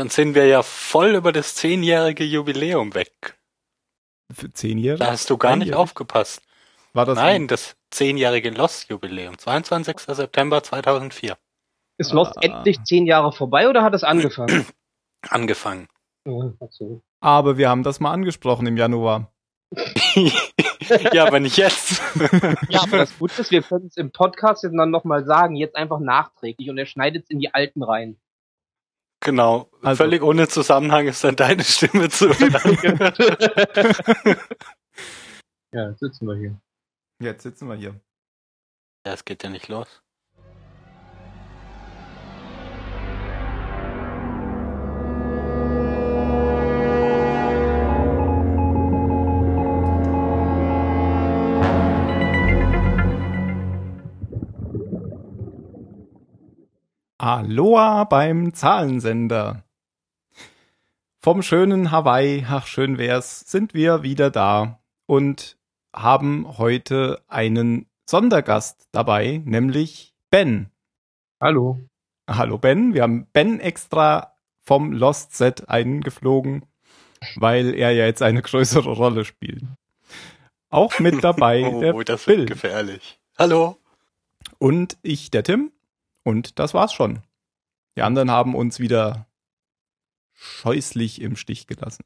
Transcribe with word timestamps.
Dann 0.00 0.08
sind 0.08 0.34
wir 0.34 0.46
ja 0.46 0.62
voll 0.62 1.14
über 1.14 1.30
das 1.30 1.56
zehnjährige 1.56 2.24
Jubiläum 2.24 2.94
weg. 2.94 3.38
Für 4.32 4.50
zehn 4.50 4.78
Jahre? 4.78 4.98
Da 4.98 5.08
hast 5.08 5.28
du 5.28 5.36
gar 5.36 5.56
nicht 5.56 5.74
aufgepasst. 5.74 6.40
War 6.94 7.04
das 7.04 7.16
Nein, 7.16 7.48
das 7.48 7.76
zehnjährige 7.90 8.48
Lost-Jubiläum. 8.48 9.36
22. 9.36 9.98
September 9.98 10.62
2004. 10.62 11.36
Ist 11.98 12.14
Lost 12.14 12.38
Ah. 12.38 12.40
endlich 12.40 12.82
zehn 12.84 13.04
Jahre 13.04 13.30
vorbei 13.30 13.68
oder 13.68 13.82
hat 13.82 13.92
es 13.92 14.02
angefangen? 14.02 14.64
Angefangen. 15.28 15.86
So. 16.24 17.02
Aber 17.20 17.58
wir 17.58 17.68
haben 17.68 17.82
das 17.82 18.00
mal 18.00 18.12
angesprochen 18.12 18.66
im 18.68 18.78
Januar. 18.78 19.30
ja, 21.12 21.26
aber 21.26 21.40
nicht 21.40 21.58
jetzt. 21.58 22.00
Ja, 22.70 22.84
aber 22.84 22.96
das 22.96 23.18
Gute 23.18 23.38
ist, 23.42 23.50
wir 23.50 23.60
können 23.60 23.88
es 23.88 23.98
im 23.98 24.12
Podcast 24.12 24.62
jetzt 24.62 24.72
dann 24.74 24.90
nochmal 24.90 25.26
sagen, 25.26 25.56
jetzt 25.56 25.76
einfach 25.76 26.00
nachträglich 26.00 26.70
und 26.70 26.78
er 26.78 26.86
schneidet 26.86 27.24
es 27.24 27.28
in 27.28 27.38
die 27.38 27.52
alten 27.52 27.82
rein. 27.82 28.18
Genau. 29.20 29.70
Also- 29.82 30.04
Völlig 30.04 30.22
ohne 30.22 30.48
Zusammenhang 30.48 31.06
ist 31.08 31.22
dann 31.24 31.36
deine 31.36 31.64
Stimme 31.64 32.08
zu 32.08 32.28
hören. 32.28 32.98
ja, 35.72 35.88
jetzt 35.90 36.00
sitzen 36.00 36.26
wir 36.26 36.36
hier. 36.36 36.60
Jetzt 37.22 37.42
sitzen 37.42 37.68
wir 37.68 37.74
hier. 37.76 38.00
ja, 39.06 39.12
es 39.12 39.24
geht 39.24 39.42
ja 39.42 39.50
nicht 39.50 39.68
los. 39.68 40.02
Aloha 57.22 58.04
beim 58.04 58.54
Zahlensender. 58.54 59.62
Vom 61.18 61.42
schönen 61.42 61.90
Hawaii, 61.90 62.46
ach 62.48 62.66
schön 62.66 62.96
wär's, 62.96 63.40
sind 63.40 63.74
wir 63.74 64.02
wieder 64.02 64.30
da 64.30 64.80
und 65.04 65.58
haben 65.94 66.56
heute 66.56 67.20
einen 67.28 67.84
Sondergast 68.08 68.88
dabei, 68.92 69.42
nämlich 69.44 70.14
Ben. 70.30 70.70
Hallo. 71.42 71.78
Hallo 72.26 72.56
Ben, 72.56 72.94
wir 72.94 73.02
haben 73.02 73.26
Ben 73.34 73.60
extra 73.60 74.32
vom 74.64 74.90
Lost 74.90 75.36
Set 75.36 75.68
eingeflogen, 75.68 76.64
weil 77.36 77.74
er 77.74 77.90
ja 77.90 78.06
jetzt 78.06 78.22
eine 78.22 78.40
größere 78.40 78.92
Rolle 78.92 79.26
spielt. 79.26 79.64
Auch 80.70 80.98
mit 81.00 81.22
dabei 81.22 81.60
der 81.82 81.94
oh, 81.94 82.02
das 82.02 82.26
wird 82.26 82.38
Bill 82.38 82.46
gefährlich. 82.46 83.20
Hallo. 83.38 83.76
und 84.58 84.96
ich, 85.02 85.30
der 85.30 85.44
Tim. 85.44 85.70
Und 86.24 86.58
das 86.58 86.74
war's 86.74 86.92
schon. 86.92 87.22
Die 87.96 88.02
anderen 88.02 88.30
haben 88.30 88.54
uns 88.54 88.78
wieder 88.78 89.26
scheußlich 90.34 91.20
im 91.20 91.36
Stich 91.36 91.66
gelassen. 91.66 92.04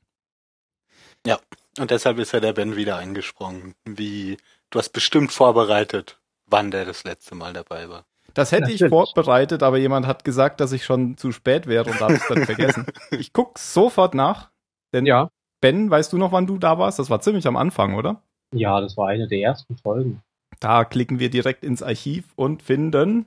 Und 1.78 1.90
deshalb 1.90 2.18
ist 2.18 2.32
ja 2.32 2.40
der 2.40 2.52
Ben 2.52 2.76
wieder 2.76 2.96
eingesprungen. 2.96 3.74
Wie, 3.84 4.36
du 4.70 4.78
hast 4.78 4.90
bestimmt 4.90 5.32
vorbereitet, 5.32 6.20
wann 6.46 6.70
der 6.70 6.84
das 6.84 7.04
letzte 7.04 7.34
Mal 7.34 7.52
dabei 7.52 7.88
war. 7.88 8.04
Das 8.32 8.52
hätte 8.52 8.70
ich 8.70 8.80
Natürlich. 8.80 8.90
vorbereitet, 8.90 9.62
aber 9.62 9.78
jemand 9.78 10.06
hat 10.06 10.24
gesagt, 10.24 10.60
dass 10.60 10.72
ich 10.72 10.84
schon 10.84 11.16
zu 11.16 11.30
spät 11.32 11.66
wäre 11.66 11.90
und 11.90 12.00
habe 12.00 12.14
es 12.14 12.26
dann 12.28 12.44
vergessen. 12.46 12.86
Ich 13.10 13.32
guck 13.32 13.58
sofort 13.58 14.14
nach, 14.14 14.50
denn 14.92 15.06
Ja. 15.06 15.30
Ben, 15.60 15.90
weißt 15.90 16.12
du 16.12 16.18
noch, 16.18 16.30
wann 16.32 16.46
du 16.46 16.58
da 16.58 16.78
warst? 16.78 16.98
Das 16.98 17.10
war 17.10 17.20
ziemlich 17.20 17.46
am 17.46 17.56
Anfang, 17.56 17.94
oder? 17.94 18.22
Ja, 18.52 18.80
das 18.80 18.96
war 18.96 19.08
eine 19.08 19.26
der 19.28 19.38
ersten 19.40 19.76
Folgen. 19.76 20.22
Da 20.60 20.84
klicken 20.84 21.18
wir 21.18 21.30
direkt 21.30 21.64
ins 21.64 21.82
Archiv 21.82 22.24
und 22.36 22.62
finden, 22.62 23.26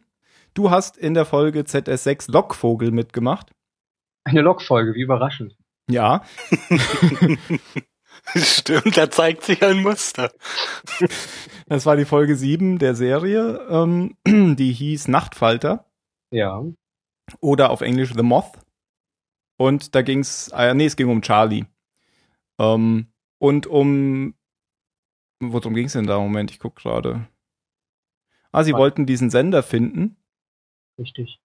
du 0.58 0.70
hast 0.72 0.98
in 0.98 1.14
der 1.14 1.26
Folge 1.26 1.62
ZS6 1.62 2.32
Lockvogel 2.32 2.92
mitgemacht. 2.92 3.52
Eine 4.24 4.42
Logfolge, 4.42 4.94
wie 4.96 5.02
überraschend. 5.02 5.56
Ja, 5.90 6.24
Stimmt, 8.36 8.98
da 8.98 9.10
zeigt 9.10 9.44
sich 9.44 9.64
ein 9.64 9.82
Muster. 9.82 10.32
das 11.68 11.86
war 11.86 11.96
die 11.96 12.04
Folge 12.06 12.36
7 12.36 12.78
der 12.78 12.94
Serie, 12.96 13.66
ähm, 13.70 14.18
die 14.58 14.74
hieß 14.74 15.08
Nachtfalter 15.08 15.86
Ja. 16.32 16.62
oder 17.40 17.70
auf 17.70 17.80
Englisch 17.82 18.14
The 18.14 18.24
Moth. 18.24 18.60
Und 19.58 19.96
da 19.96 20.02
ging's, 20.02 20.50
äh, 20.54 20.74
nee, 20.74 20.86
es 20.86 20.98
ging 20.98 21.10
um 21.10 21.22
Charlie. 21.22 21.66
Ähm, 22.60 23.08
und 23.40 23.66
um, 23.66 24.36
worum 25.40 25.74
ging's 25.74 25.94
denn 25.94 26.06
da? 26.08 26.20
Moment, 26.20 26.52
ich 26.52 26.60
guck 26.60 26.76
gerade. 26.76 27.28
Ah, 28.52 28.64
sie 28.64 28.74
Was? 28.74 28.80
wollten 28.80 29.06
diesen 29.06 29.30
Sender 29.30 29.64
finden. 29.64 30.17
Richtig. 30.98 31.40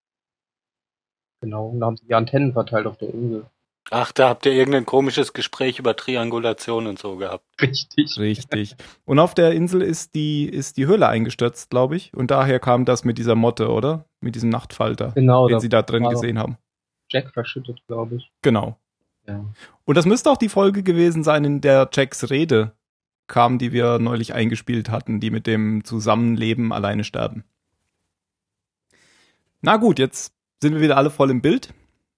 Genau. 1.41 1.69
Und 1.69 1.81
da 1.81 1.87
haben 1.87 1.97
sie 1.97 2.07
die 2.07 2.15
Antennen 2.15 2.53
verteilt 2.53 2.87
auf 2.87 2.97
der 2.99 3.13
Insel. 3.13 3.47
Ach, 3.91 4.13
da 4.13 4.29
habt 4.29 4.47
ihr 4.47 4.53
irgendein 4.53 4.87
komisches 4.87 5.33
Gespräch 5.33 5.79
über 5.79 5.97
Triangulation 5.97 6.87
und 6.87 6.99
so 6.99 7.17
gehabt. 7.17 7.45
Richtig. 7.61 8.17
Richtig. 8.19 8.77
Und 9.05 9.19
auf 9.19 9.35
der 9.35 9.53
Insel 9.53 9.83
ist 9.83 10.15
die, 10.15 10.49
ist 10.49 10.77
die 10.77 10.87
Höhle 10.87 11.09
eingestürzt, 11.09 11.71
glaube 11.71 11.97
ich. 11.97 12.15
Und 12.15 12.31
daher 12.31 12.61
kam 12.61 12.85
das 12.85 13.05
mit 13.05 13.19
dieser 13.19 13.35
Motte, 13.35 13.71
oder? 13.71 14.07
Mit 14.21 14.35
diesem 14.37 14.51
Nachtfalter, 14.51 15.13
Genau, 15.15 15.49
den 15.49 15.57
da 15.57 15.61
sie 15.61 15.69
da 15.69 15.83
drin 15.83 16.09
gesehen 16.09 16.39
haben. 16.39 16.57
Jack 17.11 17.33
verschüttet, 17.33 17.81
glaube 17.89 18.17
ich. 18.17 18.31
Genau. 18.43 18.79
Ja. 19.27 19.45
Und 19.85 19.97
das 19.97 20.07
müsste 20.07 20.31
auch 20.31 20.37
die 20.37 20.49
Folge 20.49 20.83
gewesen 20.83 21.25
sein, 21.25 21.45
in 21.45 21.61
der 21.61 21.89
Jacks 21.93 22.31
Rede 22.31 22.73
kam, 23.27 23.59
die 23.59 23.73
wir 23.73 23.99
neulich 23.99 24.35
eingespielt 24.35 24.91
hatten, 24.91 25.21
die 25.21 25.31
mit 25.31 25.47
dem 25.47 25.85
Zusammenleben 25.85 26.73
alleine 26.73 27.05
sterben. 27.05 27.45
Na 29.63 29.77
gut, 29.77 30.01
jetzt 30.01 30.35
sind 30.61 30.75
wir 30.75 30.81
wieder 30.81 30.97
alle 30.97 31.11
voll 31.11 31.31
im 31.31 31.41
Bild. 31.41 31.73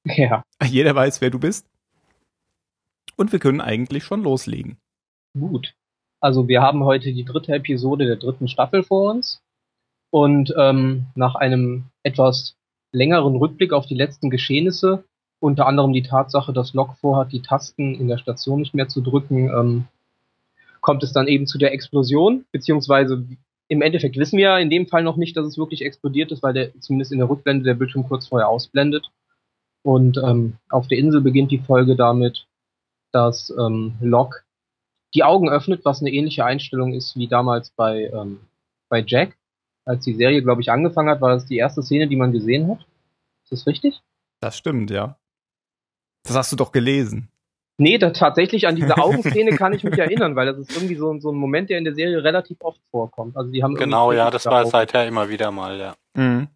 Ja. 0.04 0.42
Jeder 0.64 0.94
weiß, 0.94 1.20
wer 1.20 1.30
du 1.30 1.38
bist. 1.38 1.66
Und 3.16 3.32
wir 3.32 3.38
können 3.38 3.60
eigentlich 3.60 4.02
schon 4.02 4.22
loslegen. 4.22 4.78
Gut. 5.38 5.74
Also 6.20 6.48
wir 6.48 6.62
haben 6.62 6.84
heute 6.84 7.12
die 7.12 7.24
dritte 7.24 7.52
Episode 7.52 8.06
der 8.06 8.16
dritten 8.16 8.48
Staffel 8.48 8.82
vor 8.82 9.12
uns. 9.12 9.42
Und 10.10 10.54
ähm, 10.58 11.06
nach 11.14 11.34
einem 11.34 11.84
etwas 12.02 12.56
längeren 12.92 13.36
Rückblick 13.36 13.72
auf 13.72 13.86
die 13.86 13.94
letzten 13.94 14.30
Geschehnisse, 14.30 15.04
unter 15.38 15.66
anderem 15.66 15.92
die 15.92 16.02
Tatsache, 16.02 16.52
dass 16.54 16.72
Locke 16.72 16.96
vorhat, 17.00 17.32
die 17.32 17.42
Tasten 17.42 17.94
in 17.94 18.08
der 18.08 18.18
Station 18.18 18.60
nicht 18.60 18.74
mehr 18.74 18.88
zu 18.88 19.02
drücken, 19.02 19.48
ähm, 19.48 19.84
kommt 20.80 21.02
es 21.02 21.12
dann 21.12 21.26
eben 21.26 21.46
zu 21.46 21.58
der 21.58 21.72
Explosion, 21.72 22.46
beziehungsweise 22.52 23.26
im 23.68 23.82
Endeffekt 23.82 24.16
wissen 24.16 24.36
wir 24.36 24.44
ja 24.44 24.58
in 24.58 24.70
dem 24.70 24.86
Fall 24.86 25.02
noch 25.02 25.16
nicht, 25.16 25.36
dass 25.36 25.46
es 25.46 25.58
wirklich 25.58 25.82
explodiert 25.82 26.32
ist, 26.32 26.42
weil 26.42 26.52
der 26.52 26.78
zumindest 26.80 27.12
in 27.12 27.18
der 27.18 27.28
Rückblende 27.28 27.64
der 27.64 27.74
Bildschirm 27.74 28.06
kurz 28.06 28.28
vorher 28.28 28.48
ausblendet. 28.48 29.10
Und 29.82 30.16
ähm, 30.18 30.58
auf 30.70 30.88
der 30.88 30.98
Insel 30.98 31.20
beginnt 31.20 31.50
die 31.50 31.58
Folge 31.58 31.96
damit, 31.96 32.46
dass 33.12 33.50
ähm, 33.58 33.94
Locke 34.00 34.40
die 35.14 35.22
Augen 35.22 35.48
öffnet, 35.48 35.84
was 35.84 36.00
eine 36.00 36.10
ähnliche 36.10 36.44
Einstellung 36.44 36.92
ist 36.92 37.16
wie 37.16 37.28
damals 37.28 37.70
bei, 37.70 38.10
ähm, 38.12 38.40
bei 38.88 39.04
Jack. 39.06 39.36
Als 39.86 40.04
die 40.04 40.14
Serie, 40.14 40.42
glaube 40.42 40.62
ich, 40.62 40.70
angefangen 40.70 41.10
hat, 41.10 41.20
war 41.20 41.34
das 41.34 41.46
die 41.46 41.56
erste 41.56 41.82
Szene, 41.82 42.08
die 42.08 42.16
man 42.16 42.32
gesehen 42.32 42.68
hat. 42.68 42.86
Ist 43.44 43.52
das 43.52 43.66
richtig? 43.66 44.00
Das 44.40 44.56
stimmt, 44.56 44.90
ja. 44.90 45.18
Das 46.24 46.36
hast 46.36 46.52
du 46.52 46.56
doch 46.56 46.72
gelesen. 46.72 47.28
Nee, 47.76 47.98
da, 47.98 48.10
tatsächlich 48.10 48.66
an 48.68 48.76
diese 48.76 48.96
Augenszene 48.98 49.52
kann 49.56 49.72
ich 49.72 49.82
mich 49.84 49.98
erinnern, 49.98 50.36
weil 50.36 50.46
das 50.46 50.58
ist 50.58 50.76
irgendwie 50.76 50.94
so, 50.96 51.18
so 51.18 51.30
ein 51.32 51.36
Moment, 51.36 51.70
der 51.70 51.78
in 51.78 51.84
der 51.84 51.94
Serie 51.94 52.22
relativ 52.22 52.58
oft 52.60 52.80
vorkommt. 52.90 53.36
Also 53.36 53.50
die 53.50 53.62
haben 53.62 53.74
Genau, 53.74 54.12
ja, 54.12 54.30
das 54.30 54.46
war 54.46 54.60
Augen. 54.62 54.70
seither 54.70 55.06
immer 55.06 55.28
wieder 55.28 55.50
mal, 55.50 55.78
ja. 55.78 55.94
Mhm. 56.14 56.48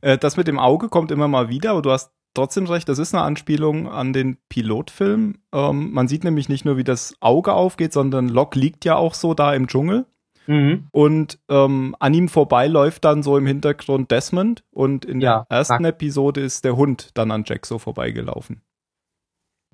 Äh, 0.00 0.18
das 0.18 0.36
mit 0.36 0.48
dem 0.48 0.58
Auge 0.58 0.88
kommt 0.88 1.10
immer 1.10 1.28
mal 1.28 1.48
wieder, 1.48 1.70
aber 1.70 1.82
du 1.82 1.90
hast 1.90 2.12
trotzdem 2.34 2.66
recht, 2.66 2.88
das 2.88 2.98
ist 2.98 3.14
eine 3.14 3.24
Anspielung 3.24 3.88
an 3.88 4.12
den 4.12 4.36
Pilotfilm. 4.50 5.38
Ähm, 5.54 5.92
man 5.92 6.08
sieht 6.08 6.24
nämlich 6.24 6.48
nicht 6.50 6.64
nur, 6.66 6.76
wie 6.76 6.84
das 6.84 7.14
Auge 7.20 7.54
aufgeht, 7.54 7.92
sondern 7.94 8.28
Locke 8.28 8.58
liegt 8.58 8.84
ja 8.84 8.96
auch 8.96 9.14
so 9.14 9.32
da 9.32 9.54
im 9.54 9.68
Dschungel. 9.68 10.04
Mhm. 10.46 10.86
Und 10.92 11.38
ähm, 11.48 11.96
an 11.98 12.14
ihm 12.14 12.28
vorbei 12.28 12.68
läuft 12.68 13.04
dann 13.04 13.22
so 13.22 13.36
im 13.36 13.46
Hintergrund 13.46 14.10
Desmond 14.10 14.62
und 14.70 15.04
in 15.04 15.20
Ja, 15.20 15.46
der 15.50 15.58
ersten 15.58 15.82
nackt. 15.82 15.94
Episode 15.96 16.40
ist 16.42 16.64
der 16.64 16.76
Hund 16.76 17.10
dann 17.14 17.30
an 17.32 17.42
Jack 17.46 17.66
so 17.66 17.78
vorbeigelaufen. 17.78 18.60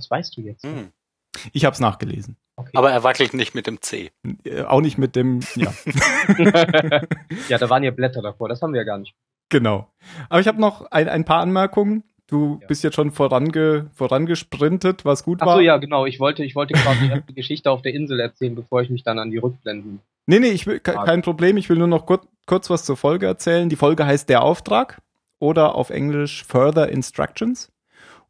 Das 0.02 0.10
weißt 0.10 0.36
du 0.36 0.40
jetzt. 0.42 0.64
Hm. 0.64 0.90
Ich 1.52 1.64
habe 1.64 1.72
es 1.74 1.80
nachgelesen. 1.80 2.36
Okay. 2.56 2.72
Aber 2.74 2.90
er 2.90 3.02
wackelt 3.04 3.32
nicht 3.34 3.54
mit 3.54 3.66
dem 3.66 3.80
C. 3.80 4.10
Äh, 4.44 4.62
auch 4.64 4.80
nicht 4.82 4.98
mit 4.98 5.16
dem, 5.16 5.40
ja, 5.56 5.72
ja, 7.48 7.58
da 7.58 7.70
waren 7.70 7.82
ja 7.82 7.90
Blätter 7.90 8.20
davor, 8.22 8.48
das 8.48 8.60
haben 8.62 8.72
wir 8.72 8.80
ja 8.80 8.84
gar 8.84 8.98
nicht. 8.98 9.14
genau. 9.48 9.88
Aber 10.28 10.40
ich 10.40 10.46
habe 10.48 10.60
noch 10.60 10.90
ein, 10.90 11.08
ein 11.08 11.24
paar 11.24 11.40
Anmerkungen. 11.40 12.04
Du 12.26 12.58
Ja. 12.60 12.66
bist 12.66 12.82
jetzt 12.84 12.94
schon 12.96 13.10
vorange, 13.10 13.90
vorangesprintet, 13.94 15.04
was 15.04 15.22
gut 15.24 15.38
Ach 15.42 15.46
war. 15.46 15.54
so, 15.56 15.60
ja, 15.60 15.76
genau. 15.78 16.06
Ich 16.06 16.18
wollte, 16.20 16.44
ich 16.44 16.54
wollte 16.54 16.74
quasi 16.74 17.06
erst 17.08 17.28
die 17.28 17.34
Geschichte 17.34 17.70
auf 17.70 17.82
der 17.82 17.94
Insel 17.94 18.20
erzählen, 18.20 18.54
bevor 18.54 18.80
ich 18.82 18.90
mich 18.90 19.02
dann 19.02 19.18
an 19.18 19.30
die 19.30 19.38
Rückblenden. 19.38 20.00
Nee, 20.26 20.38
nee, 20.38 20.48
ich 20.50 20.66
will, 20.66 20.80
ke- 20.80 20.98
Ah. 20.98 21.04
kein 21.04 21.22
Problem. 21.22 21.56
Ich 21.56 21.68
will 21.68 21.78
nur 21.78 21.88
noch 21.88 22.06
kurz, 22.06 22.26
kurz 22.46 22.70
was 22.70 22.84
zur 22.84 22.96
Folge 22.96 23.26
erzählen. 23.26 23.68
Die 23.68 23.76
Folge 23.76 24.06
heißt 24.06 24.28
Der 24.28 24.42
Auftrag 24.42 25.00
oder 25.40 25.74
auf 25.74 25.90
Englisch 25.90 26.44
Further 26.44 26.88
Instructions. 26.90 27.71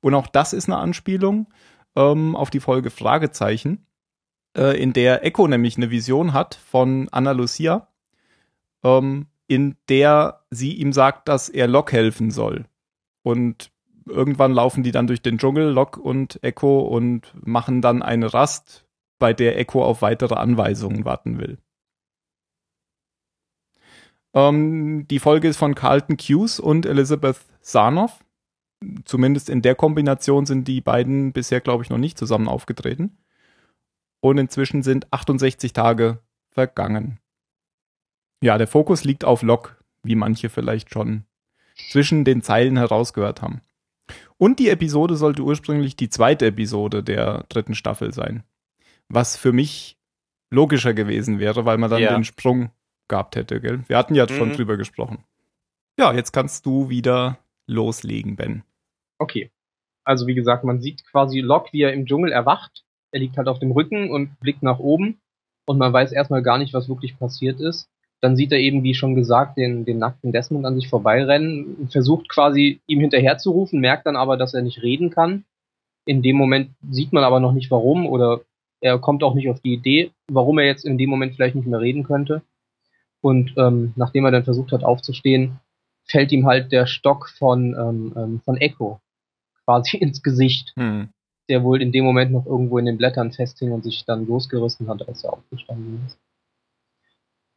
Und 0.03 0.15
auch 0.15 0.27
das 0.27 0.53
ist 0.53 0.69
eine 0.69 0.77
Anspielung 0.77 1.47
ähm, 1.97 2.37
auf 2.37 2.51
die 2.51 2.61
Folge 2.61 2.91
Fragezeichen, 2.91 3.87
äh, 4.57 4.81
in 4.81 4.93
der 4.93 5.25
Echo 5.25 5.49
nämlich 5.49 5.77
eine 5.77 5.91
Vision 5.91 6.35
hat 6.35 6.55
von 6.55 7.09
Anna 7.11 7.33
Lucia, 7.33 7.89
ähm, 8.85 9.27
in 9.47 9.77
der 9.89 10.45
sie 10.51 10.75
ihm 10.75 10.93
sagt, 10.93 11.29
dass 11.29 11.49
er 11.49 11.69
Locke 11.69 11.97
helfen 11.97 12.31
soll. 12.31 12.67
Und 13.23 13.71
irgendwann 14.07 14.53
laufen 14.53 14.83
die 14.83 14.93
dann 14.93 15.07
durch 15.07 15.23
den 15.23 15.39
Dschungel, 15.39 15.71
Locke 15.71 16.01
und 16.01 16.43
Echo, 16.43 16.81
und 16.81 17.33
machen 17.47 17.81
dann 17.81 18.03
eine 18.03 18.35
Rast, 18.35 18.85
bei 19.19 19.33
der 19.33 19.57
Echo 19.57 19.85
auf 19.85 20.03
weitere 20.03 20.35
Anweisungen 20.35 21.05
warten 21.05 21.39
will. 21.39 21.59
Ähm, 24.35 25.07
die 25.09 25.21
Folge 25.21 25.47
ist 25.47 25.59
von 25.59 25.77
Carlton 25.77 26.17
Hughes 26.17 26.59
und 26.59 26.87
Elizabeth 26.87 27.39
Sarnoff. 27.61 28.25
Zumindest 29.05 29.49
in 29.51 29.63
der 29.63 29.75
Kombination 29.75 30.47
sind 30.47 30.69
die 30.69 30.81
beiden 30.81 31.33
bisher, 31.33 31.61
glaube 31.61 31.83
ich, 31.85 31.91
noch 31.91 31.99
nicht 31.99 32.19
zusammen 32.19 32.49
aufgetreten. 32.49 33.19
Und 34.21 34.39
inzwischen 34.39 34.83
sind 34.83 35.13
68 35.13 35.73
Tage 35.73 36.21
vergangen. 36.51 37.19
Ja, 38.43 38.59
der 38.59 38.69
Fokus 38.69 39.05
liegt 39.05 39.25
auf 39.25 39.43
Locke, 39.43 39.77
wie 40.03 40.15
manche 40.15 40.49
vielleicht 40.49 40.93
schon 40.93 41.25
zwischen 41.91 42.25
den 42.25 42.43
Zeilen 42.43 42.77
herausgehört 42.77 43.43
haben. 43.43 43.61
Und 44.37 44.59
die 44.59 44.69
Episode 44.69 45.17
sollte 45.17 45.43
ursprünglich 45.43 45.97
die 45.97 46.11
zweite 46.11 46.47
Episode 46.47 47.03
der 47.03 47.45
dritten 47.49 47.75
Staffel 47.75 48.13
sein. 48.13 48.43
Was 49.09 49.37
für 49.37 49.53
mich 49.53 49.97
logischer 50.51 50.93
gewesen 50.95 51.39
wäre, 51.39 51.65
weil 51.65 51.79
man 51.79 51.91
dann 51.91 52.03
Ja. 52.03 52.13
den 52.13 52.25
Sprung 52.25 52.71
gehabt 53.09 53.37
hätte, 53.37 53.61
gell? 53.61 53.85
Wir 53.89 53.97
hatten 53.97 54.15
ja 54.15 54.29
schon 54.29 54.49
Mhm. 54.51 54.53
drüber 54.55 54.77
gesprochen. 54.77 55.25
Ja, 55.99 56.13
jetzt 56.13 56.33
kannst 56.33 56.67
du 56.67 56.89
wieder 56.89 57.39
loslegen, 57.67 58.37
Ben. 58.37 58.63
Okay. 59.23 59.53
Also 60.05 60.27
wie 60.27 60.35
gesagt, 60.35 60.65
man 60.65 60.81
sieht 60.81 61.05
quasi 61.07 61.39
Locke, 61.39 61.73
wie 61.73 61.83
er 61.83 61.93
im 61.93 62.07
Dschungel 62.07 62.33
erwacht. 62.33 62.83
Er 63.13 63.21
liegt 63.21 63.37
halt 63.37 63.47
auf 63.47 63.61
dem 63.61 63.71
Rücken 63.71 64.11
und 64.11 64.39
blickt 64.41 64.65
nach 64.65 64.81
oben 64.81 65.21
und 65.65 65.79
man 65.79 65.93
weiß 65.93 66.11
erstmal 66.11 66.43
gar 66.43 66.59
nicht, 66.59 66.75
was 66.75 66.89
wirklich 66.89 67.17
passiert 67.17 67.61
ist. 67.61 67.89
Dann 68.21 68.35
sieht 68.35 68.51
er 68.51 68.59
eben, 68.59 68.83
wie 68.83 68.95
schon 68.95 69.15
gesagt, 69.15 69.59
den, 69.59 69.85
den 69.85 69.99
nackten 69.99 70.33
Desmond 70.33 70.67
an 70.67 70.75
sich 70.75 70.89
vorbeirennen, 70.89 71.77
und 71.77 71.93
versucht 71.93 72.29
quasi 72.29 72.81
ihm 72.89 72.99
hinterherzurufen, 72.99 73.81
merkt 73.81 74.07
dann 74.07 74.17
aber, 74.17 74.37
dass 74.37 74.55
er 74.55 74.63
nicht 74.63 74.83
reden 74.83 75.11
kann. 75.11 75.45
In 76.05 76.21
dem 76.23 76.37
Moment 76.37 76.71
sieht 76.91 77.13
man 77.13 77.23
aber 77.23 77.39
noch 77.39 77.53
nicht 77.53 77.71
warum 77.71 78.07
oder 78.07 78.41
er 78.81 78.99
kommt 78.99 79.23
auch 79.23 79.35
nicht 79.35 79.49
auf 79.49 79.61
die 79.61 79.75
Idee, 79.75 80.11
warum 80.29 80.59
er 80.59 80.67
jetzt 80.67 80.85
in 80.85 80.99
dem 80.99 81.11
Moment 81.11 81.37
vielleicht 81.37 81.55
nicht 81.55 81.69
mehr 81.69 81.81
reden 81.81 82.03
könnte. 82.03 82.43
Und 83.21 83.55
ähm, 83.57 83.93
nachdem 83.95 84.25
er 84.25 84.33
dann 84.33 84.43
versucht 84.43 84.73
hat 84.73 84.83
aufzustehen, 84.83 85.61
fällt 86.03 86.33
ihm 86.33 86.45
halt 86.47 86.73
der 86.73 86.87
Stock 86.87 87.29
von, 87.29 87.77
ähm, 87.79 88.13
ähm, 88.17 88.41
von 88.45 88.57
Echo 88.57 89.01
quasi 89.73 89.97
ins 89.99 90.23
Gesicht, 90.23 90.73
Hm. 90.77 91.09
der 91.49 91.63
wohl 91.65 91.83
in 91.83 91.93
dem 91.93 92.05
Moment 92.05 92.33
noch 92.33 92.47
irgendwo 92.47 92.79
in 92.79 92.87
den 92.87 92.99
Blättern 92.99 93.33
festhing 93.33 93.73
und 93.73 93.85
sich 93.85 94.05
dann 94.05 94.27
losgerissen 94.27 94.89
hat, 94.89 95.07
als 95.09 95.25
er 95.25 95.33
aufgestanden 95.33 96.05
ist. 96.07 96.19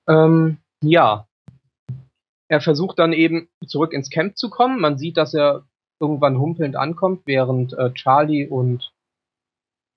Ähm, 0.08 0.58
ja. 0.82 1.28
Er 2.48 2.62
versucht 2.62 3.00
dann 3.00 3.12
eben 3.12 3.50
zurück 3.66 3.92
ins 3.92 4.10
Camp 4.10 4.38
zu 4.38 4.50
kommen. 4.50 4.80
Man 4.80 4.98
sieht, 4.98 5.18
dass 5.18 5.34
er 5.34 5.64
irgendwann 6.00 6.38
humpelnd 6.38 6.76
ankommt, 6.76 7.24
während 7.26 7.74
äh, 7.74 7.92
Charlie 7.94 8.48
und 8.48 8.92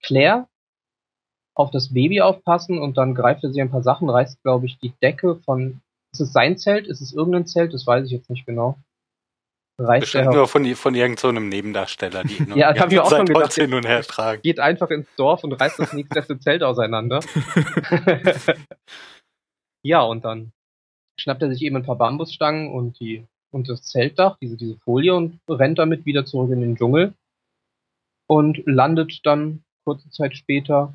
Claire 0.02 0.48
auf 1.54 1.70
das 1.72 1.92
Baby 1.92 2.20
aufpassen 2.20 2.78
und 2.78 2.96
dann 2.96 3.14
greift 3.14 3.42
er 3.42 3.50
sich 3.50 3.60
ein 3.60 3.70
paar 3.70 3.82
Sachen, 3.82 4.08
reißt, 4.08 4.42
glaube 4.42 4.66
ich, 4.66 4.78
die 4.78 4.92
Decke 5.02 5.36
von. 5.36 5.80
Ist 6.12 6.20
es 6.20 6.32
sein 6.32 6.56
Zelt? 6.56 6.86
Ist 6.86 7.02
es 7.02 7.12
irgendein 7.12 7.46
Zelt? 7.46 7.74
Das 7.74 7.86
weiß 7.86 8.06
ich 8.06 8.12
jetzt 8.12 8.30
nicht 8.30 8.46
genau. 8.46 8.78
Reißt 9.80 10.00
Bestimmt 10.00 10.32
nur 10.32 10.48
von, 10.48 10.64
von 10.74 10.94
irgendeinem 10.94 11.16
so 11.18 11.28
einem 11.28 11.48
Nebendarsteller, 11.48 12.24
die 12.24 12.34
ihn 12.38 12.56
Ja, 12.56 12.72
das 12.72 12.82
hab 12.82 12.92
ich 12.92 12.98
auch 12.98 13.10
schon 13.10 13.26
gedacht. 13.26 13.54
hin 13.54 13.72
und 13.74 13.86
her 13.86 14.02
tragen. 14.02 14.42
geht 14.42 14.58
einfach 14.58 14.90
ins 14.90 15.06
Dorf 15.16 15.44
und 15.44 15.52
reißt 15.52 15.78
das 15.78 15.92
nächste 15.92 16.38
Zelt 16.40 16.64
auseinander. 16.64 17.20
ja, 19.84 20.02
und 20.02 20.24
dann 20.24 20.52
schnappt 21.20 21.42
er 21.42 21.50
sich 21.50 21.62
eben 21.62 21.76
ein 21.76 21.84
paar 21.84 21.96
Bambusstangen 21.96 22.72
und 22.72 22.98
die 22.98 23.24
und 23.50 23.68
das 23.68 23.82
Zeltdach, 23.82 24.36
diese, 24.42 24.56
diese 24.56 24.76
Folie 24.78 25.14
und 25.14 25.40
rennt 25.48 25.78
damit 25.78 26.04
wieder 26.04 26.26
zurück 26.26 26.50
in 26.50 26.60
den 26.60 26.76
Dschungel 26.76 27.14
und 28.26 28.62
landet 28.66 29.20
dann 29.24 29.64
kurze 29.84 30.10
Zeit 30.10 30.36
später 30.36 30.92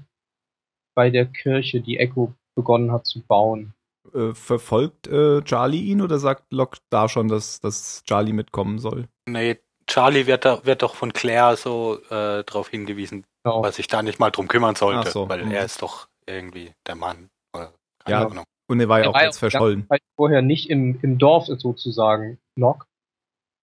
bei 0.95 1.09
der 1.09 1.25
Kirche, 1.25 1.81
die 1.81 1.97
Echo 1.97 2.33
begonnen 2.55 2.91
hat 2.91 3.07
zu 3.07 3.21
bauen. 3.21 3.73
Äh, 4.13 4.33
verfolgt 4.33 5.07
äh, 5.07 5.41
Charlie 5.43 5.81
ihn 5.83 6.01
oder 6.01 6.19
sagt 6.19 6.51
Locke 6.51 6.79
da 6.89 7.07
schon, 7.07 7.29
dass, 7.29 7.59
dass 7.61 8.03
Charlie 8.03 8.33
mitkommen 8.33 8.79
soll? 8.79 9.07
Nee, 9.27 9.59
Charlie 9.87 10.27
wird, 10.27 10.45
da, 10.45 10.65
wird 10.65 10.81
doch 10.81 10.95
von 10.95 11.13
Claire 11.13 11.55
so 11.55 11.99
äh, 12.09 12.43
darauf 12.43 12.69
hingewiesen, 12.69 13.25
Genau. 13.43 13.63
was 13.63 13.75
sich 13.77 13.87
da 13.87 14.01
nicht 14.01 14.19
mal 14.19 14.29
drum 14.31 14.47
kümmern 14.47 14.75
sollte, 14.75 15.09
so, 15.09 15.27
weil 15.29 15.45
mhm. 15.45 15.51
er 15.51 15.65
ist 15.65 15.81
doch 15.81 16.07
irgendwie 16.25 16.71
der 16.87 16.95
Mann. 16.95 17.29
Oder, 17.55 17.73
keine 17.99 18.19
Ja. 18.21 18.27
Ahnung. 18.27 18.45
Und 18.69 18.79
er 18.79 18.87
war 18.89 18.99
ja 18.99 19.05
Er 19.05 19.09
auch 19.09 19.13
war 19.13 19.23
jetzt 19.23 19.35
ja 19.41 19.49
verschollen. 19.49 19.85
Zeit 19.89 20.01
vorher 20.15 20.41
nicht 20.41 20.69
im, 20.69 20.99
im 21.01 21.17
Dorf 21.17 21.47
sozusagen, 21.47 22.39
Locke. 22.57 22.85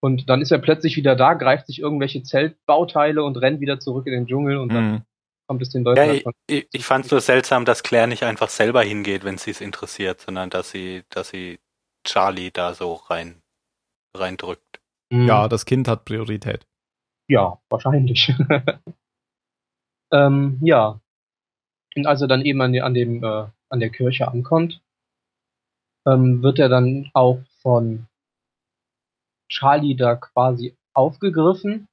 Und 0.03 0.29
dann 0.31 0.41
ist 0.41 0.51
er 0.51 0.59
plötzlich 0.59 0.97
wieder 0.97 1.17
da, 1.17 1.35
greift 1.35 1.67
sich 1.67 1.81
irgendwelche 1.81 2.23
Zeltbauteile 2.23 3.23
und 3.23 3.37
rennt 3.37 3.61
wieder 3.61 3.81
zurück 3.81 4.07
in 4.07 4.13
den 4.13 4.27
Dschungel 4.27 4.57
und 4.59 4.71
dann 4.71 4.93
Hm. 4.93 5.03
Kommt 5.51 5.63
es 5.63 5.71
den 5.71 5.83
Leuten 5.83 5.99
Ja, 5.99 6.13
ich, 6.13 6.25
ich, 6.47 6.69
ich 6.71 6.85
fand 6.85 7.07
es 7.07 7.11
nur 7.11 7.21
seltsam, 7.21 7.65
dass 7.65 7.83
Claire 7.83 8.07
nicht 8.07 8.23
einfach 8.23 8.49
selber 8.49 8.85
hingeht, 8.85 9.25
wenn 9.25 9.37
sie 9.37 9.51
es 9.51 9.61
interessiert, 9.61 10.21
sondern 10.21 10.49
dass 10.49 10.71
sie, 10.71 11.03
dass 11.09 11.31
sie 11.31 11.59
Charlie 12.07 12.53
da 12.53 12.73
so 12.73 12.95
rein 12.95 13.43
reindrückt. 14.17 14.81
Ja, 15.13 15.49
das 15.49 15.65
Kind 15.67 15.89
hat 15.89 16.05
Priorität. 16.05 16.69
Ja, 17.29 17.61
wahrscheinlich. 17.69 18.33
ähm, 20.13 20.61
ja. 20.63 21.01
Und 21.97 22.07
als 22.07 22.21
er 22.21 22.29
dann 22.29 22.45
eben 22.45 22.63
an, 22.63 22.79
an 22.79 22.95
dem, 22.95 23.25
äh, 23.25 23.47
an 23.71 23.81
der 23.81 23.91
Kirche 23.91 24.29
ankommt, 24.29 24.81
ähm, 26.07 26.45
wird 26.45 26.61
er 26.61 26.69
dann 26.69 27.11
auch 27.13 27.43
von 27.61 28.07
Charlie 29.49 29.97
da 29.97 30.15
quasi 30.15 30.77
aufgegriffen. 30.95 31.89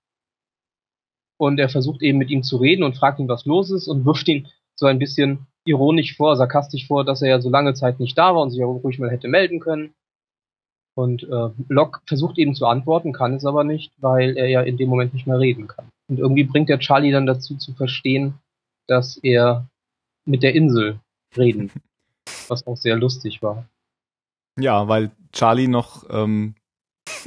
Und 1.37 1.59
er 1.59 1.69
versucht 1.69 2.01
eben 2.01 2.17
mit 2.17 2.29
ihm 2.29 2.43
zu 2.43 2.57
reden 2.57 2.83
und 2.83 2.97
fragt 2.97 3.19
ihn, 3.19 3.27
was 3.27 3.45
los 3.45 3.69
ist 3.69 3.87
und 3.87 4.05
wirft 4.05 4.27
ihn 4.27 4.47
so 4.75 4.85
ein 4.85 4.99
bisschen 4.99 5.47
ironisch 5.65 6.15
vor, 6.15 6.35
sarkastisch 6.35 6.87
vor, 6.87 7.03
dass 7.03 7.21
er 7.21 7.29
ja 7.29 7.41
so 7.41 7.49
lange 7.49 7.73
Zeit 7.73 7.99
nicht 7.99 8.17
da 8.17 8.33
war 8.33 8.41
und 8.41 8.51
sich 8.51 8.59
ja 8.59 8.65
ruhig 8.65 8.99
mal 8.99 9.11
hätte 9.11 9.27
melden 9.27 9.59
können. 9.59 9.93
Und 10.95 11.23
äh, 11.23 11.49
Locke 11.67 12.01
versucht 12.07 12.39
eben 12.39 12.55
zu 12.55 12.65
antworten, 12.65 13.13
kann 13.13 13.35
es 13.35 13.45
aber 13.45 13.63
nicht, 13.63 13.91
weil 13.97 14.35
er 14.35 14.47
ja 14.47 14.61
in 14.61 14.77
dem 14.77 14.89
Moment 14.89 15.13
nicht 15.13 15.27
mehr 15.27 15.39
reden 15.39 15.67
kann. 15.67 15.89
Und 16.09 16.17
irgendwie 16.17 16.43
bringt 16.43 16.69
er 16.69 16.79
Charlie 16.79 17.11
dann 17.11 17.27
dazu 17.27 17.55
zu 17.55 17.73
verstehen, 17.73 18.35
dass 18.87 19.17
er 19.17 19.67
mit 20.25 20.41
der 20.41 20.55
Insel 20.55 20.99
reden, 21.35 21.71
was 22.47 22.65
auch 22.65 22.77
sehr 22.77 22.95
lustig 22.95 23.43
war. 23.43 23.67
Ja, 24.59 24.87
weil 24.87 25.11
Charlie 25.33 25.67
noch 25.67 26.05
ähm, 26.09 26.55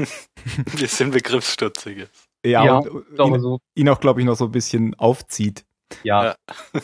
Ein 0.56 0.79
bisschen 0.79 1.11
begriffsstutzig 1.11 1.99
ist. 1.99 2.30
Ja, 2.45 2.65
Ja, 2.65 2.81
glaube 2.81 3.37
ihn, 3.37 3.41
so, 3.41 3.59
ihn 3.75 3.89
auch, 3.89 4.01
glaube 4.01 4.21
ich, 4.21 4.27
noch 4.27 4.37
so 4.37 4.47
ein 4.47 4.53
bisschen 4.53 4.95
aufzieht. 4.95 5.65
ja, 6.03 6.25
Ja. 6.25 6.35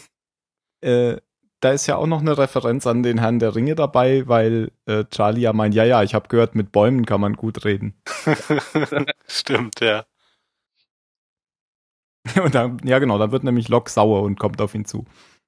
Äh, 0.83 1.17
da 1.61 1.73
ist 1.73 1.87
ja 1.87 1.97
auch 1.97 2.07
noch 2.07 2.21
eine 2.21 2.37
Referenz 2.37 2.87
an 2.87 3.03
den 3.03 3.19
Herrn 3.19 3.39
der 3.39 3.55
Ringe 3.57 3.75
dabei, 3.75 4.29
weil 4.29 4.73
äh, 4.85 5.05
Charlie 5.11 5.41
ja 5.41 5.53
meint, 5.55 5.75
ja, 5.75 5.85
ja, 5.85 6.03
ich 6.03 6.15
habe 6.15 6.29
gehört, 6.29 6.55
mit 6.55 6.71
Bäumen 6.71 7.07
kann 7.07 7.21
man 7.21 7.33
gut 7.33 7.65
reden. 7.65 7.95
Stimmt, 9.27 9.81
ja. 9.81 10.05
Und 12.43 12.55
dann, 12.55 12.79
ja 12.85 12.99
genau, 12.99 13.19
dann 13.19 13.33
wird 13.33 13.43
nämlich 13.43 13.69
Locke 13.69 13.91
sauer 13.91 14.23
und 14.23 14.39
kommt 14.39 14.61
auf 14.61 14.75
ihn 14.75 14.85
zu. 14.85 15.07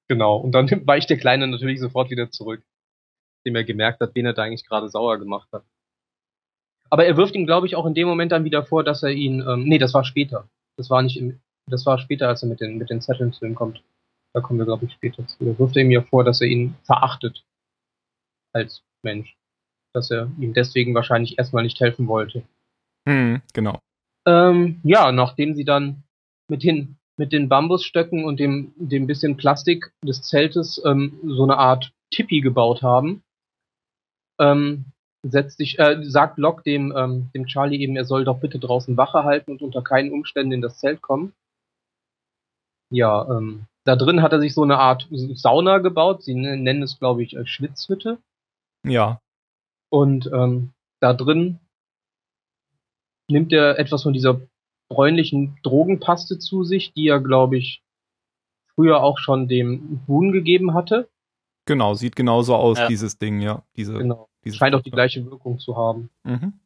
genau. 0.09 0.37
Und 0.37 0.53
dann 0.53 0.69
weicht 0.87 1.11
der 1.11 1.19
Kleine 1.19 1.47
natürlich 1.47 1.81
sofort 1.81 2.11
wieder 2.11 2.31
zurück, 2.31 2.62
dem 3.47 3.57
er 3.57 3.65
gemerkt 3.65 4.00
hat, 4.00 4.15
wen 4.15 4.27
er 4.27 4.33
da 4.33 4.45
eigentlich 4.45 4.67
gerade 4.67 4.88
sauer 4.88 5.19
gemacht 5.19 5.49
hat. 5.53 5.65
Aber 6.90 7.04
er 7.04 7.16
wirft 7.16 7.35
ihm, 7.35 7.47
glaube 7.47 7.66
ich, 7.66 7.76
auch 7.76 7.87
in 7.87 7.95
dem 7.95 8.09
Moment 8.09 8.33
dann 8.33 8.45
wieder 8.45 8.64
vor, 8.64 8.85
dass 8.85 9.02
er 9.02 9.11
ihn, 9.11 9.45
ähm, 9.47 9.64
nee, 9.64 9.78
das 9.78 9.95
war 9.95 10.04
später. 10.04 10.49
Das 10.76 10.90
war 10.90 11.02
nicht 11.02 11.18
im, 11.18 11.40
das 11.66 11.85
war 11.87 11.99
später, 11.99 12.28
als 12.28 12.42
er 12.42 12.49
mit 12.49 12.61
den, 12.61 12.78
mit 12.78 12.90
den 12.90 13.00
Zetteln 13.00 13.33
zu 13.33 13.45
ihm 13.45 13.54
kommt. 13.54 13.83
Da 14.35 14.40
kommen 14.40 14.59
wir, 14.59 14.66
glaube 14.66 14.87
ich, 14.87 14.92
später 14.92 15.26
zu. 15.26 15.45
Da 15.45 15.59
wirft 15.59 15.76
er 15.76 15.83
ihm 15.83 15.90
ja 15.90 16.02
vor, 16.02 16.25
dass 16.25 16.40
er 16.40 16.49
ihn 16.49 16.75
verachtet. 16.85 17.45
Als 18.52 18.83
Mensch. 19.02 19.37
Dass 19.95 20.11
er 20.11 20.30
ihm 20.38 20.54
deswegen 20.54 20.95
wahrscheinlich 20.95 21.38
erstmal 21.38 21.62
nicht 21.62 21.80
helfen 21.80 22.09
wollte. 22.09 22.42
Hm, 23.09 23.42
genau. 23.52 23.78
Ähm, 24.26 24.80
ja, 24.83 25.12
nachdem 25.12 25.54
sie 25.54 25.64
dann 25.64 26.02
mit 26.49 26.62
den, 26.62 26.97
mit 27.18 27.33
den 27.33 27.49
Bambusstöcken 27.49 28.25
und 28.25 28.40
dem, 28.40 28.73
dem 28.76 29.07
bisschen 29.07 29.37
Plastik 29.37 29.92
des 30.04 30.23
Zeltes 30.23 30.80
ähm, 30.85 31.18
so 31.25 31.42
eine 31.42 31.57
Art 31.57 31.92
Tipi 32.11 32.40
gebaut 32.40 32.83
haben, 32.83 33.23
ähm, 34.38 34.87
setzt 35.23 35.59
sich, 35.59 35.79
äh, 35.79 36.03
sagt 36.03 36.39
Locke 36.39 36.63
dem, 36.63 36.93
ähm, 36.97 37.31
dem 37.35 37.47
Charlie 37.47 37.81
eben, 37.81 37.97
er 37.97 38.05
soll 38.05 38.25
doch 38.25 38.41
bitte 38.41 38.59
draußen 38.59 38.97
Wache 38.97 39.25
halten 39.25 39.53
und 39.53 39.63
unter 39.63 39.83
keinen 39.83 40.13
Umständen 40.13 40.53
in 40.53 40.63
das 40.63 40.79
Zelt 40.79 41.03
kommen. 41.03 41.33
Ja, 42.91 43.29
ähm, 43.29 43.67
da 43.85 43.97
drin 43.97 44.23
hat 44.23 44.33
er 44.33 44.41
sich 44.41 44.55
so 44.55 44.63
eine 44.63 44.79
Art 44.79 45.09
Sauna 45.11 45.79
gebaut. 45.79 46.23
Sie 46.23 46.35
nennen 46.35 46.83
es, 46.83 46.99
glaube 46.99 47.23
ich, 47.23 47.37
äh, 47.37 47.47
Schwitzhütte. 47.47 48.19
Ja. 48.87 49.21
Und 49.91 50.31
ähm, 50.33 50.73
da 51.01 51.15
drin 51.15 51.59
nimmt 53.31 53.53
er 53.53 53.79
etwas 53.79 54.03
von 54.03 54.13
dieser 54.13 54.41
bräunlichen 54.91 55.59
Drogenpaste 55.63 56.39
zu 56.39 56.65
sich, 56.65 56.93
die 56.93 57.09
er, 57.09 57.21
glaube 57.21 57.59
ich, 57.59 57.83
früher 58.75 59.03
auch 59.03 59.19
schon 59.19 59.49
dem 59.49 60.01
Boone 60.07 60.33
gegeben 60.33 60.75
hatte. 60.75 61.09
Genau, 61.67 61.93
sieht 61.95 62.17
genauso 62.17 62.55
aus, 62.55 62.79
Ja. 62.79 62.89
dieses 62.89 63.19
Ding, 63.19 63.41
ja. 63.41 63.63
Diese, 63.77 63.95
Genau. 63.95 64.29
Diese 64.49 64.57
Scheint 64.59 64.75
auch 64.75 64.83
die 64.83 64.90
gleiche 64.90 65.25
Wirkung 65.31 65.59
zu 65.59 65.76
haben. 65.76 66.11
Mhm. 66.25 66.59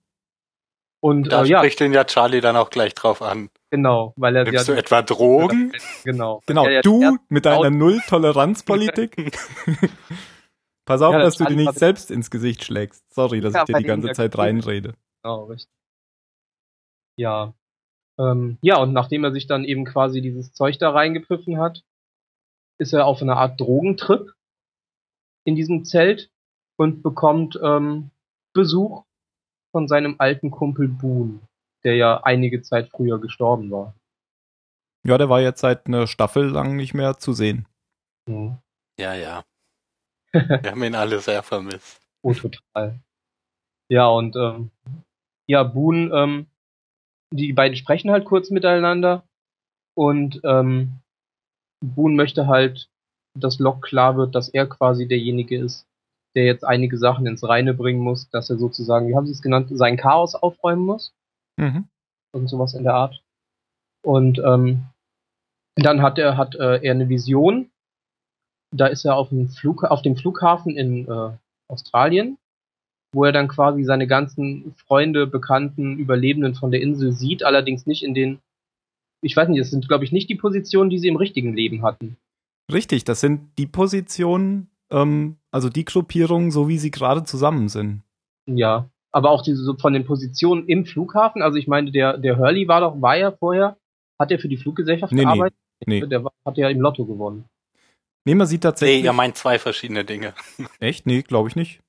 Und 1.01 1.33
Da 1.33 1.43
äh, 1.43 1.49
ja, 1.49 1.59
spricht 1.59 1.81
den 1.81 1.93
ja 1.93 2.05
Charlie 2.05 2.41
dann 2.41 2.57
auch 2.57 2.71
gleich 2.71 2.95
drauf 2.95 3.23
an. 3.23 3.51
genau, 3.71 4.13
weil 4.17 4.37
er 4.37 4.45
Nimmst 4.45 4.69
ja 4.69 4.75
du 4.75 4.79
etwa 4.79 5.03
Drogen? 5.03 5.73
genau. 6.05 6.41
Genau, 6.47 6.65
Ja, 6.67 6.71
ja, 6.71 6.81
du 6.83 7.19
mit 7.29 7.45
deiner 7.45 7.71
Null-Toleranz-Politik. 7.71 9.37
Pass 10.85 11.03
auf, 11.03 11.13
Ja, 11.13 11.21
dass 11.21 11.37
du 11.37 11.45
dir 11.45 11.57
nicht 11.57 11.75
selbst 11.75 12.11
ins 12.11 12.31
Gesicht 12.31 12.65
schlägst. 12.65 13.03
Sorry, 13.13 13.41
dass 13.41 13.55
Ja, 13.55 13.61
ich 13.63 13.67
dir 13.67 13.77
die 13.79 13.85
ganze 13.85 14.13
Zeit 14.13 14.37
reinrede. 14.39 14.95
Genau, 15.23 15.45
richtig. 15.45 15.71
Ja. 17.17 17.55
Ähm, 18.19 18.59
ja, 18.63 18.77
und 18.79 18.93
nachdem 18.93 19.25
er 19.25 19.33
sich 19.33 19.47
dann 19.47 19.65
eben 19.65 19.85
quasi 19.85 20.21
dieses 20.21 20.53
Zeug 20.53 20.79
da 20.79 20.91
reingepfiffen 20.91 21.59
hat, 21.59 21.83
ist 22.79 22.93
er 22.93 23.07
auf 23.07 23.23
eine 23.23 23.37
Art 23.37 23.61
Drogentrip 23.61 24.35
in 25.45 25.57
diesem 25.57 25.85
Zelt 25.85 26.31
und 26.77 27.03
bekommt 27.03 27.59
ähm, 27.63 28.11
Besuch 28.55 29.05
von 29.73 29.89
seinem 29.89 30.17
alten 30.19 30.51
Kumpel 30.51 30.89
Boone, 30.89 31.41
der 31.85 31.97
ja 31.97 32.23
einige 32.23 32.63
Zeit 32.63 32.91
früher 32.91 33.21
gestorben 33.21 33.71
war. 33.71 33.95
Ja, 35.05 35.19
der 35.19 35.29
war 35.29 35.41
jetzt 35.41 35.61
seit 35.61 35.87
einer 35.87 36.07
Staffel 36.07 36.49
lang 36.49 36.77
nicht 36.77 36.95
mehr 36.95 37.19
zu 37.19 37.33
sehen. 37.33 37.67
Mhm. 38.29 38.59
Ja, 38.99 39.15
ja. 39.15 39.45
Wir 40.33 40.71
haben 40.71 40.85
ihn 40.85 40.95
alle 40.95 41.19
sehr 41.21 41.43
vermisst. 41.43 42.01
Oh, 42.23 42.33
total. 42.33 43.01
Ja, 43.91 44.07
und 44.09 44.37
ähm, 44.37 44.71
ja, 45.47 45.65
Boone, 45.65 46.15
ähm, 46.15 46.47
die 47.33 47.53
beiden 47.53 47.77
sprechen 47.77 48.11
halt 48.11 48.25
kurz 48.25 48.51
miteinander 48.51 49.27
und 49.95 50.41
ähm, 50.45 51.01
Boone 51.83 52.15
möchte 52.15 52.47
halt, 52.47 52.89
dass 53.39 53.59
Locke 53.59 53.81
klar 53.81 54.17
wird, 54.17 54.35
dass 54.35 54.49
er 54.49 54.69
quasi 54.69 55.09
derjenige 55.09 55.59
ist, 55.59 55.87
der 56.35 56.45
jetzt 56.45 56.65
einige 56.65 56.99
Sachen 56.99 57.27
ins 57.27 57.47
Reine 57.47 57.75
bringen 57.75 58.01
muss, 58.01 58.29
dass 58.31 58.51
er 58.51 58.57
sozusagen, 58.57 59.09
wie 59.09 59.15
haben 59.15 59.27
sie 59.27 59.33
es 59.33 59.43
genannt, 59.43 59.69
sein 59.71 59.97
Chaos 59.97 60.35
aufräumen 60.35 60.85
muss. 60.85 61.15
Mhm. 61.59 61.87
Irgend 62.35 62.51
sowas 62.51 62.75
in 62.75 62.85
der 62.85 62.95
Art. 62.95 63.23
Und 64.05 64.39
ähm, 64.39 64.85
dann 65.77 66.03
hat 66.03 66.19
er, 66.19 66.37
hat 66.37 66.55
äh, 66.55 66.83
er 66.83 66.93
eine 66.93 67.09
Vision. 67.09 67.71
Da 68.75 68.87
ist 68.87 69.05
er 69.05 69.17
auf 69.17 69.29
dem, 69.29 69.49
Flug, 69.49 69.85
auf 69.85 70.03
dem 70.03 70.17
Flughafen 70.17 70.77
in 70.77 71.07
äh, 71.07 71.31
Australien, 71.69 72.39
wo 73.15 73.25
er 73.25 73.33
dann 73.33 73.49
quasi 73.49 73.85
seine 73.85 74.07
ganzen 74.07 74.75
Freunde, 74.75 75.27
Bekannten, 75.27 75.99
Überlebenden 75.99 76.55
von 76.55 76.71
der 76.71 76.81
Insel 76.81 77.13
sieht, 77.13 77.43
allerdings 77.43 77.87
nicht 77.87 78.03
in 78.03 78.15
den, 78.15 78.41
ich 79.23 79.37
weiß 79.37 79.49
nicht, 79.49 79.61
das 79.61 79.71
sind, 79.71 79.89
glaube 79.89 80.05
ich, 80.05 80.13
nicht 80.13 80.31
die 80.31 80.35
Positionen, 80.35 80.89
die 80.89 80.99
sie 80.99 81.09
im 81.09 81.17
richtigen 81.17 81.55
Leben 81.55 81.83
hatten. 81.83 82.17
Richtig, 82.73 83.05
das 83.05 83.21
sind 83.21 83.51
die 83.59 83.67
Positionen, 83.67 84.69
ähm, 84.93 85.37
also 85.51 85.69
die 85.69 85.85
Gruppierungen, 85.85 86.51
so 86.51 86.69
wie 86.69 86.79
sie 86.79 86.91
gerade 86.91 87.25
zusammen 87.25 87.69
sind. 87.69 88.03
Ja. 88.47 88.89
Aber 89.11 89.31
auch 89.31 89.43
diese 89.43 89.63
so 89.63 89.77
von 89.77 89.93
den 89.93 90.05
Positionen 90.07 90.67
im 90.69 90.87
Flughafen, 90.87 91.43
also 91.43 91.59
ich 91.59 91.69
meine, 91.69 91.91
der, 91.93 92.17
der 92.17 92.39
Hurley 92.39 92.67
war 92.69 92.81
doch, 92.81 93.01
war 93.03 93.17
ja 93.17 93.31
vorher, 93.33 93.77
hat 94.19 94.31
er 94.31 94.39
für 94.39 94.49
die 94.49 94.57
Fluggesellschaft 94.57 95.13
Nee, 95.13 95.21
nee, 95.21 95.25
gearbeitet? 95.25 95.59
nee. 95.87 96.07
Der 96.07 96.25
war, 96.25 96.33
hat 96.47 96.57
ja 96.57 96.69
im 96.71 96.81
Lotto 96.81 97.05
gewonnen. 97.05 97.45
Nee, 98.25 98.35
man 98.35 98.47
sieht 98.47 98.61
Nee, 98.61 98.69
tatsächlich. 98.71 99.05
ihr 99.05 99.13
meint 99.13 99.37
zwei 99.37 99.59
verschiedene 99.59 100.05
Dinge. 100.05 100.33
Echt? 100.81 101.07
Nee, 101.07 101.23
glaube 101.23 101.49
ich 101.49 101.57
nicht. 101.57 101.81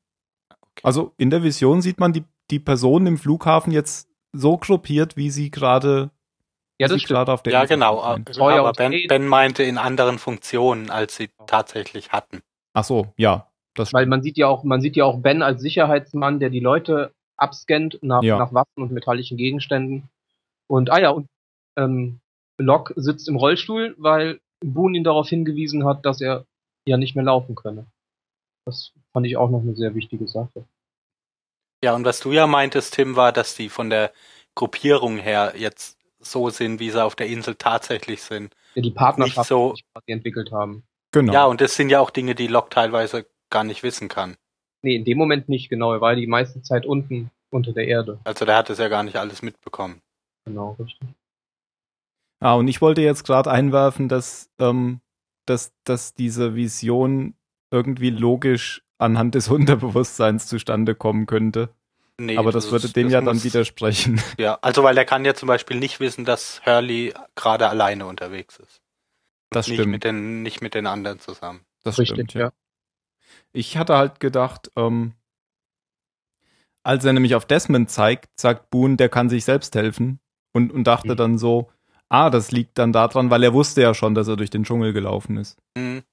Also 0.81 1.13
in 1.17 1.29
der 1.29 1.43
Vision 1.43 1.81
sieht 1.81 1.99
man 1.99 2.11
die, 2.11 2.23
die 2.49 2.59
Personen 2.59 3.07
im 3.07 3.17
Flughafen 3.17 3.71
jetzt 3.71 4.09
so 4.33 4.57
gruppiert, 4.57 5.15
wie 5.15 5.29
sie 5.29 5.51
gerade 5.51 6.09
Ja, 6.79 6.87
das 6.87 7.03
gerade 7.03 7.31
auf 7.31 7.43
der 7.43 7.53
Ja, 7.53 7.61
Insel 7.61 7.75
genau. 7.77 8.15
sind. 8.15 8.37
Aber 8.41 8.73
ben, 8.73 8.93
ben 9.07 9.27
meinte 9.27 9.63
in 9.63 9.77
anderen 9.77 10.17
Funktionen, 10.17 10.89
als 10.89 11.15
sie 11.15 11.29
tatsächlich 11.45 12.11
hatten. 12.11 12.41
Ach 12.73 12.83
so, 12.83 13.13
ja. 13.17 13.49
Das 13.75 13.91
Weil 13.93 14.05
man 14.05 14.21
sieht 14.21 14.37
ja 14.37 14.47
auch, 14.47 14.63
man 14.63 14.81
sieht 14.81 14.95
ja 14.95 15.05
auch 15.05 15.19
Ben 15.19 15.41
als 15.41 15.61
Sicherheitsmann, 15.61 16.39
der 16.39 16.49
die 16.51 16.59
Leute 16.59 17.11
abscannt 17.37 17.97
nach, 18.03 18.21
Ja. 18.21 18.37
nach 18.37 18.53
Waffen 18.53 18.83
und 18.83 18.91
metallischen 18.91 19.37
Gegenständen. 19.37 20.09
Und 20.67 20.91
ah 20.91 20.99
ja, 20.99 21.09
und 21.09 21.27
ähm, 21.77 22.19
Locke 22.59 22.93
sitzt 23.01 23.27
im 23.27 23.35
Rollstuhl, 23.35 23.95
weil 23.97 24.39
Boone 24.63 24.97
ihn 24.97 25.03
darauf 25.03 25.27
hingewiesen 25.29 25.85
hat, 25.85 26.05
dass 26.05 26.21
er 26.21 26.45
ja 26.87 26.97
nicht 26.97 27.15
mehr 27.15 27.25
laufen 27.25 27.55
könne. 27.55 27.87
Das 28.65 28.91
fand 29.11 29.25
ich 29.25 29.37
auch 29.37 29.49
noch 29.49 29.61
eine 29.61 29.75
sehr 29.75 29.95
wichtige 29.95 30.27
Sache. 30.27 30.65
Ja, 31.83 31.95
und 31.95 32.05
was 32.05 32.19
du 32.19 32.31
ja 32.31 32.47
meintest, 32.47 32.93
Tim, 32.93 33.15
war, 33.15 33.31
dass 33.33 33.55
die 33.55 33.69
von 33.69 33.89
der 33.89 34.13
Gruppierung 34.55 35.17
her 35.17 35.53
jetzt 35.57 35.97
so 36.19 36.49
sind, 36.49 36.79
wie 36.79 36.89
sie 36.91 37.03
auf 37.03 37.15
der 37.15 37.27
Insel 37.27 37.55
tatsächlich 37.55 38.21
sind. 38.21 38.55
Ja, 38.75 38.83
die 38.83 38.91
Partnerschaft, 38.91 39.37
Nicht 39.37 39.47
so- 39.47 39.69
die 39.71 39.75
sich 39.77 39.85
quasi 39.93 40.11
entwickelt 40.11 40.51
haben. 40.51 40.83
Genau. 41.13 41.31
Ja, 41.33 41.45
und 41.45 41.61
das 41.61 41.75
sind 41.75 41.89
ja 41.89 42.01
auch 42.01 42.09
Dinge, 42.09 42.35
die 42.35 42.47
Locke 42.47 42.69
teilweise 42.69 43.25
gar 43.49 43.63
nicht 43.63 43.83
wissen 43.83 44.09
kann. 44.09 44.35
Nee, 44.81 44.95
in 44.97 45.05
dem 45.05 45.17
Moment 45.17 45.47
nicht, 45.47 45.69
genau. 45.69 45.93
Er 45.93 46.01
war 46.01 46.15
die 46.15 46.27
meiste 46.27 46.61
Zeit 46.61 46.85
unten, 46.85 47.31
unter 47.51 47.71
der 47.71 47.87
Erde. 47.87 48.19
Also 48.25 48.43
der 48.45 48.57
hat 48.57 48.69
es 48.69 48.79
ja 48.79 48.89
gar 48.89 49.03
nicht 49.03 49.15
alles 49.15 49.41
mitbekommen. 49.41 50.01
Genau, 50.45 50.75
richtig. 50.77 51.07
Ah, 52.41 52.55
und 52.55 52.67
ich 52.67 52.81
wollte 52.81 53.01
jetzt 53.01 53.23
gerade 53.23 53.49
einwerfen, 53.49 54.09
dass, 54.09 54.49
ähm, 54.59 54.99
dass, 55.45 55.71
dass 55.85 56.13
diese 56.13 56.55
Vision 56.55 57.35
irgendwie 57.71 58.09
logisch 58.09 58.83
anhand 58.97 59.35
des 59.35 59.47
Unterbewusstseins 59.49 60.47
zustande 60.47 60.95
kommen 60.95 61.25
könnte. 61.25 61.69
Nee, 62.19 62.37
Aber 62.37 62.51
das, 62.51 62.71
würde 62.71 62.89
dem 62.89 63.07
das 63.07 63.13
ja 63.13 63.21
dann 63.21 63.35
muss- 63.37 63.43
widersprechen. 63.45 64.21
Ja, 64.37 64.59
also 64.61 64.83
weil 64.83 64.97
er 64.97 65.05
kann 65.05 65.25
ja 65.25 65.33
zum 65.33 65.47
Beispiel 65.47 65.79
nicht 65.79 65.99
wissen, 65.99 66.25
dass 66.25 66.61
Hurley 66.65 67.13
gerade 67.35 67.69
alleine 67.69 68.05
unterwegs 68.05 68.57
ist. 68.57 68.81
Das 69.55 69.67
nicht 69.67 69.77
stimmt. 69.77 69.91
mit 69.91 70.03
den, 70.03 70.43
nicht 70.43 70.61
mit 70.61 70.73
den 70.73 70.87
anderen 70.87 71.19
zusammen. 71.19 71.61
Das 71.83 71.99
Richtig, 71.99 72.15
stimmt, 72.15 72.33
ja. 72.33 72.51
Ich 73.51 73.77
hatte 73.77 73.95
halt 73.95 74.19
gedacht, 74.19 74.71
ähm, 74.75 75.13
als 76.83 77.05
er 77.05 77.13
nämlich 77.13 77.35
auf 77.35 77.45
Desmond 77.45 77.89
zeigt, 77.89 78.29
sagt 78.39 78.69
Boone, 78.69 78.97
der 78.97 79.09
kann 79.09 79.29
sich 79.29 79.45
selbst 79.45 79.75
helfen. 79.75 80.19
Und, 80.55 80.71
und 80.71 80.83
dachte 80.83 81.13
Mhm. 81.13 81.17
dann 81.17 81.37
so, 81.37 81.71
ah, 82.09 82.29
das 82.29 82.51
liegt 82.51 82.77
dann 82.77 82.93
daran, 82.93 83.29
weil 83.31 83.43
er 83.43 83.53
wusste 83.53 83.81
ja 83.81 83.93
schon, 83.93 84.13
dass 84.13 84.27
er 84.27 84.35
durch 84.35 84.51
den 84.51 84.63
Dschungel 84.63 84.93
gelaufen 84.93 85.37
ist. 85.37 85.57
Mhm. 85.75 86.03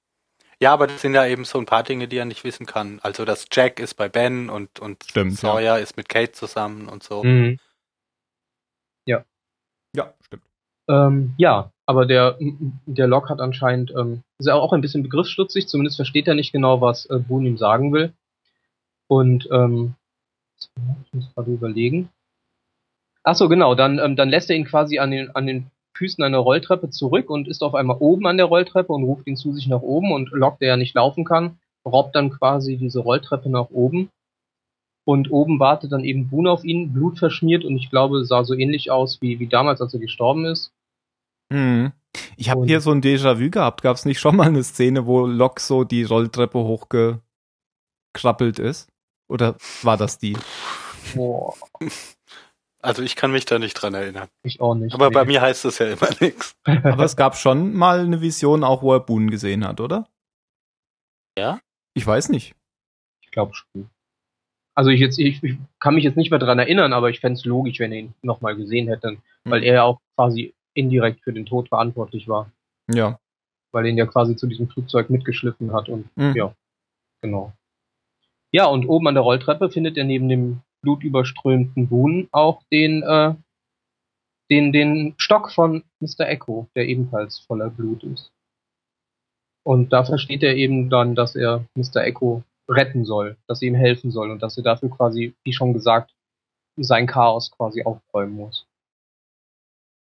Ja, 0.59 0.73
aber 0.73 0.87
das 0.87 1.01
sind 1.01 1.13
ja 1.15 1.25
eben 1.25 1.43
so 1.43 1.57
ein 1.59 1.65
paar 1.65 1.83
Dinge, 1.83 2.07
die 2.07 2.17
er 2.17 2.25
nicht 2.25 2.43
wissen 2.43 2.65
kann. 2.65 2.99
Also 3.01 3.25
dass 3.25 3.47
Jack 3.51 3.79
ist 3.79 3.95
bei 3.95 4.09
Ben 4.09 4.49
und, 4.49 4.79
und 4.79 5.03
Stimmt, 5.03 5.33
Sawyer 5.37 5.79
ist 5.79 5.97
mit 5.97 6.07
Kate 6.09 6.31
zusammen 6.31 6.87
und 6.87 7.03
so. 7.03 7.23
Mhm. 7.23 7.59
Ja, 9.93 10.13
stimmt. 10.25 10.43
Ähm, 10.87 11.33
ja, 11.37 11.73
aber 11.91 12.05
der, 12.05 12.37
der 12.85 13.05
Locke 13.05 13.27
hat 13.27 13.41
anscheinend, 13.41 13.91
ähm, 13.91 14.23
ist 14.39 14.47
ja 14.47 14.55
auch 14.55 14.71
ein 14.71 14.79
bisschen 14.79 15.03
begriffsstutzig, 15.03 15.67
zumindest 15.67 15.97
versteht 15.97 16.25
er 16.25 16.35
nicht 16.35 16.53
genau, 16.53 16.79
was 16.79 17.05
äh, 17.07 17.19
Boone 17.19 17.49
ihm 17.49 17.57
sagen 17.57 17.91
will. 17.91 18.13
Und, 19.09 19.49
ähm, 19.51 19.95
ich 20.57 21.13
muss 21.13 21.35
gerade 21.35 21.51
überlegen. 21.51 22.07
Ach 23.23 23.35
so, 23.35 23.49
genau, 23.49 23.75
dann, 23.75 23.99
ähm, 23.99 24.15
dann 24.15 24.29
lässt 24.29 24.49
er 24.49 24.55
ihn 24.55 24.63
quasi 24.63 24.99
an 24.99 25.11
den, 25.11 25.35
an 25.35 25.45
den 25.47 25.69
Füßen 25.97 26.23
einer 26.23 26.37
Rolltreppe 26.37 26.91
zurück 26.91 27.29
und 27.29 27.49
ist 27.49 27.61
auf 27.61 27.75
einmal 27.75 27.97
oben 27.99 28.25
an 28.25 28.37
der 28.37 28.45
Rolltreppe 28.45 28.93
und 28.93 29.03
ruft 29.03 29.27
ihn 29.27 29.35
zu 29.35 29.51
sich 29.51 29.67
nach 29.67 29.81
oben 29.81 30.13
und 30.13 30.31
Locke, 30.31 30.59
der 30.61 30.69
ja 30.69 30.77
nicht 30.77 30.95
laufen 30.95 31.25
kann, 31.25 31.59
robbt 31.85 32.15
dann 32.15 32.29
quasi 32.29 32.77
diese 32.77 33.01
Rolltreppe 33.01 33.49
nach 33.49 33.69
oben. 33.69 34.09
Und 35.03 35.29
oben 35.29 35.59
wartet 35.59 35.91
dann 35.91 36.05
eben 36.05 36.29
Boone 36.29 36.49
auf 36.49 36.63
ihn, 36.63 36.93
blutverschmiert 36.93 37.65
und 37.65 37.75
ich 37.75 37.89
glaube, 37.89 38.23
sah 38.23 38.45
so 38.45 38.53
ähnlich 38.53 38.91
aus 38.91 39.21
wie, 39.21 39.39
wie 39.39 39.47
damals, 39.47 39.81
als 39.81 39.93
er 39.93 39.99
gestorben 39.99 40.45
ist. 40.45 40.71
Mhm. 41.51 41.91
Ich 42.37 42.49
habe 42.49 42.65
hier 42.65 42.81
so 42.81 42.91
ein 42.91 43.01
Déjà-vu 43.01 43.49
gehabt. 43.49 43.81
Gab 43.81 43.95
es 43.95 44.05
nicht 44.05 44.19
schon 44.19 44.35
mal 44.35 44.47
eine 44.47 44.63
Szene, 44.63 45.05
wo 45.05 45.25
Locke 45.25 45.61
so 45.61 45.83
die 45.83 46.03
Rolltreppe 46.03 46.59
hochgekrabbelt 46.59 48.59
ist? 48.59 48.89
Oder 49.29 49.55
war 49.83 49.97
das 49.97 50.17
die? 50.17 50.37
Boah, 51.15 51.53
Also 52.81 53.01
ich 53.01 53.15
kann 53.15 53.31
mich 53.31 53.45
da 53.45 53.59
nicht 53.59 53.73
dran 53.75 53.93
erinnern. 53.93 54.27
ich 54.43 54.59
auch 54.59 54.75
nicht. 54.75 54.93
Aber 54.93 55.09
nee. 55.09 55.13
bei 55.13 55.25
mir 55.25 55.41
heißt 55.41 55.65
das 55.65 55.79
ja 55.79 55.87
immer 55.91 56.09
nichts. 56.19 56.55
Aber 56.63 57.03
es 57.03 57.15
gab 57.15 57.37
schon 57.37 57.73
mal 57.73 58.01
eine 58.01 58.21
Vision, 58.21 58.63
auch 58.63 58.81
wo 58.81 58.93
er 58.93 58.99
Boone 58.99 59.29
gesehen 59.29 59.65
hat, 59.65 59.79
oder? 59.79 60.07
Ja? 61.37 61.59
Ich 61.93 62.05
weiß 62.05 62.29
nicht. 62.29 62.55
Ich 63.23 63.31
glaube 63.31 63.53
schon. 63.53 63.89
Also 64.75 64.89
ich 64.89 64.99
jetzt, 64.99 65.19
ich, 65.19 65.43
ich 65.43 65.57
kann 65.79 65.95
mich 65.95 66.03
jetzt 66.03 66.17
nicht 66.17 66.31
mehr 66.31 66.39
dran 66.39 66.59
erinnern, 66.59 66.93
aber 66.93 67.09
ich 67.09 67.19
fände 67.19 67.37
es 67.37 67.45
logisch, 67.45 67.79
wenn 67.79 67.91
er 67.91 67.99
ihn 67.99 68.13
nochmal 68.21 68.55
gesehen 68.55 68.87
hätte, 68.87 69.17
weil 69.43 69.61
Mhm. 69.61 69.65
er 69.67 69.73
ja 69.73 69.83
auch 69.83 69.99
quasi 70.15 70.53
indirekt 70.73 71.21
für 71.23 71.33
den 71.33 71.45
Tod 71.45 71.69
verantwortlich 71.69 72.27
war, 72.27 72.51
Ja. 72.89 73.19
weil 73.71 73.85
er 73.85 73.91
ihn 73.91 73.97
ja 73.97 74.05
quasi 74.05 74.35
zu 74.35 74.47
diesem 74.47 74.69
Flugzeug 74.69 75.09
mitgeschliffen 75.09 75.73
hat 75.73 75.89
und 75.89 76.09
Mhm. 76.17 76.33
ja, 76.35 76.55
genau. 77.21 77.53
Ja, 78.53 78.65
und 78.65 78.85
oben 78.87 79.07
an 79.07 79.13
der 79.15 79.23
Rolltreppe 79.23 79.69
findet 79.69 79.97
er 79.97 80.03
neben 80.03 80.27
dem 80.29 80.61
blutüberströmten 80.83 81.87
Boone 81.87 82.27
auch 82.31 82.63
den, 82.71 83.03
äh, 83.03 83.33
den, 84.49 84.73
den 84.73 85.13
Stock 85.17 85.51
von 85.51 85.83
Mr. 86.01 86.27
Echo, 86.27 86.67
der 86.75 86.87
ebenfalls 86.87 87.39
voller 87.39 87.69
Blut 87.69 88.03
ist. 88.03 88.31
Und 89.63 89.93
da 89.93 90.03
versteht 90.03 90.43
er 90.43 90.55
eben 90.55 90.89
dann, 90.89 91.15
dass 91.15 91.35
er 91.35 91.65
Mr. 91.75 91.97
Echo 92.03 92.43
retten 92.69 93.05
soll, 93.05 93.37
dass 93.47 93.61
er 93.61 93.67
ihm 93.69 93.75
helfen 93.75 94.11
soll 94.11 94.31
und 94.31 94.41
dass 94.41 94.57
er 94.57 94.63
dafür 94.63 94.89
quasi, 94.89 95.33
wie 95.43 95.53
schon 95.53 95.73
gesagt, 95.73 96.13
sein 96.77 97.05
Chaos 97.05 97.51
quasi 97.51 97.83
aufräumen 97.83 98.35
muss. 98.35 98.65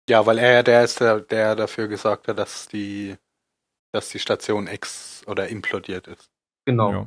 Ja, 0.08 0.24
weil 0.24 0.38
er 0.38 0.52
ja 0.52 0.62
der 0.62 0.84
ist, 0.84 1.00
der, 1.00 1.20
der 1.20 1.54
dafür 1.54 1.86
gesorgt 1.86 2.28
hat, 2.28 2.38
dass 2.38 2.66
die, 2.68 3.16
dass 3.92 4.08
die 4.08 4.18
Station 4.18 4.66
X 4.66 5.22
oder 5.26 5.48
implodiert 5.48 6.06
ist. 6.06 6.30
Genau. 6.64 6.92
Ja. 6.92 7.06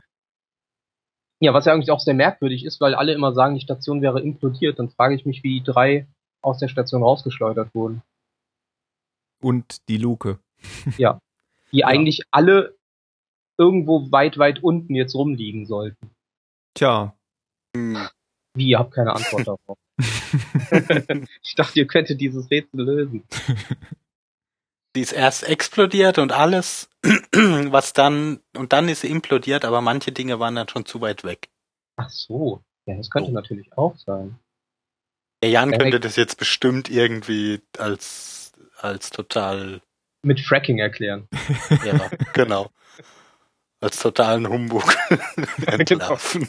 Ja, 1.43 1.53
was 1.55 1.65
ja 1.65 1.73
eigentlich 1.73 1.89
auch 1.89 1.99
sehr 1.99 2.13
merkwürdig 2.13 2.63
ist, 2.63 2.79
weil 2.79 2.93
alle 2.93 3.13
immer 3.13 3.33
sagen, 3.33 3.55
die 3.55 3.61
Station 3.61 4.03
wäre 4.03 4.21
implodiert. 4.21 4.77
Dann 4.77 4.91
frage 4.91 5.15
ich 5.15 5.25
mich, 5.25 5.43
wie 5.43 5.59
die 5.59 5.63
drei 5.63 6.07
aus 6.43 6.59
der 6.59 6.67
Station 6.67 7.01
rausgeschleudert 7.01 7.73
wurden. 7.73 8.03
Und 9.41 9.87
die 9.89 9.97
Luke. 9.97 10.39
Ja. 10.97 11.19
Die 11.71 11.79
ja. 11.79 11.87
eigentlich 11.87 12.21
alle 12.31 12.75
irgendwo 13.57 14.11
weit, 14.11 14.37
weit 14.37 14.61
unten 14.61 14.93
jetzt 14.93 15.15
rumliegen 15.15 15.65
sollten. 15.65 16.11
Tja. 16.75 17.15
Wie, 17.73 18.69
ihr 18.69 18.77
habt 18.77 18.93
keine 18.93 19.13
Antwort 19.13 19.47
darauf. 19.47 19.77
ich 21.43 21.55
dachte, 21.55 21.79
ihr 21.79 21.87
könntet 21.87 22.21
dieses 22.21 22.49
Rätsel 22.49 22.81
lösen. 22.81 23.23
Die 24.95 25.01
ist 25.01 25.13
erst 25.13 25.47
explodiert 25.47 26.17
und 26.17 26.33
alles, 26.33 26.89
was 27.31 27.93
dann, 27.93 28.41
und 28.57 28.73
dann 28.73 28.89
ist 28.89 29.01
sie 29.01 29.09
implodiert, 29.09 29.63
aber 29.63 29.79
manche 29.79 30.11
Dinge 30.11 30.39
waren 30.39 30.55
dann 30.55 30.67
schon 30.67 30.85
zu 30.85 30.99
weit 30.99 31.23
weg. 31.23 31.47
Ach 31.95 32.09
so. 32.09 32.61
Ja, 32.85 32.95
das 32.95 33.09
könnte 33.09 33.31
oh. 33.31 33.33
natürlich 33.33 33.71
auch 33.77 33.95
sein. 33.97 34.37
Der 35.41 35.49
Jan 35.49 35.71
könnte 35.71 35.99
das 35.99 36.17
jetzt 36.17 36.37
bestimmt 36.37 36.89
irgendwie 36.89 37.61
als, 37.77 38.53
als 38.77 39.09
total. 39.09 39.81
Mit 40.23 40.39
Fracking 40.41 40.79
erklären. 40.79 41.27
ja, 41.85 42.09
genau. 42.33 42.69
Als 43.81 43.99
totalen 43.99 44.47
Humbug 44.47 44.83
entlarven. 45.65 46.47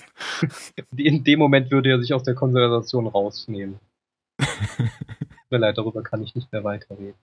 In 0.95 1.25
dem 1.25 1.39
Moment 1.39 1.71
würde 1.71 1.91
er 1.91 1.99
sich 1.99 2.13
aus 2.13 2.25
der 2.25 2.35
Konversation 2.35 3.07
rausnehmen. 3.07 3.81
Tut 4.39 4.91
leid, 5.51 5.79
darüber 5.79 6.03
kann 6.03 6.23
ich 6.23 6.35
nicht 6.35 6.53
mehr 6.53 6.63
weiterreden. 6.63 7.15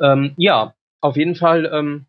Ähm, 0.00 0.32
ja, 0.38 0.74
auf 1.02 1.16
jeden 1.16 1.34
Fall, 1.34 1.66
ähm, 1.66 2.06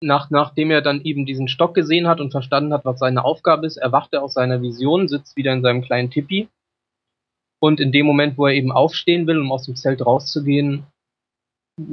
nach, 0.00 0.30
nachdem 0.30 0.70
er 0.70 0.82
dann 0.82 1.00
eben 1.02 1.26
diesen 1.26 1.48
Stock 1.48 1.74
gesehen 1.74 2.06
hat 2.06 2.20
und 2.20 2.30
verstanden 2.30 2.72
hat, 2.72 2.84
was 2.84 3.00
seine 3.00 3.24
Aufgabe 3.24 3.66
ist, 3.66 3.76
erwacht 3.76 4.12
er 4.12 4.22
aus 4.22 4.34
seiner 4.34 4.62
Vision, 4.62 5.08
sitzt 5.08 5.36
wieder 5.36 5.52
in 5.52 5.62
seinem 5.62 5.82
kleinen 5.82 6.10
Tippi. 6.10 6.48
Und 7.60 7.80
in 7.80 7.90
dem 7.90 8.06
Moment, 8.06 8.38
wo 8.38 8.46
er 8.46 8.54
eben 8.54 8.70
aufstehen 8.70 9.26
will, 9.26 9.40
um 9.40 9.50
aus 9.50 9.64
dem 9.64 9.74
Zelt 9.74 10.06
rauszugehen, 10.06 10.86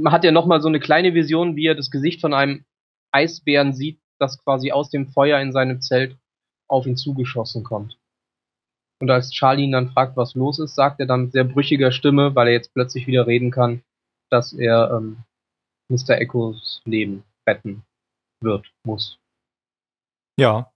hat 0.06 0.24
er 0.24 0.32
nochmal 0.32 0.62
so 0.62 0.68
eine 0.68 0.80
kleine 0.80 1.16
Vision, 1.16 1.56
wie 1.56 1.66
er 1.66 1.74
das 1.74 1.90
Gesicht 1.90 2.22
von 2.22 2.36
einem 2.36 2.66
Eisbären 3.16 3.74
sieht, 3.74 4.00
das 4.20 4.44
quasi 4.44 4.72
aus 4.72 4.90
dem 4.90 5.08
Feuer 5.08 5.40
in 5.40 5.52
seinem 5.52 5.82
Zelt 5.82 6.18
auf 6.70 6.86
ihn 6.86 6.98
zugeschossen 6.98 7.64
kommt. 7.64 7.98
Und 9.02 9.10
als 9.10 9.32
Charlie 9.32 9.64
ihn 9.64 9.72
dann 9.72 9.92
fragt, 9.92 10.18
was 10.18 10.36
los 10.36 10.60
ist, 10.60 10.76
sagt 10.76 11.00
er 11.00 11.06
dann 11.06 11.24
mit 11.24 11.32
sehr 11.34 11.44
brüchiger 11.44 11.92
Stimme, 11.92 12.36
weil 12.36 12.48
er 12.48 12.54
jetzt 12.54 12.74
plötzlich 12.74 13.08
wieder 13.08 13.28
reden 13.28 13.52
kann, 13.52 13.84
dass 14.30 14.54
er 14.54 14.92
ähm, 14.92 15.24
Mr. 15.90 16.18
Echos 16.20 16.82
Leben 16.86 17.24
retten 17.48 17.84
wird, 18.42 18.72
muss. 18.86 19.20
Ja. 20.40 20.72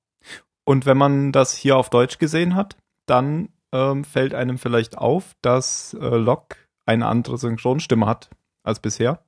Und 0.65 0.85
wenn 0.85 0.97
man 0.97 1.31
das 1.31 1.55
hier 1.55 1.77
auf 1.77 1.89
Deutsch 1.89 2.19
gesehen 2.19 2.55
hat, 2.55 2.77
dann 3.07 3.49
ähm, 3.73 4.03
fällt 4.03 4.33
einem 4.33 4.57
vielleicht 4.57 4.97
auf, 4.97 5.33
dass 5.41 5.93
äh, 5.95 6.17
Locke 6.17 6.57
eine 6.85 7.07
andere 7.07 7.37
Synchronstimme 7.37 8.05
hat 8.05 8.29
als 8.63 8.79
bisher. 8.79 9.23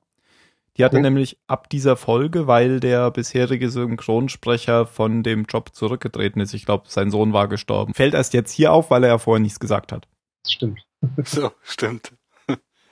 Die 0.78 0.84
hatte 0.84 0.96
okay. 0.96 1.02
nämlich 1.02 1.38
ab 1.46 1.68
dieser 1.68 1.96
Folge, 1.96 2.46
weil 2.46 2.80
der 2.80 3.10
bisherige 3.10 3.68
Synchronsprecher 3.68 4.86
von 4.86 5.22
dem 5.22 5.44
Job 5.44 5.74
zurückgetreten 5.74 6.40
ist. 6.40 6.54
Ich 6.54 6.64
glaube, 6.64 6.84
sein 6.88 7.10
Sohn 7.10 7.32
war 7.32 7.48
gestorben. 7.48 7.92
Fällt 7.92 8.14
erst 8.14 8.32
jetzt 8.32 8.52
hier 8.52 8.72
auf, 8.72 8.90
weil 8.90 9.04
er 9.04 9.10
ja 9.10 9.18
vorher 9.18 9.40
nichts 9.40 9.60
gesagt 9.60 9.92
hat. 9.92 10.08
Stimmt. 10.46 10.80
so, 11.24 11.50
stimmt. 11.62 12.12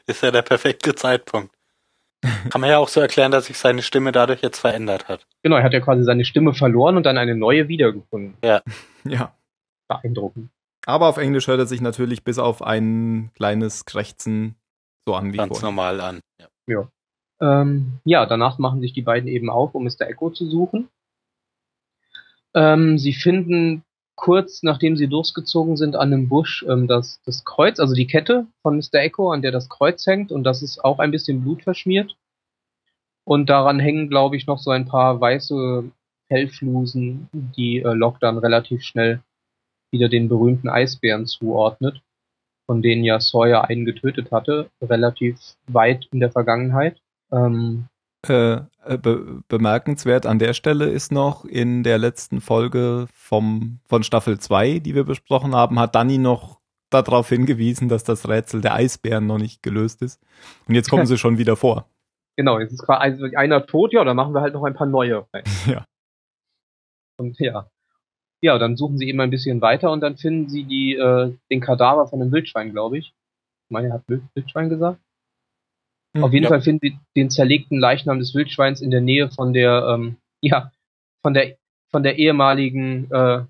Ist 0.06 0.22
ja 0.22 0.30
der 0.30 0.42
perfekte 0.42 0.94
Zeitpunkt. 0.94 1.54
Kann 2.50 2.60
man 2.60 2.68
ja 2.68 2.78
auch 2.78 2.88
so 2.88 3.00
erklären, 3.00 3.32
dass 3.32 3.46
sich 3.46 3.56
seine 3.56 3.80
Stimme 3.80 4.12
dadurch 4.12 4.42
jetzt 4.42 4.58
verändert 4.58 5.08
hat. 5.08 5.26
Genau, 5.42 5.56
er 5.56 5.62
hat 5.62 5.72
ja 5.72 5.80
quasi 5.80 6.04
seine 6.04 6.24
Stimme 6.26 6.52
verloren 6.52 6.96
und 6.98 7.06
dann 7.06 7.16
eine 7.16 7.34
neue 7.34 7.68
wiedergefunden. 7.68 8.36
Ja. 8.44 8.62
Ja. 9.04 9.34
Beeindruckend. 9.88 10.50
Aber 10.84 11.08
auf 11.08 11.16
Englisch 11.16 11.46
hört 11.46 11.58
er 11.58 11.64
sich 11.64 11.80
natürlich 11.80 12.22
bis 12.22 12.38
auf 12.38 12.60
ein 12.60 13.30
kleines 13.34 13.86
Krächzen 13.86 14.56
so 15.06 15.14
an 15.14 15.32
wie 15.32 15.38
Ganz 15.38 15.58
vor. 15.58 15.70
normal 15.70 16.02
an. 16.02 16.20
Ja. 16.38 16.48
Ja. 16.66 16.88
Ähm, 17.40 18.00
ja, 18.04 18.26
danach 18.26 18.58
machen 18.58 18.80
sich 18.80 18.92
die 18.92 19.02
beiden 19.02 19.28
eben 19.28 19.50
auf, 19.50 19.74
um 19.74 19.84
Mr. 19.84 20.08
Echo 20.08 20.30
zu 20.30 20.48
suchen. 20.48 20.88
Ähm, 22.54 22.98
sie 22.98 23.12
finden 23.12 23.84
kurz 24.20 24.62
nachdem 24.62 24.96
sie 24.96 25.06
losgezogen 25.06 25.78
sind 25.78 25.96
an 25.96 26.12
einem 26.12 26.28
Busch 26.28 26.64
ähm, 26.68 26.86
das, 26.86 27.20
das 27.24 27.44
Kreuz, 27.44 27.80
also 27.80 27.94
die 27.94 28.06
Kette 28.06 28.46
von 28.62 28.76
Mr. 28.76 29.00
Echo, 29.00 29.32
an 29.32 29.40
der 29.40 29.50
das 29.50 29.70
Kreuz 29.70 30.06
hängt 30.06 30.30
und 30.30 30.44
das 30.44 30.62
ist 30.62 30.84
auch 30.84 30.98
ein 30.98 31.10
bisschen 31.10 31.42
Blut 31.42 31.62
verschmiert. 31.62 32.16
Und 33.24 33.48
daran 33.48 33.80
hängen, 33.80 34.10
glaube 34.10 34.36
ich, 34.36 34.46
noch 34.46 34.58
so 34.58 34.70
ein 34.70 34.86
paar 34.86 35.20
weiße 35.20 35.90
Fellflusen, 36.28 37.28
die 37.32 37.78
äh, 37.78 37.94
Locke 37.94 38.18
dann 38.20 38.38
relativ 38.38 38.82
schnell 38.82 39.22
wieder 39.90 40.08
den 40.08 40.28
berühmten 40.28 40.68
Eisbären 40.68 41.26
zuordnet, 41.26 42.02
von 42.66 42.82
denen 42.82 43.04
ja 43.04 43.20
Sawyer 43.20 43.68
einen 43.68 43.86
getötet 43.86 44.30
hatte, 44.30 44.70
relativ 44.82 45.38
weit 45.66 46.08
in 46.12 46.20
der 46.20 46.30
Vergangenheit. 46.30 47.00
Ähm, 47.32 47.88
äh, 48.28 48.60
äh, 48.84 48.98
be 48.98 49.42
bemerkenswert 49.48 50.26
an 50.26 50.38
der 50.38 50.52
Stelle 50.52 50.90
ist 50.90 51.10
noch, 51.10 51.44
in 51.44 51.82
der 51.82 51.98
letzten 51.98 52.40
Folge 52.40 53.06
vom, 53.14 53.80
von 53.88 54.02
Staffel 54.02 54.38
2, 54.38 54.80
die 54.80 54.94
wir 54.94 55.04
besprochen 55.04 55.54
haben, 55.54 55.78
hat 55.78 55.94
Danny 55.94 56.18
noch 56.18 56.60
darauf 56.90 57.28
hingewiesen, 57.28 57.88
dass 57.88 58.04
das 58.04 58.28
Rätsel 58.28 58.60
der 58.60 58.74
Eisbären 58.74 59.26
noch 59.26 59.38
nicht 59.38 59.62
gelöst 59.62 60.02
ist. 60.02 60.20
Und 60.68 60.74
jetzt 60.74 60.90
kommen 60.90 61.06
sie 61.06 61.18
schon 61.18 61.38
wieder 61.38 61.56
vor. 61.56 61.86
Genau, 62.36 62.58
jetzt 62.58 62.72
ist 62.72 62.84
quasi 62.84 63.36
einer 63.36 63.66
tot, 63.66 63.92
ja, 63.92 64.04
dann 64.04 64.16
machen 64.16 64.34
wir 64.34 64.40
halt 64.40 64.54
noch 64.54 64.64
ein 64.64 64.74
paar 64.74 64.86
neue. 64.86 65.26
Ja. 65.66 65.84
Und 67.18 67.38
ja. 67.38 67.68
Ja, 68.42 68.58
dann 68.58 68.78
suchen 68.78 68.96
sie 68.96 69.08
eben 69.08 69.20
ein 69.20 69.30
bisschen 69.30 69.60
weiter 69.60 69.92
und 69.92 70.00
dann 70.00 70.16
finden 70.16 70.48
sie 70.48 70.64
die, 70.64 70.94
äh, 70.94 71.36
den 71.50 71.60
Kadaver 71.60 72.06
von 72.06 72.22
einem 72.22 72.32
Wildschwein, 72.32 72.72
glaube 72.72 72.96
ich. 72.96 73.08
Ich 73.08 73.70
meine, 73.70 73.88
er 73.88 73.94
hat 73.94 74.04
Wildschwein 74.08 74.70
gesagt. 74.70 74.98
Mhm, 76.12 76.24
Auf 76.24 76.32
jeden 76.32 76.44
ja. 76.44 76.48
Fall 76.48 76.62
finden 76.62 76.80
sie 76.82 76.98
den 77.16 77.30
zerlegten 77.30 77.78
Leichnam 77.78 78.18
des 78.18 78.34
Wildschweins 78.34 78.80
in 78.80 78.90
der 78.90 79.00
Nähe 79.00 79.30
von 79.30 79.52
der, 79.52 79.86
ähm, 79.94 80.16
ja, 80.40 80.72
von 81.22 81.34
der, 81.34 81.56
von 81.90 82.02
der 82.02 82.18
ehemaligen, 82.18 83.10
äh, 83.10 83.42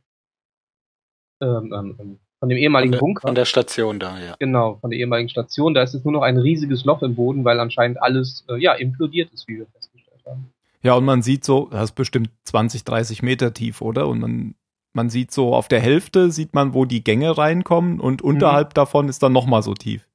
ähm, 1.42 1.72
ähm, 1.72 1.96
ähm, 1.98 2.18
von 2.38 2.48
dem 2.48 2.58
ehemaligen 2.58 2.92
von 2.92 2.98
der, 2.98 3.00
Bunker. 3.00 3.28
Von 3.28 3.34
der 3.34 3.44
Station 3.44 3.98
da, 3.98 4.18
ja. 4.18 4.34
Genau, 4.38 4.76
von 4.76 4.90
der 4.90 4.98
ehemaligen 4.98 5.28
Station. 5.28 5.74
Da 5.74 5.82
ist 5.82 5.94
es 5.94 6.04
nur 6.04 6.12
noch 6.12 6.22
ein 6.22 6.38
riesiges 6.38 6.84
Loch 6.84 7.02
im 7.02 7.14
Boden, 7.14 7.44
weil 7.44 7.60
anscheinend 7.60 8.02
alles, 8.02 8.44
äh, 8.48 8.56
ja, 8.56 8.72
implodiert 8.72 9.30
ist, 9.32 9.46
wie 9.46 9.58
wir 9.58 9.66
festgestellt 9.66 10.22
haben. 10.26 10.50
Ja, 10.82 10.94
und 10.94 11.04
man 11.04 11.22
sieht 11.22 11.44
so, 11.44 11.68
das 11.70 11.84
ist 11.84 11.94
bestimmt 11.94 12.30
20, 12.44 12.84
30 12.84 13.22
Meter 13.22 13.52
tief, 13.52 13.82
oder? 13.82 14.08
Und 14.08 14.20
man, 14.20 14.54
man 14.94 15.10
sieht 15.10 15.32
so 15.32 15.54
auf 15.54 15.68
der 15.68 15.80
Hälfte 15.80 16.30
sieht 16.30 16.54
man, 16.54 16.72
wo 16.72 16.86
die 16.86 17.04
Gänge 17.04 17.36
reinkommen 17.36 18.00
und 18.00 18.22
unterhalb 18.22 18.70
mhm. 18.70 18.74
davon 18.74 19.08
ist 19.08 19.22
dann 19.22 19.32
nochmal 19.32 19.62
so 19.62 19.74
tief. 19.74 20.09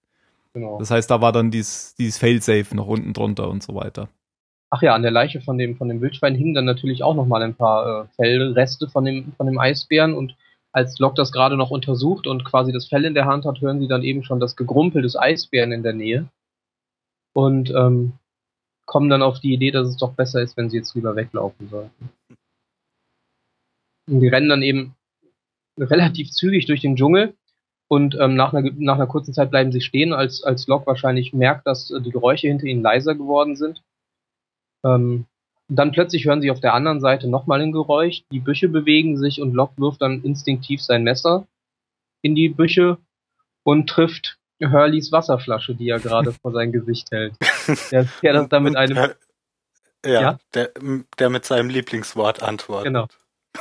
Genau. 0.55 0.79
Das 0.79 0.89
heißt, 0.89 1.11
da 1.11 1.19
war 1.19 1.33
dann 1.33 1.51
dieses, 1.51 1.95
dieses 1.95 2.17
Failsafe 2.17 2.77
noch 2.77 2.87
unten 2.87 3.11
drunter 3.11 3.49
und 3.49 3.61
so 3.61 3.75
weiter. 3.75 4.07
Ach 4.69 4.81
ja, 4.81 4.95
an 4.95 5.01
der 5.01 5.11
Leiche 5.11 5.41
von 5.41 5.57
dem, 5.57 5.75
von 5.75 5.89
dem 5.89 5.99
Wildschwein 5.99 6.33
hingen 6.33 6.53
dann 6.53 6.63
natürlich 6.63 7.03
auch 7.03 7.13
nochmal 7.13 7.43
ein 7.43 7.55
paar 7.55 8.03
äh, 8.03 8.07
Fellreste 8.15 8.87
von 8.87 9.03
dem, 9.03 9.33
von 9.33 9.47
dem 9.47 9.59
Eisbären 9.59 10.13
und 10.13 10.37
als 10.71 10.97
Locke 10.97 11.15
das 11.15 11.33
gerade 11.33 11.57
noch 11.57 11.71
untersucht 11.71 12.25
und 12.25 12.45
quasi 12.45 12.71
das 12.71 12.87
Fell 12.87 13.03
in 13.03 13.13
der 13.13 13.25
Hand 13.25 13.43
hat, 13.43 13.59
hören 13.59 13.81
sie 13.81 13.89
dann 13.89 14.01
eben 14.03 14.23
schon 14.23 14.39
das 14.39 14.55
Gegrumpel 14.55 15.01
des 15.01 15.17
Eisbären 15.17 15.73
in 15.73 15.83
der 15.83 15.93
Nähe 15.93 16.29
und 17.33 17.69
ähm, 17.71 18.13
kommen 18.85 19.09
dann 19.09 19.23
auf 19.23 19.41
die 19.41 19.53
Idee, 19.53 19.71
dass 19.71 19.89
es 19.89 19.97
doch 19.97 20.13
besser 20.13 20.41
ist, 20.41 20.55
wenn 20.55 20.69
sie 20.69 20.77
jetzt 20.77 20.95
lieber 20.95 21.17
weglaufen 21.17 21.67
sollten. 21.67 22.09
Und 24.09 24.21
die 24.21 24.29
rennen 24.29 24.47
dann 24.47 24.61
eben 24.61 24.95
relativ 25.77 26.31
zügig 26.31 26.65
durch 26.65 26.79
den 26.79 26.95
Dschungel 26.95 27.35
und 27.87 28.17
ähm, 28.19 28.35
nach, 28.35 28.53
einer, 28.53 28.71
nach 28.77 28.95
einer 28.95 29.07
kurzen 29.07 29.33
Zeit 29.33 29.51
bleiben 29.51 29.71
sie 29.71 29.81
stehen, 29.81 30.13
als, 30.13 30.43
als 30.43 30.67
Locke 30.67 30.87
wahrscheinlich 30.87 31.33
merkt, 31.33 31.67
dass 31.67 31.91
äh, 31.91 32.01
die 32.01 32.11
Geräusche 32.11 32.47
hinter 32.47 32.65
ihnen 32.65 32.81
leiser 32.81 33.15
geworden 33.15 33.55
sind. 33.55 33.83
Ähm, 34.83 35.25
dann 35.67 35.91
plötzlich 35.91 36.25
hören 36.25 36.41
sie 36.41 36.51
auf 36.51 36.59
der 36.59 36.73
anderen 36.73 36.99
Seite 36.99 37.27
nochmal 37.27 37.61
ein 37.61 37.71
Geräusch, 37.71 38.23
die 38.31 38.39
Büsche 38.39 38.69
bewegen 38.69 39.17
sich 39.17 39.41
und 39.41 39.53
Locke 39.53 39.73
wirft 39.77 40.01
dann 40.01 40.23
instinktiv 40.23 40.81
sein 40.81 41.03
Messer 41.03 41.47
in 42.21 42.35
die 42.35 42.49
Büsche 42.49 42.97
und 43.63 43.87
trifft 43.89 44.37
Hurleys 44.61 45.11
Wasserflasche, 45.11 45.75
die 45.75 45.89
er 45.89 45.99
gerade 45.99 46.31
vor 46.41 46.51
sein 46.51 46.71
Gesicht 46.71 47.11
hält. 47.11 47.35
Der, 47.91 48.07
der 48.21 48.33
das 48.33 48.49
dann 48.49 48.63
mit 48.63 48.75
einem... 48.75 48.97
Ja, 50.05 50.21
ja, 50.21 50.39
Der, 50.53 50.71
der 51.17 51.29
mit 51.31 51.45
seinem 51.45 51.69
Lieblingswort 51.69 52.43
antwortet. 52.43 52.85
Genau. 52.85 53.07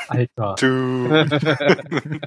Alter. 0.08 0.56
Du. 0.58 1.08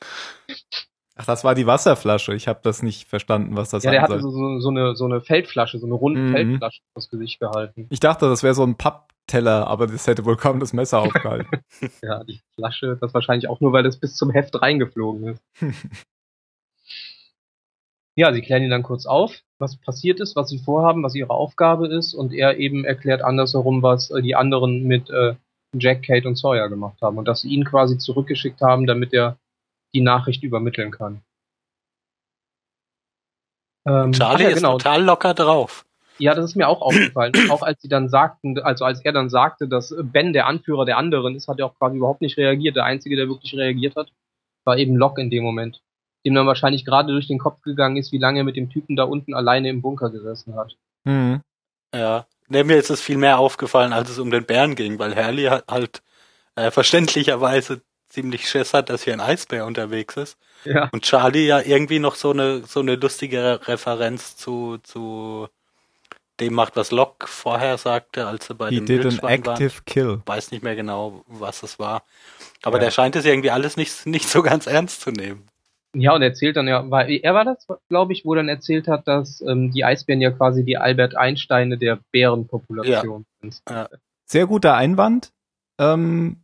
Ach, 1.20 1.26
das 1.26 1.44
war 1.44 1.54
die 1.54 1.66
Wasserflasche. 1.66 2.34
Ich 2.34 2.48
habe 2.48 2.60
das 2.62 2.82
nicht 2.82 3.06
verstanden, 3.06 3.54
was 3.54 3.68
das 3.68 3.84
Ja, 3.84 3.90
der 3.90 4.00
hatte 4.00 4.20
so, 4.20 4.58
so, 4.58 4.70
eine, 4.70 4.96
so 4.96 5.04
eine 5.04 5.20
Feldflasche, 5.20 5.78
so 5.78 5.84
eine 5.84 5.94
runde 5.94 6.18
mhm. 6.18 6.32
Feldflasche 6.32 6.80
vors 6.94 7.10
Gesicht 7.10 7.38
gehalten. 7.40 7.86
Ich 7.90 8.00
dachte, 8.00 8.26
das 8.26 8.42
wäre 8.42 8.54
so 8.54 8.62
ein 8.62 8.78
Pappteller, 8.78 9.66
aber 9.66 9.86
das 9.86 10.06
hätte 10.06 10.24
wohl 10.24 10.38
kaum 10.38 10.60
das 10.60 10.72
Messer 10.72 10.98
aufgehalten. 11.02 11.60
ja, 12.00 12.24
die 12.24 12.40
Flasche, 12.54 12.96
das 12.98 13.12
wahrscheinlich 13.12 13.50
auch 13.50 13.60
nur, 13.60 13.74
weil 13.74 13.82
das 13.82 13.98
bis 13.98 14.16
zum 14.16 14.30
Heft 14.30 14.62
reingeflogen 14.62 15.34
ist. 15.34 15.42
ja, 18.16 18.32
sie 18.32 18.40
klären 18.40 18.62
ihn 18.62 18.70
dann 18.70 18.82
kurz 18.82 19.04
auf, 19.04 19.42
was 19.58 19.76
passiert 19.76 20.20
ist, 20.20 20.36
was 20.36 20.48
sie 20.48 20.58
vorhaben, 20.58 21.02
was 21.02 21.14
ihre 21.14 21.34
Aufgabe 21.34 21.86
ist 21.88 22.14
und 22.14 22.32
er 22.32 22.56
eben 22.56 22.86
erklärt 22.86 23.20
andersherum, 23.20 23.82
was 23.82 24.10
äh, 24.10 24.22
die 24.22 24.36
anderen 24.36 24.84
mit 24.84 25.10
äh, 25.10 25.34
Jack, 25.78 26.02
Kate 26.04 26.26
und 26.26 26.38
Sawyer 26.38 26.70
gemacht 26.70 27.02
haben 27.02 27.18
und 27.18 27.28
dass 27.28 27.42
sie 27.42 27.50
ihn 27.50 27.66
quasi 27.66 27.98
zurückgeschickt 27.98 28.62
haben, 28.62 28.86
damit 28.86 29.12
er 29.12 29.36
die 29.94 30.00
Nachricht 30.00 30.42
übermitteln 30.42 30.90
kann. 30.90 31.22
Ähm, 33.86 34.12
Charlie 34.12 34.44
ja, 34.44 34.52
genau. 34.52 34.76
ist 34.76 34.82
total 34.82 35.02
locker 35.02 35.34
drauf. 35.34 35.84
Ja, 36.18 36.34
das 36.34 36.44
ist 36.44 36.56
mir 36.56 36.68
auch 36.68 36.82
aufgefallen. 36.82 37.32
auch 37.50 37.62
als 37.62 37.80
sie 37.80 37.88
dann 37.88 38.08
sagten, 38.08 38.58
also 38.58 38.84
als 38.84 39.00
er 39.00 39.12
dann 39.12 39.30
sagte, 39.30 39.68
dass 39.68 39.94
Ben 40.02 40.32
der 40.32 40.46
Anführer 40.46 40.84
der 40.84 40.98
anderen 40.98 41.34
ist, 41.34 41.48
hat 41.48 41.58
er 41.58 41.66
auch 41.66 41.74
quasi 41.78 41.96
überhaupt 41.96 42.20
nicht 42.20 42.36
reagiert. 42.36 42.76
Der 42.76 42.84
Einzige, 42.84 43.16
der 43.16 43.28
wirklich 43.28 43.54
reagiert 43.54 43.96
hat, 43.96 44.12
war 44.64 44.76
eben 44.76 44.96
Locke 44.96 45.22
in 45.22 45.30
dem 45.30 45.42
Moment. 45.42 45.80
Dem 46.26 46.34
dann 46.34 46.46
wahrscheinlich 46.46 46.84
gerade 46.84 47.12
durch 47.12 47.26
den 47.26 47.38
Kopf 47.38 47.62
gegangen 47.62 47.96
ist, 47.96 48.12
wie 48.12 48.18
lange 48.18 48.40
er 48.40 48.44
mit 48.44 48.56
dem 48.56 48.68
Typen 48.68 48.96
da 48.96 49.04
unten 49.04 49.32
alleine 49.32 49.70
im 49.70 49.80
Bunker 49.80 50.10
gesessen 50.10 50.54
hat. 50.56 50.76
Mhm. 51.04 51.40
Ja, 51.94 52.26
nee, 52.48 52.62
mir 52.64 52.76
ist 52.76 52.90
es 52.90 53.00
viel 53.00 53.16
mehr 53.16 53.38
aufgefallen, 53.38 53.94
als 53.94 54.10
es 54.10 54.18
um 54.18 54.30
den 54.30 54.44
Bären 54.44 54.74
ging, 54.74 54.98
weil 54.98 55.16
Harley 55.16 55.44
halt 55.44 56.02
äh, 56.54 56.70
verständlicherweise 56.70 57.80
ziemlich 58.10 58.48
Schiss 58.48 58.74
hat, 58.74 58.90
dass 58.90 59.04
hier 59.04 59.14
ein 59.14 59.20
Eisbär 59.20 59.64
unterwegs 59.64 60.16
ist. 60.16 60.36
Ja. 60.64 60.90
Und 60.92 61.04
Charlie 61.04 61.46
ja 61.46 61.60
irgendwie 61.60 61.98
noch 61.98 62.16
so 62.16 62.30
eine 62.30 62.64
so 62.66 62.80
eine 62.80 62.96
lustige 62.96 63.60
Referenz 63.66 64.36
zu 64.36 64.78
zu 64.82 65.48
dem 66.40 66.54
macht, 66.54 66.76
was 66.76 66.90
Locke 66.90 67.26
vorher 67.26 67.78
sagte, 67.78 68.26
als 68.26 68.48
er 68.48 68.54
bei 68.56 68.70
He 68.70 68.76
dem 68.76 68.86
did 68.86 69.06
an 69.06 69.28
active 69.28 69.74
war. 69.74 69.84
kill. 69.86 70.22
Weiß 70.26 70.50
nicht 70.50 70.62
mehr 70.62 70.76
genau, 70.76 71.24
was 71.26 71.62
es 71.62 71.78
war. 71.78 72.02
Aber 72.62 72.78
ja. 72.78 72.84
der 72.84 72.90
scheint 72.90 73.16
es 73.16 73.24
irgendwie 73.24 73.50
alles 73.50 73.76
nicht 73.76 74.06
nicht 74.06 74.28
so 74.28 74.42
ganz 74.42 74.66
ernst 74.66 75.00
zu 75.00 75.10
nehmen. 75.10 75.46
Ja, 75.92 76.14
und 76.14 76.22
erzählt 76.22 76.56
dann 76.56 76.68
ja, 76.68 76.88
war, 76.88 77.08
er 77.08 77.34
war 77.34 77.44
das, 77.44 77.66
glaube 77.88 78.12
ich, 78.12 78.24
wo 78.24 78.34
dann 78.36 78.48
erzählt 78.48 78.86
hat, 78.86 79.08
dass 79.08 79.40
ähm, 79.40 79.72
die 79.72 79.84
Eisbären 79.84 80.20
ja 80.20 80.30
quasi 80.30 80.64
die 80.64 80.76
Albert 80.76 81.16
Einsteine 81.16 81.78
der 81.78 81.98
Bärenpopulation 82.12 83.26
ja. 83.26 83.50
sind. 83.50 83.62
Ja. 83.68 83.88
Sehr 84.24 84.46
guter 84.46 84.76
Einwand. 84.76 85.32
Ähm, 85.78 86.36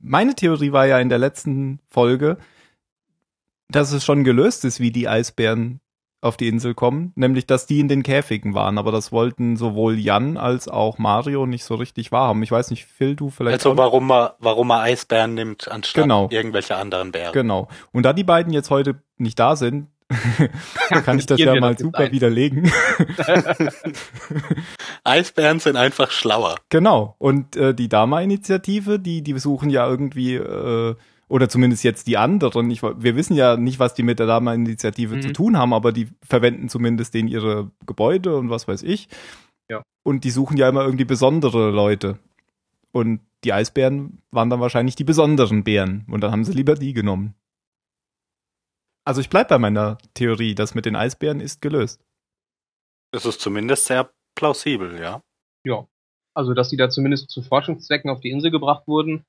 meine 0.00 0.34
Theorie 0.34 0.72
war 0.72 0.86
ja 0.86 0.98
in 0.98 1.08
der 1.08 1.18
letzten 1.18 1.80
Folge, 1.88 2.36
dass 3.68 3.92
es 3.92 4.04
schon 4.04 4.24
gelöst 4.24 4.64
ist, 4.64 4.80
wie 4.80 4.90
die 4.90 5.08
Eisbären 5.08 5.80
auf 6.22 6.36
die 6.36 6.48
Insel 6.48 6.74
kommen, 6.74 7.12
nämlich 7.14 7.46
dass 7.46 7.66
die 7.66 7.80
in 7.80 7.88
den 7.88 8.02
Käfigen 8.02 8.54
waren, 8.54 8.76
aber 8.76 8.92
das 8.92 9.10
wollten 9.10 9.56
sowohl 9.56 9.98
Jan 9.98 10.36
als 10.36 10.68
auch 10.68 10.98
Mario 10.98 11.46
nicht 11.46 11.64
so 11.64 11.76
richtig 11.76 12.12
wahrhaben. 12.12 12.42
Ich 12.42 12.52
weiß 12.52 12.70
nicht, 12.70 12.84
Phil, 12.84 13.16
du 13.16 13.30
vielleicht. 13.30 13.64
Also 13.64 13.78
warum 13.78 14.08
man, 14.08 14.30
warum 14.38 14.68
man 14.68 14.80
Eisbären 14.82 15.34
nimmt 15.34 15.70
anstatt 15.70 16.02
genau. 16.02 16.28
irgendwelche 16.30 16.76
anderen 16.76 17.12
Bären. 17.12 17.32
Genau. 17.32 17.68
Und 17.92 18.02
da 18.02 18.12
die 18.12 18.24
beiden 18.24 18.52
jetzt 18.52 18.70
heute 18.70 19.02
nicht 19.16 19.38
da 19.38 19.56
sind, 19.56 19.86
kann 21.04 21.18
ich 21.18 21.26
das 21.26 21.38
ja 21.38 21.58
mal 21.60 21.78
super 21.78 21.98
ein. 22.00 22.12
widerlegen. 22.12 22.70
Eisbären 25.04 25.60
sind 25.60 25.76
einfach 25.76 26.10
schlauer. 26.10 26.56
Genau. 26.68 27.14
Und 27.18 27.56
äh, 27.56 27.74
die 27.74 27.88
Dama-Initiative, 27.88 28.98
die, 28.98 29.22
die 29.22 29.38
suchen 29.38 29.70
ja 29.70 29.88
irgendwie 29.88 30.34
äh, 30.34 30.94
oder 31.28 31.48
zumindest 31.48 31.84
jetzt 31.84 32.08
die 32.08 32.16
anderen. 32.16 32.70
Ich, 32.70 32.82
wir 32.82 33.16
wissen 33.16 33.34
ja 33.34 33.56
nicht, 33.56 33.78
was 33.78 33.94
die 33.94 34.02
mit 34.02 34.18
der 34.18 34.26
Dama-Initiative 34.26 35.16
mhm. 35.16 35.22
zu 35.22 35.32
tun 35.32 35.56
haben, 35.56 35.72
aber 35.72 35.92
die 35.92 36.08
verwenden 36.22 36.68
zumindest 36.68 37.14
den 37.14 37.28
ihre 37.28 37.70
Gebäude 37.86 38.36
und 38.36 38.50
was 38.50 38.66
weiß 38.66 38.82
ich. 38.82 39.08
Ja. 39.68 39.82
Und 40.02 40.24
die 40.24 40.30
suchen 40.30 40.56
ja 40.56 40.68
immer 40.68 40.84
irgendwie 40.84 41.04
besondere 41.04 41.70
Leute. 41.70 42.18
Und 42.90 43.20
die 43.44 43.52
Eisbären 43.52 44.18
waren 44.32 44.50
dann 44.50 44.60
wahrscheinlich 44.60 44.96
die 44.96 45.04
besonderen 45.04 45.62
Bären. 45.62 46.04
Und 46.08 46.22
dann 46.22 46.32
haben 46.32 46.44
sie 46.44 46.52
lieber 46.52 46.74
die 46.74 46.92
genommen. 46.92 47.34
Also 49.10 49.20
ich 49.20 49.28
bleib 49.28 49.48
bei 49.48 49.58
meiner 49.58 49.98
Theorie, 50.14 50.54
das 50.54 50.76
mit 50.76 50.86
den 50.86 50.94
Eisbären 50.94 51.40
ist 51.40 51.60
gelöst. 51.60 52.00
Das 53.10 53.26
ist 53.26 53.40
zumindest 53.40 53.86
sehr 53.86 54.08
plausibel, 54.36 55.00
ja. 55.00 55.20
Ja. 55.66 55.88
Also, 56.32 56.54
dass 56.54 56.70
sie 56.70 56.76
da 56.76 56.88
zumindest 56.90 57.28
zu 57.28 57.42
Forschungszwecken 57.42 58.08
auf 58.08 58.20
die 58.20 58.30
Insel 58.30 58.52
gebracht 58.52 58.86
wurden, 58.86 59.24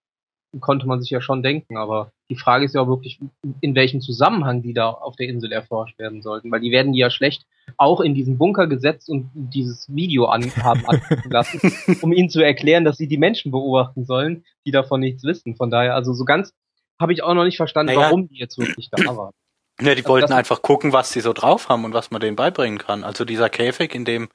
konnte 0.60 0.86
man 0.86 1.02
sich 1.02 1.10
ja 1.10 1.20
schon 1.20 1.42
denken, 1.42 1.78
aber 1.78 2.12
die 2.30 2.36
Frage 2.36 2.66
ist 2.66 2.76
ja 2.76 2.82
auch 2.82 2.90
wirklich, 2.90 3.20
in 3.62 3.74
welchem 3.74 4.02
Zusammenhang 4.02 4.62
die 4.62 4.76
da 4.76 4.92
auf 4.92 5.16
der 5.16 5.30
Insel 5.30 5.52
erforscht 5.52 5.98
werden 5.98 6.22
sollten, 6.22 6.52
weil 6.52 6.62
die 6.62 6.70
werden 6.70 6.94
die 6.94 7.00
ja 7.00 7.10
schlecht 7.10 7.48
auch 7.78 8.02
in 8.02 8.14
diesen 8.14 8.38
Bunker 8.38 8.68
gesetzt 8.68 9.10
und 9.10 9.32
dieses 9.34 9.92
Video 9.92 10.26
an, 10.26 10.44
haben 10.58 10.86
angucken 10.86 11.32
lassen, 11.32 11.60
um 12.04 12.14
ihnen 12.14 12.30
zu 12.30 12.44
erklären, 12.44 12.86
dass 12.86 12.98
sie 12.98 13.08
die 13.08 13.18
Menschen 13.18 13.52
beobachten 13.52 14.06
sollen, 14.06 14.46
die 14.64 14.72
davon 14.72 15.00
nichts 15.00 15.24
wissen. 15.24 15.56
Von 15.56 15.72
daher, 15.72 15.96
also 15.96 16.14
so 16.14 16.24
ganz 16.24 16.54
habe 17.00 17.14
ich 17.14 17.24
auch 17.24 17.34
noch 17.34 17.46
nicht 17.46 17.58
verstanden, 17.58 17.96
naja. 17.96 18.06
warum 18.06 18.28
die 18.28 18.38
jetzt 18.38 18.60
wirklich 18.60 18.92
da 18.92 19.18
waren. 19.18 19.34
Ja, 19.82 19.96
die 19.96 20.02
also 20.04 20.10
wollten 20.10 20.34
einfach 20.34 20.62
gucken, 20.62 20.94
was 20.94 21.12
sie 21.12 21.22
so 21.22 21.34
drauf 21.34 21.70
haben 21.70 21.86
und 21.86 21.94
was 21.94 22.12
man 22.12 22.22
denen 22.22 22.36
beibringen 22.36 22.80
kann. 22.80 23.04
Also 23.04 23.26
dieser 23.26 23.50
Käfig, 23.50 23.94
in 23.94 24.06
dem 24.06 24.30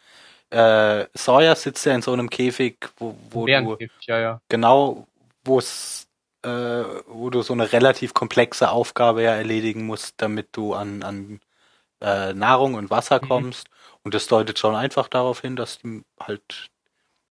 äh, 0.51 1.07
Sawyer 1.15 1.57
sitzt 1.57 1.87
ja 1.87 1.95
in 1.95 2.03
so 2.03 2.13
einem 2.13 2.31
Käfig, 2.31 2.89
wo, 2.99 3.17
wo 3.31 3.47
du 3.47 3.79
ja, 4.07 4.19
ja. 4.19 4.41
genau, 4.49 5.07
wo 5.45 5.59
es 5.59 6.07
äh, 6.47 6.85
wo 7.07 7.31
du 7.31 7.43
so 7.43 7.53
eine 7.53 7.73
relativ 7.73 8.15
komplexe 8.15 8.71
Aufgabe 8.71 9.23
ja 9.23 9.35
erledigen 9.35 9.85
musst, 9.87 10.15
damit 10.19 10.49
du 10.53 10.75
an, 10.75 11.03
an 11.03 11.41
äh, 12.01 12.33
Nahrung 12.35 12.75
und 12.75 12.91
Wasser 12.91 13.21
mhm. 13.23 13.29
kommst. 13.29 13.69
Und 14.03 14.15
das 14.15 14.29
deutet 14.29 14.59
schon 14.59 14.77
einfach 14.77 15.09
darauf 15.09 15.41
hin, 15.41 15.57
dass 15.57 15.79
die 15.81 16.05
halt 16.21 16.71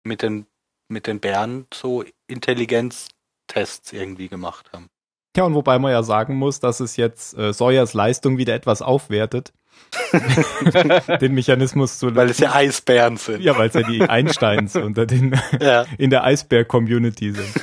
mit 0.04 0.22
den, 0.22 0.46
mit 0.90 1.08
den 1.08 1.22
Bären 1.22 1.68
so 1.74 2.04
Intelligenztests 2.28 3.94
irgendwie 3.94 4.28
gemacht 4.28 4.72
haben. 4.74 4.90
Ja, 5.38 5.44
und 5.44 5.54
wobei 5.54 5.78
man 5.78 5.92
ja 5.92 6.02
sagen 6.02 6.36
muss, 6.36 6.60
dass 6.60 6.80
es 6.80 6.98
jetzt 6.98 7.38
äh, 7.38 7.54
Sawyers 7.54 7.94
Leistung 7.94 8.40
wieder 8.40 8.56
etwas 8.56 8.82
aufwertet. 8.82 9.54
den 11.22 11.36
Mechanismus 11.36 12.00
zu 12.00 12.16
Weil 12.16 12.32
es 12.32 12.40
ja 12.40 12.56
Eisbären 12.56 13.18
sind. 13.18 13.44
Ja, 13.44 13.56
weil 13.56 13.68
es 13.68 13.76
ja 13.76 13.84
die 13.84 14.02
Einsteins 14.10 14.76
unter 14.76 15.06
den 15.06 15.40
ja. 15.62 15.86
in 16.00 16.10
der 16.10 16.24
Eisbär-Community 16.24 17.34
sind. 17.34 17.54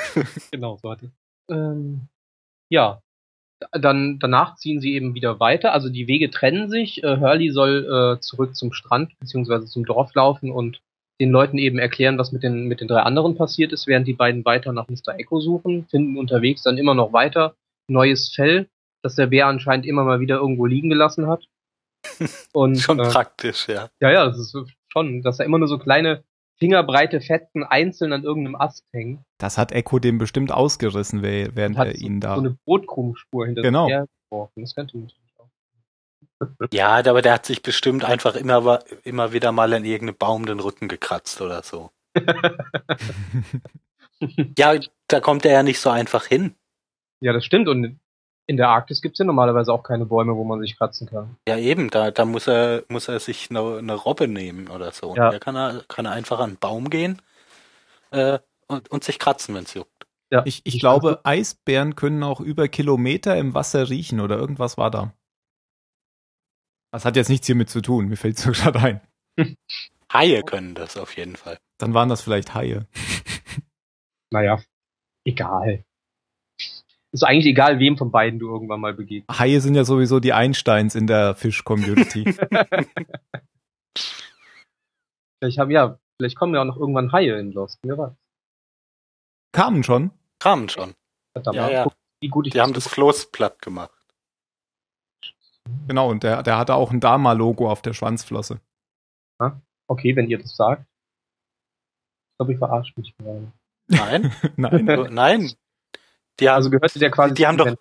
Genau, 0.52 0.78
so 0.80 0.92
hatte 0.92 1.10
ähm, 1.50 2.08
ja, 2.70 3.00
dann 3.72 4.20
danach 4.20 4.54
ziehen 4.54 4.80
sie 4.80 4.94
eben 4.94 5.14
wieder 5.14 5.40
weiter. 5.40 5.72
Also 5.72 5.88
die 5.88 6.06
Wege 6.06 6.30
trennen 6.30 6.70
sich. 6.70 7.02
Äh, 7.02 7.18
Hurley 7.18 7.50
soll 7.50 8.16
äh, 8.16 8.20
zurück 8.20 8.54
zum 8.54 8.72
Strand 8.72 9.18
beziehungsweise 9.18 9.66
zum 9.66 9.84
Dorf 9.84 10.14
laufen 10.14 10.52
und 10.52 10.80
den 11.20 11.32
Leuten 11.32 11.58
eben 11.58 11.80
erklären, 11.80 12.18
was 12.18 12.30
mit 12.30 12.44
den 12.44 12.68
mit 12.68 12.80
den 12.80 12.88
drei 12.88 13.00
anderen 13.00 13.36
passiert 13.36 13.72
ist, 13.72 13.88
während 13.88 14.06
die 14.06 14.14
beiden 14.14 14.44
weiter 14.44 14.72
nach 14.72 14.88
Mr. 14.88 15.18
Echo 15.18 15.40
suchen, 15.40 15.86
finden 15.90 16.16
unterwegs 16.16 16.62
dann 16.62 16.78
immer 16.78 16.94
noch 16.94 17.12
weiter 17.12 17.56
neues 17.88 18.32
Fell, 18.34 18.68
das 19.02 19.14
der 19.16 19.26
Bär 19.26 19.46
anscheinend 19.46 19.86
immer 19.86 20.04
mal 20.04 20.20
wieder 20.20 20.36
irgendwo 20.36 20.66
liegen 20.66 20.88
gelassen 20.88 21.26
hat. 21.26 21.46
Und, 22.52 22.78
schon 22.78 23.00
äh, 23.00 23.08
praktisch, 23.10 23.68
ja. 23.68 23.88
Ja, 24.00 24.10
ja, 24.10 24.26
das 24.26 24.38
ist 24.38 24.56
schon, 24.88 25.22
dass 25.22 25.38
er 25.38 25.46
immer 25.46 25.58
nur 25.58 25.68
so 25.68 25.78
kleine 25.78 26.24
fingerbreite 26.58 27.20
Fetzen 27.20 27.64
einzeln 27.64 28.12
an 28.12 28.24
irgendeinem 28.24 28.56
Ast 28.56 28.84
hängen. 28.92 29.24
Das 29.38 29.58
hat 29.58 29.72
Echo 29.72 29.98
dem 29.98 30.18
bestimmt 30.18 30.52
ausgerissen, 30.52 31.22
während 31.22 31.76
er 31.76 31.94
ihn 31.96 32.20
da. 32.20 32.34
So 32.36 32.40
eine 32.40 32.56
Brotkrumenspur 32.64 33.46
hinter 33.46 33.62
genau. 33.62 33.86
sich 33.86 33.94
hergeworfen. 33.94 34.62
Das 34.62 34.74
könnte 34.74 34.98
natürlich 34.98 35.20
auch. 35.38 35.48
Ja, 36.72 36.96
aber 36.96 37.22
der 37.22 37.34
hat 37.34 37.46
sich 37.46 37.62
bestimmt 37.62 38.04
einfach 38.04 38.36
immer, 38.36 38.80
immer 39.02 39.32
wieder 39.32 39.52
mal 39.52 39.72
an 39.72 39.84
irgendeinem 39.84 40.16
Baum 40.16 40.46
den 40.46 40.60
Rücken 40.60 40.88
gekratzt 40.88 41.40
oder 41.40 41.62
so. 41.62 41.90
ja, 44.56 44.78
da 45.08 45.20
kommt 45.20 45.44
er 45.44 45.52
ja 45.52 45.62
nicht 45.62 45.80
so 45.80 45.90
einfach 45.90 46.26
hin. 46.26 46.54
Ja, 47.24 47.32
das 47.32 47.46
stimmt. 47.46 47.68
Und 47.68 47.98
in 48.46 48.56
der 48.58 48.68
Arktis 48.68 49.00
gibt's 49.00 49.18
ja 49.18 49.24
normalerweise 49.24 49.72
auch 49.72 49.82
keine 49.82 50.04
Bäume, 50.04 50.36
wo 50.36 50.44
man 50.44 50.60
sich 50.60 50.76
kratzen 50.76 51.08
kann. 51.08 51.38
Ja, 51.48 51.56
eben, 51.56 51.88
da, 51.88 52.10
da 52.10 52.26
muss 52.26 52.46
er, 52.46 52.84
muss 52.88 53.08
er 53.08 53.18
sich 53.18 53.48
eine, 53.48 53.78
eine 53.78 53.94
Robbe 53.94 54.28
nehmen 54.28 54.68
oder 54.68 54.92
so. 54.92 55.16
Ja. 55.16 55.30
Da 55.30 55.38
kann 55.38 55.56
er, 55.56 55.82
kann 55.88 56.04
er 56.04 56.12
einfach 56.12 56.38
an 56.38 56.50
einen 56.50 56.58
Baum 56.58 56.90
gehen 56.90 57.22
äh, 58.10 58.38
und, 58.68 58.90
und 58.90 59.04
sich 59.04 59.18
kratzen, 59.18 59.54
wenn's 59.54 59.72
juckt. 59.72 60.06
Ja. 60.30 60.42
Ich, 60.44 60.60
ich 60.64 60.78
glaube, 60.78 61.20
Eisbären 61.24 61.96
können 61.96 62.22
auch 62.22 62.40
über 62.40 62.68
Kilometer 62.68 63.38
im 63.38 63.54
Wasser 63.54 63.88
riechen 63.88 64.20
oder 64.20 64.36
irgendwas 64.36 64.76
war 64.76 64.90
da. 64.90 65.14
Das 66.92 67.06
hat 67.06 67.16
jetzt 67.16 67.30
nichts 67.30 67.46
hiermit 67.46 67.70
zu 67.70 67.80
tun, 67.80 68.08
mir 68.08 68.16
fällt's 68.16 68.42
so 68.42 68.52
gerade 68.52 68.78
ein. 68.80 69.00
Haie 70.12 70.42
können 70.42 70.74
das 70.74 70.98
auf 70.98 71.16
jeden 71.16 71.36
Fall. 71.36 71.56
Dann 71.78 71.94
waren 71.94 72.10
das 72.10 72.20
vielleicht 72.20 72.54
Haie. 72.54 72.86
Naja, 74.30 74.60
egal. 75.24 75.84
Ist 77.14 77.22
eigentlich 77.22 77.46
egal, 77.46 77.78
wem 77.78 77.96
von 77.96 78.10
beiden 78.10 78.40
du 78.40 78.48
irgendwann 78.48 78.80
mal 78.80 78.92
begegnest. 78.92 79.38
Haie 79.38 79.60
sind 79.60 79.76
ja 79.76 79.84
sowieso 79.84 80.18
die 80.18 80.32
Einsteins 80.32 80.96
in 80.96 81.06
der 81.06 81.36
Fisch-Community. 81.36 82.24
vielleicht 85.38 85.58
haben, 85.58 85.70
ja, 85.70 85.96
vielleicht 86.16 86.36
kommen 86.36 86.54
ja 86.54 86.62
auch 86.62 86.64
noch 86.66 86.76
irgendwann 86.76 87.12
Haie 87.12 87.38
in 87.38 87.52
Lost, 87.52 87.78
wer 87.84 87.96
weiß. 87.96 88.12
Kamen 89.52 89.84
schon? 89.84 90.10
Kamen 90.40 90.68
schon. 90.68 90.94
Ja, 91.52 91.70
ja. 91.70 91.92
wie 92.18 92.26
gut 92.26 92.48
ich 92.48 92.52
die 92.52 92.60
haben 92.60 92.72
das 92.72 92.88
Floß 92.88 93.30
platt 93.30 93.62
gemacht. 93.62 93.92
Genau, 95.86 96.10
und 96.10 96.24
der, 96.24 96.42
der 96.42 96.58
hatte 96.58 96.74
auch 96.74 96.90
ein 96.90 96.98
Dama-Logo 96.98 97.70
auf 97.70 97.80
der 97.80 97.92
Schwanzflosse. 97.92 98.60
Ah, 99.38 99.52
okay, 99.86 100.16
wenn 100.16 100.28
ihr 100.28 100.38
das 100.38 100.56
sagt. 100.56 100.82
Ich 100.82 102.38
glaube, 102.38 102.54
ich 102.54 102.58
verarsche 102.58 102.92
mich 102.96 103.16
gerade. 103.16 103.52
Nein. 103.86 104.32
Nein. 104.56 104.84
Nein. 105.12 105.52
Die 106.40 106.48
haben, 106.48 106.56
also 106.56 106.70
gehörte 106.70 106.98
der 106.98 107.10
quasi 107.10 107.34
die 107.34 107.46
haben 107.46 107.58
doch, 107.58 107.76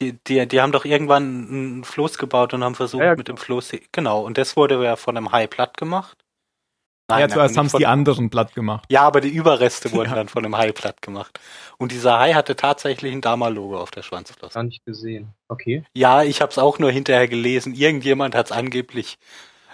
die, 0.00 0.18
die, 0.26 0.46
die 0.46 0.60
haben 0.60 0.72
doch 0.72 0.84
irgendwann 0.84 1.78
ein 1.78 1.84
Floß 1.84 2.18
gebaut 2.18 2.54
und 2.54 2.64
haben 2.64 2.74
versucht 2.74 3.00
ja, 3.02 3.10
ja, 3.10 3.16
mit 3.16 3.28
dem. 3.28 3.36
Floß, 3.36 3.72
genau, 3.92 4.22
und 4.22 4.36
das 4.36 4.56
wurde 4.56 4.82
ja 4.82 4.96
von 4.96 5.16
einem 5.16 5.32
Hai 5.32 5.46
platt 5.46 5.76
gemacht. 5.76 6.18
Nein, 7.08 7.20
ja, 7.20 7.28
zuerst 7.28 7.56
haben 7.58 7.66
es 7.66 7.72
die 7.72 7.86
anderen 7.86 8.30
platt 8.30 8.54
gemacht. 8.54 8.86
Ja, 8.90 9.02
aber 9.02 9.20
die 9.20 9.28
Überreste 9.28 9.92
wurden 9.92 10.10
ja. 10.10 10.14
dann 10.14 10.28
von 10.28 10.44
einem 10.44 10.56
Hai 10.56 10.72
platt 10.72 11.02
gemacht. 11.02 11.40
Und 11.76 11.92
dieser 11.92 12.18
Hai 12.18 12.32
hatte 12.32 12.56
tatsächlich 12.56 13.12
ein 13.12 13.20
Dama-Logo 13.20 13.78
auf 13.78 13.90
der 13.90 14.02
Schwanzflosse. 14.02 14.54
Gar 14.54 14.62
nicht 14.62 14.84
gesehen. 14.86 15.34
Okay. 15.48 15.84
Ja, 15.94 16.22
ich 16.22 16.40
habe 16.40 16.50
es 16.50 16.58
auch 16.58 16.78
nur 16.78 16.90
hinterher 16.90 17.28
gelesen. 17.28 17.74
Irgendjemand 17.74 18.34
hat 18.34 18.46
es 18.46 18.52
angeblich 18.52 19.18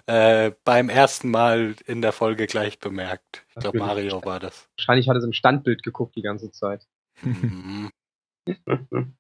äh, 0.06 0.52
beim 0.64 0.88
ersten 0.88 1.30
Mal 1.30 1.76
in 1.86 2.02
der 2.02 2.12
Folge 2.12 2.46
gleich 2.46 2.80
bemerkt. 2.80 3.44
Ich 3.50 3.56
glaube, 3.56 3.78
Mario 3.78 4.24
war 4.24 4.40
das. 4.40 4.68
Wahrscheinlich 4.76 5.08
hat 5.08 5.16
es 5.16 5.24
im 5.24 5.32
Standbild 5.32 5.82
geguckt 5.82 6.16
die 6.16 6.22
ganze 6.22 6.50
Zeit. 6.50 6.86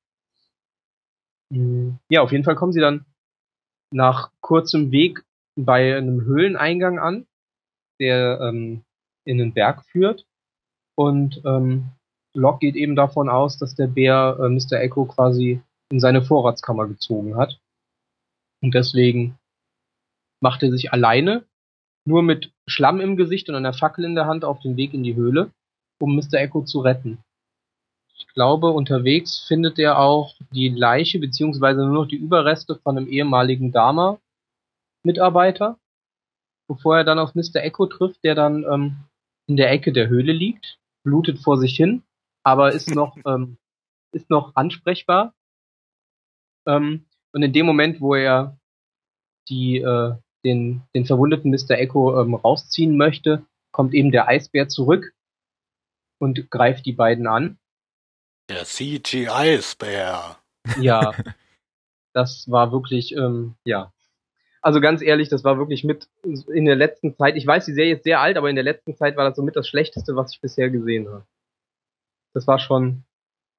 Ja, 1.50 2.20
auf 2.20 2.32
jeden 2.32 2.44
Fall 2.44 2.56
kommen 2.56 2.72
sie 2.72 2.80
dann 2.80 3.06
nach 3.90 4.30
kurzem 4.40 4.90
Weg 4.90 5.24
bei 5.56 5.96
einem 5.96 6.20
Höhleneingang 6.20 6.98
an, 6.98 7.26
der 8.00 8.38
ähm, 8.42 8.84
in 9.24 9.38
den 9.38 9.54
Berg 9.54 9.84
führt. 9.86 10.26
Und 10.94 11.40
ähm, 11.44 11.90
Locke 12.34 12.60
geht 12.60 12.76
eben 12.76 12.96
davon 12.96 13.28
aus, 13.28 13.56
dass 13.58 13.74
der 13.74 13.86
Bär 13.86 14.38
äh, 14.40 14.48
Mr. 14.48 14.80
Echo 14.80 15.06
quasi 15.06 15.62
in 15.90 16.00
seine 16.00 16.22
Vorratskammer 16.22 16.86
gezogen 16.86 17.36
hat. 17.36 17.58
Und 18.62 18.74
deswegen 18.74 19.38
macht 20.40 20.62
er 20.62 20.70
sich 20.70 20.92
alleine, 20.92 21.46
nur 22.06 22.22
mit 22.22 22.52
Schlamm 22.66 23.00
im 23.00 23.16
Gesicht 23.16 23.48
und 23.48 23.54
einer 23.54 23.72
Fackel 23.72 24.04
in 24.04 24.14
der 24.14 24.26
Hand 24.26 24.44
auf 24.44 24.60
den 24.60 24.76
Weg 24.76 24.92
in 24.92 25.02
die 25.02 25.14
Höhle, 25.14 25.50
um 26.00 26.14
Mr. 26.14 26.34
Echo 26.34 26.62
zu 26.62 26.80
retten. 26.80 27.18
Ich 28.18 28.26
glaube, 28.34 28.70
unterwegs 28.70 29.38
findet 29.46 29.78
er 29.78 30.00
auch 30.00 30.34
die 30.50 30.68
Leiche 30.68 31.20
beziehungsweise 31.20 31.84
nur 31.84 31.94
noch 31.94 32.06
die 32.06 32.16
Überreste 32.16 32.74
von 32.76 32.96
einem 32.96 33.06
ehemaligen 33.08 33.70
Dama-Mitarbeiter, 33.70 35.78
bevor 36.68 36.96
er 36.98 37.04
dann 37.04 37.20
auf 37.20 37.34
Mr. 37.34 37.62
Echo 37.62 37.86
trifft, 37.86 38.22
der 38.24 38.34
dann 38.34 38.64
ähm, 38.64 38.96
in 39.46 39.56
der 39.56 39.70
Ecke 39.70 39.92
der 39.92 40.08
Höhle 40.08 40.32
liegt, 40.32 40.78
blutet 41.04 41.38
vor 41.38 41.58
sich 41.58 41.76
hin, 41.76 42.02
aber 42.42 42.72
ist 42.72 42.94
noch 42.94 43.16
ähm, 43.26 43.58
ist 44.12 44.30
noch 44.30 44.56
ansprechbar. 44.56 45.34
Ähm, 46.66 47.06
und 47.32 47.42
in 47.42 47.52
dem 47.52 47.66
Moment, 47.66 48.00
wo 48.00 48.14
er 48.14 48.58
die 49.48 49.78
äh, 49.78 50.14
den 50.44 50.82
den 50.94 51.06
verwundeten 51.06 51.50
Mr. 51.50 51.78
Echo 51.78 52.20
ähm, 52.20 52.34
rausziehen 52.34 52.96
möchte, 52.96 53.46
kommt 53.70 53.94
eben 53.94 54.10
der 54.10 54.28
Eisbär 54.28 54.68
zurück 54.68 55.14
und 56.20 56.50
greift 56.50 56.84
die 56.84 56.92
beiden 56.92 57.26
an. 57.26 57.58
Der 58.48 58.64
CGI-Spare. 58.64 60.36
Ja, 60.80 61.12
das 62.12 62.50
war 62.50 62.72
wirklich, 62.72 63.12
ähm, 63.12 63.54
ja. 63.64 63.92
Also 64.60 64.80
ganz 64.80 65.02
ehrlich, 65.02 65.28
das 65.28 65.44
war 65.44 65.58
wirklich 65.58 65.84
mit 65.84 66.08
in 66.24 66.64
der 66.64 66.76
letzten 66.76 67.16
Zeit, 67.16 67.36
ich 67.36 67.46
weiß, 67.46 67.66
die 67.66 67.74
Serie 67.74 67.94
ist 67.96 68.04
sehr 68.04 68.20
alt, 68.20 68.36
aber 68.36 68.50
in 68.50 68.56
der 68.56 68.64
letzten 68.64 68.96
Zeit 68.96 69.16
war 69.16 69.24
das 69.24 69.36
so 69.36 69.42
mit 69.42 69.54
das 69.54 69.68
Schlechteste, 69.68 70.16
was 70.16 70.32
ich 70.32 70.40
bisher 70.40 70.68
gesehen 70.68 71.08
habe. 71.08 71.24
Das 72.34 72.46
war 72.46 72.58
schon 72.58 73.04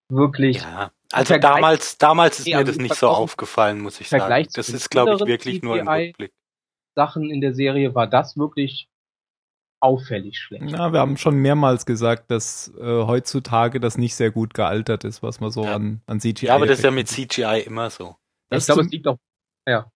wirklich. 0.09 0.57
Ja, 0.57 0.91
also 1.11 1.37
damals, 1.37 1.97
damals 1.97 2.39
ist 2.39 2.47
mir 2.47 2.63
das 2.63 2.77
nicht 2.77 2.95
so 2.95 3.07
aufgefallen, 3.07 3.79
muss 3.79 4.01
ich 4.01 4.09
sagen. 4.09 4.47
Das 4.53 4.69
ist, 4.69 4.89
glaube 4.89 5.15
ich, 5.15 5.25
wirklich 5.25 5.61
nur 5.61 5.75
ein 5.75 5.87
Rückblick. 5.87 6.33
Sachen 6.95 7.29
in 7.29 7.39
der 7.39 7.53
Serie 7.53 7.95
war 7.95 8.07
das 8.07 8.37
wirklich 8.37 8.88
auffällig 9.79 10.37
schlecht. 10.37 10.65
Na, 10.69 10.91
wir 10.91 10.99
haben 10.99 11.17
schon 11.17 11.37
mehrmals 11.37 11.85
gesagt, 11.85 12.31
dass 12.31 12.73
äh, 12.79 12.83
heutzutage 12.83 13.79
das 13.79 13.97
nicht 13.97 14.15
sehr 14.15 14.31
gut 14.31 14.53
gealtert 14.53 15.03
ist, 15.03 15.23
was 15.23 15.39
man 15.39 15.51
so 15.51 15.63
ja. 15.63 15.75
an, 15.75 16.01
an 16.05 16.19
CGI. 16.19 16.47
Ja, 16.47 16.55
aber 16.55 16.65
das 16.65 16.79
ist 16.79 16.83
ja 16.83 16.91
mit 16.91 17.07
CGI 17.07 17.63
immer 17.65 17.89
so. 17.89 18.15
Das 18.49 18.63
ich 18.63 18.65
glaube, 18.67 18.81
es 18.81 18.91
liegt 18.91 19.07
auch. 19.07 19.17
Ja. 19.67 19.91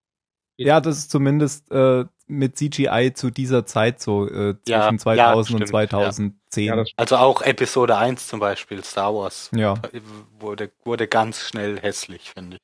Ja, 0.57 0.79
das 0.81 0.99
ist 0.99 1.11
zumindest 1.11 1.71
äh, 1.71 2.05
mit 2.27 2.57
CGI 2.57 3.11
zu 3.13 3.31
dieser 3.31 3.65
Zeit 3.65 4.01
so, 4.01 4.27
äh, 4.27 4.55
zwischen 4.63 4.69
ja, 4.69 4.97
2000 4.97 5.59
ja, 5.59 5.63
und 5.63 5.67
2010. 5.67 6.65
Ja. 6.65 6.83
also 6.95 7.17
auch 7.17 7.41
Episode 7.41 7.97
1 7.97 8.27
zum 8.27 8.39
Beispiel, 8.39 8.83
Star 8.83 9.13
Wars, 9.15 9.49
ja. 9.55 9.75
wurde, 10.39 10.71
wurde 10.83 11.07
ganz 11.07 11.41
schnell 11.41 11.79
hässlich, 11.79 12.31
finde 12.31 12.57
ich. 12.57 12.61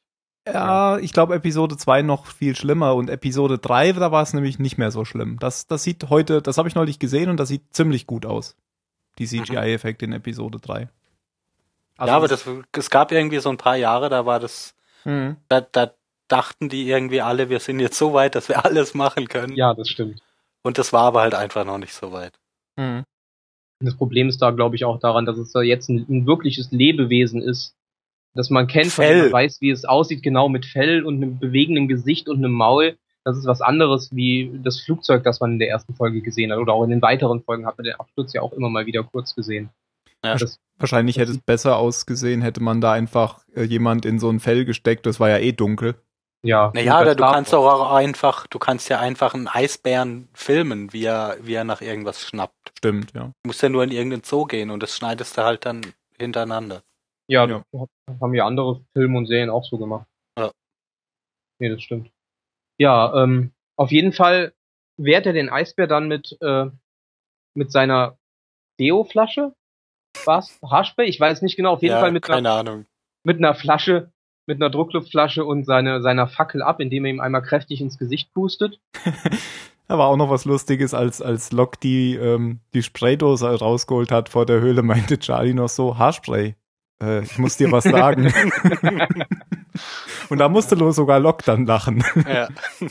Ja, 0.47 0.97
ich 0.97 1.13
glaube 1.13 1.35
Episode 1.35 1.77
2 1.77 2.01
noch 2.01 2.25
viel 2.25 2.55
schlimmer 2.55 2.95
und 2.95 3.09
Episode 3.09 3.59
3, 3.59 3.93
da 3.93 4.11
war 4.11 4.23
es 4.23 4.33
nämlich 4.33 4.57
nicht 4.57 4.77
mehr 4.77 4.91
so 4.91 5.05
schlimm. 5.05 5.37
Das, 5.39 5.67
das 5.67 5.83
sieht 5.83 6.09
heute, 6.09 6.41
das 6.41 6.57
habe 6.57 6.67
ich 6.67 6.75
neulich 6.75 6.99
gesehen 6.99 7.29
und 7.29 7.37
das 7.37 7.49
sieht 7.49 7.73
ziemlich 7.73 8.07
gut 8.07 8.25
aus. 8.25 8.55
Die 9.19 9.25
mhm. 9.25 9.45
CGI-Effekte 9.45 10.05
in 10.05 10.13
Episode 10.13 10.59
3. 10.59 10.89
Also 11.97 12.11
ja, 12.11 12.17
aber 12.17 12.27
das, 12.27 12.45
es 12.71 12.89
gab 12.89 13.11
irgendwie 13.11 13.39
so 13.39 13.49
ein 13.49 13.57
paar 13.57 13.75
Jahre, 13.75 14.09
da 14.09 14.25
war 14.25 14.39
das, 14.39 14.73
mhm. 15.03 15.35
da, 15.49 15.61
da 15.61 15.91
dachten 16.29 16.69
die 16.69 16.87
irgendwie 16.87 17.21
alle, 17.21 17.49
wir 17.49 17.59
sind 17.59 17.79
jetzt 17.79 17.97
so 17.97 18.13
weit, 18.13 18.35
dass 18.35 18.47
wir 18.47 18.63
alles 18.65 18.93
machen 18.93 19.27
können. 19.27 19.55
Ja, 19.55 19.73
das 19.73 19.89
stimmt. 19.89 20.21
Und 20.61 20.77
das 20.77 20.93
war 20.93 21.03
aber 21.03 21.21
halt 21.21 21.35
einfach 21.35 21.65
noch 21.65 21.77
nicht 21.77 21.93
so 21.93 22.11
weit. 22.11 22.33
Mhm. 22.77 23.03
Das 23.81 23.95
Problem 23.95 24.27
ist 24.27 24.41
da, 24.41 24.51
glaube 24.51 24.75
ich, 24.75 24.85
auch 24.85 24.99
daran, 24.99 25.25
dass 25.25 25.37
es 25.37 25.51
da 25.51 25.61
jetzt 25.61 25.89
ein, 25.89 26.05
ein 26.09 26.25
wirkliches 26.25 26.71
Lebewesen 26.71 27.41
ist, 27.41 27.75
das 28.33 28.49
man 28.49 28.67
kennt, 28.67 28.91
Fell. 28.91 29.23
man 29.23 29.31
weiß, 29.33 29.61
wie 29.61 29.71
es 29.71 29.85
aussieht, 29.85 30.23
genau 30.23 30.49
mit 30.49 30.65
Fell 30.65 31.03
und 31.03 31.15
einem 31.15 31.39
bewegenden 31.39 31.87
Gesicht 31.87 32.29
und 32.29 32.37
einem 32.37 32.51
Maul. 32.51 32.97
Das 33.25 33.37
ist 33.37 33.45
was 33.45 33.61
anderes 33.61 34.15
wie 34.15 34.51
das 34.63 34.79
Flugzeug, 34.81 35.23
das 35.23 35.39
man 35.39 35.53
in 35.53 35.59
der 35.59 35.69
ersten 35.69 35.93
Folge 35.93 36.21
gesehen 36.21 36.51
hat. 36.51 36.59
Oder 36.59 36.73
auch 36.73 36.83
in 36.83 36.89
den 36.89 37.01
weiteren 37.01 37.41
Folgen 37.43 37.65
hat 37.65 37.77
man 37.77 37.85
den 37.85 37.95
Absturz 37.95 38.33
ja 38.33 38.41
auch 38.41 38.53
immer 38.53 38.69
mal 38.69 38.85
wieder 38.85 39.03
kurz 39.03 39.35
gesehen. 39.35 39.69
Ja. 40.23 40.35
Das, 40.35 40.59
Wahrscheinlich 40.77 41.17
hätte 41.17 41.31
es 41.31 41.39
besser 41.39 41.77
ausgesehen, 41.77 42.41
hätte 42.41 42.63
man 42.63 42.79
da 42.79 42.93
einfach 42.93 43.43
äh, 43.53 43.63
jemand 43.63 44.05
in 44.05 44.19
so 44.19 44.29
ein 44.29 44.39
Fell 44.39 44.63
gesteckt. 44.63 45.05
Das 45.05 45.19
war 45.19 45.29
ja 45.29 45.37
eh 45.37 45.51
dunkel. 45.51 45.95
Ja. 46.41 46.71
Naja, 46.73 47.01
oder 47.01 47.15
du 47.15 47.23
kannst 47.23 47.53
auch 47.53 47.93
einfach, 47.93 48.47
du 48.47 48.59
kannst 48.59 48.87
ja 48.89 48.99
einfach 48.99 49.33
einen 49.33 49.49
Eisbären 49.49 50.29
filmen, 50.33 50.93
wie 50.93 51.03
er, 51.03 51.37
wie 51.41 51.53
er 51.53 51.65
nach 51.65 51.81
irgendwas 51.81 52.25
schnappt. 52.25 52.71
Stimmt, 52.77 53.11
ja. 53.13 53.25
Du 53.25 53.47
musst 53.47 53.61
ja 53.61 53.67
nur 53.67 53.83
in 53.83 53.91
irgendeinen 53.91 54.23
Zoo 54.23 54.45
gehen 54.45 54.69
und 54.69 54.81
das 54.81 54.95
schneidest 54.95 55.37
du 55.37 55.43
halt 55.43 55.65
dann 55.65 55.81
hintereinander. 56.17 56.81
Ja, 57.29 57.45
ja. 57.45 57.63
haben 58.19 58.33
ja 58.33 58.47
andere 58.47 58.81
Filme 58.93 59.17
und 59.17 59.27
Serien 59.27 59.51
auch 59.51 59.63
so 59.63 59.77
gemacht. 59.77 60.07
Ja. 60.37 60.51
Nee, 61.59 61.69
das 61.69 61.83
stimmt. 61.83 62.09
Ja, 62.79 63.23
ähm, 63.23 63.51
auf 63.77 63.91
jeden 63.91 64.13
Fall 64.13 64.53
wehrt 64.97 65.27
er 65.27 65.33
den 65.33 65.49
Eisbär 65.49 65.85
dann 65.85 66.07
mit, 66.07 66.35
äh, 66.41 66.65
mit 67.53 67.71
seiner 67.71 68.17
Deo-Flasche. 68.79 69.53
Was? 70.25 70.59
Haarspray? 70.67 71.07
Ich 71.07 71.19
weiß 71.19 71.43
nicht 71.43 71.55
genau. 71.55 71.73
Auf 71.73 71.83
jeden 71.83 71.93
ja, 71.93 71.99
Fall 71.99 72.11
mit 72.11 72.23
keine 72.23 72.49
einer, 72.49 72.59
Ahnung. 72.59 72.85
mit 73.23 73.37
einer 73.37 73.53
Flasche, 73.53 74.11
mit 74.47 74.59
einer 74.59 74.71
Druckluftflasche 74.71 75.45
und 75.45 75.65
seine, 75.65 76.01
seiner 76.01 76.27
Fackel 76.27 76.63
ab, 76.63 76.79
indem 76.79 77.05
er 77.05 77.11
ihm 77.11 77.19
einmal 77.19 77.43
kräftig 77.43 77.79
ins 77.79 77.97
Gesicht 77.97 78.33
pustet. 78.33 78.79
Da 79.87 79.97
war 79.97 80.05
auch 80.05 80.17
noch 80.17 80.29
was 80.29 80.45
Lustiges, 80.45 80.93
als, 80.93 81.19
als 81.19 81.51
Locke 81.51 81.79
die, 81.81 82.13
ähm, 82.13 82.59
die 82.75 82.83
Spraydose 82.83 83.47
rausgeholt 83.49 84.11
hat 84.11 84.29
vor 84.29 84.45
der 84.45 84.61
Höhle, 84.61 84.83
meinte 84.83 85.17
Charlie 85.17 85.55
noch 85.55 85.67
so, 85.67 85.97
Haarspray 85.97 86.53
äh, 87.01 87.23
ich 87.23 87.37
muss 87.37 87.57
dir 87.57 87.71
was 87.71 87.83
sagen. 87.83 88.31
und 90.29 90.37
da 90.37 90.49
musste 90.49 90.75
sogar 90.91 91.19
Locke 91.19 91.43
dann 91.45 91.65
lachen. 91.65 92.03
Ja. 92.27 92.49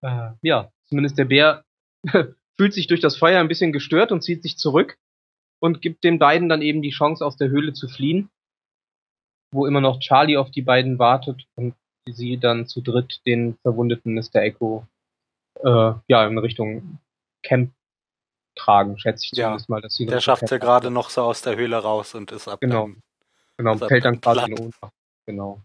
Äh, 0.00 0.30
ja, 0.42 0.70
zumindest 0.84 1.18
der 1.18 1.24
Bär 1.24 1.64
fühlt 2.56 2.72
sich 2.72 2.86
durch 2.86 3.00
das 3.00 3.16
Feuer 3.16 3.40
ein 3.40 3.48
bisschen 3.48 3.72
gestört 3.72 4.12
und 4.12 4.22
zieht 4.22 4.44
sich 4.44 4.56
zurück 4.56 4.96
und 5.60 5.82
gibt 5.82 6.04
den 6.04 6.20
beiden 6.20 6.48
dann 6.48 6.62
eben 6.62 6.82
die 6.82 6.92
Chance, 6.92 7.26
aus 7.26 7.36
der 7.36 7.48
Höhle 7.48 7.72
zu 7.72 7.88
fliehen, 7.88 8.30
wo 9.52 9.66
immer 9.66 9.80
noch 9.80 9.98
Charlie 9.98 10.36
auf 10.36 10.52
die 10.52 10.62
beiden 10.62 11.00
wartet 11.00 11.48
und 11.56 11.74
sie 12.08 12.38
dann 12.38 12.68
zu 12.68 12.80
dritt 12.80 13.20
den 13.26 13.56
verwundeten 13.62 14.14
Mr. 14.14 14.36
Echo 14.36 14.86
äh, 15.64 15.94
ja 16.06 16.26
in 16.26 16.38
Richtung 16.38 17.00
Camp 17.42 17.72
tragen, 18.54 18.98
schätze 18.98 19.24
ich 19.24 19.32
zumindest 19.32 19.68
ja, 19.68 19.74
mal, 19.74 19.80
dass 19.80 19.94
sie 19.94 20.06
Der 20.06 20.20
schafft 20.20 20.50
ja 20.50 20.58
gerade 20.58 20.90
noch 20.90 21.10
so 21.10 21.22
aus 21.22 21.42
der 21.42 21.56
Höhle 21.56 21.76
raus 21.76 22.14
und 22.14 22.32
ist 22.32 22.48
ab 22.48 22.60
genau. 22.60 22.90
Genau, 23.58 23.76
fällt 23.76 24.04
dann 24.04 24.20
quasi 24.20 24.50
in 24.50 24.58
Ohnmacht. 24.58 24.92
Genau. 25.26 25.60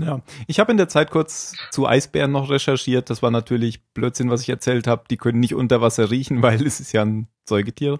Ja, 0.00 0.20
ich 0.46 0.60
habe 0.60 0.70
in 0.70 0.76
der 0.76 0.88
Zeit 0.88 1.10
kurz 1.10 1.56
zu 1.70 1.88
Eisbären 1.88 2.30
noch 2.30 2.50
recherchiert. 2.50 3.10
Das 3.10 3.20
war 3.20 3.32
natürlich 3.32 3.82
Blödsinn, 3.94 4.30
was 4.30 4.42
ich 4.42 4.48
erzählt 4.48 4.86
habe. 4.86 5.04
Die 5.10 5.16
können 5.16 5.40
nicht 5.40 5.54
unter 5.54 5.80
Wasser 5.80 6.10
riechen, 6.10 6.42
weil 6.42 6.64
es 6.64 6.78
ist 6.78 6.92
ja 6.92 7.02
ein 7.02 7.26
Säugetier. 7.48 7.98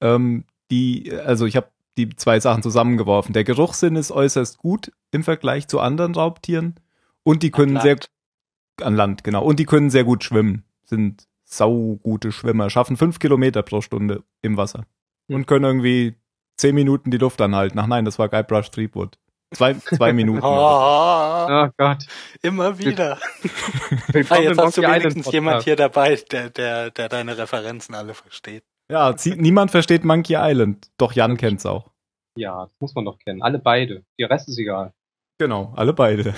Ähm, 0.00 0.44
die, 0.70 1.10
also 1.12 1.46
ich 1.46 1.56
habe 1.56 1.68
die 1.96 2.10
zwei 2.10 2.40
Sachen 2.40 2.62
zusammengeworfen. 2.62 3.32
Der 3.32 3.44
Geruchssinn 3.44 3.96
ist 3.96 4.12
äußerst 4.12 4.58
gut 4.58 4.92
im 5.12 5.24
Vergleich 5.24 5.66
zu 5.66 5.80
anderen 5.80 6.14
Raubtieren 6.14 6.74
und 7.22 7.42
die 7.42 7.50
können 7.50 7.80
sehr 7.80 7.96
an 8.80 8.94
Land 8.94 9.24
genau 9.24 9.44
und 9.44 9.58
die 9.58 9.66
können 9.66 9.90
sehr 9.90 10.04
gut 10.04 10.24
schwimmen. 10.24 10.64
Sind 10.84 11.26
saugute 11.44 12.32
Schwimmer, 12.32 12.70
schaffen 12.70 12.96
fünf 12.96 13.18
Kilometer 13.18 13.62
pro 13.62 13.80
Stunde 13.80 14.22
im 14.42 14.56
Wasser 14.56 14.84
und 15.28 15.46
können 15.46 15.64
irgendwie 15.64 16.14
zehn 16.60 16.74
Minuten 16.74 17.10
die 17.10 17.18
Luft 17.18 17.40
anhalten. 17.40 17.78
Ach 17.78 17.86
nein, 17.86 18.04
das 18.04 18.18
war 18.18 18.28
Guybrush 18.28 18.70
Threepwood. 18.70 19.18
Zwei, 19.52 19.74
zwei 19.74 20.12
Minuten. 20.12 20.44
oh, 20.44 20.46
oh 21.50 21.68
Gott. 21.76 22.06
Immer 22.40 22.78
wieder. 22.78 23.18
ah, 24.28 24.38
jetzt 24.38 24.58
hast 24.60 24.76
du 24.76 24.82
wenigstens 24.82 25.32
jemand 25.32 25.64
hier 25.64 25.74
dabei, 25.74 26.16
der, 26.30 26.50
der, 26.50 26.90
der 26.90 27.08
deine 27.08 27.36
Referenzen 27.36 27.94
alle 27.94 28.14
versteht. 28.14 28.62
Ja, 28.90 29.14
niemand 29.36 29.72
versteht 29.72 30.04
Monkey 30.04 30.36
Island. 30.36 30.90
Doch 30.98 31.12
Jan 31.12 31.36
kennt's 31.36 31.66
auch. 31.66 31.90
Ja, 32.36 32.66
das 32.66 32.80
muss 32.80 32.94
man 32.94 33.04
doch 33.04 33.18
kennen. 33.18 33.42
Alle 33.42 33.58
beide. 33.58 34.04
Der 34.18 34.30
Rest 34.30 34.48
ist 34.48 34.58
egal. 34.58 34.92
Genau, 35.38 35.72
alle 35.74 35.92
beide. 35.92 36.34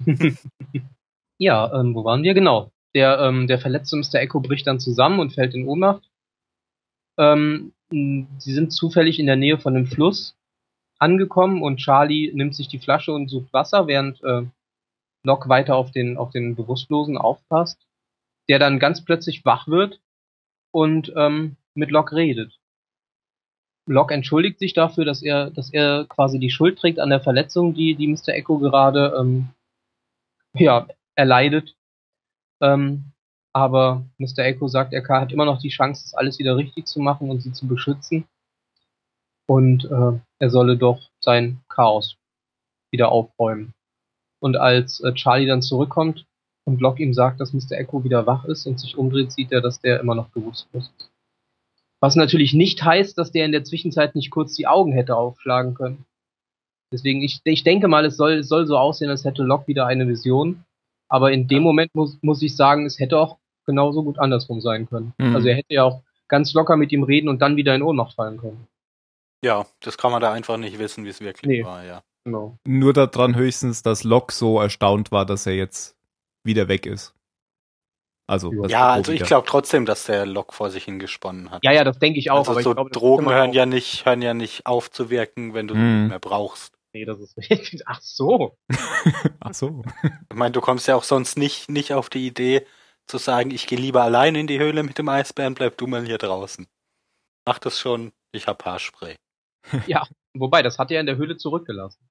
ja, 1.38 1.72
ähm, 1.72 1.94
wo 1.94 2.04
waren 2.04 2.22
wir? 2.22 2.34
Genau. 2.34 2.72
Der, 2.94 3.18
ähm, 3.20 3.46
der 3.46 3.58
verletzte 3.58 3.96
Mr. 3.96 4.20
Echo 4.20 4.40
bricht 4.40 4.66
dann 4.66 4.80
zusammen 4.80 5.20
und 5.20 5.34
fällt 5.34 5.54
in 5.54 5.68
Ohnmacht. 5.68 6.10
Ähm, 7.18 7.72
sie 7.90 8.26
sind 8.38 8.72
zufällig 8.72 9.18
in 9.18 9.26
der 9.26 9.36
Nähe 9.36 9.58
von 9.58 9.76
einem 9.76 9.86
Fluss 9.86 10.36
angekommen 10.98 11.62
und 11.62 11.76
Charlie 11.76 12.32
nimmt 12.32 12.54
sich 12.54 12.68
die 12.68 12.78
Flasche 12.78 13.12
und 13.12 13.28
sucht 13.28 13.52
Wasser, 13.52 13.86
während 13.86 14.22
äh, 14.24 14.42
Locke 15.22 15.48
weiter 15.48 15.76
auf 15.76 15.90
den, 15.90 16.16
auf 16.16 16.30
den 16.30 16.56
Bewusstlosen 16.56 17.18
aufpasst, 17.18 17.86
der 18.48 18.58
dann 18.58 18.78
ganz 18.78 19.04
plötzlich 19.04 19.44
wach 19.44 19.68
wird 19.68 20.00
und 20.70 21.12
ähm, 21.16 21.56
mit 21.74 21.90
Locke 21.90 22.16
redet. 22.16 22.58
Locke 23.88 24.14
entschuldigt 24.14 24.58
sich 24.58 24.72
dafür, 24.72 25.04
dass 25.04 25.22
er, 25.22 25.50
dass 25.50 25.72
er 25.72 26.06
quasi 26.08 26.38
die 26.38 26.50
Schuld 26.50 26.78
trägt 26.78 26.98
an 26.98 27.10
der 27.10 27.20
Verletzung, 27.20 27.74
die, 27.74 27.94
die 27.94 28.08
Mr. 28.08 28.30
Echo 28.30 28.58
gerade 28.58 29.14
ähm, 29.18 29.50
ja, 30.54 30.88
erleidet. 31.14 31.76
Ähm, 32.60 33.12
aber 33.56 34.04
Mr. 34.18 34.40
Echo 34.40 34.68
sagt, 34.68 34.92
er 34.92 35.02
hat 35.08 35.32
immer 35.32 35.46
noch 35.46 35.58
die 35.58 35.70
Chance, 35.70 36.02
das 36.04 36.12
alles 36.12 36.38
wieder 36.38 36.58
richtig 36.58 36.84
zu 36.84 37.00
machen 37.00 37.30
und 37.30 37.40
sie 37.40 37.52
zu 37.52 37.66
beschützen. 37.66 38.26
Und 39.48 39.86
äh, 39.86 40.20
er 40.40 40.50
solle 40.50 40.76
doch 40.76 41.00
sein 41.20 41.62
Chaos 41.70 42.18
wieder 42.92 43.10
aufräumen. 43.10 43.72
Und 44.42 44.58
als 44.58 45.00
äh, 45.00 45.14
Charlie 45.14 45.46
dann 45.46 45.62
zurückkommt 45.62 46.26
und 46.66 46.82
Locke 46.82 47.02
ihm 47.02 47.14
sagt, 47.14 47.40
dass 47.40 47.54
Mr. 47.54 47.78
Echo 47.78 48.04
wieder 48.04 48.26
wach 48.26 48.44
ist 48.44 48.66
und 48.66 48.78
sich 48.78 48.98
umdreht, 48.98 49.32
sieht 49.32 49.50
er, 49.52 49.62
dass 49.62 49.80
der 49.80 50.00
immer 50.00 50.14
noch 50.14 50.28
bewusstlos 50.28 50.92
ist. 50.98 51.10
Was 52.02 52.14
natürlich 52.14 52.52
nicht 52.52 52.84
heißt, 52.84 53.16
dass 53.16 53.32
der 53.32 53.46
in 53.46 53.52
der 53.52 53.64
Zwischenzeit 53.64 54.14
nicht 54.14 54.30
kurz 54.30 54.54
die 54.54 54.66
Augen 54.66 54.92
hätte 54.92 55.16
aufschlagen 55.16 55.72
können. 55.72 56.04
Deswegen, 56.92 57.22
ich, 57.22 57.40
ich 57.42 57.64
denke 57.64 57.88
mal, 57.88 58.04
es 58.04 58.18
soll, 58.18 58.32
es 58.32 58.48
soll 58.48 58.66
so 58.66 58.76
aussehen, 58.76 59.08
als 59.08 59.24
hätte 59.24 59.44
Locke 59.44 59.68
wieder 59.68 59.86
eine 59.86 60.06
Vision. 60.06 60.62
Aber 61.08 61.32
in 61.32 61.48
dem 61.48 61.62
Moment 61.62 61.94
muss, 61.94 62.18
muss 62.20 62.42
ich 62.42 62.54
sagen, 62.54 62.84
es 62.84 62.98
hätte 62.98 63.18
auch 63.18 63.38
genauso 63.66 64.02
gut 64.02 64.18
andersrum 64.18 64.60
sein 64.60 64.88
können. 64.88 65.12
Mhm. 65.18 65.34
Also 65.34 65.48
er 65.48 65.56
hätte 65.56 65.74
ja 65.74 65.84
auch 65.84 66.02
ganz 66.28 66.54
locker 66.54 66.76
mit 66.76 66.92
ihm 66.92 67.02
reden 67.02 67.28
und 67.28 67.40
dann 67.40 67.56
wieder 67.56 67.74
in 67.74 67.82
Ohnmacht 67.82 68.14
fallen 68.14 68.38
können. 68.38 68.66
Ja, 69.44 69.66
das 69.80 69.98
kann 69.98 70.10
man 70.10 70.20
da 70.20 70.32
einfach 70.32 70.56
nicht 70.56 70.78
wissen, 70.78 71.04
wie 71.04 71.10
es 71.10 71.20
wirklich 71.20 71.46
nee. 71.46 71.64
war, 71.64 71.84
ja. 71.84 72.02
Genau. 72.24 72.58
Nur 72.64 72.92
daran 72.92 73.36
höchstens, 73.36 73.82
dass 73.82 74.02
Locke 74.02 74.32
so 74.34 74.60
erstaunt 74.60 75.12
war, 75.12 75.26
dass 75.26 75.46
er 75.46 75.54
jetzt 75.54 75.96
wieder 76.42 76.66
weg 76.66 76.86
ist. 76.86 77.14
Also 78.28 78.52
ja, 78.66 78.90
also 78.90 79.12
ich 79.12 79.22
glaube 79.22 79.46
trotzdem, 79.46 79.86
dass 79.86 80.06
der 80.06 80.26
Lok 80.26 80.52
vor 80.52 80.70
sich 80.70 80.84
hingesponnen 80.84 81.52
hat. 81.52 81.62
Ja, 81.62 81.70
ja, 81.70 81.84
das 81.84 82.00
denke 82.00 82.18
ich 82.18 82.32
auch. 82.32 82.38
Also 82.38 82.52
aber 82.52 82.62
so 82.62 82.74
glaub, 82.74 82.90
Drogen 82.90 83.30
hören 83.30 83.52
ja 83.52 83.66
nicht, 83.66 84.04
hören 84.04 84.20
ja 84.20 84.34
nicht 84.34 84.66
auf 84.66 84.90
zu 84.90 85.10
wirken, 85.10 85.54
wenn 85.54 85.68
du 85.68 85.74
hm. 85.74 85.80
sie 85.80 86.00
nicht 86.00 86.08
mehr 86.08 86.18
brauchst. 86.18 86.74
Nee, 86.92 87.04
das 87.04 87.20
ist 87.20 87.36
richtig. 87.50 87.82
Ach 87.86 88.00
so. 88.00 88.56
Ach 89.40 89.54
so. 89.54 89.84
Ich 90.02 90.36
meine, 90.36 90.50
du 90.50 90.60
kommst 90.60 90.88
ja 90.88 90.96
auch 90.96 91.04
sonst 91.04 91.38
nicht, 91.38 91.70
nicht 91.70 91.92
auf 91.92 92.10
die 92.10 92.26
Idee 92.26 92.66
zu 93.06 93.18
sagen, 93.18 93.50
ich 93.50 93.66
gehe 93.66 93.78
lieber 93.78 94.02
allein 94.02 94.34
in 94.34 94.46
die 94.46 94.58
Höhle 94.58 94.82
mit 94.82 94.98
dem 94.98 95.08
Eisbären, 95.08 95.54
bleib 95.54 95.76
du 95.78 95.86
mal 95.86 96.04
hier 96.04 96.18
draußen. 96.18 96.66
Mach 97.46 97.58
das 97.58 97.78
schon, 97.78 98.12
ich 98.32 98.46
hab 98.46 98.64
Haarspray. 98.64 99.16
ja, 99.86 100.06
wobei, 100.34 100.62
das 100.62 100.78
hat 100.78 100.90
er 100.90 101.00
in 101.00 101.06
der 101.06 101.16
Höhle 101.16 101.36
zurückgelassen. 101.36 102.08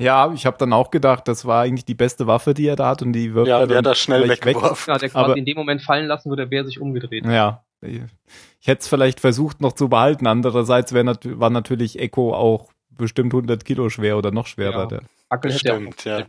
Ja, 0.00 0.32
ich 0.32 0.46
habe 0.46 0.58
dann 0.58 0.72
auch 0.72 0.90
gedacht, 0.90 1.26
das 1.26 1.44
war 1.44 1.62
eigentlich 1.62 1.84
die 1.84 1.94
beste 1.94 2.28
Waffe, 2.28 2.54
die 2.54 2.66
er 2.66 2.76
da 2.76 2.88
hat 2.88 3.02
und 3.02 3.12
die 3.12 3.34
wirft 3.34 3.48
ja, 3.48 3.60
er 3.60 3.66
dann 3.66 3.82
das 3.82 3.98
schnell 3.98 4.28
weggeworfen. 4.28 4.86
Weg. 4.86 4.94
Ja, 4.94 4.98
der 4.98 5.08
quasi 5.08 5.38
in 5.38 5.44
dem 5.44 5.56
Moment 5.56 5.82
fallen 5.82 6.06
lassen, 6.06 6.30
wo 6.30 6.36
der 6.36 6.46
Bär 6.46 6.64
sich 6.64 6.80
umgedreht 6.80 7.24
hat. 7.24 7.32
Ja, 7.32 7.64
ich 7.80 8.66
hätte 8.66 8.80
es 8.80 8.88
vielleicht 8.88 9.20
versucht 9.20 9.60
noch 9.60 9.72
zu 9.72 9.88
behalten. 9.88 10.26
Andererseits 10.26 10.92
wär, 10.92 11.04
war 11.04 11.50
natürlich 11.50 11.98
Echo 11.98 12.32
auch 12.32 12.70
bestimmt 12.90 13.32
100 13.32 13.64
Kilo 13.64 13.88
schwer 13.88 14.18
oder 14.18 14.30
noch 14.30 14.46
schwerer. 14.46 14.88
Ja, 14.90 15.36
der. 15.40 15.50
Stimmt, 15.50 16.04
ja. 16.04 16.24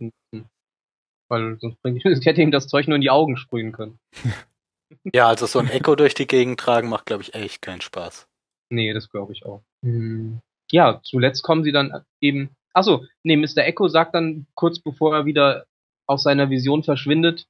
Weil 1.30 1.58
sonst 1.60 1.82
bringe 1.82 1.98
ich, 1.98 2.06
ich 2.06 2.26
hätte 2.26 2.42
ihm 2.42 2.52
das 2.52 2.68
Zeug 2.68 2.88
nur 2.88 2.96
in 2.96 3.02
die 3.02 3.10
Augen 3.10 3.38
sprühen 3.38 3.72
können. 3.72 4.00
ja, 5.14 5.28
also 5.28 5.46
so 5.46 5.60
ein 5.60 5.70
Echo 5.70 5.96
durch 5.96 6.16
die 6.16 6.28
Gegend 6.28 6.60
tragen 6.60 6.90
macht, 6.90 7.06
glaube 7.06 7.24
ich, 7.24 7.34
echt 7.34 7.62
keinen 7.62 7.82
Spaß. 7.82 8.28
Nee, 8.70 8.94
das 8.94 9.10
glaube 9.10 9.34
ich 9.34 9.46
auch. 9.46 9.64
Hm. 9.84 10.42
Ja, 10.72 11.00
zuletzt 11.04 11.44
kommen 11.44 11.64
sie 11.64 11.72
dann 11.72 12.04
eben 12.20 12.56
Achso, 12.74 13.06
nee, 13.24 13.36
Mr. 13.36 13.66
Echo 13.66 13.88
sagt 13.88 14.16
dann 14.16 14.46
kurz 14.54 14.80
bevor 14.80 15.16
er 15.16 15.26
wieder 15.26 15.66
aus 16.06 16.24
seiner 16.24 16.50
Vision 16.50 16.84
verschwindet, 16.84 17.48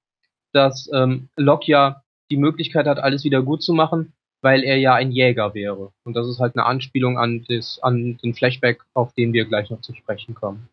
dass 0.54 0.89
ähm, 0.94 1.30
Locke 1.36 1.72
ja 1.72 2.04
die 2.32 2.38
Möglichkeit 2.38 2.88
hat, 2.88 3.00
alles 3.00 3.24
wieder 3.24 3.42
gut 3.42 3.62
zu 3.62 3.74
machen, 3.74 4.13
weil 4.42 4.63
er 4.63 4.78
ja 4.78 4.96
ein 4.96 5.12
Jäger 5.12 5.54
wäre. 5.54 5.92
Und 6.04 6.15
das 6.15 6.28
ist 6.28 6.39
halt 6.39 6.56
eine 6.56 6.65
Anspielung 6.65 7.18
an, 7.18 7.46
das, 7.48 7.80
an 7.82 8.18
den 8.24 8.34
Flashback, 8.34 8.84
auf 8.94 9.13
den 9.13 9.34
wir 9.34 9.46
gleich 9.46 9.70
noch 9.70 9.82
zu 9.82 9.94
sprechen 9.94 10.36
kommen. 10.36 10.70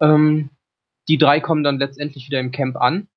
Ähm, 0.00 0.50
die 1.08 1.18
drei 1.18 1.40
kommen 1.40 1.64
dann 1.64 1.78
letztendlich 1.78 2.26
wieder 2.26 2.40
im 2.40 2.50
Camp 2.50 2.76
an 2.76 3.08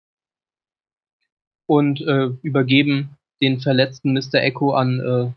und 1.68 2.02
äh, 2.02 2.30
übergeben 2.42 3.18
den 3.42 3.60
verletzten 3.60 4.14
Mr. 4.14 4.36
Echo 4.36 4.74
an, 4.74 5.00
äh, 5.00 5.32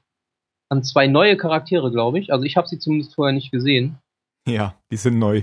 an 0.69 0.83
zwei 0.83 1.07
neue 1.07 1.37
Charaktere, 1.37 1.91
glaube 1.91 2.19
ich. 2.19 2.33
Also 2.33 2.45
ich 2.45 2.57
habe 2.57 2.69
sie 2.69 2.79
zumindest 2.79 3.15
vorher 3.15 3.33
nicht 3.33 3.51
gesehen. 3.51 3.99
Ja, 4.47 4.75
die 4.91 4.97
sind 4.97 5.19
neu. 5.19 5.43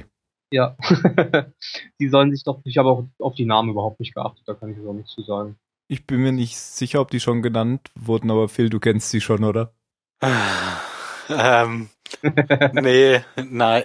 Ja. 0.54 0.76
die 2.00 2.10
sollen 2.10 2.32
sich 2.32 2.44
doch, 2.44 2.62
ich 2.66 2.78
habe 2.78 2.90
auch 2.90 3.06
auf 3.20 3.36
die 3.36 3.46
Namen 3.46 3.70
überhaupt 3.70 4.00
nicht 4.00 4.14
geachtet, 4.14 4.44
da 4.46 4.54
kann 4.54 4.72
ich 4.72 4.86
auch 4.86 4.94
nichts 4.94 5.12
zu 5.12 5.24
sagen. 5.24 5.58
Ich 5.88 6.06
bin 6.06 6.22
mir 6.22 6.32
nicht 6.32 6.58
sicher, 6.58 7.02
ob 7.02 7.12
die 7.12 7.20
schon 7.20 7.42
genannt 7.42 7.90
wurden, 7.96 8.32
aber 8.32 8.48
Phil, 8.48 8.70
du 8.70 8.80
kennst 8.80 9.10
sie 9.10 9.22
schon, 9.22 9.44
oder? 9.44 9.74
ähm, 11.30 11.90
nee, 12.74 13.22
nein, 13.50 13.84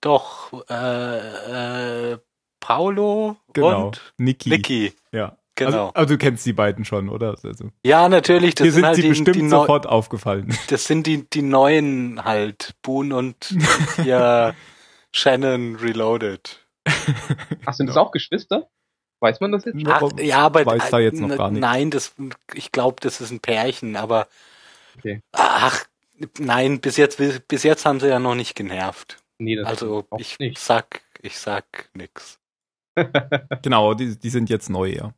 doch, 0.00 0.52
äh, 0.68 2.12
äh, 2.12 2.18
Paulo 2.60 3.36
genau. 3.52 3.86
und 3.86 4.12
Niki. 4.18 4.50
Niki. 4.50 4.92
Ja. 5.12 5.36
Genau. 5.56 5.88
Also, 5.88 5.90
aber 5.94 6.06
du 6.06 6.18
kennst 6.18 6.46
die 6.46 6.52
beiden 6.54 6.84
schon, 6.84 7.08
oder? 7.08 7.36
Also, 7.42 7.70
ja, 7.84 8.08
natürlich. 8.08 8.54
Das 8.54 8.64
Hier 8.64 8.72
sind, 8.72 8.80
sind 8.80 8.86
halt 8.86 8.96
sie 8.96 9.02
die, 9.02 9.08
bestimmt 9.08 9.36
die 9.36 9.48
sofort 9.48 9.86
aufgefallen. 9.86 10.56
Das 10.68 10.84
sind 10.84 11.06
die, 11.06 11.28
die 11.28 11.42
neuen 11.42 12.24
halt. 12.24 12.74
Boone 12.82 13.14
und 13.14 13.54
hier 13.96 14.54
Shannon 15.12 15.76
Reloaded. 15.76 16.60
Ach, 17.66 17.74
sind 17.74 17.88
das 17.88 17.96
auch 17.96 18.10
Geschwister? 18.10 18.68
Weiß 19.20 19.40
man 19.40 19.52
das 19.52 19.66
jetzt? 19.66 19.76
Ach, 19.86 20.02
ja, 20.18 20.38
aber 20.38 20.64
weiß 20.64 20.90
da 20.90 20.98
jetzt 20.98 21.20
noch 21.20 21.36
gar 21.36 21.50
nicht. 21.50 21.60
Nein, 21.60 21.90
das, 21.90 22.14
ich 22.54 22.72
glaube, 22.72 22.96
das 23.00 23.20
ist 23.20 23.30
ein 23.30 23.40
Pärchen, 23.40 23.96
aber 23.96 24.28
okay. 24.96 25.20
ach, 25.32 25.84
nein, 26.38 26.80
bis 26.80 26.96
jetzt, 26.96 27.18
bis 27.48 27.62
jetzt 27.62 27.84
haben 27.84 28.00
sie 28.00 28.08
ja 28.08 28.18
noch 28.18 28.34
nicht 28.34 28.54
genervt. 28.54 29.18
Nee, 29.36 29.56
das 29.56 29.66
also 29.66 30.06
ich 30.16 30.38
nicht. 30.38 30.58
sag, 30.58 31.02
ich 31.20 31.38
sag 31.38 31.90
nix. 31.92 32.39
genau, 33.62 33.94
die, 33.94 34.18
die 34.18 34.30
sind 34.30 34.50
jetzt 34.50 34.70
neu, 34.70 34.90
ja. 34.90 35.12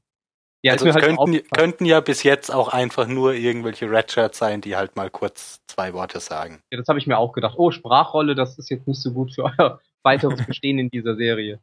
Ja, 0.64 0.74
also 0.74 0.86
es 0.86 0.94
halt 0.94 1.04
könnten, 1.04 1.42
könnten, 1.50 1.84
ja 1.86 2.00
bis 2.00 2.22
jetzt 2.22 2.54
auch 2.54 2.68
einfach 2.68 3.08
nur 3.08 3.34
irgendwelche 3.34 3.90
Redshirts 3.90 4.38
sein, 4.38 4.60
die 4.60 4.76
halt 4.76 4.94
mal 4.94 5.10
kurz 5.10 5.60
zwei 5.66 5.92
Worte 5.92 6.20
sagen. 6.20 6.62
Ja, 6.70 6.78
das 6.78 6.86
habe 6.86 7.00
ich 7.00 7.08
mir 7.08 7.18
auch 7.18 7.32
gedacht. 7.32 7.56
Oh, 7.58 7.72
Sprachrolle, 7.72 8.36
das 8.36 8.58
ist 8.58 8.70
jetzt 8.70 8.86
nicht 8.86 9.02
so 9.02 9.12
gut 9.12 9.34
für 9.34 9.44
euer 9.44 9.80
weiteres 10.04 10.46
Bestehen 10.46 10.78
in 10.78 10.88
dieser 10.88 11.16
Serie. 11.16 11.60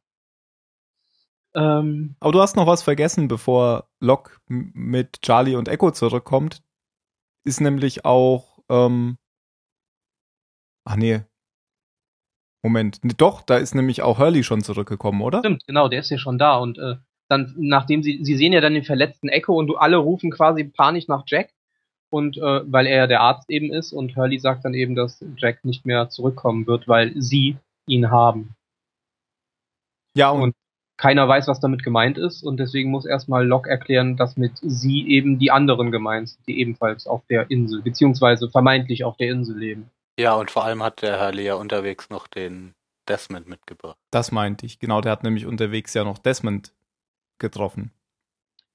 Ähm, 1.56 2.16
Aber 2.20 2.34
du 2.34 2.42
hast 2.42 2.58
noch 2.58 2.68
was 2.68 2.84
vergessen, 2.84 3.30
bevor 3.30 3.90
Locke 4.02 4.34
mit 4.48 5.22
Charlie 5.22 5.56
und 5.56 5.70
Echo 5.70 5.92
zurückkommt. 5.92 6.62
Ist 7.46 7.62
nämlich 7.62 8.04
auch, 8.04 8.60
ähm, 8.70 9.18
ach 10.84 10.98
nee. 10.98 11.22
Moment, 12.62 13.00
doch, 13.18 13.42
da 13.42 13.58
ist 13.58 13.74
nämlich 13.74 14.02
auch 14.02 14.20
Hurley 14.20 14.44
schon 14.44 14.62
zurückgekommen, 14.62 15.22
oder? 15.22 15.40
Stimmt, 15.40 15.66
genau, 15.66 15.88
der 15.88 16.02
ist 16.02 16.10
ja 16.10 16.18
schon 16.18 16.38
da 16.38 16.58
und 16.58 16.78
äh, 16.78 16.96
dann, 17.30 17.54
nachdem 17.58 18.04
sie, 18.04 18.20
sie 18.24 18.36
sehen 18.36 18.54
ja 18.54 18.60
dann 18.60 18.74
den 18.74 18.84
verletzten 18.84 19.30
Echo 19.30 19.54
und 19.54 19.68
du 19.68 19.78
alle 19.78 19.98
rufen 19.98 20.32
quasi 20.32 20.64
panisch 20.64 21.08
nach 21.08 21.24
Jack. 21.28 21.52
Und 22.12 22.38
äh, 22.38 22.62
weil 22.66 22.88
er 22.88 22.98
ja 22.98 23.08
der 23.08 23.22
Arzt 23.22 23.52
eben 23.52 23.72
ist 23.72 23.94
und 23.94 24.16
Hurley 24.16 24.40
sagt 24.40 24.66
dann 24.66 24.74
eben, 24.74 24.96
dass 24.96 25.24
Jack 25.38 25.64
nicht 25.64 25.86
mehr 25.86 26.10
zurückkommen 26.10 26.66
wird, 26.66 26.88
weil 26.88 27.14
sie 27.22 27.58
ihn 27.88 28.10
haben. 28.10 28.56
Ja, 30.16 30.32
und, 30.32 30.42
und 30.42 30.56
keiner 30.98 31.28
weiß, 31.28 31.48
was 31.48 31.60
damit 31.60 31.84
gemeint 31.84 32.18
ist 32.18 32.42
und 32.42 32.58
deswegen 32.58 32.90
muss 32.90 33.06
erstmal 33.06 33.46
Locke 33.46 33.70
erklären, 33.70 34.18
dass 34.18 34.38
mit 34.38 34.54
sie 34.62 35.08
eben 35.08 35.38
die 35.38 35.52
anderen 35.52 35.92
gemeint 35.92 36.30
sind, 36.30 36.48
die 36.48 36.60
ebenfalls 36.60 37.06
auf 37.06 37.26
der 37.28 37.52
Insel, 37.52 37.84
beziehungsweise 37.84 38.50
vermeintlich 38.50 39.04
auf 39.04 39.16
der 39.16 39.30
Insel 39.30 39.58
leben. 39.58 39.92
Ja, 40.20 40.34
und 40.34 40.52
vor 40.52 40.66
allem 40.66 40.84
hat 40.84 41.02
der 41.02 41.22
Hurley 41.22 41.46
ja 41.46 41.56
unterwegs 41.56 42.10
noch 42.10 42.28
den 42.28 42.76
Desmond 43.08 43.48
mitgebracht. 43.48 43.98
Das 44.12 44.34
meinte 44.34 44.66
ich, 44.66 44.78
genau, 44.78 45.00
der 45.00 45.14
hat 45.14 45.24
nämlich 45.24 45.46
unterwegs 45.46 45.94
ja 45.94 46.04
noch 46.04 46.18
Desmond 46.18 46.74
getroffen. 47.38 47.94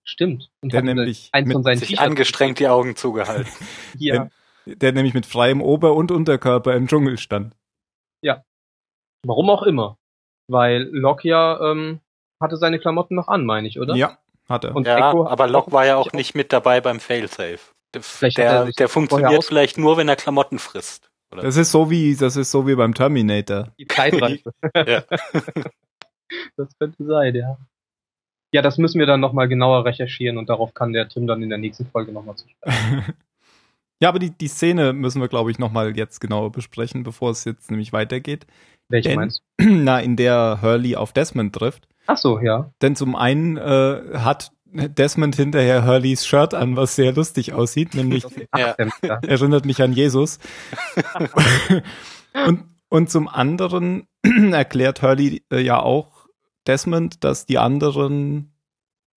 Stimmt. 0.05 0.51
Und 0.62 0.73
der 0.73 0.81
nämlich 0.81 1.29
eins 1.33 1.53
von 1.53 1.62
seinen 1.62 1.77
sich 1.77 2.01
angestrengt 2.01 2.61
die 2.61 2.69
Augen 2.69 2.97
zugehalten. 2.97 3.53
ja. 3.99 4.31
Der, 4.64 4.77
der, 4.77 4.93
nämlich 4.93 5.12
mit 5.12 5.27
freiem 5.27 5.61
Ober- 5.61 5.95
und 5.95 6.11
Unterkörper 6.11 6.75
im 6.75 6.89
Dschungel 6.89 7.19
stand. 7.19 7.55
Ja. 8.23 8.43
Warum 9.27 9.51
auch 9.51 9.64
immer. 9.64 9.99
Weil 10.49 10.89
Locke 10.93 11.29
ja 11.29 11.61
ähm, 11.61 12.01
hatte 12.41 12.57
seine 12.57 12.79
Klamotten 12.79 13.16
noch 13.16 13.29
an, 13.29 13.45
meine 13.45 13.69
ich, 13.69 13.79
oder? 13.79 13.95
Ja, 13.97 14.16
hatte. 14.49 14.73
Und 14.73 14.87
ja, 14.87 15.11
Echo 15.11 15.27
aber 15.27 15.47
Locke 15.47 15.73
war 15.73 15.85
ja 15.85 15.97
auch 15.97 16.12
nicht 16.14 16.35
mit 16.35 16.55
dabei 16.55 16.81
beim 16.81 17.01
Failsafe. 17.01 17.75
Der, 17.95 18.64
der 18.73 18.89
funktioniert 18.89 19.45
vielleicht 19.45 19.77
nur, 19.77 19.99
wenn 19.99 20.09
er 20.09 20.16
Klamotten 20.16 20.59
frisst. 20.59 21.11
Oder? 21.35 21.43
Das 21.43 21.57
ist 21.57 21.72
so 21.72 21.91
wie, 21.91 22.14
das 22.14 22.37
ist 22.37 22.51
so 22.51 22.66
wie 22.66 22.76
beim 22.76 22.95
Terminator. 22.95 23.72
Die 23.78 23.87
Zeitreife. 23.87 24.53
ja. 24.74 25.03
das 26.57 26.78
könnte 26.78 27.05
sein, 27.05 27.35
ja. 27.35 27.59
Ja, 28.53 28.62
das 28.62 28.78
müssen 28.78 29.01
wir 29.01 29.07
dann 29.07 29.18
nochmal 29.18 29.49
genauer 29.49 29.85
recherchieren 29.85 30.39
und 30.39 30.49
darauf 30.49 30.74
kann 30.74 30.93
der 30.93 31.09
Tim 31.09 31.26
dann 31.26 31.43
in 31.43 31.49
der 31.49 31.59
nächsten 31.59 31.87
Folge 31.87 32.12
nochmal 32.12 32.37
zu 32.37 32.49
sprechen. 32.49 33.14
Ja, 34.03 34.09
aber 34.09 34.18
die, 34.18 34.30
die 34.30 34.49
Szene 34.49 34.93
müssen 34.93 35.20
wir, 35.20 35.28
glaube 35.28 35.53
ich, 35.53 35.61
nochmal 35.61 35.97
jetzt 35.97 36.20
genauer 36.20 36.51
besprechen, 36.51 37.05
bevor 37.05 37.30
es 37.30 37.45
jetzt 37.45 37.70
nämlich 37.70 37.93
weitergeht. 37.93 38.45
Welche 38.89 39.11
Denn, 39.11 39.18
meinst 39.18 39.43
du? 39.57 39.64
Na, 39.70 40.01
in 40.01 40.16
der 40.16 40.59
Hurley 40.61 40.97
auf 40.97 41.12
Desmond 41.12 41.55
trifft. 41.55 41.87
Ach 42.07 42.16
so, 42.16 42.41
ja. 42.41 42.70
Denn 42.82 42.97
zum 42.97 43.14
einen 43.14 43.57
äh, 43.57 44.18
hat 44.18 44.51
Desmond 44.75 45.37
hinterher 45.37 45.85
Hurleys 45.85 46.27
Shirt 46.27 46.53
an, 46.53 46.77
was 46.77 46.97
sehr 46.97 47.12
lustig 47.12 47.53
aussieht, 47.53 47.95
nämlich 47.95 48.27
ja. 48.57 48.75
erinnert 49.22 49.64
mich 49.64 49.81
an 49.81 49.93
Jesus. 49.93 50.39
und, 52.47 52.64
und 52.89 53.11
zum 53.11 53.29
anderen 53.29 54.09
erklärt 54.53 55.03
Hurley 55.03 55.45
äh, 55.53 55.61
ja 55.61 55.81
auch 55.81 56.27
Desmond, 56.66 57.22
dass 57.22 57.47
die 57.47 57.59
anderen 57.59 58.53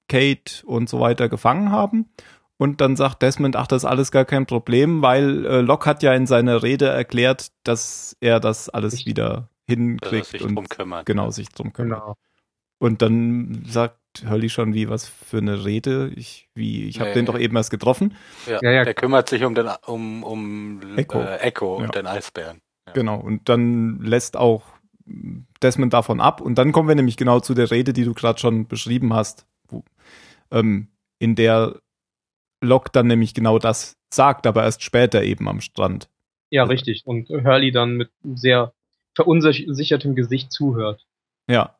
Kate 0.07 0.65
und 0.65 0.89
so 0.89 0.99
weiter 0.99 1.27
gefangen 1.27 1.71
haben. 1.71 2.09
Und 2.57 2.81
dann 2.81 2.95
sagt 2.95 3.21
Desmond, 3.21 3.55
ach, 3.55 3.67
das 3.67 3.83
ist 3.83 3.89
alles 3.89 4.11
gar 4.11 4.25
kein 4.25 4.45
Problem, 4.45 5.01
weil 5.01 5.45
äh, 5.45 5.61
Locke 5.61 5.89
hat 5.89 6.03
ja 6.03 6.13
in 6.13 6.25
seiner 6.25 6.63
Rede 6.63 6.87
erklärt, 6.87 7.51
dass 7.63 8.17
er 8.19 8.39
das 8.39 8.69
alles 8.69 8.93
ich, 8.93 9.05
wieder 9.05 9.49
hinkriegt 9.67 10.27
sich 10.27 10.43
und 10.43 10.55
drum 10.55 10.67
kümmert. 10.67 11.05
genau 11.05 11.29
sich 11.29 11.49
drum 11.49 11.73
kümmert. 11.73 11.99
Genau. 11.99 12.17
Und 12.79 13.01
dann 13.01 13.63
sagt 13.67 13.99
Hurley 14.25 14.49
schon, 14.49 14.73
wie 14.73 14.89
was 14.89 15.07
für 15.07 15.37
eine 15.37 15.65
Rede. 15.65 16.11
Ich, 16.15 16.49
wie, 16.55 16.87
ich 16.87 16.99
habe 16.99 17.09
nee. 17.09 17.15
den 17.15 17.25
doch 17.25 17.37
eben 17.37 17.55
erst 17.55 17.71
getroffen. 17.71 18.15
Ja, 18.45 18.59
ja, 18.61 18.71
ja. 18.71 18.83
der 18.83 18.93
kümmert 18.93 19.29
sich 19.29 19.43
um 19.43 19.55
den 19.55 19.69
um, 19.85 20.23
um 20.23 20.97
Echo, 20.97 21.21
äh, 21.21 21.37
Echo 21.37 21.75
und 21.75 21.95
den 21.95 22.07
Eisbären. 22.07 22.61
Ja. 22.87 22.93
Genau, 22.93 23.19
und 23.19 23.49
dann 23.49 23.99
lässt 24.01 24.37
auch 24.37 24.63
Desmond 25.61 25.93
davon 25.93 26.21
ab. 26.21 26.41
Und 26.41 26.57
dann 26.57 26.71
kommen 26.71 26.87
wir 26.87 26.95
nämlich 26.95 27.17
genau 27.17 27.39
zu 27.39 27.53
der 27.53 27.71
Rede, 27.71 27.93
die 27.93 28.03
du 28.03 28.13
gerade 28.13 28.39
schon 28.39 28.67
beschrieben 28.67 29.13
hast, 29.13 29.45
wo, 29.69 29.83
ähm, 30.51 30.89
in 31.19 31.35
der 31.35 31.79
Locke 32.61 32.89
dann 32.91 33.07
nämlich 33.07 33.33
genau 33.33 33.59
das 33.59 33.97
sagt, 34.13 34.47
aber 34.47 34.63
erst 34.63 34.83
später 34.83 35.23
eben 35.23 35.47
am 35.47 35.61
Strand. 35.61 36.09
Ja, 36.49 36.63
richtig. 36.63 37.03
Und 37.05 37.29
Hurley 37.29 37.71
dann 37.71 37.97
mit 37.97 38.09
sehr 38.23 38.73
verunsichertem 39.15 40.15
Gesicht 40.15 40.51
zuhört. 40.51 41.05
Ja 41.49 41.76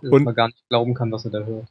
und 0.00 0.24
man 0.24 0.34
gar 0.34 0.48
nicht 0.48 0.68
glauben 0.68 0.94
kann, 0.94 1.12
was 1.12 1.24
er 1.24 1.30
da 1.30 1.40
hört. 1.40 1.68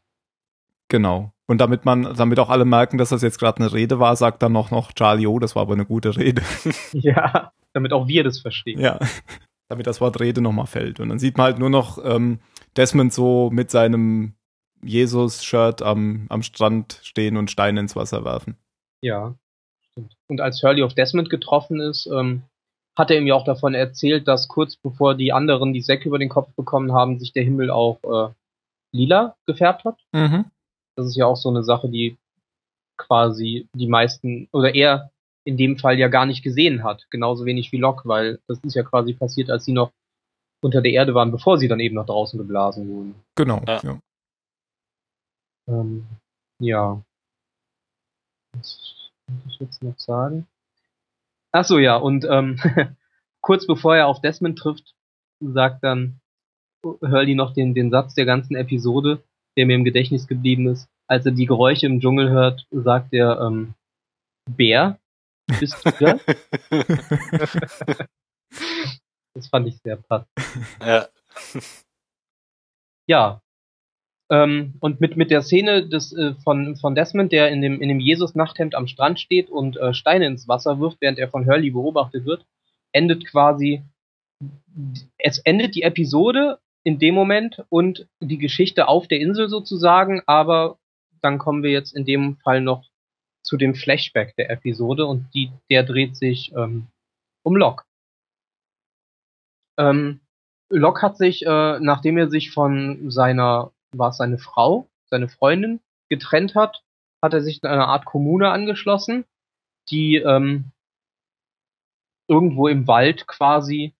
Genau. 0.87 1.31
Und 1.47 1.59
damit 1.59 1.85
man, 1.85 2.13
damit 2.15 2.37
auch 2.39 2.49
alle 2.49 2.65
merken, 2.65 2.97
dass 2.97 3.09
das 3.09 3.21
jetzt 3.21 3.39
gerade 3.39 3.61
eine 3.61 3.73
Rede 3.73 3.99
war, 3.99 4.15
sagt 4.15 4.43
dann 4.43 4.51
noch 4.51 4.71
noch 4.71 4.91
Charlie, 4.91 5.25
oh, 5.25 5.39
das 5.39 5.55
war 5.55 5.61
aber 5.63 5.73
eine 5.73 5.85
gute 5.85 6.17
Rede. 6.17 6.41
ja, 6.91 7.53
damit 7.73 7.93
auch 7.93 8.07
wir 8.07 8.23
das 8.23 8.39
verstehen. 8.39 8.79
Ja, 8.79 8.99
damit 9.69 9.87
das 9.87 10.01
Wort 10.01 10.19
Rede 10.19 10.41
nochmal 10.41 10.67
fällt. 10.67 10.99
Und 10.99 11.09
dann 11.09 11.19
sieht 11.19 11.37
man 11.37 11.45
halt 11.45 11.59
nur 11.59 11.69
noch 11.69 11.97
ähm, 12.03 12.39
Desmond 12.75 13.13
so 13.13 13.49
mit 13.51 13.71
seinem 13.71 14.33
Jesus-Shirt 14.83 15.81
am, 15.81 16.25
am 16.29 16.43
Strand 16.43 16.99
stehen 17.03 17.37
und 17.37 17.51
Steine 17.51 17.79
ins 17.79 17.95
Wasser 17.95 18.25
werfen. 18.25 18.57
Ja, 19.01 19.35
stimmt. 19.91 20.15
Und 20.27 20.41
als 20.41 20.61
Hurley 20.61 20.83
auf 20.83 20.93
Desmond 20.93 21.29
getroffen 21.29 21.79
ist, 21.79 22.05
ähm, 22.07 22.43
hat 22.97 23.09
er 23.09 23.17
ihm 23.17 23.27
ja 23.27 23.35
auch 23.35 23.45
davon 23.45 23.73
erzählt, 23.73 24.27
dass 24.27 24.47
kurz 24.47 24.75
bevor 24.75 25.15
die 25.15 25.33
anderen 25.33 25.73
die 25.73 25.81
Säcke 25.81 26.07
über 26.07 26.19
den 26.19 26.29
Kopf 26.29 26.53
bekommen 26.55 26.93
haben, 26.93 27.19
sich 27.19 27.31
der 27.33 27.43
Himmel 27.43 27.71
auch 27.71 27.99
äh, 28.03 28.33
lila 28.93 29.35
gefärbt 29.45 29.85
hat. 29.85 29.99
Mhm. 30.11 30.45
Das 30.95 31.07
ist 31.07 31.15
ja 31.15 31.25
auch 31.25 31.37
so 31.37 31.49
eine 31.49 31.63
Sache, 31.63 31.89
die 31.89 32.17
quasi 32.97 33.67
die 33.73 33.87
meisten 33.87 34.47
oder 34.51 34.75
er 34.75 35.11
in 35.43 35.57
dem 35.57 35.77
Fall 35.77 35.97
ja 35.97 36.07
gar 36.07 36.25
nicht 36.25 36.43
gesehen 36.43 36.83
hat. 36.83 37.07
Genauso 37.09 37.45
wenig 37.45 37.71
wie 37.71 37.77
Locke, 37.77 38.07
weil 38.07 38.39
das 38.47 38.59
ist 38.59 38.75
ja 38.75 38.83
quasi 38.83 39.13
passiert, 39.13 39.49
als 39.49 39.65
sie 39.65 39.73
noch 39.73 39.91
unter 40.61 40.81
der 40.81 40.91
Erde 40.91 41.15
waren, 41.15 41.31
bevor 41.31 41.57
sie 41.57 41.67
dann 41.67 41.79
eben 41.79 41.95
nach 41.95 42.05
draußen 42.05 42.37
geblasen 42.37 42.87
wurden. 42.87 43.15
Genau, 43.35 43.61
ja. 43.67 43.81
Ja. 43.83 43.99
Ähm, 45.67 46.05
ja. 46.59 47.01
Was 48.53 48.99
muss 49.27 49.53
ich 49.53 49.59
jetzt 49.59 49.81
noch 49.81 49.97
sagen? 49.97 50.45
Ach 51.51 51.65
so, 51.65 51.79
ja, 51.79 51.97
und 51.97 52.25
ähm, 52.29 52.57
kurz 53.41 53.67
bevor 53.67 53.95
er 53.95 54.07
auf 54.07 54.21
Desmond 54.21 54.57
trifft, 54.57 54.95
sagt 55.39 55.83
dann 55.83 56.19
Hurley 56.83 57.35
noch 57.35 57.53
den, 57.53 57.73
den 57.73 57.91
Satz 57.91 58.13
der 58.15 58.25
ganzen 58.25 58.55
Episode, 58.55 59.23
der 59.57 59.65
mir 59.65 59.75
im 59.75 59.83
Gedächtnis 59.83 60.27
geblieben 60.27 60.67
ist. 60.67 60.87
Als 61.07 61.25
er 61.25 61.33
die 61.33 61.45
Geräusche 61.45 61.85
im 61.85 61.99
Dschungel 61.99 62.29
hört, 62.29 62.65
sagt 62.71 63.13
er, 63.13 63.39
ähm, 63.41 63.73
Bär, 64.49 64.97
bist 65.59 65.85
du 65.85 65.91
das? 65.99 66.21
das 69.33 69.47
fand 69.49 69.67
ich 69.67 69.77
sehr 69.83 69.97
passend. 69.97 70.29
Ja. 70.79 71.07
Ja, 73.07 73.41
ähm, 74.31 74.75
und 74.79 75.01
mit, 75.01 75.17
mit 75.17 75.29
der 75.29 75.41
Szene 75.41 75.87
des, 75.87 76.13
äh, 76.13 76.33
von, 76.35 76.77
von 76.77 76.95
Desmond, 76.95 77.33
der 77.33 77.49
in 77.49 77.61
dem, 77.61 77.81
in 77.81 77.89
dem 77.89 77.99
Jesus-Nachthemd 77.99 78.75
am 78.75 78.87
Strand 78.87 79.19
steht 79.19 79.49
und 79.49 79.75
äh, 79.77 79.93
Steine 79.93 80.25
ins 80.25 80.47
Wasser 80.47 80.79
wirft, 80.79 81.01
während 81.01 81.19
er 81.19 81.29
von 81.29 81.45
Hurley 81.45 81.69
beobachtet 81.69 82.25
wird, 82.25 82.45
endet 82.93 83.27
quasi, 83.27 83.83
es 85.17 85.39
endet 85.39 85.75
die 85.75 85.83
Episode 85.83 86.59
in 86.83 86.97
dem 86.97 87.13
Moment 87.13 87.63
und 87.69 88.07
die 88.21 88.37
Geschichte 88.37 88.87
auf 88.87 89.07
der 89.09 89.19
Insel 89.19 89.49
sozusagen, 89.49 90.21
aber 90.25 90.79
dann 91.21 91.37
kommen 91.37 91.61
wir 91.61 91.71
jetzt 91.71 91.93
in 91.93 92.05
dem 92.05 92.37
Fall 92.37 92.61
noch 92.61 92.89
zu 93.43 93.57
dem 93.57 93.75
Flashback 93.75 94.35
der 94.37 94.49
Episode 94.49 95.05
und 95.05 95.27
die, 95.33 95.51
der 95.69 95.83
dreht 95.83 96.15
sich 96.15 96.53
ähm, 96.55 96.87
um 97.43 97.57
Locke. 97.57 97.83
Ähm, 99.77 100.21
Locke 100.69 101.01
hat 101.01 101.17
sich, 101.17 101.45
äh, 101.45 101.79
nachdem 101.79 102.17
er 102.17 102.29
sich 102.29 102.51
von 102.51 103.11
seiner 103.11 103.71
war 103.95 104.09
es 104.09 104.17
seine 104.17 104.37
Frau, 104.37 104.89
seine 105.05 105.29
Freundin, 105.29 105.81
getrennt 106.09 106.55
hat, 106.55 106.83
hat 107.21 107.33
er 107.33 107.41
sich 107.41 107.61
in 107.63 107.69
einer 107.69 107.87
Art 107.87 108.05
Kommune 108.05 108.49
angeschlossen, 108.49 109.25
die 109.89 110.15
ähm, 110.17 110.71
irgendwo 112.27 112.67
im 112.67 112.87
Wald 112.87 113.27
quasi 113.27 113.93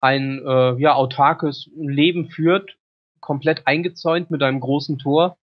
ein 0.00 0.44
äh, 0.46 0.74
ja, 0.78 0.94
autarkes 0.94 1.70
Leben 1.74 2.28
führt, 2.30 2.76
komplett 3.20 3.66
eingezäunt 3.66 4.30
mit 4.30 4.42
einem 4.42 4.60
großen 4.60 4.98
Tor. 4.98 5.36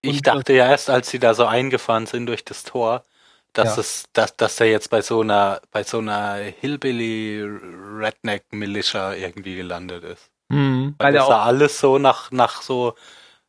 Ich 0.00 0.18
und, 0.18 0.26
dachte 0.26 0.54
ja 0.54 0.68
erst, 0.68 0.90
als 0.90 1.10
sie 1.10 1.18
da 1.18 1.34
so 1.34 1.44
eingefahren 1.44 2.06
sind 2.06 2.26
durch 2.26 2.44
das 2.44 2.64
Tor, 2.64 3.04
dass 3.52 3.76
ja. 3.76 3.80
es, 3.80 4.04
dass, 4.12 4.36
dass 4.36 4.60
er 4.60 4.70
jetzt 4.70 4.90
bei 4.90 5.02
so 5.02 5.20
einer, 5.20 5.60
bei 5.70 5.82
so 5.82 5.98
einer 5.98 6.36
Hillbilly 6.36 7.42
Redneck 7.42 8.44
Militia 8.52 9.14
irgendwie 9.14 9.56
gelandet 9.56 10.04
ist. 10.04 10.30
Mhm. 10.48 10.94
Weil, 10.98 11.08
Weil 11.08 11.12
das 11.14 11.26
sah 11.26 11.44
alles 11.44 11.78
so 11.78 11.98
nach, 11.98 12.30
nach 12.30 12.62
so 12.62 12.94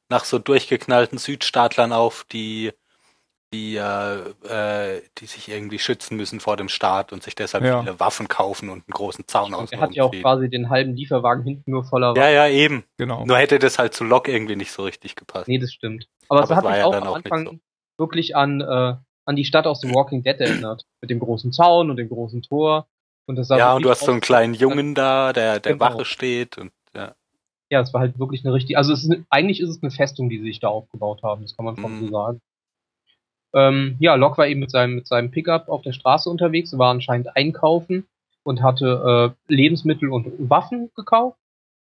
nach 0.10 0.26
so 0.26 0.39
durchgeknallten 0.39 1.18
Südstaatlern 1.18 1.93
auf, 1.93 2.26
die 2.32 2.72
die 3.51 3.78
äh, 3.78 4.20
äh, 4.47 5.01
die 5.18 5.26
sich 5.26 5.49
irgendwie 5.49 5.80
schützen 5.80 6.16
müssen 6.18 6.39
vor 6.39 6.55
dem 6.55 6.70
Staat 6.70 7.12
und 7.12 7.24
sich 7.24 7.34
deshalb 7.34 7.64
ja. 7.64 7.82
viele 7.82 7.99
Waffen 7.99 8.28
kaufen 8.28 8.70
und 8.70 8.84
einen 8.86 8.93
großen 8.93 9.28
Zaun 9.28 9.55
aus. 9.55 9.72
Er 9.72 9.80
hat 9.80 9.95
ja 9.95 10.03
auch 10.03 10.12
quasi 10.12 10.49
den 10.49 10.70
halben 10.70 10.95
Lieferwagen 10.95 11.43
hinten 11.43 11.72
nur 11.72 11.84
voller 11.84 12.12
Waffen. 12.12 12.22
Ja, 12.22 12.30
ja, 12.30 12.47
eben. 12.47 12.84
Genau. 12.97 13.26
Nur 13.26 13.38
hätte 13.38 13.57
das 13.57 13.80
halt 13.80 13.95
zu 13.95 14.03
Lok 14.03 14.28
irgendwie 14.28 14.55
nicht 14.55 14.72
so 14.72 14.84
richtig 14.84 15.16
gepasst. 15.16 15.47
Nee, 15.47 15.57
das 15.57 15.72
stimmt. 15.72 16.07
Aber, 16.28 16.43
es 16.43 16.49
hat 16.51 16.64
mich 16.64 16.76
ja 16.76 16.86
auch 16.86 16.93
am 16.93 17.14
Anfang 17.14 17.45
so. 17.45 17.60
wirklich 17.97 18.36
an 18.36 18.62
äh, 18.62 18.95
an 19.26 19.36
die 19.36 19.45
Stadt 19.45 19.66
aus 19.66 19.82
The 19.82 19.93
Walking 19.93 20.24
Dead 20.24 20.39
erinnert. 20.39 20.86
Mit 21.01 21.10
dem 21.10 21.20
großen 21.20 21.51
Zaun 21.51 21.89
und 21.89 21.97
dem 21.97 22.10
großen 22.10 22.43
Tor. 22.43 22.88
Und 23.26 23.36
das 23.36 23.49
ja, 23.49 23.74
und 23.74 23.84
du 23.84 23.89
hast 23.89 24.01
so 24.01 24.12
einen 24.12 24.22
kleinen 24.22 24.53
Jungen 24.53 24.95
da, 24.95 25.34
der 25.34 25.60
der 25.60 25.74
genau. 25.74 25.86
Wache 25.86 26.05
steht 26.05 26.57
und 26.57 26.72
ja 27.70 27.82
es 27.82 27.93
war 27.93 28.01
halt 28.01 28.20
wirklich 28.20 28.45
eine 28.45 28.53
richtige, 28.53 28.78
also 28.78 28.93
es 28.93 29.03
ist 29.03 29.22
eigentlich 29.30 29.59
ist 29.59 29.70
es 29.70 29.82
eine 29.82 29.91
Festung, 29.91 30.30
die 30.30 30.38
sie 30.38 30.45
sich 30.45 30.59
da 30.59 30.70
aufgebaut 30.70 31.24
haben, 31.24 31.43
das 31.43 31.55
kann 31.55 31.65
man 31.65 31.78
schon 31.78 31.95
mhm. 31.95 32.05
so 32.05 32.11
sagen. 32.11 32.41
Ähm, 33.53 33.95
ja, 33.99 34.15
Locke 34.15 34.38
war 34.38 34.47
eben 34.47 34.59
mit 34.59 34.72
seinem, 34.72 34.95
mit 34.95 35.07
seinem 35.07 35.32
Pickup 35.32 35.70
auf 35.70 35.82
der 35.82 35.93
Straße 35.93 36.30
unterwegs, 36.30 36.78
war 36.78 36.91
anscheinend 36.91 37.36
einkaufen 37.36 38.05
und 38.43 38.61
hatte 38.61 39.36
äh, 39.49 39.53
Lebensmittel 39.53 40.09
und 40.09 40.28
Waffen 40.49 40.91
gekauft. 40.95 41.38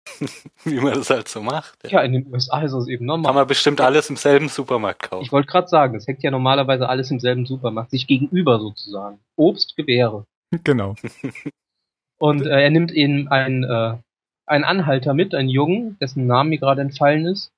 Wie 0.64 0.80
man 0.80 0.94
das 0.94 1.10
halt 1.10 1.28
so 1.28 1.42
macht. 1.42 1.84
Ja. 1.84 1.90
ja, 1.90 2.02
in 2.02 2.14
den 2.14 2.32
USA 2.32 2.62
ist 2.62 2.74
es 2.74 2.88
eben 2.88 3.06
normal. 3.06 3.26
Kann 3.26 3.36
man 3.36 3.48
bestimmt 3.48 3.82
alles 3.82 4.10
im 4.12 4.16
selben 4.16 4.50
Supermarkt 4.50 5.10
kaufen. 5.10 5.24
Ich 5.24 5.32
wollte 5.32 5.48
gerade 5.48 5.68
sagen, 5.68 5.96
es 5.96 6.08
hängt 6.08 6.22
ja 6.22 6.30
normalerweise 6.30 6.88
alles 6.88 7.10
im 7.10 7.20
selben 7.20 7.48
Supermarkt, 7.48 7.90
sich 7.90 8.06
gegenüber 8.06 8.60
sozusagen. 8.60 9.20
Obst, 9.36 9.76
Gewehre. 9.76 10.26
Genau. 10.64 10.96
Und 12.20 12.46
äh, 12.46 12.62
er 12.62 12.70
nimmt 12.70 12.92
eben 12.92 13.28
ein 13.30 13.64
äh, 13.64 13.98
einen 14.46 14.64
Anhalter 14.64 15.14
mit, 15.14 15.34
einen 15.34 15.50
Jungen, 15.50 15.98
dessen 16.00 16.28
Name 16.28 16.52
mir 16.52 16.60
gerade 16.60 16.82
entfallen 16.82 17.26
ist. 17.26 17.52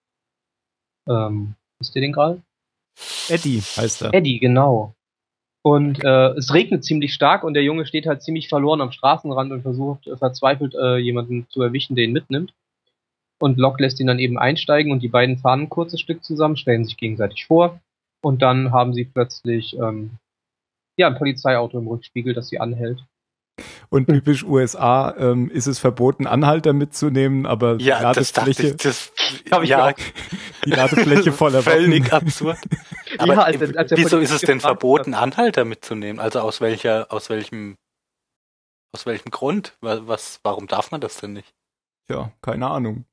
Ähm, 1.07 1.55
wisst 1.79 1.95
ihr 1.95 2.01
den 2.01 2.13
gerade? 2.13 2.41
Eddie 3.29 3.61
heißt 3.61 4.03
er. 4.03 4.13
Eddie, 4.13 4.39
genau. 4.39 4.93
Und 5.63 6.03
äh, 6.03 6.29
es 6.29 6.53
regnet 6.53 6.85
ziemlich 6.85 7.13
stark 7.13 7.43
und 7.43 7.53
der 7.53 7.63
Junge 7.63 7.85
steht 7.85 8.05
halt 8.05 8.21
ziemlich 8.21 8.47
verloren 8.47 8.81
am 8.81 8.91
Straßenrand 8.91 9.51
und 9.51 9.63
versucht 9.63 10.07
äh, 10.07 10.15
verzweifelt 10.15 10.75
äh, 10.75 10.97
jemanden 10.97 11.47
zu 11.49 11.61
erwischen, 11.61 11.95
der 11.95 12.05
ihn 12.05 12.13
mitnimmt. 12.13 12.53
Und 13.39 13.57
Locke 13.57 13.83
lässt 13.83 13.99
ihn 13.99 14.07
dann 14.07 14.19
eben 14.19 14.39
einsteigen 14.39 14.91
und 14.91 15.03
die 15.03 15.09
beiden 15.09 15.37
fahren 15.37 15.63
ein 15.63 15.69
kurzes 15.69 15.99
Stück 15.99 16.23
zusammen, 16.23 16.57
stellen 16.57 16.85
sich 16.85 16.97
gegenseitig 16.97 17.45
vor 17.45 17.79
und 18.21 18.41
dann 18.41 18.71
haben 18.71 18.93
sie 18.93 19.05
plötzlich 19.05 19.77
ähm, 19.77 20.11
ja 20.95 21.07
ein 21.07 21.17
Polizeiauto 21.17 21.77
im 21.77 21.87
Rückspiegel, 21.87 22.33
das 22.33 22.47
sie 22.47 22.59
anhält. 22.59 23.03
Und 23.89 24.07
typisch 24.07 24.43
USA 24.43 25.15
ähm, 25.17 25.49
ist 25.49 25.65
es 25.65 25.79
verboten, 25.79 26.27
Anhalter 26.27 26.73
mitzunehmen, 26.73 27.45
aber 27.45 27.77
ja, 27.79 27.97
die 27.97 28.03
Ladefläche, 28.03 28.75
das 28.75 29.11
ich, 29.13 29.13
das, 29.49 29.63
ja, 29.69 29.93
die 30.65 30.69
Ladefläche 30.69 31.31
voller 31.31 31.61
Völlig 31.61 32.11
absurd. 32.11 32.57
Aber 33.19 33.33
ja, 33.35 33.41
als, 33.43 33.77
als 33.77 33.91
wieso 33.95 34.19
ist 34.19 34.31
es 34.31 34.41
denn 34.41 34.59
verboten, 34.59 35.15
hat. 35.15 35.23
Anhalter 35.23 35.63
mitzunehmen? 35.63 36.19
Also 36.19 36.41
aus 36.41 36.59
welcher, 36.59 37.11
aus 37.11 37.29
welchem, 37.29 37.77
aus 38.93 39.05
welchem 39.05 39.31
Grund? 39.31 39.77
Was, 39.79 40.41
warum 40.43 40.67
darf 40.67 40.91
man 40.91 40.99
das 40.99 41.17
denn 41.17 41.31
nicht? 41.31 41.55
Ja, 42.09 42.31
keine 42.41 42.67
Ahnung. 42.67 43.05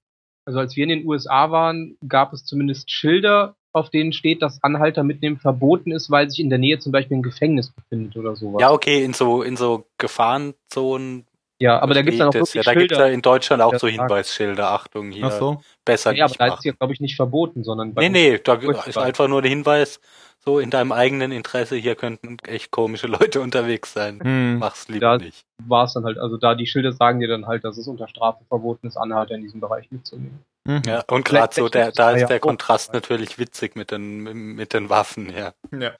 Also 0.47 0.59
als 0.59 0.75
wir 0.75 0.83
in 0.83 0.91
den 0.91 1.07
USA 1.07 1.53
waren, 1.53 1.97
gab 2.07 2.33
es 2.33 2.45
zumindest 2.45 2.91
Schilder, 2.91 3.57
auf 3.75 3.91
denen 3.91 4.13
steht, 4.13 4.41
dass 4.41 4.63
Anhalter 4.63 5.03
mitnehmen 5.03 5.37
verboten 5.37 5.91
ist, 5.91 6.11
weil 6.11 6.31
sich 6.31 6.41
in 6.41 6.49
der 6.49 6.59
Nähe 6.59 6.79
zum 6.79 6.93
Beispiel 6.93 7.19
ein 7.19 7.23
Gefängnis 7.23 7.71
befindet 7.71 8.17
oder 8.17 8.37
sowas. 8.37 8.61
Ja, 8.61 8.71
okay, 8.71 9.05
in 9.05 9.13
so, 9.13 9.43
in 9.43 9.57
so 9.57 9.87
Gefahrenzonen 9.99 11.27
ja, 11.61 11.81
aber 11.81 11.95
da 11.95 12.03
gibt 12.03 12.15
es 12.15 12.19
dann 12.19 12.29
auch 12.29 12.35
wirklich 12.35 12.55
ja, 12.55 12.63
da 12.63 12.75
gibt 12.75 12.93
es 12.93 12.99
ja 12.99 13.07
in 13.07 13.23
Deutschland 13.23 13.63
auch 13.63 13.77
so 13.77 13.87
Hinweisschilder, 13.87 14.71
Achtung, 14.71 15.13
hier 15.13 15.27
Ach 15.27 15.33
so. 15.33 15.63
besser 15.85 16.13
ja, 16.13 16.25
aber 16.25 16.35
da 16.37 16.47
ist 16.49 16.59
es 16.59 16.65
ja, 16.65 16.73
glaube 16.73 16.93
ich, 16.93 17.01
nicht 17.01 17.15
verboten, 17.15 17.63
sondern 17.63 17.93
Nee, 17.97 18.09
nee, 18.09 18.39
da 18.39 18.55
ist 18.55 18.99
einfach 18.99 19.29
nur 19.29 19.41
der 19.41 19.51
Hinweis, 19.51 20.01
so 20.45 20.59
in 20.59 20.71
deinem 20.71 20.93
eigenen 20.93 21.33
Interesse, 21.33 21.77
hier 21.77 21.95
könnten 21.95 22.37
echt 22.47 22.71
komische 22.71 23.07
Leute 23.07 23.41
unterwegs 23.41 23.93
sein. 23.93 24.21
Hm. 24.21 24.59
Mach's 24.59 24.89
lieber 24.89 25.17
da 25.17 25.25
nicht. 25.25 25.45
War 25.65 25.85
es 25.85 25.95
dann 25.95 26.05
halt, 26.05 26.19
also 26.19 26.37
da 26.37 26.55
die 26.55 26.67
Schilder 26.67 26.93
sagen 26.93 27.21
dir 27.21 27.29
dann 27.29 27.47
halt, 27.47 27.65
dass 27.65 27.79
es 27.79 27.87
unter 27.87 28.09
Strafe 28.09 28.45
verboten 28.49 28.89
ist, 28.89 28.97
Anhalter 28.97 29.35
in 29.35 29.43
diesem 29.43 29.61
Bereich 29.61 29.91
mitzunehmen. 29.91 30.45
Mhm. 30.65 30.83
Ja, 30.87 31.05
und 31.11 31.25
gerade 31.25 31.55
so, 31.55 31.69
der, 31.69 31.93
da 31.93 32.13
ist 32.13 32.29
der 32.29 32.41
Kontrast 32.41 32.93
natürlich 32.93 33.39
witzig 33.39 33.77
mit 33.77 33.91
den, 33.91 34.23
mit 34.23 34.73
den 34.73 34.89
Waffen, 34.89 35.31
ja. 35.31 35.53
Ja 35.71 35.95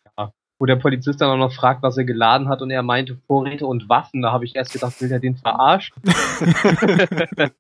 wo 0.59 0.67
der 0.67 0.77
Polizist 0.77 1.21
dann 1.21 1.31
auch 1.31 1.37
noch 1.37 1.53
fragt, 1.53 1.83
was 1.83 1.99
er 1.99 2.05
geladen 2.05 2.49
hat 2.49 2.63
und 2.63 2.71
er 2.71 2.83
meinte 2.83 3.19
Vorräte 3.27 3.67
und 3.67 3.89
Waffen. 3.89 4.23
Da 4.23 4.33
habe 4.33 4.45
ich 4.45 4.55
erst 4.55 4.73
gedacht, 4.73 5.01
will 5.01 5.11
er 5.11 5.19
den 5.19 5.37
verarschen? 5.37 5.95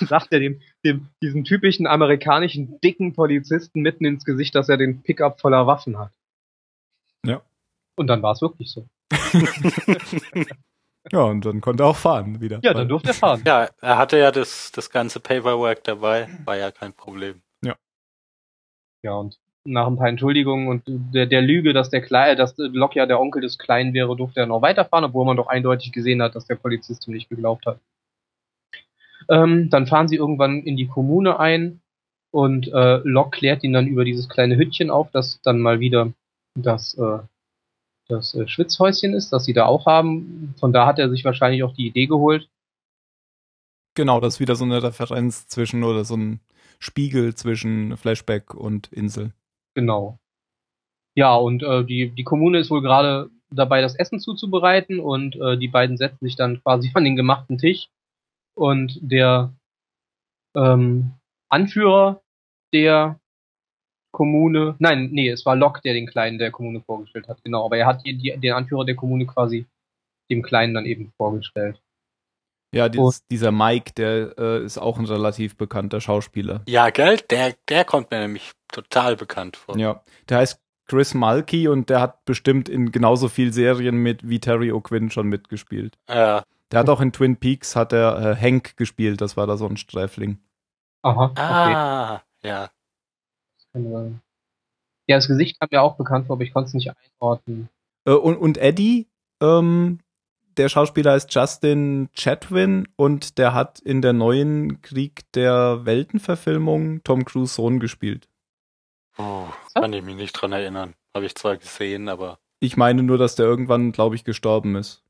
sagt 0.00 0.32
er 0.32 0.40
dem, 0.40 0.60
dem, 0.84 1.08
diesen 1.22 1.44
typischen 1.44 1.86
amerikanischen 1.86 2.78
dicken 2.80 3.14
Polizisten 3.14 3.80
mitten 3.80 4.04
ins 4.04 4.24
Gesicht, 4.24 4.54
dass 4.54 4.68
er 4.68 4.76
den 4.76 5.02
Pickup 5.02 5.40
voller 5.40 5.66
Waffen 5.66 5.98
hat. 5.98 6.12
Ja. 7.24 7.40
Und 7.96 8.06
dann 8.06 8.22
war 8.22 8.32
es 8.32 8.42
wirklich 8.42 8.70
so. 8.70 8.86
ja, 11.10 11.22
und 11.24 11.44
dann 11.44 11.60
konnte 11.60 11.82
er 11.82 11.88
auch 11.88 11.96
fahren 11.96 12.40
wieder. 12.40 12.60
Ja, 12.62 12.74
dann 12.74 12.88
durfte 12.88 13.08
er 13.08 13.14
fahren. 13.14 13.42
Ja, 13.44 13.68
er 13.80 13.98
hatte 13.98 14.18
ja 14.18 14.30
das, 14.30 14.70
das 14.72 14.90
ganze 14.90 15.18
Paperwork 15.18 15.82
dabei, 15.84 16.28
war 16.44 16.56
ja 16.56 16.70
kein 16.70 16.92
Problem. 16.92 17.42
Ja. 17.64 17.76
Ja, 19.02 19.14
und 19.14 19.38
nach 19.64 19.86
ein 19.86 19.96
paar 19.96 20.08
Entschuldigungen 20.08 20.68
und 20.68 20.82
der, 20.86 21.26
der 21.26 21.40
Lüge, 21.40 21.72
dass 21.72 21.90
der 21.90 22.02
Kleine, 22.02 22.36
dass 22.36 22.54
Locke 22.56 22.98
ja 22.98 23.06
der 23.06 23.20
Onkel 23.20 23.42
des 23.42 23.58
Kleinen 23.58 23.94
wäre, 23.94 24.16
durfte 24.16 24.40
er 24.40 24.46
noch 24.46 24.62
weiterfahren, 24.62 25.04
obwohl 25.04 25.24
man 25.24 25.36
doch 25.36 25.46
eindeutig 25.46 25.92
gesehen 25.92 26.22
hat, 26.22 26.34
dass 26.34 26.46
der 26.46 26.56
Polizist 26.56 27.06
ihm 27.06 27.14
nicht 27.14 27.28
geglaubt 27.28 27.66
hat. 27.66 27.78
Ähm, 29.28 29.70
dann 29.70 29.86
fahren 29.86 30.08
sie 30.08 30.16
irgendwann 30.16 30.62
in 30.62 30.76
die 30.76 30.88
Kommune 30.88 31.38
ein 31.38 31.80
und 32.32 32.68
äh, 32.72 32.96
Locke 33.04 33.38
klärt 33.38 33.62
ihn 33.62 33.72
dann 33.72 33.86
über 33.86 34.04
dieses 34.04 34.28
kleine 34.28 34.56
Hütchen 34.56 34.90
auf, 34.90 35.10
das 35.12 35.40
dann 35.42 35.60
mal 35.60 35.78
wieder 35.78 36.12
das, 36.58 36.94
äh, 36.94 37.18
das 38.12 38.34
äh, 38.34 38.46
Schwitzhäuschen 38.46 39.14
ist, 39.14 39.32
das 39.32 39.44
sie 39.44 39.52
da 39.52 39.66
auch 39.66 39.86
haben. 39.86 40.54
Von 40.58 40.72
da 40.72 40.86
hat 40.86 40.98
er 40.98 41.10
sich 41.10 41.24
wahrscheinlich 41.24 41.64
auch 41.64 41.74
die 41.74 41.86
Idee 41.86 42.06
geholt. 42.06 42.48
Genau, 43.94 44.20
das 44.20 44.34
ist 44.34 44.40
wieder 44.40 44.54
so 44.54 44.64
eine 44.64 44.82
Referenz 44.82 45.46
zwischen 45.48 45.84
oder 45.84 46.04
so 46.04 46.16
ein 46.16 46.40
Spiegel 46.78 47.34
zwischen 47.34 47.96
Flashback 47.96 48.54
und 48.54 48.92
Insel. 48.92 49.32
Genau. 49.74 50.18
Ja, 51.14 51.34
und 51.34 51.62
äh, 51.62 51.84
die, 51.84 52.08
die 52.08 52.24
Kommune 52.24 52.58
ist 52.58 52.70
wohl 52.70 52.82
gerade 52.82 53.30
dabei, 53.50 53.82
das 53.82 53.94
Essen 53.94 54.18
zuzubereiten 54.18 54.98
und 54.98 55.36
äh, 55.36 55.58
die 55.58 55.68
beiden 55.68 55.98
setzen 55.98 56.24
sich 56.24 56.36
dann 56.36 56.62
quasi 56.62 56.90
an 56.94 57.04
den 57.04 57.16
gemachten 57.16 57.58
Tisch 57.58 57.88
und 58.54 58.98
der 59.02 59.52
ähm, 60.56 61.12
Anführer 61.50 62.22
der 62.72 63.20
Kommune, 64.12 64.76
nein, 64.78 65.08
nee, 65.10 65.30
es 65.30 65.44
war 65.44 65.56
Locke, 65.56 65.80
der 65.82 65.94
den 65.94 66.06
Kleinen 66.06 66.38
der 66.38 66.50
Kommune 66.50 66.80
vorgestellt 66.80 67.28
hat, 67.28 67.42
genau, 67.42 67.64
aber 67.64 67.78
er 67.78 67.86
hat 67.86 68.04
die, 68.04 68.14
die, 68.14 68.36
den 68.38 68.52
Anführer 68.52 68.84
der 68.84 68.94
Kommune 68.94 69.26
quasi 69.26 69.66
dem 70.30 70.42
Kleinen 70.42 70.74
dann 70.74 70.86
eben 70.86 71.12
vorgestellt. 71.16 71.80
Ja, 72.74 72.88
dieses, 72.88 73.26
dieser 73.26 73.52
Mike, 73.52 73.92
der 73.96 74.38
äh, 74.38 74.64
ist 74.64 74.78
auch 74.78 74.98
ein 74.98 75.04
relativ 75.04 75.56
bekannter 75.56 76.00
Schauspieler. 76.00 76.62
Ja, 76.66 76.88
gell? 76.90 77.18
Der, 77.30 77.54
der 77.68 77.84
kommt 77.84 78.10
mir 78.10 78.20
nämlich 78.20 78.52
total 78.68 79.16
bekannt 79.16 79.56
vor. 79.56 79.76
Ja, 79.76 80.02
der 80.28 80.38
heißt 80.38 80.58
Chris 80.86 81.12
Mulkey 81.14 81.68
und 81.68 81.90
der 81.90 82.00
hat 82.00 82.24
bestimmt 82.24 82.68
in 82.68 82.90
genauso 82.90 83.28
viel 83.28 83.52
Serien 83.52 83.96
mit 83.96 84.28
wie 84.28 84.40
Terry 84.40 84.72
O'Quinn 84.72 85.10
schon 85.10 85.28
mitgespielt. 85.28 85.98
Ja. 86.08 86.44
Der 86.70 86.80
hat 86.80 86.88
auch 86.88 87.02
in 87.02 87.12
Twin 87.12 87.36
Peaks 87.36 87.76
hat 87.76 87.92
er 87.92 88.32
äh, 88.32 88.36
Hank 88.36 88.76
gespielt, 88.78 89.20
das 89.20 89.36
war 89.36 89.46
da 89.46 89.58
so 89.58 89.66
ein 89.66 89.76
Sträfling. 89.76 90.38
Aha. 91.02 91.24
Okay. 91.26 91.40
Ah, 91.40 92.22
ja. 92.42 92.70
Ja, 93.74 95.16
das 95.16 95.28
Gesicht 95.28 95.58
kam 95.58 95.68
mir 95.70 95.82
auch 95.82 95.96
bekannt 95.96 96.26
vor, 96.26 96.36
aber 96.36 96.44
ich 96.44 96.52
konnte 96.52 96.68
es 96.68 96.74
nicht 96.74 96.90
einordnen. 97.20 97.68
Äh, 98.04 98.12
und, 98.12 98.36
und 98.36 98.58
Eddie, 98.58 99.08
ähm, 99.40 99.98
der 100.56 100.68
Schauspieler 100.68 101.16
ist 101.16 101.34
Justin 101.34 102.08
Chatwin 102.14 102.88
und 102.96 103.38
der 103.38 103.54
hat 103.54 103.80
in 103.80 104.02
der 104.02 104.12
neuen 104.12 104.82
Krieg 104.82 105.22
der 105.32 105.84
Welten-Verfilmung 105.84 107.02
Tom 107.04 107.24
Cruise 107.24 107.54
Sohn 107.54 107.80
gespielt. 107.80 108.28
Oh, 109.18 109.46
kann 109.74 109.92
ich 109.92 110.02
mich 110.02 110.16
nicht 110.16 110.32
dran 110.32 110.52
erinnern. 110.52 110.94
Habe 111.14 111.26
ich 111.26 111.34
zwar 111.34 111.56
gesehen, 111.56 112.08
aber. 112.08 112.38
Ich 112.60 112.76
meine 112.76 113.02
nur, 113.02 113.18
dass 113.18 113.34
der 113.34 113.46
irgendwann, 113.46 113.92
glaube 113.92 114.14
ich, 114.14 114.24
gestorben 114.24 114.76
ist. 114.76 115.02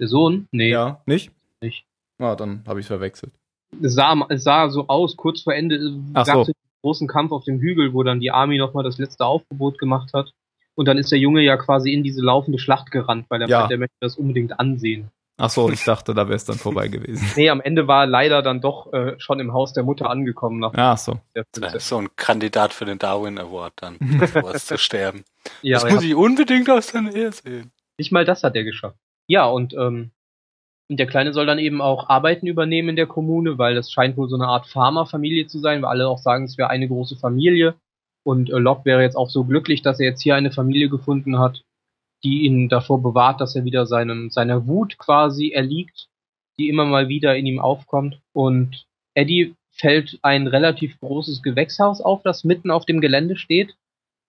Der 0.00 0.08
Sohn? 0.08 0.48
Nee. 0.50 0.70
Ja, 0.70 1.02
nicht? 1.06 1.30
Nicht. 1.60 1.86
Ah, 2.18 2.36
dann 2.36 2.64
habe 2.66 2.80
ich 2.80 2.86
verwechselt. 2.86 3.32
Es 3.82 3.94
sah, 3.94 4.26
es 4.28 4.44
sah 4.44 4.68
so 4.68 4.86
aus, 4.88 5.16
kurz 5.16 5.42
vor 5.42 5.54
Ende 5.54 5.98
gab 6.12 6.26
so. 6.26 6.46
Es 6.84 6.98
großen 6.98 7.08
Kampf 7.08 7.32
auf 7.32 7.44
dem 7.44 7.60
Hügel, 7.60 7.94
wo 7.94 8.02
dann 8.02 8.20
die 8.20 8.30
Army 8.30 8.58
nochmal 8.58 8.84
das 8.84 8.98
letzte 8.98 9.24
Aufgebot 9.24 9.78
gemacht 9.78 10.10
hat. 10.12 10.30
Und 10.74 10.86
dann 10.86 10.98
ist 10.98 11.10
der 11.12 11.18
Junge 11.18 11.40
ja 11.40 11.56
quasi 11.56 11.92
in 11.92 12.02
diese 12.02 12.20
laufende 12.20 12.58
Schlacht 12.58 12.90
gerannt, 12.90 13.26
weil 13.28 13.42
er 13.42 13.48
ja. 13.48 13.60
meint, 13.60 13.70
er 13.72 13.78
möchte 13.78 13.96
das 14.00 14.16
unbedingt 14.16 14.58
ansehen. 14.58 15.10
Ach 15.36 15.50
so, 15.50 15.68
ich 15.68 15.82
dachte, 15.82 16.14
da 16.14 16.28
wäre 16.28 16.36
es 16.36 16.44
dann 16.44 16.58
vorbei 16.58 16.88
gewesen. 16.88 17.26
nee, 17.36 17.50
am 17.50 17.60
Ende 17.60 17.88
war 17.88 18.04
er 18.04 18.06
leider 18.06 18.42
dann 18.42 18.60
doch 18.60 18.92
äh, 18.92 19.14
schon 19.18 19.40
im 19.40 19.52
Haus 19.52 19.72
der 19.72 19.82
Mutter 19.82 20.08
angekommen. 20.08 20.60
Nach 20.60 20.72
Ach 20.76 20.98
so. 20.98 21.20
Das 21.32 21.74
ist 21.74 21.88
so 21.88 21.98
ein 21.98 22.08
Kandidat 22.14 22.72
für 22.72 22.84
den 22.84 22.98
Darwin 22.98 23.38
Award 23.38 23.72
dann, 23.76 23.98
sowas 24.32 24.66
zu 24.66 24.78
sterben. 24.78 25.24
Ja, 25.62 25.80
das 25.80 25.92
muss 25.92 26.04
ich 26.04 26.14
unbedingt 26.14 26.70
aus 26.70 26.88
der 26.88 27.02
Nähe 27.02 27.32
sehen. 27.32 27.72
Nicht 27.98 28.12
mal 28.12 28.24
das 28.24 28.44
hat 28.44 28.54
er 28.54 28.64
geschafft. 28.64 28.98
Ja, 29.26 29.46
und 29.46 29.74
ähm, 29.74 30.12
der 30.90 31.06
Kleine 31.06 31.32
soll 31.32 31.46
dann 31.46 31.58
eben 31.58 31.80
auch 31.80 32.08
Arbeiten 32.08 32.46
übernehmen 32.46 32.90
in 32.90 32.96
der 32.96 33.06
Kommune, 33.06 33.56
weil 33.56 33.74
das 33.74 33.90
scheint 33.90 34.16
wohl 34.16 34.28
so 34.28 34.36
eine 34.36 34.48
Art 34.48 34.66
Farmerfamilie 34.66 35.46
zu 35.46 35.58
sein, 35.58 35.82
weil 35.82 35.90
alle 35.90 36.08
auch 36.08 36.18
sagen, 36.18 36.44
es 36.44 36.58
wäre 36.58 36.70
eine 36.70 36.88
große 36.88 37.16
Familie. 37.16 37.74
Und 38.22 38.50
äh, 38.50 38.58
Locke 38.58 38.84
wäre 38.84 39.02
jetzt 39.02 39.16
auch 39.16 39.30
so 39.30 39.44
glücklich, 39.44 39.82
dass 39.82 40.00
er 40.00 40.06
jetzt 40.06 40.22
hier 40.22 40.36
eine 40.36 40.52
Familie 40.52 40.88
gefunden 40.88 41.38
hat, 41.38 41.62
die 42.22 42.42
ihn 42.44 42.68
davor 42.68 43.02
bewahrt, 43.02 43.40
dass 43.40 43.54
er 43.54 43.64
wieder 43.64 43.86
seinem, 43.86 44.30
seiner 44.30 44.66
Wut 44.66 44.98
quasi 44.98 45.50
erliegt, 45.50 46.08
die 46.58 46.68
immer 46.68 46.84
mal 46.84 47.08
wieder 47.08 47.36
in 47.36 47.46
ihm 47.46 47.60
aufkommt. 47.60 48.20
Und 48.32 48.86
Eddie 49.14 49.54
fällt 49.72 50.18
ein 50.22 50.46
relativ 50.46 50.98
großes 51.00 51.42
Gewächshaus 51.42 52.00
auf, 52.00 52.22
das 52.22 52.44
mitten 52.44 52.70
auf 52.70 52.84
dem 52.84 53.00
Gelände 53.00 53.36
steht. 53.36 53.74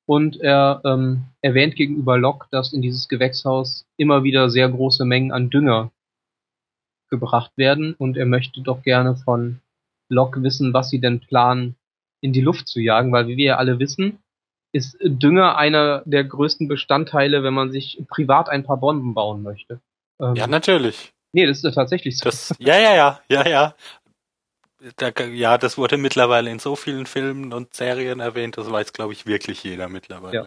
Und 0.08 0.39
er 0.39 0.82
ähm, 0.86 1.24
erwähnt 1.41 1.76
gegenüber 1.76 2.18
Locke, 2.18 2.47
dass 2.51 2.74
in 2.74 2.82
dieses 2.82 3.08
Gewächshaus 3.08 3.86
immer 3.97 4.24
wieder 4.24 4.49
sehr 4.49 4.70
große 4.70 5.03
Mengen 5.03 5.32
an 5.32 5.49
Dünger 5.49 5.91
gebracht 7.10 7.51
werden. 7.56 7.93
Und 7.93 8.18
er 8.18 8.26
möchte 8.26 8.62
doch 8.62 8.84
gerne 8.84 9.16
von 9.16 9.60
Locke 10.10 10.43
wissen, 10.43 10.74
was 10.74 10.89
sie 10.89 10.99
denn 10.99 11.20
planen, 11.20 11.76
in 12.22 12.34
die 12.34 12.41
Luft 12.41 12.68
zu 12.68 12.80
jagen, 12.80 13.12
weil 13.12 13.28
wie 13.28 13.38
wir 13.38 13.45
ja 13.45 13.58
alle 13.58 13.80
wissen, 13.80 14.20
ist 14.74 14.97
Dünger 15.01 15.58
einer 15.58 16.03
der 16.06 16.24
größten 16.24 16.68
Bestandteile, 16.68 17.43
wenn 17.43 17.53
man 17.53 17.72
sich 17.72 18.01
privat 18.10 18.49
ein 18.49 18.64
paar 18.64 18.78
Bomben 18.78 19.14
bauen 19.14 19.41
möchte. 19.41 19.80
Ähm, 20.20 20.36
ja, 20.36 20.47
natürlich. 20.47 21.14
Nee, 21.34 21.45
das 21.45 21.58
ist 21.58 21.64
ja 21.64 21.72
tatsächlich 21.72 22.18
so. 22.18 22.26
Das, 22.26 22.53
ja, 22.60 22.78
ja, 22.78 22.95
ja, 22.95 23.20
ja, 23.30 23.47
ja. 23.47 23.76
Da, 24.97 25.12
ja, 25.26 25.58
das 25.58 25.78
wurde 25.78 25.97
mittlerweile 25.97 26.51
in 26.51 26.60
so 26.60 26.76
vielen 26.76 27.06
Filmen 27.06 27.53
und 27.53 27.74
Serien 27.74 28.20
erwähnt, 28.20 28.58
das 28.58 28.72
weiß, 28.72 28.93
glaube 28.93 29.14
ich, 29.14 29.26
wirklich 29.26 29.64
jeder 29.64 29.88
mittlerweile. 29.88 30.36
Ja, 30.36 30.45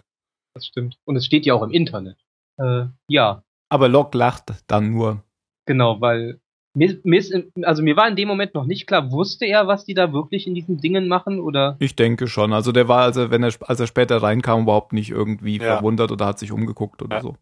das 0.53 0.67
stimmt. 0.67 0.97
Und 1.05 1.15
es 1.15 1.25
steht 1.25 1.45
ja 1.45 1.55
auch 1.55 1.63
im 1.63 1.71
Internet. 1.71 2.17
Äh, 2.57 2.85
ja. 3.07 3.43
Aber 3.69 3.89
Locke 3.89 4.17
lacht 4.17 4.53
dann 4.67 4.91
nur. 4.91 5.23
Genau, 5.65 6.01
weil 6.01 6.39
mir, 6.79 6.97
mir 7.03 7.19
ist, 7.19 7.35
also 7.63 7.83
mir 7.83 7.97
war 7.97 8.07
in 8.07 8.15
dem 8.15 8.29
Moment 8.29 8.53
noch 8.53 8.65
nicht 8.65 8.87
klar, 8.87 9.11
wusste 9.11 9.45
er, 9.45 9.67
was 9.67 9.83
die 9.83 9.93
da 9.93 10.13
wirklich 10.13 10.47
in 10.47 10.55
diesen 10.55 10.77
Dingen 10.77 11.09
machen 11.09 11.41
oder? 11.41 11.75
Ich 11.79 11.97
denke 11.97 12.27
schon. 12.27 12.53
Also 12.53 12.71
der 12.71 12.87
war, 12.87 13.01
also 13.01 13.29
wenn 13.31 13.43
er, 13.43 13.53
als 13.59 13.81
er 13.81 13.87
später 13.87 14.23
reinkam, 14.23 14.61
überhaupt 14.61 14.93
nicht 14.93 15.09
irgendwie 15.09 15.57
ja. 15.57 15.75
verwundert 15.75 16.09
oder 16.11 16.25
hat 16.25 16.39
sich 16.39 16.53
umgeguckt 16.53 17.01
oder 17.01 17.17
ja. 17.17 17.21
so. 17.21 17.35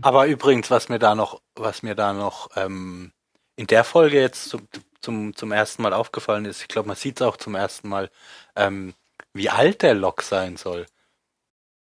Aber 0.00 0.26
übrigens, 0.26 0.70
was 0.70 0.88
mir 0.88 0.98
da 0.98 1.14
noch, 1.14 1.42
was 1.54 1.82
mir 1.82 1.94
da 1.94 2.14
noch 2.14 2.48
ähm, 2.56 3.12
in 3.56 3.66
der 3.66 3.84
Folge 3.84 4.18
jetzt 4.20 4.48
zum, 4.48 4.62
zum, 5.02 5.36
zum 5.36 5.52
ersten 5.52 5.82
Mal 5.82 5.92
aufgefallen 5.92 6.46
ist, 6.46 6.62
ich 6.62 6.68
glaube, 6.68 6.88
man 6.88 6.96
sieht 6.96 7.20
es 7.20 7.26
auch 7.26 7.36
zum 7.36 7.54
ersten 7.54 7.90
Mal, 7.90 8.10
ähm, 8.56 8.94
wie 9.34 9.50
alt 9.50 9.82
der 9.82 9.94
Lok 9.94 10.22
sein 10.22 10.56
soll. 10.56 10.86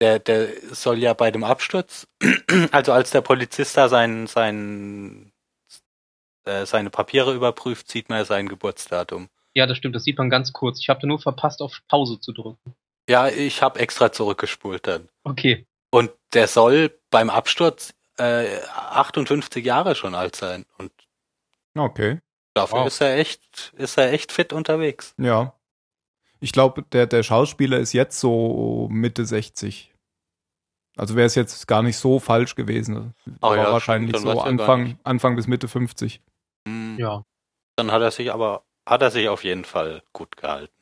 Der, 0.02 0.18
der 0.18 0.48
soll 0.70 0.98
ja 0.98 1.14
bei 1.14 1.30
dem 1.30 1.44
Absturz, 1.44 2.06
also 2.72 2.92
als 2.92 3.10
der 3.10 3.22
Polizist 3.22 3.76
da 3.76 3.88
seinen, 3.88 4.26
seinen 4.26 5.32
äh, 6.48 6.66
seine 6.66 6.90
Papiere 6.90 7.34
überprüft, 7.34 7.90
sieht 7.90 8.08
man 8.08 8.18
ja 8.18 8.24
sein 8.24 8.48
Geburtsdatum. 8.48 9.28
Ja, 9.54 9.66
das 9.66 9.76
stimmt, 9.76 9.94
das 9.94 10.04
sieht 10.04 10.18
man 10.18 10.30
ganz 10.30 10.52
kurz. 10.52 10.80
Ich 10.80 10.88
habe 10.88 11.06
nur 11.06 11.18
verpasst, 11.18 11.62
auf 11.62 11.80
Pause 11.88 12.20
zu 12.20 12.32
drücken. 12.32 12.74
Ja, 13.08 13.28
ich 13.28 13.62
habe 13.62 13.80
extra 13.80 14.12
zurückgespult 14.12 14.86
dann. 14.86 15.08
Okay. 15.24 15.66
Und 15.90 16.10
der 16.34 16.48
soll 16.48 16.98
beim 17.10 17.30
Absturz 17.30 17.94
äh, 18.18 18.58
58 18.74 19.64
Jahre 19.64 19.94
schon 19.94 20.14
alt 20.14 20.36
sein. 20.36 20.66
Und 20.76 20.92
okay. 21.76 22.20
Dafür 22.54 22.80
wow. 22.80 22.86
ist 22.86 23.00
er 23.00 23.16
echt, 23.16 23.72
ist 23.76 23.96
er 23.98 24.12
echt 24.12 24.32
fit 24.32 24.52
unterwegs. 24.52 25.14
Ja. 25.16 25.54
Ich 26.40 26.52
glaube, 26.52 26.82
der, 26.92 27.06
der 27.06 27.22
Schauspieler 27.22 27.78
ist 27.78 27.92
jetzt 27.92 28.20
so 28.20 28.88
Mitte 28.90 29.24
60. 29.24 29.94
Also 30.96 31.14
wäre 31.14 31.26
es 31.26 31.36
jetzt 31.36 31.66
gar 31.68 31.82
nicht 31.82 31.96
so 31.96 32.18
falsch 32.18 32.56
gewesen. 32.56 33.14
War 33.40 33.56
ja, 33.56 33.72
wahrscheinlich 33.72 34.16
so 34.16 34.40
Anfang, 34.40 34.98
Anfang 35.04 35.36
bis 35.36 35.46
Mitte 35.46 35.68
50. 35.68 36.20
Ja. 36.98 37.24
Dann 37.76 37.92
hat 37.92 38.02
er 38.02 38.10
sich 38.10 38.32
aber, 38.32 38.64
hat 38.86 39.02
er 39.02 39.10
sich 39.10 39.28
auf 39.28 39.44
jeden 39.44 39.64
Fall 39.64 40.02
gut 40.12 40.36
gehalten. 40.36 40.74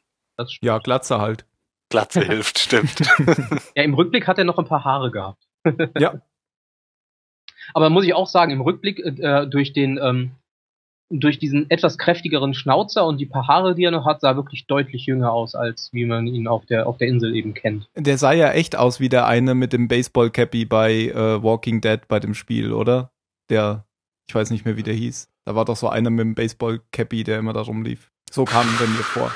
ja, 0.61 0.79
Glatze 0.79 1.21
halt. 1.21 1.47
Glatze 1.91 2.21
hilft, 2.25 2.59
stimmt. 2.59 3.01
ja, 3.77 3.83
im 3.83 3.95
Rückblick 3.95 4.27
hat 4.27 4.39
er 4.39 4.45
noch 4.45 4.59
ein 4.59 4.67
paar 4.67 4.85
Haare 4.85 5.11
gehabt. 5.11 5.47
ja. 5.99 6.21
Aber 7.75 7.91
muss 7.91 8.05
ich 8.05 8.15
auch 8.15 8.27
sagen, 8.27 8.53
im 8.53 8.61
Rückblick 8.61 9.01
äh, 9.01 9.47
durch 9.47 9.73
den 9.73 9.99
ähm, 9.99 10.33
durch 11.09 11.39
diesen 11.39 11.71
etwas 11.71 11.99
kräftigeren 11.99 12.53
Schnauzer 12.55 13.07
und 13.07 13.19
die 13.19 13.27
paar 13.27 13.47
Haare, 13.47 13.75
die 13.75 13.85
er 13.85 13.93
noch 13.93 14.07
hat, 14.07 14.21
sah 14.21 14.35
wirklich 14.35 14.67
deutlich 14.67 15.07
jünger 15.07 15.33
aus, 15.33 15.55
als 15.55 15.91
wie 15.93 16.05
man 16.05 16.27
ihn 16.27 16.49
auf 16.49 16.67
der, 16.67 16.87
auf 16.89 16.99
der 16.99 17.09
Insel 17.09 17.35
eben 17.35 17.55
kennt. 17.55 17.89
Der 17.95 18.19
sah 18.19 18.33
ja 18.33 18.51
echt 18.51 18.77
aus 18.77 18.99
wie 18.99 19.09
der 19.09 19.27
eine 19.27 19.55
mit 19.55 19.73
dem 19.73 19.87
Baseball-Cappy 19.87 20.65
bei 20.65 20.93
äh, 21.09 21.43
Walking 21.43 21.81
Dead 21.81 22.01
bei 22.09 22.19
dem 22.19 22.35
Spiel, 22.35 22.73
oder? 22.73 23.13
Der, 23.51 23.85
ich 24.29 24.35
weiß 24.35 24.51
nicht 24.51 24.65
mehr, 24.65 24.77
wie 24.77 24.83
der 24.83 24.95
hieß. 24.95 25.29
Da 25.47 25.55
war 25.55 25.65
doch 25.65 25.77
so 25.77 25.89
einer 25.89 26.11
mit 26.11 26.21
dem 26.21 26.35
Baseball-Cappy, 26.35 27.23
der 27.23 27.39
immer 27.39 27.53
da 27.53 27.61
rumlief. 27.61 28.11
So 28.31 28.45
kam 28.45 28.67
er 28.81 28.89
mir 28.89 28.97
vor. 28.97 29.31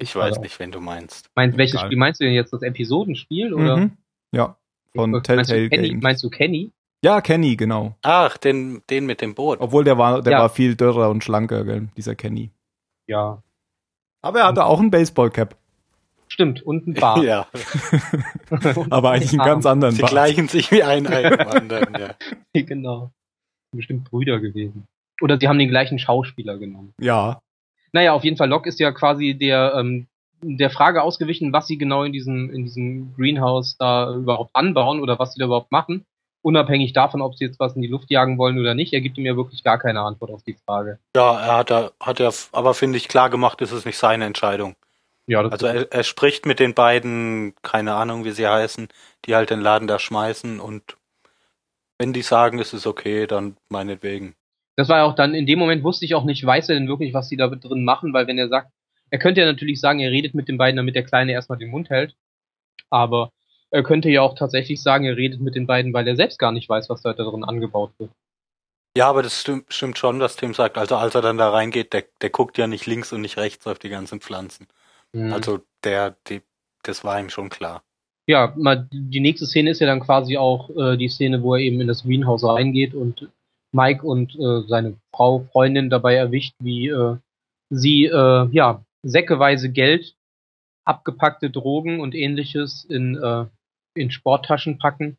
Ich 0.00 0.14
weiß 0.14 0.24
also 0.24 0.40
nicht, 0.40 0.58
wenn 0.58 0.72
du 0.72 0.80
meinst. 0.80 1.30
Meinst, 1.36 1.56
welches 1.56 1.76
Egal. 1.76 1.86
Spiel 1.86 1.98
meinst 1.98 2.20
du 2.20 2.24
denn 2.24 2.34
jetzt? 2.34 2.52
Das 2.52 2.62
Episodenspiel, 2.62 3.54
oder? 3.54 3.76
Mhm. 3.76 3.96
Ja, 4.34 4.56
von 4.94 5.12
Telltale 5.22 5.36
meinst 5.36 5.50
du 5.50 5.68
Kenny, 5.68 5.88
Games. 5.88 6.02
Meinst 6.02 6.24
du 6.24 6.30
Kenny? 6.30 6.72
Ja, 7.04 7.20
Kenny, 7.20 7.56
genau. 7.56 7.96
Ach, 8.02 8.36
den, 8.36 8.82
den 8.90 9.06
mit 9.06 9.20
dem 9.20 9.34
Boot. 9.34 9.60
Obwohl 9.60 9.84
der 9.84 9.98
war, 9.98 10.20
der 10.20 10.32
ja. 10.32 10.38
war 10.40 10.48
viel 10.50 10.74
dürrer 10.74 11.08
und 11.10 11.24
schlanker, 11.24 11.64
gell, 11.64 11.88
dieser 11.96 12.14
Kenny. 12.16 12.50
Ja. 13.06 13.42
Aber 14.22 14.40
er 14.40 14.46
hatte 14.48 14.64
auch 14.66 14.80
einen 14.80 14.90
Baseballcap. 14.90 15.56
Stimmt, 16.28 16.62
und 16.62 16.88
ein 16.88 16.94
Bart. 17.00 17.22
ja. 17.22 17.46
Aber 18.90 19.12
eigentlich 19.12 19.32
einen 19.32 19.46
ganz 19.46 19.64
anderen 19.64 19.94
Sie 19.94 20.02
Bart. 20.02 20.10
gleichen 20.10 20.48
sich 20.48 20.70
wie 20.72 20.82
ein 20.82 21.06
anderen, 21.06 21.94
ja. 21.98 22.14
genau. 22.52 23.12
Bestimmt 23.72 24.10
Brüder 24.10 24.40
gewesen. 24.40 24.88
Oder 25.20 25.38
sie 25.38 25.48
haben 25.48 25.58
den 25.58 25.68
gleichen 25.68 25.98
Schauspieler 25.98 26.58
genommen. 26.58 26.94
Ja. 27.00 27.40
Naja, 27.92 28.12
auf 28.12 28.24
jeden 28.24 28.36
Fall, 28.36 28.48
Locke 28.48 28.68
ist 28.68 28.80
ja 28.80 28.92
quasi 28.92 29.34
der, 29.34 29.74
ähm, 29.76 30.06
der 30.42 30.70
Frage 30.70 31.02
ausgewichen, 31.02 31.52
was 31.52 31.66
sie 31.66 31.76
genau 31.76 32.04
in 32.04 32.12
diesem, 32.12 32.50
in 32.50 32.64
diesem 32.64 33.14
Greenhouse 33.14 33.76
da 33.78 34.14
überhaupt 34.14 34.54
anbauen 34.54 35.00
oder 35.00 35.18
was 35.18 35.34
sie 35.34 35.40
da 35.40 35.46
überhaupt 35.46 35.72
machen 35.72 36.06
unabhängig 36.42 36.92
davon, 36.92 37.20
ob 37.20 37.36
sie 37.36 37.44
jetzt 37.44 37.60
was 37.60 37.76
in 37.76 37.82
die 37.82 37.88
Luft 37.88 38.10
jagen 38.10 38.38
wollen 38.38 38.58
oder 38.58 38.74
nicht, 38.74 38.92
er 38.92 39.00
gibt 39.00 39.18
ihm 39.18 39.26
ja 39.26 39.36
wirklich 39.36 39.62
gar 39.62 39.78
keine 39.78 40.00
Antwort 40.00 40.30
auf 40.30 40.42
die 40.42 40.54
Frage. 40.54 40.98
Ja, 41.14 41.38
er 41.40 41.56
hat, 41.56 41.70
er, 41.70 41.92
hat 42.00 42.20
er 42.20 42.32
aber, 42.52 42.74
finde 42.74 42.98
ich, 42.98 43.08
klar 43.08 43.30
gemacht, 43.30 43.60
ist 43.60 43.72
es 43.72 43.84
nicht 43.84 43.98
seine 43.98 44.24
Entscheidung. 44.24 44.76
Ja, 45.26 45.42
das 45.42 45.52
also 45.52 45.66
er, 45.66 45.92
er 45.92 46.02
spricht 46.02 46.46
mit 46.46 46.58
den 46.58 46.74
beiden, 46.74 47.54
keine 47.62 47.94
Ahnung, 47.94 48.24
wie 48.24 48.32
sie 48.32 48.48
heißen, 48.48 48.88
die 49.26 49.34
halt 49.34 49.50
den 49.50 49.60
Laden 49.60 49.86
da 49.86 49.98
schmeißen 49.98 50.60
und 50.60 50.96
wenn 51.98 52.12
die 52.12 52.22
sagen, 52.22 52.58
es 52.58 52.72
ist 52.72 52.86
okay, 52.86 53.26
dann 53.26 53.56
meinetwegen. 53.68 54.34
Das 54.80 54.88
war 54.88 54.96
ja 54.96 55.04
auch 55.04 55.14
dann, 55.14 55.34
in 55.34 55.44
dem 55.44 55.58
Moment 55.58 55.84
wusste 55.84 56.06
ich 56.06 56.14
auch 56.14 56.24
nicht, 56.24 56.42
weiß 56.42 56.70
er 56.70 56.74
denn 56.74 56.88
wirklich, 56.88 57.12
was 57.12 57.28
sie 57.28 57.36
da 57.36 57.48
drin 57.48 57.84
machen, 57.84 58.14
weil 58.14 58.26
wenn 58.26 58.38
er 58.38 58.48
sagt, 58.48 58.72
er 59.10 59.18
könnte 59.18 59.42
ja 59.42 59.46
natürlich 59.46 59.78
sagen, 59.78 60.00
er 60.00 60.10
redet 60.10 60.32
mit 60.32 60.48
den 60.48 60.56
beiden, 60.56 60.78
damit 60.78 60.94
der 60.94 61.04
Kleine 61.04 61.32
erstmal 61.32 61.58
den 61.58 61.68
Mund 61.68 61.90
hält. 61.90 62.16
Aber 62.88 63.30
er 63.70 63.82
könnte 63.82 64.08
ja 64.08 64.22
auch 64.22 64.34
tatsächlich 64.34 64.82
sagen, 64.82 65.04
er 65.04 65.18
redet 65.18 65.42
mit 65.42 65.54
den 65.54 65.66
beiden, 65.66 65.92
weil 65.92 66.08
er 66.08 66.16
selbst 66.16 66.38
gar 66.38 66.50
nicht 66.50 66.66
weiß, 66.66 66.88
was 66.88 67.02
da 67.02 67.12
drin 67.12 67.44
angebaut 67.44 67.92
wird. 67.98 68.10
Ja, 68.96 69.10
aber 69.10 69.22
das 69.22 69.38
stimmt, 69.38 69.70
stimmt 69.70 69.98
schon, 69.98 70.18
was 70.18 70.36
Tim 70.36 70.54
sagt. 70.54 70.78
Also 70.78 70.96
als 70.96 71.14
er 71.14 71.20
dann 71.20 71.36
da 71.36 71.50
reingeht, 71.50 71.92
der, 71.92 72.04
der 72.22 72.30
guckt 72.30 72.56
ja 72.56 72.66
nicht 72.66 72.86
links 72.86 73.12
und 73.12 73.20
nicht 73.20 73.36
rechts 73.36 73.66
auf 73.66 73.78
die 73.78 73.90
ganzen 73.90 74.22
Pflanzen. 74.22 74.66
Mhm. 75.12 75.30
Also 75.30 75.60
der, 75.84 76.16
die, 76.26 76.40
das 76.84 77.04
war 77.04 77.20
ihm 77.20 77.28
schon 77.28 77.50
klar. 77.50 77.82
Ja, 78.26 78.54
mal, 78.56 78.88
die 78.90 79.20
nächste 79.20 79.44
Szene 79.44 79.72
ist 79.72 79.80
ja 79.80 79.86
dann 79.86 80.00
quasi 80.00 80.38
auch 80.38 80.70
äh, 80.70 80.96
die 80.96 81.10
Szene, 81.10 81.42
wo 81.42 81.54
er 81.54 81.60
eben 81.60 81.82
in 81.82 81.86
das 81.86 82.02
Greenhouse 82.02 82.44
reingeht 82.44 82.94
und 82.94 83.28
Mike 83.72 84.04
und 84.04 84.34
äh, 84.34 84.66
seine 84.66 84.96
Frau, 85.14 85.46
Freundin 85.52 85.90
dabei 85.90 86.14
erwischt, 86.14 86.54
wie 86.60 86.88
äh, 86.88 87.16
sie 87.70 88.06
äh, 88.06 88.48
ja 88.50 88.84
säckeweise 89.02 89.70
Geld, 89.70 90.16
abgepackte 90.84 91.50
Drogen 91.50 92.00
und 92.00 92.14
ähnliches 92.14 92.84
in 92.84 93.16
äh, 93.16 93.46
in 93.94 94.10
Sporttaschen 94.10 94.78
packen 94.78 95.16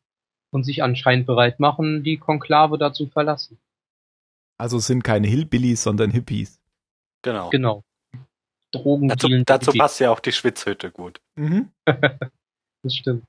und 0.52 0.64
sich 0.64 0.84
anscheinend 0.84 1.28
bereit 1.28 1.60
machen, 1.60 2.04
die 2.04 2.18
Konklave 2.18 2.78
dazu 2.78 3.08
verlassen. 3.08 3.58
Also 4.58 4.78
es 4.78 4.88
sind 4.88 5.04
keine 5.04 5.28
Hillbillies, 5.28 5.84
sondern 5.84 6.12
Hippies. 6.12 6.60
Genau. 7.24 7.50
Genau. 7.50 7.84
Drogen. 8.72 9.10
Dazu, 9.10 9.28
dazu 9.44 9.72
passt 9.72 10.00
ja 10.00 10.12
auch 10.12 10.20
die 10.20 10.32
Schwitzhütte 10.32 10.92
gut. 10.92 11.20
Mhm. 11.36 11.72
das 11.86 12.96
stimmt. 12.96 13.26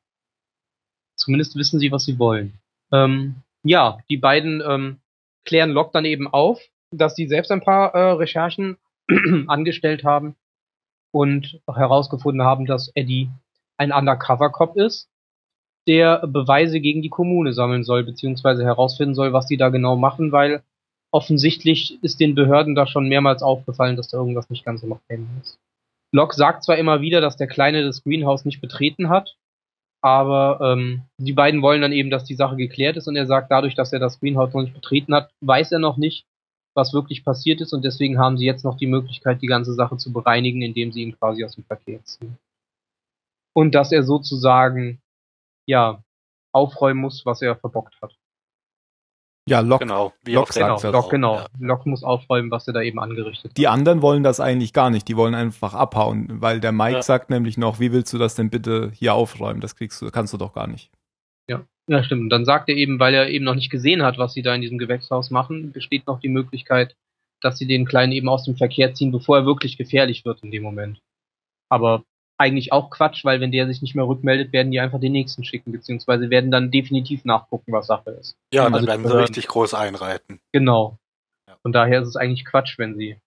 Zumindest 1.17 1.57
wissen 1.57 1.81
sie, 1.81 1.91
was 1.91 2.05
sie 2.05 2.19
wollen. 2.19 2.59
Ähm, 2.93 3.37
ja, 3.65 3.99
die 4.09 4.17
beiden 4.17 4.63
ähm, 4.67 4.99
klären 5.45 5.71
Locke 5.71 5.91
dann 5.93 6.05
eben 6.05 6.29
auf, 6.29 6.61
dass 6.91 7.15
sie 7.15 7.27
selbst 7.27 7.51
ein 7.51 7.63
paar 7.63 7.95
äh, 7.95 8.13
Recherchen 8.13 8.77
angestellt 9.47 10.05
haben 10.05 10.37
und 11.13 11.61
herausgefunden 11.67 12.43
haben, 12.43 12.67
dass 12.67 12.91
Eddie 12.95 13.31
ein 13.77 13.93
Undercover-Cop 13.93 14.77
ist 14.77 15.09
der 15.87 16.27
Beweise 16.27 16.81
gegen 16.81 17.03
die 17.03 17.09
Kommune 17.09 17.53
sammeln 17.53 17.85
soll, 17.85 18.05
beziehungsweise 18.05 18.65
herausfinden 18.65 19.15
soll, 19.15 19.33
was 19.33 19.49
sie 19.49 19.57
da 19.57 19.69
genau 19.69 19.97
machen, 19.97 20.33
weil 20.33 20.63
offensichtlich 21.11 22.03
ist 22.03 22.21
den 22.21 22.35
Behörden 22.35 22.75
da 22.75 22.87
schon 22.87 23.09
mehrmals 23.09 23.43
aufgefallen, 23.43 23.97
dass 23.97 24.09
da 24.09 24.19
irgendwas 24.19 24.49
nicht 24.49 24.65
ganz 24.65 24.83
im 24.83 24.97
Rennen 25.11 25.29
ist. 25.41 25.59
Locke 26.13 26.35
sagt 26.35 26.63
zwar 26.63 26.79
immer 26.79 27.01
wieder, 27.01 27.21
dass 27.21 27.37
der 27.37 27.47
Kleine 27.47 27.83
das 27.83 28.03
Greenhouse 28.03 28.45
nicht 28.45 28.61
betreten 28.61 29.09
hat, 29.09 29.37
aber 30.03 30.59
ähm, 30.61 31.03
die 31.17 31.33
beiden 31.33 31.63
wollen 31.63 31.81
dann 31.81 31.93
eben, 31.93 32.11
dass 32.11 32.25
die 32.25 32.35
Sache 32.35 32.57
geklärt 32.57 32.97
ist 32.97 33.07
und 33.07 33.17
er 33.17 33.27
sagt, 33.27 33.51
dadurch, 33.51 33.75
dass 33.75 33.93
er 33.93 34.01
das 34.01 34.19
Greenhouse 34.19 34.53
noch 34.53 34.63
nicht 34.63 34.75
betreten 34.75 35.15
hat, 35.15 35.31
weiß 35.41 35.73
er 35.73 35.79
noch 35.79 35.97
nicht, 35.97 36.27
was 36.75 36.93
wirklich 36.93 37.25
passiert 37.25 37.61
ist 37.61 37.73
und 37.73 37.85
deswegen 37.85 38.19
haben 38.19 38.37
sie 38.37 38.47
jetzt 38.47 38.65
noch 38.65 38.77
die 38.77 38.87
Möglichkeit, 38.87 39.41
die 39.43 39.47
ganze 39.47 39.75
Sache 39.75 39.97
zu 39.97 40.13
bereinigen, 40.13 40.61
indem 40.61 40.91
sie 40.91 41.03
ihn 41.03 41.17
quasi 41.17 41.45
aus 41.45 41.55
dem 41.55 41.65
Verkehr 41.65 42.03
ziehen. 42.05 42.37
Und 43.55 43.75
dass 43.75 43.93
er 43.93 44.03
sozusagen 44.03 45.01
ja, 45.67 46.03
aufräumen 46.53 47.01
muss, 47.01 47.25
was 47.25 47.43
er 47.43 47.57
verbockt 47.57 48.01
hat. 48.03 48.17
Ja, 49.49 49.61
Locke. 49.61 49.85
Genau, 49.85 50.13
wie 50.25 50.35
Locke 50.35 50.53
sagt 50.53 50.83
genau, 50.83 50.93
Locke, 50.93 51.11
genau. 51.11 51.37
Ja. 51.37 51.47
Locke 51.59 51.89
muss 51.89 52.05
aufräumen, 52.05 52.51
was 52.51 52.69
er 52.69 52.75
da 52.75 52.83
eben 52.83 53.01
angerichtet 53.01 53.51
hat. 53.51 53.59
Die 53.59 53.67
anderen 53.67 54.01
wollen 54.01 54.23
das 54.23 54.39
eigentlich 54.39 54.73
gar 54.73 54.91
nicht. 54.91 55.09
Die 55.09 55.17
wollen 55.17 55.35
einfach 55.35 55.75
abhauen, 55.75 56.29
weil 56.41 56.61
der 56.61 56.71
Mike 56.71 56.97
ja. 56.97 57.03
sagt 57.03 57.31
nämlich 57.31 57.59
noch, 57.59 57.81
wie 57.81 57.93
willst 57.93 58.13
du 58.13 58.19
das 58.19 58.37
denn 58.37 58.51
bitte 58.51 58.93
hier 58.95 59.15
aufräumen? 59.15 59.61
Das 59.61 59.75
kriegst 59.75 60.01
du, 60.01 60.11
kannst 60.11 60.33
du 60.33 60.39
doch 60.39 60.53
gar 60.53 60.69
nicht. 60.69 60.91
Ja, 61.49 61.65
ja, 61.89 62.05
stimmt. 62.05 62.23
Und 62.23 62.31
dann 62.31 62.45
sagt 62.45 62.69
er 62.69 62.77
eben, 62.77 63.01
weil 63.01 63.15
er 63.15 63.29
eben 63.29 63.45
noch 63.45 63.57
nicht 63.57 63.71
gesehen 63.71 64.03
hat, 64.03 64.17
was 64.17 64.33
sie 64.33 64.43
da 64.43 64.55
in 64.55 64.61
diesem 64.61 64.79
Gewächshaus 64.79 65.31
machen, 65.31 65.73
besteht 65.73 66.07
noch 66.07 66.21
die 66.21 66.29
Möglichkeit, 66.29 66.95
dass 67.41 67.59
sie 67.59 67.67
den 67.67 67.85
Kleinen 67.85 68.13
eben 68.13 68.29
aus 68.29 68.45
dem 68.45 68.57
Verkehr 68.57 68.95
ziehen, 68.95 69.11
bevor 69.11 69.39
er 69.39 69.47
wirklich 69.47 69.77
gefährlich 69.77 70.25
wird 70.25 70.45
in 70.45 70.53
dem 70.53 70.63
Moment. 70.63 71.01
Aber 71.69 72.05
eigentlich 72.39 72.73
auch 72.73 72.91
Quatsch, 72.91 73.25
weil 73.25 73.41
wenn 73.41 73.53
der 73.53 73.67
sich 73.67 73.83
nicht 73.83 73.95
mehr 73.95 74.07
rückmeldet, 74.07 74.53
werden 74.53 74.73
die 74.73 74.81
einfach 74.81 75.01
den 75.01 75.13
nächsten 75.13 75.45
schicken, 75.45 75.73
beziehungsweise 75.73 76.31
werden 76.31 76.51
dann 76.51 76.71
definitiv 76.71 77.25
nachgucken, 77.25 77.73
was 77.73 77.87
Sache 77.87 78.11
ist. 78.11 78.37
Ja, 78.53 78.65
dann 78.65 78.75
also 78.75 78.87
werden 78.87 79.07
sie 79.07 79.19
richtig 79.19 79.49
groß 79.49 79.75
einreiten. 79.75 80.41
Genau. 80.53 80.99
Von 81.63 81.73
daher 81.73 82.03
ist 82.03 82.09
es 82.09 82.17
eigentlich 82.17 82.45
Quatsch, 82.45 82.79
wenn 82.79 82.97
sie 82.97 83.19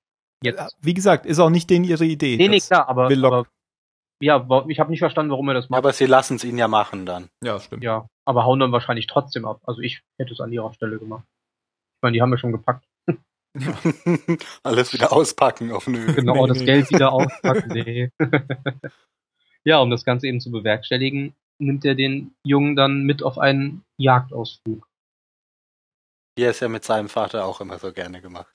jetzt. 0.43 0.75
Wie 0.81 0.93
gesagt, 0.93 1.25
ist 1.25 1.39
auch 1.39 1.49
nicht 1.49 1.69
denen 1.69 1.85
ihre 1.85 2.05
Idee. 2.05 2.35
Nee, 2.37 2.49
nee, 2.49 2.59
klar, 2.59 2.89
aber, 2.89 3.05
aber 3.05 3.45
ja, 4.21 4.45
ich 4.67 4.79
habe 4.79 4.89
nicht 4.89 4.99
verstanden, 4.99 5.31
warum 5.31 5.47
er 5.49 5.53
das 5.53 5.69
macht. 5.69 5.77
aber 5.77 5.93
sie 5.93 6.05
lassen 6.05 6.35
es 6.35 6.43
ihn 6.43 6.57
ja 6.57 6.67
machen 6.67 7.05
dann. 7.05 7.29
Ja, 7.43 7.59
stimmt. 7.59 7.83
Ja, 7.83 8.07
aber 8.25 8.45
hauen 8.45 8.59
dann 8.59 8.71
wahrscheinlich 8.71 9.07
trotzdem 9.07 9.45
ab. 9.45 9.61
Also 9.63 9.81
ich 9.81 10.01
hätte 10.17 10.33
es 10.33 10.39
an 10.39 10.51
ihrer 10.51 10.73
Stelle 10.73 10.99
gemacht. 10.99 11.25
Ich 11.27 12.01
meine, 12.01 12.13
die 12.13 12.21
haben 12.21 12.31
wir 12.31 12.37
schon 12.37 12.51
gepackt. 12.51 12.85
Alles 14.63 14.93
wieder 14.93 15.13
auspacken 15.13 15.71
auf 15.71 15.87
nö. 15.87 16.13
Genau, 16.13 16.45
das 16.47 16.63
Geld 16.63 16.89
wieder 16.91 17.11
auspacken. 17.13 17.71
Nee. 17.71 18.11
ja, 19.63 19.79
um 19.79 19.89
das 19.89 20.03
Ganze 20.03 20.27
eben 20.27 20.41
zu 20.41 20.51
bewerkstelligen, 20.51 21.33
nimmt 21.59 21.85
er 21.85 21.95
den 21.95 22.35
Jungen 22.43 22.75
dann 22.75 23.03
mit 23.03 23.23
auf 23.23 23.37
einen 23.37 23.83
Jagdausflug. 23.97 24.87
Wie 26.37 26.43
er 26.43 26.51
es 26.51 26.59
ja 26.59 26.67
mit 26.67 26.83
seinem 26.83 27.07
Vater 27.07 27.45
auch 27.45 27.61
immer 27.61 27.79
so 27.79 27.93
gerne 27.93 28.21
gemacht. 28.21 28.53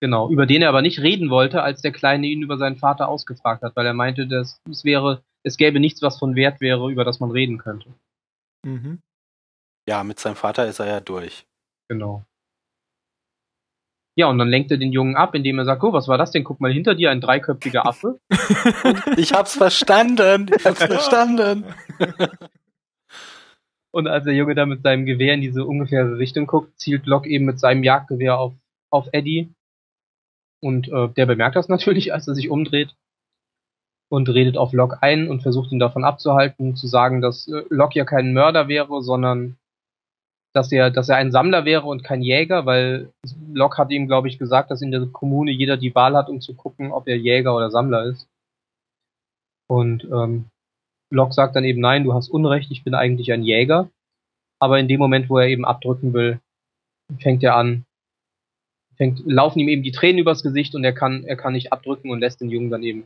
Genau, 0.00 0.28
über 0.28 0.46
den 0.46 0.62
er 0.62 0.68
aber 0.68 0.82
nicht 0.82 1.00
reden 1.00 1.30
wollte, 1.30 1.62
als 1.62 1.80
der 1.80 1.92
Kleine 1.92 2.26
ihn 2.26 2.42
über 2.42 2.58
seinen 2.58 2.76
Vater 2.76 3.08
ausgefragt 3.08 3.62
hat, 3.62 3.76
weil 3.76 3.86
er 3.86 3.94
meinte, 3.94 4.26
dass 4.26 4.60
es 4.68 4.84
wäre, 4.84 5.22
es 5.44 5.56
gäbe 5.56 5.78
nichts, 5.78 6.02
was 6.02 6.18
von 6.18 6.34
Wert 6.34 6.60
wäre, 6.60 6.90
über 6.90 7.04
das 7.04 7.20
man 7.20 7.30
reden 7.30 7.58
könnte. 7.58 7.94
Mhm. 8.66 9.00
Ja, 9.88 10.02
mit 10.02 10.18
seinem 10.18 10.36
Vater 10.36 10.66
ist 10.66 10.80
er 10.80 10.86
ja 10.86 11.00
durch. 11.00 11.46
Genau. 11.88 12.24
Ja, 14.14 14.26
und 14.26 14.38
dann 14.38 14.48
lenkt 14.48 14.70
er 14.70 14.76
den 14.76 14.92
Jungen 14.92 15.16
ab, 15.16 15.34
indem 15.34 15.58
er 15.58 15.64
sagt, 15.64 15.82
oh, 15.82 15.92
was 15.92 16.06
war 16.06 16.18
das 16.18 16.30
denn? 16.32 16.44
Guck 16.44 16.60
mal 16.60 16.72
hinter 16.72 16.94
dir, 16.94 17.10
ein 17.10 17.22
dreiköpfiger 17.22 17.86
Affe. 17.86 18.18
ich 19.16 19.32
hab's 19.32 19.56
verstanden, 19.56 20.50
ich 20.54 20.66
hab's 20.66 20.84
verstanden. 20.84 21.64
und 23.90 24.06
als 24.08 24.24
der 24.24 24.34
Junge 24.34 24.54
da 24.54 24.66
mit 24.66 24.82
seinem 24.82 25.06
Gewehr 25.06 25.32
in 25.32 25.40
diese 25.40 25.64
ungefähre 25.64 26.18
Richtung 26.18 26.46
guckt, 26.46 26.78
zielt 26.78 27.06
Locke 27.06 27.28
eben 27.28 27.46
mit 27.46 27.58
seinem 27.58 27.82
Jagdgewehr 27.82 28.38
auf, 28.38 28.52
auf 28.90 29.08
Eddie. 29.12 29.54
Und 30.60 30.88
äh, 30.88 31.08
der 31.08 31.26
bemerkt 31.26 31.56
das 31.56 31.68
natürlich, 31.68 32.12
als 32.12 32.28
er 32.28 32.34
sich 32.34 32.50
umdreht 32.50 32.94
und 34.10 34.28
redet 34.28 34.58
auf 34.58 34.74
Locke 34.74 35.02
ein 35.02 35.28
und 35.28 35.40
versucht 35.40 35.72
ihn 35.72 35.78
davon 35.78 36.04
abzuhalten, 36.04 36.76
zu 36.76 36.86
sagen, 36.86 37.22
dass 37.22 37.48
äh, 37.48 37.62
Locke 37.70 37.98
ja 37.98 38.04
kein 38.04 38.34
Mörder 38.34 38.68
wäre, 38.68 39.02
sondern 39.02 39.56
dass 40.54 40.70
er, 40.70 40.90
dass 40.90 41.08
er 41.08 41.16
ein 41.16 41.32
Sammler 41.32 41.64
wäre 41.64 41.86
und 41.86 42.04
kein 42.04 42.22
Jäger, 42.22 42.66
weil 42.66 43.10
Locke 43.52 43.78
hat 43.78 43.90
ihm, 43.90 44.06
glaube 44.06 44.28
ich, 44.28 44.38
gesagt, 44.38 44.70
dass 44.70 44.82
in 44.82 44.90
der 44.90 45.06
Kommune 45.06 45.50
jeder 45.50 45.76
die 45.76 45.94
Wahl 45.94 46.14
hat, 46.16 46.28
um 46.28 46.40
zu 46.40 46.54
gucken, 46.54 46.92
ob 46.92 47.08
er 47.08 47.16
Jäger 47.16 47.56
oder 47.56 47.70
Sammler 47.70 48.04
ist. 48.04 48.28
Und 49.68 50.04
ähm, 50.04 50.46
Locke 51.10 51.32
sagt 51.32 51.56
dann 51.56 51.64
eben, 51.64 51.80
nein, 51.80 52.04
du 52.04 52.12
hast 52.12 52.28
Unrecht, 52.28 52.70
ich 52.70 52.84
bin 52.84 52.94
eigentlich 52.94 53.32
ein 53.32 53.42
Jäger. 53.42 53.88
Aber 54.60 54.78
in 54.78 54.88
dem 54.88 55.00
Moment, 55.00 55.28
wo 55.30 55.38
er 55.38 55.48
eben 55.48 55.64
abdrücken 55.64 56.12
will, 56.12 56.38
fängt 57.18 57.42
er 57.42 57.56
an, 57.56 57.84
fängt, 58.96 59.20
laufen 59.24 59.58
ihm 59.58 59.68
eben 59.68 59.82
die 59.82 59.92
Tränen 59.92 60.18
übers 60.18 60.42
Gesicht 60.42 60.74
und 60.74 60.84
er 60.84 60.92
kann, 60.92 61.24
er 61.24 61.36
kann 61.36 61.54
nicht 61.54 61.72
abdrücken 61.72 62.10
und 62.10 62.20
lässt 62.20 62.40
den 62.40 62.50
Jungen 62.50 62.70
dann 62.70 62.82
eben 62.82 63.04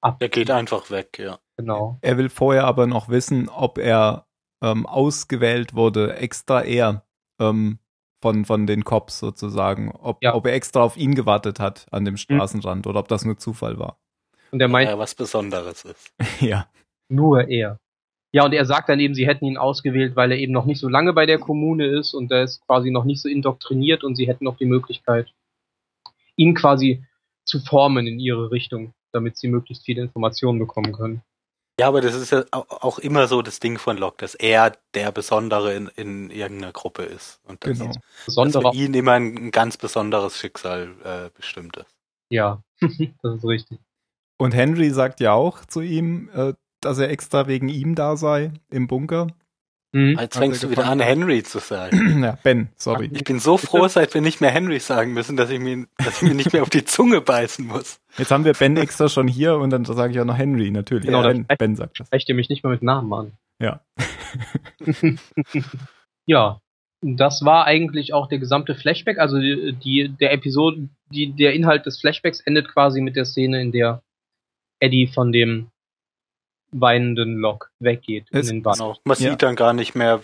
ab. 0.00 0.18
Er 0.20 0.28
geht 0.28 0.50
einfach 0.50 0.90
weg, 0.90 1.18
ja. 1.18 1.38
Genau. 1.56 1.98
Er 2.02 2.18
will 2.18 2.28
vorher 2.28 2.64
aber 2.64 2.86
noch 2.86 3.08
wissen, 3.08 3.48
ob 3.48 3.78
er 3.78 4.26
ähm, 4.64 4.86
ausgewählt 4.86 5.74
wurde, 5.74 6.16
extra 6.16 6.62
er 6.62 7.04
ähm, 7.38 7.78
von, 8.20 8.44
von 8.44 8.66
den 8.66 8.84
Cops 8.84 9.18
sozusagen, 9.18 9.92
ob, 9.92 10.22
ja. 10.22 10.34
ob 10.34 10.46
er 10.46 10.54
extra 10.54 10.82
auf 10.82 10.96
ihn 10.96 11.14
gewartet 11.14 11.60
hat 11.60 11.86
an 11.90 12.04
dem 12.04 12.14
hm. 12.14 12.18
Straßenrand 12.18 12.86
mhm. 12.86 12.90
oder 12.90 13.00
ob 13.00 13.08
das 13.08 13.24
nur 13.24 13.36
Zufall 13.36 13.78
war. 13.78 13.98
Und 14.50 14.60
er 14.60 14.68
meint, 14.68 14.88
ja, 14.88 14.98
was 14.98 15.14
Besonderes 15.14 15.84
ist. 15.84 16.14
ja. 16.40 16.68
Nur 17.08 17.48
er. 17.48 17.78
Ja, 18.32 18.44
und 18.44 18.52
er 18.52 18.64
sagt 18.64 18.88
dann 18.88 18.98
eben, 18.98 19.14
sie 19.14 19.26
hätten 19.26 19.44
ihn 19.44 19.58
ausgewählt, 19.58 20.16
weil 20.16 20.32
er 20.32 20.38
eben 20.38 20.52
noch 20.52 20.64
nicht 20.64 20.80
so 20.80 20.88
lange 20.88 21.12
bei 21.12 21.26
der 21.26 21.38
Kommune 21.38 21.86
ist 21.86 22.14
und 22.14 22.32
er 22.32 22.44
ist 22.44 22.64
quasi 22.66 22.90
noch 22.90 23.04
nicht 23.04 23.20
so 23.20 23.28
indoktriniert 23.28 24.02
und 24.02 24.16
sie 24.16 24.26
hätten 24.26 24.44
noch 24.44 24.56
die 24.56 24.64
Möglichkeit, 24.64 25.32
ihn 26.36 26.54
quasi 26.54 27.04
zu 27.44 27.60
formen 27.60 28.06
in 28.06 28.18
ihre 28.18 28.50
Richtung 28.50 28.94
damit 29.14 29.36
sie 29.36 29.48
möglichst 29.48 29.84
viele 29.84 30.02
Informationen 30.02 30.58
bekommen 30.58 30.92
können. 30.92 31.22
Ja, 31.78 31.88
aber 31.88 32.00
das 32.00 32.14
ist 32.14 32.30
ja 32.30 32.44
auch 32.52 33.00
immer 33.00 33.26
so 33.26 33.42
das 33.42 33.58
Ding 33.58 33.78
von 33.78 33.96
Locke, 33.96 34.18
dass 34.18 34.36
er 34.36 34.76
der 34.94 35.10
Besondere 35.10 35.74
in, 35.74 35.88
in 35.96 36.30
irgendeiner 36.30 36.72
Gruppe 36.72 37.02
ist. 37.02 37.40
Und 37.44 37.64
dass, 37.66 37.78
genau. 37.78 37.92
dass 38.26 38.52
für 38.54 38.74
ihn 38.74 38.94
immer 38.94 39.12
ein, 39.12 39.50
ganz 39.50 39.76
besonderes 39.76 40.38
Schicksal 40.38 40.94
äh, 41.04 41.30
bestimmt 41.36 41.76
ist. 41.76 41.96
Ja, 42.30 42.62
das 42.80 43.36
ist 43.36 43.44
richtig. 43.44 43.80
Und 44.38 44.54
Henry 44.54 44.90
sagt 44.90 45.20
ja 45.20 45.32
auch 45.32 45.64
zu 45.64 45.80
ihm, 45.80 46.30
äh, 46.32 46.54
dass 46.80 46.98
er 46.98 47.10
extra 47.10 47.48
wegen 47.48 47.68
ihm 47.68 47.96
da 47.96 48.16
sei 48.16 48.52
im 48.70 48.86
Bunker. 48.86 49.28
Mhm. 49.94 50.18
Jetzt 50.20 50.36
fängst 50.36 50.60
du 50.64 50.70
wieder 50.70 50.86
an, 50.86 50.98
Henry 50.98 51.44
zu 51.44 51.60
sagen. 51.60 52.20
ja, 52.24 52.36
Ben, 52.42 52.68
sorry. 52.74 53.08
Ich 53.12 53.22
bin 53.22 53.38
so 53.38 53.56
froh, 53.56 53.86
seit 53.86 54.12
wir 54.12 54.20
nicht 54.20 54.40
mehr 54.40 54.50
Henry 54.50 54.80
sagen 54.80 55.12
müssen, 55.12 55.36
dass 55.36 55.50
ich 55.50 55.60
mir, 55.60 55.86
dass 55.98 56.20
ich 56.20 56.28
mir 56.28 56.34
nicht 56.34 56.52
mehr 56.52 56.62
auf 56.62 56.70
die 56.70 56.84
Zunge 56.84 57.20
beißen 57.20 57.64
muss. 57.64 58.00
Jetzt 58.18 58.32
haben 58.32 58.44
wir 58.44 58.54
Ben 58.54 58.76
extra 58.76 59.08
schon 59.08 59.28
hier 59.28 59.56
und 59.56 59.70
dann 59.70 59.84
sage 59.84 60.12
ich 60.12 60.18
auch 60.18 60.24
noch 60.24 60.36
Henry, 60.36 60.72
natürlich. 60.72 61.06
Genau, 61.06 61.22
ja, 61.22 61.28
ben, 61.28 61.46
ben 61.46 61.76
sagt 61.76 62.00
das. 62.00 62.08
Sprecht 62.08 62.28
ihr 62.28 62.34
mich 62.34 62.48
nicht 62.48 62.64
mehr 62.64 62.72
mit 62.72 62.82
Namen 62.82 63.12
an. 63.12 63.32
Ja. 63.60 63.80
ja, 66.26 66.60
das 67.00 67.44
war 67.44 67.64
eigentlich 67.64 68.12
auch 68.12 68.26
der 68.26 68.40
gesamte 68.40 68.74
Flashback. 68.74 69.18
Also 69.18 69.38
die, 69.38 69.74
die, 69.74 70.08
der 70.08 70.32
Episode, 70.32 70.88
die, 71.12 71.36
der 71.36 71.52
Inhalt 71.52 71.86
des 71.86 72.00
Flashbacks 72.00 72.40
endet 72.40 72.66
quasi 72.68 73.00
mit 73.00 73.14
der 73.14 73.26
Szene, 73.26 73.62
in 73.62 73.70
der 73.70 74.02
Eddie 74.80 75.06
von 75.06 75.30
dem 75.30 75.68
weinenden 76.74 77.36
Lok 77.36 77.70
weggeht 77.78 78.26
es, 78.30 78.50
in 78.50 78.58
den 78.58 78.64
Wald. 78.64 78.78
Genau. 78.78 78.96
Man 79.04 79.18
ja. 79.18 79.30
sieht 79.30 79.42
dann 79.42 79.56
gar 79.56 79.72
nicht 79.72 79.94
mehr, 79.94 80.20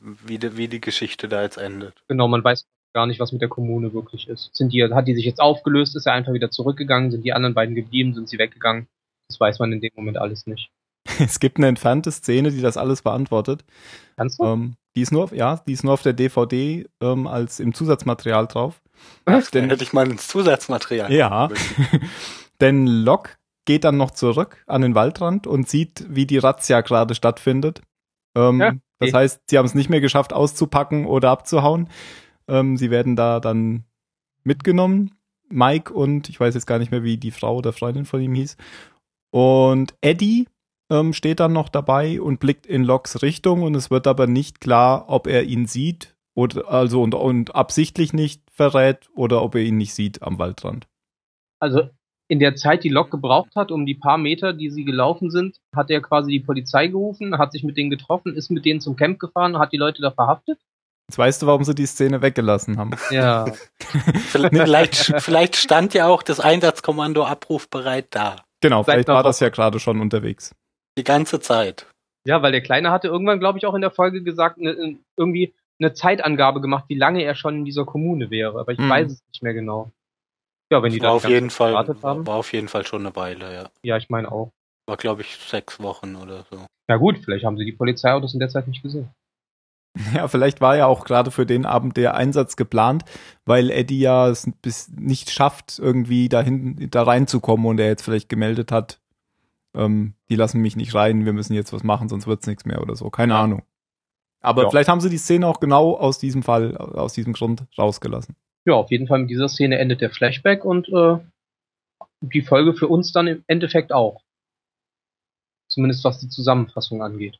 wie 0.00 0.38
die, 0.38 0.56
wie 0.56 0.68
die 0.68 0.80
Geschichte 0.80 1.28
da 1.28 1.42
jetzt 1.42 1.58
endet. 1.58 1.94
Genau, 2.08 2.28
man 2.28 2.42
weiß 2.42 2.66
gar 2.92 3.06
nicht, 3.06 3.20
was 3.20 3.32
mit 3.32 3.40
der 3.40 3.48
Kommune 3.48 3.92
wirklich 3.92 4.28
ist. 4.28 4.50
Sind 4.54 4.72
die, 4.72 4.82
hat 4.82 5.06
die 5.06 5.14
sich 5.14 5.24
jetzt 5.24 5.40
aufgelöst, 5.40 5.96
ist 5.96 6.06
er 6.06 6.14
einfach 6.14 6.32
wieder 6.32 6.50
zurückgegangen, 6.50 7.10
sind 7.10 7.24
die 7.24 7.32
anderen 7.32 7.54
beiden 7.54 7.74
geblieben, 7.74 8.14
sind 8.14 8.28
sie 8.28 8.38
weggegangen? 8.38 8.88
Das 9.28 9.38
weiß 9.38 9.58
man 9.58 9.72
in 9.72 9.80
dem 9.80 9.90
Moment 9.94 10.18
alles 10.18 10.46
nicht. 10.46 10.70
Es 11.20 11.38
gibt 11.38 11.58
eine 11.58 11.68
entfernte 11.68 12.10
Szene, 12.10 12.50
die 12.50 12.60
das 12.60 12.76
alles 12.76 13.02
beantwortet. 13.02 13.64
Kannst 14.16 14.40
du? 14.40 14.44
Ähm, 14.44 14.74
die 14.96 15.02
ist 15.02 15.12
nur, 15.12 15.32
ja, 15.34 15.62
die 15.66 15.72
ist 15.72 15.84
nur 15.84 15.92
auf 15.92 16.02
der 16.02 16.14
DVD 16.14 16.86
ähm, 17.00 17.26
als 17.26 17.60
im 17.60 17.74
Zusatzmaterial 17.74 18.46
drauf. 18.46 18.80
Was? 19.24 19.50
Denn 19.50 19.68
hätte 19.68 19.84
ich 19.84 19.92
mal 19.92 20.10
ins 20.10 20.26
Zusatzmaterial. 20.26 21.12
Ja. 21.12 21.48
denn 22.60 22.86
Locke 22.86 23.32
geht 23.66 23.84
dann 23.84 23.98
noch 23.98 24.12
zurück 24.12 24.64
an 24.66 24.80
den 24.80 24.94
Waldrand 24.94 25.46
und 25.46 25.68
sieht, 25.68 26.06
wie 26.08 26.26
die 26.26 26.38
Razzia 26.38 26.80
gerade 26.80 27.14
stattfindet. 27.14 27.82
Ähm, 28.34 28.60
ja, 28.60 28.68
okay. 28.68 28.80
Das 28.98 29.12
heißt, 29.12 29.42
sie 29.50 29.58
haben 29.58 29.66
es 29.66 29.74
nicht 29.74 29.90
mehr 29.90 30.00
geschafft, 30.00 30.32
auszupacken 30.32 31.04
oder 31.04 31.30
abzuhauen. 31.30 31.90
Ähm, 32.48 32.76
sie 32.76 32.90
werden 32.90 33.16
da 33.16 33.40
dann 33.40 33.84
mitgenommen. 34.44 35.14
Mike 35.48 35.92
und 35.92 36.28
ich 36.28 36.40
weiß 36.40 36.54
jetzt 36.54 36.66
gar 36.66 36.78
nicht 36.78 36.90
mehr, 36.90 37.04
wie 37.04 37.18
die 37.18 37.30
Frau 37.30 37.56
oder 37.56 37.72
Freundin 37.72 38.04
von 38.04 38.20
ihm 38.20 38.34
hieß. 38.34 38.56
Und 39.30 39.94
Eddie 40.00 40.48
ähm, 40.90 41.12
steht 41.12 41.40
dann 41.40 41.52
noch 41.52 41.68
dabei 41.68 42.20
und 42.20 42.40
blickt 42.40 42.66
in 42.66 42.84
Locks 42.84 43.22
Richtung 43.22 43.62
und 43.62 43.74
es 43.74 43.90
wird 43.90 44.06
aber 44.06 44.26
nicht 44.26 44.60
klar, 44.60 45.04
ob 45.08 45.26
er 45.26 45.44
ihn 45.44 45.66
sieht 45.66 46.16
oder 46.34 46.68
also 46.68 47.02
und, 47.02 47.14
und 47.14 47.54
absichtlich 47.54 48.12
nicht 48.12 48.42
verrät 48.50 49.08
oder 49.14 49.42
ob 49.42 49.54
er 49.54 49.62
ihn 49.62 49.76
nicht 49.76 49.94
sieht 49.94 50.22
am 50.22 50.38
Waldrand. 50.38 50.86
Also 51.60 51.90
in 52.28 52.40
der 52.40 52.56
Zeit, 52.56 52.84
die 52.84 52.88
Lok 52.88 53.10
gebraucht 53.10 53.54
hat, 53.54 53.70
um 53.70 53.86
die 53.86 53.94
paar 53.94 54.18
Meter, 54.18 54.52
die 54.52 54.70
sie 54.70 54.84
gelaufen 54.84 55.30
sind, 55.30 55.60
hat 55.74 55.90
er 55.90 56.00
quasi 56.00 56.32
die 56.32 56.40
Polizei 56.40 56.88
gerufen, 56.88 57.38
hat 57.38 57.52
sich 57.52 57.62
mit 57.62 57.76
denen 57.76 57.90
getroffen, 57.90 58.34
ist 58.34 58.50
mit 58.50 58.64
denen 58.64 58.80
zum 58.80 58.96
Camp 58.96 59.18
gefahren, 59.18 59.58
hat 59.58 59.72
die 59.72 59.76
Leute 59.76 60.02
da 60.02 60.10
verhaftet. 60.10 60.58
Jetzt 61.08 61.18
weißt 61.18 61.42
du, 61.42 61.46
warum 61.46 61.62
sie 61.62 61.74
die 61.74 61.86
Szene 61.86 62.20
weggelassen 62.20 62.78
haben. 62.78 62.90
Ja. 63.10 63.46
vielleicht, 64.28 65.14
vielleicht 65.22 65.54
stand 65.54 65.94
ja 65.94 66.08
auch 66.08 66.22
das 66.24 66.40
Einsatzkommando 66.40 67.24
abrufbereit 67.24 68.08
da. 68.10 68.36
Genau, 68.60 68.82
vielleicht, 68.82 69.06
war 69.06 69.22
das 69.22 69.38
ja 69.38 69.50
gerade 69.50 69.78
schon 69.78 70.00
unterwegs. 70.00 70.52
Die 70.98 71.04
ganze 71.04 71.38
Zeit. 71.38 71.86
Ja, 72.26 72.42
weil 72.42 72.50
der 72.50 72.62
Kleine 72.62 72.90
hatte 72.90 73.06
irgendwann, 73.06 73.38
glaube 73.38 73.58
ich, 73.58 73.66
auch 73.66 73.74
in 73.74 73.82
der 73.82 73.92
Folge 73.92 74.24
gesagt, 74.24 74.58
ne, 74.58 74.98
irgendwie 75.16 75.54
eine 75.78 75.92
Zeitangabe 75.92 76.60
gemacht, 76.60 76.86
wie 76.88 76.98
lange 76.98 77.22
er 77.22 77.36
schon 77.36 77.58
in 77.58 77.64
dieser 77.64 77.84
Kommune 77.84 78.30
wäre. 78.30 78.58
Aber 78.58 78.72
ich 78.72 78.78
hm. 78.78 78.88
weiß 78.88 79.12
es 79.12 79.22
nicht 79.28 79.42
mehr 79.44 79.54
genau. 79.54 79.92
Ja, 80.70 80.82
wenn 80.82 80.92
die 80.92 80.98
da 80.98 81.10
auf 81.10 81.28
jeden 81.28 81.50
Fall 81.50 81.74
haben. 81.74 82.26
War 82.26 82.36
auf 82.36 82.52
jeden 82.52 82.68
Fall 82.68 82.84
schon 82.84 83.06
eine 83.06 83.14
Weile, 83.14 83.54
ja. 83.54 83.70
Ja, 83.82 83.96
ich 83.96 84.08
meine 84.08 84.30
auch. 84.32 84.50
War, 84.86 84.96
glaube 84.96 85.22
ich, 85.22 85.36
sechs 85.36 85.80
Wochen 85.80 86.16
oder 86.16 86.44
so. 86.50 86.64
Ja 86.88 86.96
gut, 86.96 87.18
vielleicht 87.24 87.44
haben 87.44 87.56
sie 87.56 87.64
die 87.64 87.72
Polizeiautos 87.72 88.34
in 88.34 88.40
der 88.40 88.48
Zeit 88.48 88.68
nicht 88.68 88.82
gesehen. 88.82 89.10
Ja, 90.14 90.28
vielleicht 90.28 90.60
war 90.60 90.76
ja 90.76 90.84
auch 90.84 91.06
gerade 91.06 91.30
für 91.30 91.46
den 91.46 91.64
Abend 91.64 91.96
der 91.96 92.14
Einsatz 92.14 92.56
geplant, 92.56 93.06
weil 93.46 93.70
Eddie 93.70 94.00
ja 94.00 94.28
es 94.28 94.46
bis 94.60 94.88
nicht 94.88 95.30
schafft, 95.30 95.78
irgendwie 95.78 96.28
dahin, 96.28 96.90
da 96.90 97.04
reinzukommen 97.04 97.64
und 97.64 97.80
er 97.80 97.86
jetzt 97.86 98.02
vielleicht 98.02 98.28
gemeldet 98.28 98.72
hat, 98.72 99.00
ähm, 99.74 100.12
die 100.28 100.36
lassen 100.36 100.60
mich 100.60 100.76
nicht 100.76 100.94
rein, 100.94 101.24
wir 101.24 101.32
müssen 101.32 101.54
jetzt 101.54 101.72
was 101.72 101.82
machen, 101.82 102.10
sonst 102.10 102.26
wird's 102.26 102.46
nichts 102.46 102.66
mehr 102.66 102.82
oder 102.82 102.94
so. 102.94 103.08
Keine 103.08 103.32
ja. 103.32 103.42
Ahnung. 103.42 103.62
Aber 104.42 104.64
ja. 104.64 104.68
vielleicht 104.68 104.90
haben 104.90 105.00
sie 105.00 105.08
die 105.08 105.16
Szene 105.16 105.46
auch 105.46 105.60
genau 105.60 105.96
aus 105.96 106.18
diesem 106.18 106.42
Fall, 106.42 106.76
aus 106.76 107.14
diesem 107.14 107.32
Grund 107.32 107.64
rausgelassen 107.78 108.36
ja, 108.66 108.74
auf 108.74 108.90
jeden 108.90 109.06
Fall 109.06 109.20
mit 109.20 109.30
dieser 109.30 109.48
Szene 109.48 109.78
endet 109.78 110.00
der 110.00 110.10
Flashback 110.10 110.64
und 110.64 110.88
äh, 110.88 111.18
die 112.20 112.42
Folge 112.42 112.74
für 112.74 112.88
uns 112.88 113.12
dann 113.12 113.28
im 113.28 113.44
Endeffekt 113.46 113.92
auch. 113.92 114.22
Zumindest 115.68 116.04
was 116.04 116.18
die 116.18 116.28
Zusammenfassung 116.28 117.02
angeht. 117.02 117.38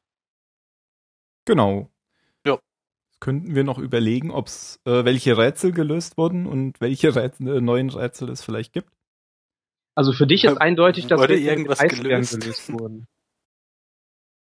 Genau. 1.45 1.91
Ja. 2.47 2.55
Jetzt 2.55 3.21
könnten 3.21 3.55
wir 3.55 3.65
noch 3.65 3.79
überlegen, 3.79 4.31
ob's 4.31 4.81
äh, 4.85 5.05
welche 5.05 5.37
Rätsel 5.37 5.73
gelöst 5.73 6.17
wurden 6.17 6.47
und 6.47 6.81
welche 6.81 7.15
Rätsel, 7.15 7.57
äh, 7.57 7.61
neuen 7.61 7.91
Rätsel 7.91 8.29
es 8.31 8.45
vielleicht 8.45 8.73
gibt. 8.73 8.93
Also 9.97 10.13
für 10.13 10.27
dich 10.27 10.45
ist 10.45 10.59
eindeutig, 10.59 11.07
dass 11.07 11.21
Wurde 11.21 11.39
irgendwas 11.39 11.79
gelöst? 11.81 12.41
gelöst 12.41 12.73
wurden. 12.73 13.07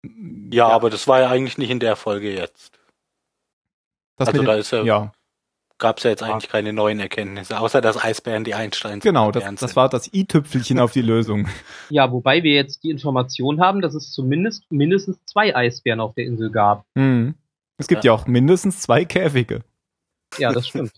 Ja, 0.05 0.67
ja, 0.67 0.69
aber 0.69 0.91
das 0.91 1.07
war 1.07 1.21
ja 1.21 1.31
eigentlich 1.31 1.59
nicht 1.59 1.71
in 1.71 1.79
der 1.79 1.95
Folge 1.95 2.35
jetzt. 2.35 2.77
Das 4.17 4.27
also 4.27 4.43
da 4.43 4.57
ist 4.57 4.73
ja, 4.73 4.83
ja 4.83 5.13
gab 5.83 5.99
es 5.99 6.05
ja 6.05 6.11
jetzt 6.11 6.23
eigentlich 6.23 6.49
keine 6.49 6.73
neuen 6.73 7.01
Erkenntnisse, 7.01 7.59
außer 7.59 7.81
dass 7.81 8.03
Eisbären 8.03 8.45
die 8.45 8.55
Einstein 8.55 9.01
Genau, 9.01 9.33
das, 9.33 9.43
das 9.57 9.75
war 9.75 9.89
das 9.89 10.15
i-Tüpfelchen 10.15 10.79
auf 10.79 10.93
die 10.93 11.03
Lösung. 11.03 11.49
Ja, 11.91 12.11
wobei 12.11 12.43
wir 12.43 12.55
jetzt 12.55 12.85
die 12.85 12.91
Information 12.91 13.61
haben, 13.61 13.83
dass 13.83 13.95
es 13.95 14.13
zumindest 14.13 14.71
mindestens 14.71 15.23
zwei 15.27 15.55
Eisbären 15.55 16.01
auf 16.01 16.15
der 16.15 16.25
Insel 16.25 16.51
gab. 16.51 16.87
Mhm. 16.95 17.35
Es 17.77 17.89
gibt 17.89 18.05
ja. 18.05 18.13
ja 18.13 18.19
auch 18.19 18.27
mindestens 18.27 18.81
zwei 18.81 19.05
Käfige. 19.05 19.63
Ja, 20.39 20.53
das 20.53 20.69
stimmt. 20.69 20.93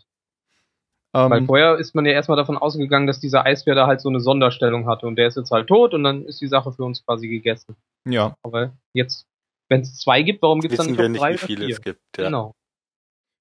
um, 1.12 1.30
Weil 1.30 1.38
ähm. 1.38 1.46
vorher 1.46 1.76
ist 1.78 1.94
man 1.94 2.04
ja 2.04 2.12
erstmal 2.12 2.36
davon 2.36 2.58
ausgegangen, 2.58 3.06
dass 3.06 3.18
dieser 3.18 3.44
Eisbär 3.46 3.74
da 3.74 3.86
halt 3.86 4.02
so 4.02 4.10
eine 4.10 4.20
Sonderstellung 4.20 4.86
hatte 4.86 5.06
und 5.06 5.16
der 5.16 5.28
ist 5.28 5.36
jetzt 5.36 5.50
halt 5.50 5.66
tot 5.66 5.94
und 5.94 6.04
dann 6.04 6.26
ist 6.26 6.40
die 6.42 6.48
Sache 6.48 6.72
für 6.72 6.84
uns 6.84 7.04
quasi 7.04 7.26
gegessen. 7.26 7.74
Ja. 8.06 8.36
Aber 8.42 8.74
jetzt, 8.92 9.26
wenn 9.68 9.80
es 9.80 9.98
zwei 9.98 10.22
gibt, 10.22 10.42
warum 10.42 10.60
gibt 10.60 10.74
es 10.74 10.78
dann 10.78 10.88
nicht, 10.88 10.98
wir 10.98 11.08
nicht 11.08 11.22
drei 11.22 11.32
wie 11.32 11.38
viele 11.38 11.70
es 11.70 11.80
gibt? 11.80 12.00
Ja. 12.18 12.24
Genau. 12.24 12.54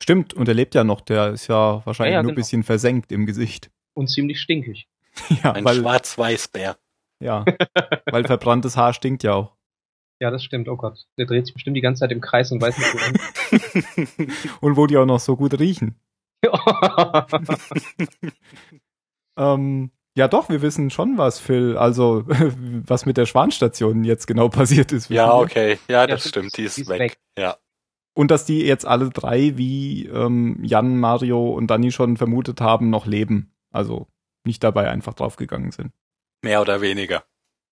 Stimmt, 0.03 0.33
und 0.33 0.49
er 0.49 0.53
lebt 0.53 0.75
ja 0.75 0.83
noch, 0.83 0.99
der 0.99 1.29
ist 1.29 1.47
ja 1.47 1.81
wahrscheinlich 1.85 2.11
ja, 2.11 2.17
ja, 2.17 2.23
nur 2.23 2.33
ein 2.33 2.35
genau. 2.35 2.41
bisschen 2.41 2.63
versenkt 2.63 3.13
im 3.13 3.25
Gesicht. 3.25 3.71
Und 3.93 4.09
ziemlich 4.09 4.41
stinkig. 4.41 4.89
ja, 5.41 5.53
ein 5.53 5.65
Schwarz-Weiß-Bär. 5.65 6.75
Ja, 7.21 7.45
weil 8.11 8.25
verbranntes 8.25 8.75
Haar 8.75 8.93
stinkt 8.93 9.23
ja 9.23 9.35
auch. 9.35 9.55
Ja, 10.19 10.29
das 10.29 10.43
stimmt. 10.43 10.67
Oh 10.67 10.75
Gott. 10.75 11.05
Der 11.17 11.25
dreht 11.25 11.45
sich 11.45 11.53
bestimmt 11.53 11.77
die 11.77 11.81
ganze 11.81 12.01
Zeit 12.01 12.11
im 12.11 12.19
Kreis 12.19 12.51
und 12.51 12.61
weiß 12.61 12.77
nicht 12.77 12.93
wohin. 12.93 13.17
und 14.59 14.75
wo 14.75 14.87
die 14.87 14.97
auch 14.97 15.05
noch 15.05 15.21
so 15.21 15.37
gut 15.37 15.57
riechen. 15.57 15.95
ähm, 19.37 19.91
ja, 20.17 20.27
doch, 20.27 20.49
wir 20.49 20.61
wissen 20.61 20.89
schon 20.89 21.17
was, 21.17 21.39
Phil. 21.39 21.77
Also, 21.77 22.25
was 22.27 23.05
mit 23.05 23.15
der 23.15 23.25
Schwanstation 23.25 24.03
jetzt 24.03 24.27
genau 24.27 24.49
passiert 24.49 24.91
ist. 24.91 25.09
Ja, 25.09 25.33
okay. 25.33 25.79
Ja, 25.87 26.07
das 26.07 26.25
ja, 26.25 26.29
stimmt. 26.29 26.57
Die 26.57 26.63
ist, 26.63 26.75
die 26.75 26.81
ist 26.81 26.89
weg. 26.89 26.99
weg. 26.99 27.17
Ja. 27.37 27.55
Und 28.15 28.29
dass 28.29 28.45
die 28.45 28.63
jetzt 28.63 28.85
alle 28.85 29.09
drei, 29.09 29.57
wie 29.57 30.05
ähm, 30.05 30.63
Jan, 30.63 30.99
Mario 30.99 31.49
und 31.49 31.67
Danny 31.67 31.91
schon 31.91 32.17
vermutet 32.17 32.61
haben, 32.61 32.89
noch 32.89 33.05
leben. 33.05 33.51
Also 33.71 34.07
nicht 34.45 34.63
dabei 34.63 34.89
einfach 34.89 35.13
draufgegangen 35.13 35.71
sind. 35.71 35.93
Mehr 36.43 36.61
oder 36.61 36.81
weniger. 36.81 37.23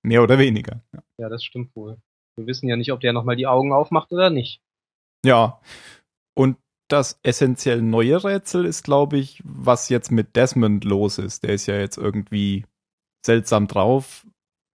Mehr 0.03 0.23
oder 0.23 0.39
weniger. 0.39 0.81
Ja, 0.93 1.03
ja 1.17 1.29
das 1.29 1.43
stimmt 1.43 1.75
wohl. 1.75 1.97
Wir 2.35 2.47
wissen 2.47 2.67
ja 2.67 2.75
nicht, 2.75 2.91
ob 2.91 3.01
der 3.01 3.13
nochmal 3.13 3.35
die 3.35 3.45
Augen 3.45 3.71
aufmacht 3.73 4.11
oder 4.11 4.29
nicht. 4.29 4.61
Ja. 5.23 5.61
Und 6.33 6.57
das 6.87 7.19
essentiell 7.23 7.81
neue 7.81 8.23
Rätsel 8.23 8.65
ist, 8.65 8.83
glaube 8.83 9.17
ich, 9.17 9.41
was 9.43 9.89
jetzt 9.89 10.11
mit 10.11 10.35
Desmond 10.35 10.83
los 10.83 11.17
ist. 11.17 11.43
Der 11.43 11.51
ist 11.51 11.67
ja 11.67 11.75
jetzt 11.75 11.97
irgendwie 11.97 12.65
seltsam 13.25 13.67
drauf. 13.67 14.25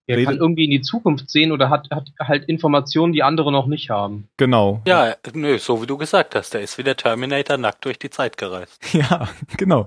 Er 0.08 0.24
kann 0.24 0.36
irgendwie 0.36 0.64
in 0.64 0.70
die 0.70 0.82
Zukunft 0.82 1.28
sehen 1.30 1.50
oder 1.50 1.68
hat, 1.68 1.90
hat 1.90 2.12
halt 2.20 2.44
Informationen, 2.44 3.12
die 3.12 3.24
andere 3.24 3.50
noch 3.50 3.66
nicht 3.66 3.90
haben. 3.90 4.28
Genau. 4.36 4.80
Ja, 4.86 5.16
nö, 5.34 5.58
so 5.58 5.82
wie 5.82 5.86
du 5.86 5.96
gesagt 5.96 6.36
hast, 6.36 6.54
der 6.54 6.60
ist 6.60 6.78
wie 6.78 6.84
der 6.84 6.96
Terminator 6.96 7.56
nackt 7.56 7.84
durch 7.84 7.98
die 7.98 8.10
Zeit 8.10 8.36
gereist. 8.36 8.82
Ja, 8.96 9.28
genau. 9.58 9.86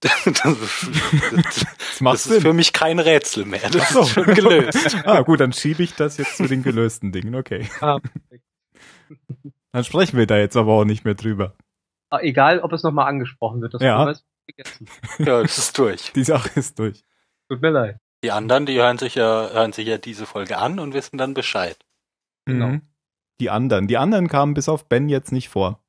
das, 0.00 0.26
ist, 0.26 0.44
das, 0.44 1.66
das 2.00 2.26
ist 2.26 2.42
für 2.42 2.52
mich 2.54 2.72
kein 2.72 2.98
Rätsel 2.98 3.44
mehr. 3.44 3.68
Das 3.70 3.90
so. 3.90 4.00
ist 4.00 4.10
schon 4.10 4.24
gelöst. 4.34 4.96
ah, 5.04 5.20
gut, 5.20 5.40
dann 5.40 5.52
schiebe 5.52 5.82
ich 5.82 5.94
das 5.94 6.16
jetzt 6.16 6.38
zu 6.38 6.46
den 6.46 6.62
gelösten 6.62 7.12
Dingen. 7.12 7.34
Okay. 7.34 7.68
Ah, 7.80 8.00
dann 9.72 9.84
sprechen 9.84 10.16
wir 10.16 10.26
da 10.26 10.38
jetzt 10.38 10.56
aber 10.56 10.72
auch 10.72 10.84
nicht 10.84 11.04
mehr 11.04 11.14
drüber. 11.14 11.54
Ah, 12.08 12.20
egal, 12.22 12.60
ob 12.60 12.72
es 12.72 12.82
nochmal 12.82 13.08
angesprochen 13.08 13.60
wird. 13.60 13.74
Das 13.74 13.82
ja. 13.82 14.12
ja, 15.18 15.40
es 15.42 15.58
ist 15.58 15.78
durch. 15.78 16.12
Die 16.12 16.24
Sache 16.24 16.58
ist 16.58 16.78
durch. 16.78 17.04
Tut 17.48 17.60
mir 17.60 17.70
leid. 17.70 18.00
Die 18.22 18.30
anderen, 18.30 18.66
die 18.66 18.78
hören 18.78 18.98
sich 18.98 19.14
ja, 19.14 19.50
hören 19.50 19.72
sich 19.72 19.86
ja 19.86 19.98
diese 19.98 20.26
Folge 20.26 20.58
an 20.58 20.78
und 20.78 20.92
wissen 20.92 21.16
dann 21.16 21.34
Bescheid. 21.34 21.78
Genau. 22.44 22.68
Mhm. 22.68 22.82
Die 23.40 23.50
anderen. 23.50 23.88
Die 23.88 23.96
anderen 23.96 24.28
kamen 24.28 24.54
bis 24.54 24.68
auf 24.68 24.86
Ben 24.86 25.08
jetzt 25.08 25.32
nicht 25.32 25.48
vor. 25.48 25.80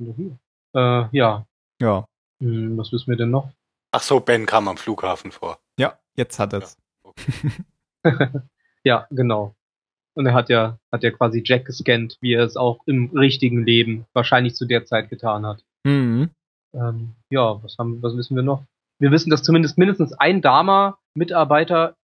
Äh, 0.00 1.16
ja. 1.16 1.46
Ja. 1.80 2.06
Hm, 2.40 2.78
was 2.78 2.92
wissen 2.92 3.08
wir 3.08 3.16
denn 3.16 3.30
noch? 3.30 3.52
Ach 3.90 4.02
so, 4.02 4.20
Ben 4.20 4.46
kam 4.46 4.68
am 4.68 4.76
Flughafen 4.76 5.32
vor. 5.32 5.58
Ja, 5.78 5.98
jetzt 6.14 6.38
hat 6.38 6.52
er's. 6.52 6.76
Ja, 7.04 7.10
okay. 7.10 7.52
ja, 8.84 9.06
genau. 9.10 9.54
Und 10.14 10.26
er 10.26 10.34
hat 10.34 10.48
ja, 10.48 10.78
hat 10.92 11.02
ja 11.02 11.10
quasi 11.10 11.42
Jack 11.44 11.64
gescannt, 11.64 12.18
wie 12.20 12.34
er 12.34 12.44
es 12.44 12.56
auch 12.56 12.80
im 12.86 13.10
richtigen 13.14 13.64
Leben 13.64 14.06
wahrscheinlich 14.12 14.54
zu 14.54 14.66
der 14.66 14.84
Zeit 14.84 15.08
getan 15.10 15.46
hat. 15.46 15.64
Mhm. 15.84 16.30
Ähm, 16.74 17.14
ja, 17.30 17.62
was 17.62 17.76
haben, 17.78 18.02
was 18.02 18.16
wissen 18.16 18.36
wir 18.36 18.42
noch? 18.42 18.64
Wir 19.02 19.10
wissen, 19.10 19.30
dass 19.30 19.42
zumindest 19.42 19.78
mindestens 19.78 20.12
ein 20.12 20.42
Dama-Mitarbeiter 20.42 21.96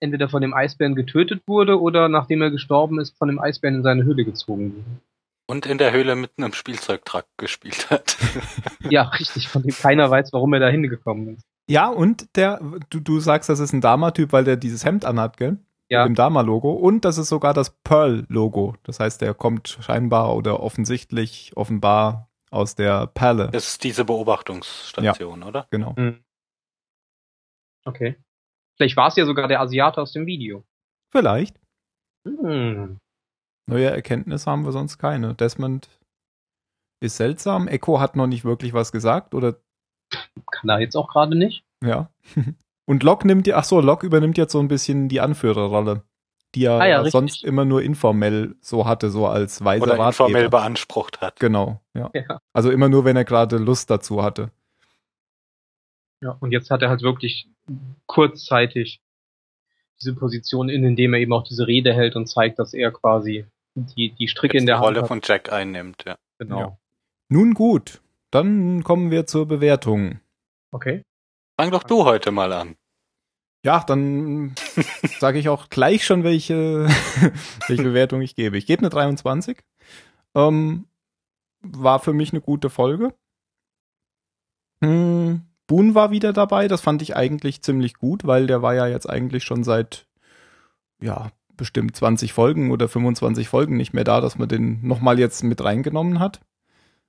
entweder 0.00 0.28
von 0.28 0.42
dem 0.42 0.54
Eisbären 0.54 0.94
getötet 0.94 1.42
wurde 1.48 1.80
oder 1.80 2.08
nachdem 2.08 2.40
er 2.40 2.52
gestorben 2.52 3.00
ist, 3.00 3.18
von 3.18 3.26
dem 3.26 3.40
Eisbären 3.40 3.78
in 3.78 3.82
seine 3.82 4.04
Höhle 4.04 4.24
gezogen 4.24 4.76
wurde. 4.76 5.00
Und 5.48 5.66
in 5.66 5.78
der 5.78 5.90
Höhle 5.90 6.14
mitten 6.14 6.44
im 6.44 6.52
Spielzeugtrakt 6.52 7.28
gespielt 7.36 7.90
hat. 7.90 8.16
ja, 8.90 9.02
richtig, 9.02 9.48
von 9.48 9.62
dem 9.62 9.74
keiner 9.74 10.08
weiß, 10.08 10.32
warum 10.32 10.52
er 10.52 10.60
da 10.60 10.68
hingekommen 10.68 11.34
ist. 11.34 11.42
Ja, 11.68 11.88
und 11.88 12.28
der, 12.36 12.60
du, 12.90 13.00
du 13.00 13.18
sagst, 13.18 13.48
das 13.48 13.58
ist 13.58 13.72
ein 13.72 13.80
Dama-Typ, 13.80 14.32
weil 14.32 14.44
der 14.44 14.56
dieses 14.56 14.84
Hemd 14.84 15.04
anhat, 15.04 15.38
gell? 15.38 15.58
Ja. 15.88 16.04
Mit 16.04 16.10
dem 16.10 16.14
Dama-Logo. 16.14 16.70
Und 16.74 17.04
das 17.04 17.18
ist 17.18 17.28
sogar 17.28 17.54
das 17.54 17.70
Pearl-Logo. 17.82 18.76
Das 18.84 19.00
heißt, 19.00 19.20
der 19.20 19.34
kommt 19.34 19.78
scheinbar 19.80 20.36
oder 20.36 20.60
offensichtlich, 20.60 21.56
offenbar 21.56 22.28
aus 22.52 22.76
der 22.76 23.08
Perle. 23.08 23.48
Das 23.52 23.66
ist 23.66 23.82
diese 23.82 24.04
Beobachtungsstation, 24.04 25.40
ja, 25.40 25.46
oder? 25.48 25.66
Genau. 25.70 25.94
Mhm. 25.96 26.20
Okay. 27.86 28.16
Vielleicht 28.76 28.96
war 28.96 29.08
es 29.08 29.16
ja 29.16 29.24
sogar 29.24 29.48
der 29.48 29.60
Asiate 29.60 30.00
aus 30.00 30.12
dem 30.12 30.26
Video. 30.26 30.64
Vielleicht. 31.10 31.58
Hm. 32.26 32.98
Neue 33.68 33.90
Erkenntnisse 33.90 34.50
haben 34.50 34.64
wir 34.64 34.72
sonst 34.72 34.98
keine. 34.98 35.34
Desmond 35.34 35.88
ist 37.00 37.16
seltsam. 37.16 37.68
Echo 37.68 38.00
hat 38.00 38.16
noch 38.16 38.26
nicht 38.26 38.44
wirklich 38.44 38.74
was 38.74 38.92
gesagt, 38.92 39.34
oder? 39.34 39.56
Kann 40.52 40.68
er 40.68 40.80
jetzt 40.80 40.96
auch 40.96 41.08
gerade 41.08 41.36
nicht. 41.36 41.64
Ja. 41.82 42.10
Und 42.88 43.02
Locke 43.02 43.26
nimmt, 43.26 43.50
ach 43.52 43.64
so, 43.64 43.80
Locke 43.80 44.06
übernimmt 44.06 44.38
jetzt 44.38 44.52
so 44.52 44.60
ein 44.60 44.68
bisschen 44.68 45.08
die 45.08 45.20
Anführerrolle, 45.20 46.02
die 46.54 46.66
er 46.66 46.80
ah, 46.80 46.86
ja, 46.86 47.10
sonst 47.10 47.42
immer 47.42 47.64
nur 47.64 47.82
informell 47.82 48.54
so 48.60 48.86
hatte, 48.86 49.10
so 49.10 49.26
als 49.26 49.64
weiser 49.64 49.82
Oder 49.82 49.98
Ratgeber. 49.98 50.28
informell 50.28 50.48
beansprucht 50.48 51.20
hat. 51.20 51.40
Genau, 51.40 51.80
ja. 51.94 52.10
ja. 52.14 52.40
Also 52.52 52.70
immer 52.70 52.88
nur, 52.88 53.04
wenn 53.04 53.16
er 53.16 53.24
gerade 53.24 53.56
Lust 53.56 53.90
dazu 53.90 54.22
hatte. 54.22 54.52
Ja, 56.20 56.36
und 56.40 56.52
jetzt 56.52 56.70
hat 56.70 56.82
er 56.82 56.88
halt 56.88 57.02
wirklich 57.02 57.48
kurzzeitig 58.06 59.00
diese 60.00 60.14
Position 60.14 60.68
in, 60.68 60.84
indem 60.84 61.14
er 61.14 61.20
eben 61.20 61.32
auch 61.32 61.44
diese 61.44 61.66
Rede 61.66 61.94
hält 61.94 62.16
und 62.16 62.26
zeigt, 62.26 62.58
dass 62.58 62.74
er 62.74 62.90
quasi 62.92 63.46
die, 63.74 64.12
die 64.12 64.28
Stricke 64.28 64.54
Jetzt 64.54 64.62
in 64.62 64.66
der 64.66 64.76
die 64.76 64.82
Rolle 64.82 65.06
von 65.06 65.20
Jack 65.22 65.52
einnimmt, 65.52 66.04
ja. 66.06 66.16
Genau. 66.38 66.60
Ja. 66.60 66.78
Nun 67.28 67.54
gut, 67.54 68.00
dann 68.30 68.84
kommen 68.84 69.10
wir 69.10 69.26
zur 69.26 69.46
Bewertung. 69.46 70.20
Okay. 70.70 71.02
Fang 71.58 71.70
doch 71.70 71.82
du 71.82 72.04
heute 72.04 72.30
mal 72.30 72.52
an. 72.52 72.76
Ja, 73.64 73.82
dann 73.84 74.54
sage 75.18 75.38
ich 75.38 75.48
auch 75.48 75.68
gleich 75.70 76.04
schon, 76.04 76.22
welche, 76.24 76.86
welche 77.66 77.82
Bewertung 77.82 78.20
ich 78.22 78.36
gebe. 78.36 78.58
Ich 78.58 78.66
gebe 78.66 78.80
eine 78.80 78.90
23. 78.90 79.58
Ähm, 80.34 80.86
war 81.62 81.98
für 81.98 82.12
mich 82.12 82.32
eine 82.32 82.40
gute 82.40 82.70
Folge. 82.70 83.14
Hm, 84.82 85.42
Boone 85.66 85.94
war 85.94 86.10
wieder 86.10 86.32
dabei. 86.32 86.68
Das 86.68 86.80
fand 86.80 87.02
ich 87.02 87.16
eigentlich 87.16 87.62
ziemlich 87.62 87.94
gut, 87.94 88.26
weil 88.26 88.46
der 88.46 88.62
war 88.62 88.74
ja 88.74 88.86
jetzt 88.86 89.08
eigentlich 89.08 89.44
schon 89.44 89.64
seit 89.64 90.06
ja, 91.00 91.30
bestimmt 91.56 91.96
20 91.96 92.32
Folgen 92.32 92.70
oder 92.70 92.88
25 92.88 93.48
Folgen 93.48 93.76
nicht 93.76 93.92
mehr 93.92 94.04
da, 94.04 94.20
dass 94.20 94.38
man 94.38 94.48
den 94.48 94.86
nochmal 94.86 95.18
jetzt 95.18 95.42
mit 95.42 95.62
reingenommen 95.62 96.20
hat. 96.20 96.40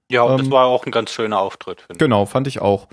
Ja, 0.09 0.23
und 0.23 0.31
ähm, 0.31 0.37
das 0.37 0.51
war 0.51 0.65
auch 0.67 0.85
ein 0.85 0.91
ganz 0.91 1.11
schöner 1.11 1.39
Auftritt. 1.39 1.85
Genau, 1.97 2.25
fand 2.25 2.47
ich 2.47 2.61
auch. 2.61 2.87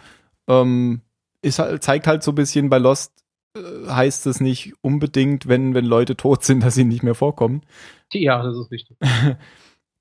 Ähm, 0.49 1.01
ist 1.43 1.59
halt, 1.59 1.83
zeigt 1.83 2.07
halt 2.07 2.23
so 2.23 2.33
ein 2.33 2.37
bisschen 2.37 2.71
bei 2.71 2.79
Lost, 2.79 3.13
äh, 3.57 3.61
heißt 3.89 4.27
es 4.27 4.41
nicht 4.41 4.75
unbedingt, 4.81 5.47
wenn, 5.47 5.75
wenn 5.75 5.85
Leute 5.85 6.17
tot 6.17 6.45
sind, 6.45 6.61
dass 6.65 6.75
sie 6.75 6.85
nicht 6.85 7.03
mehr 7.03 7.15
vorkommen. 7.15 7.63
Ja, 8.13 8.43
das 8.43 8.57
ist 8.57 8.71
richtig. 8.71 8.97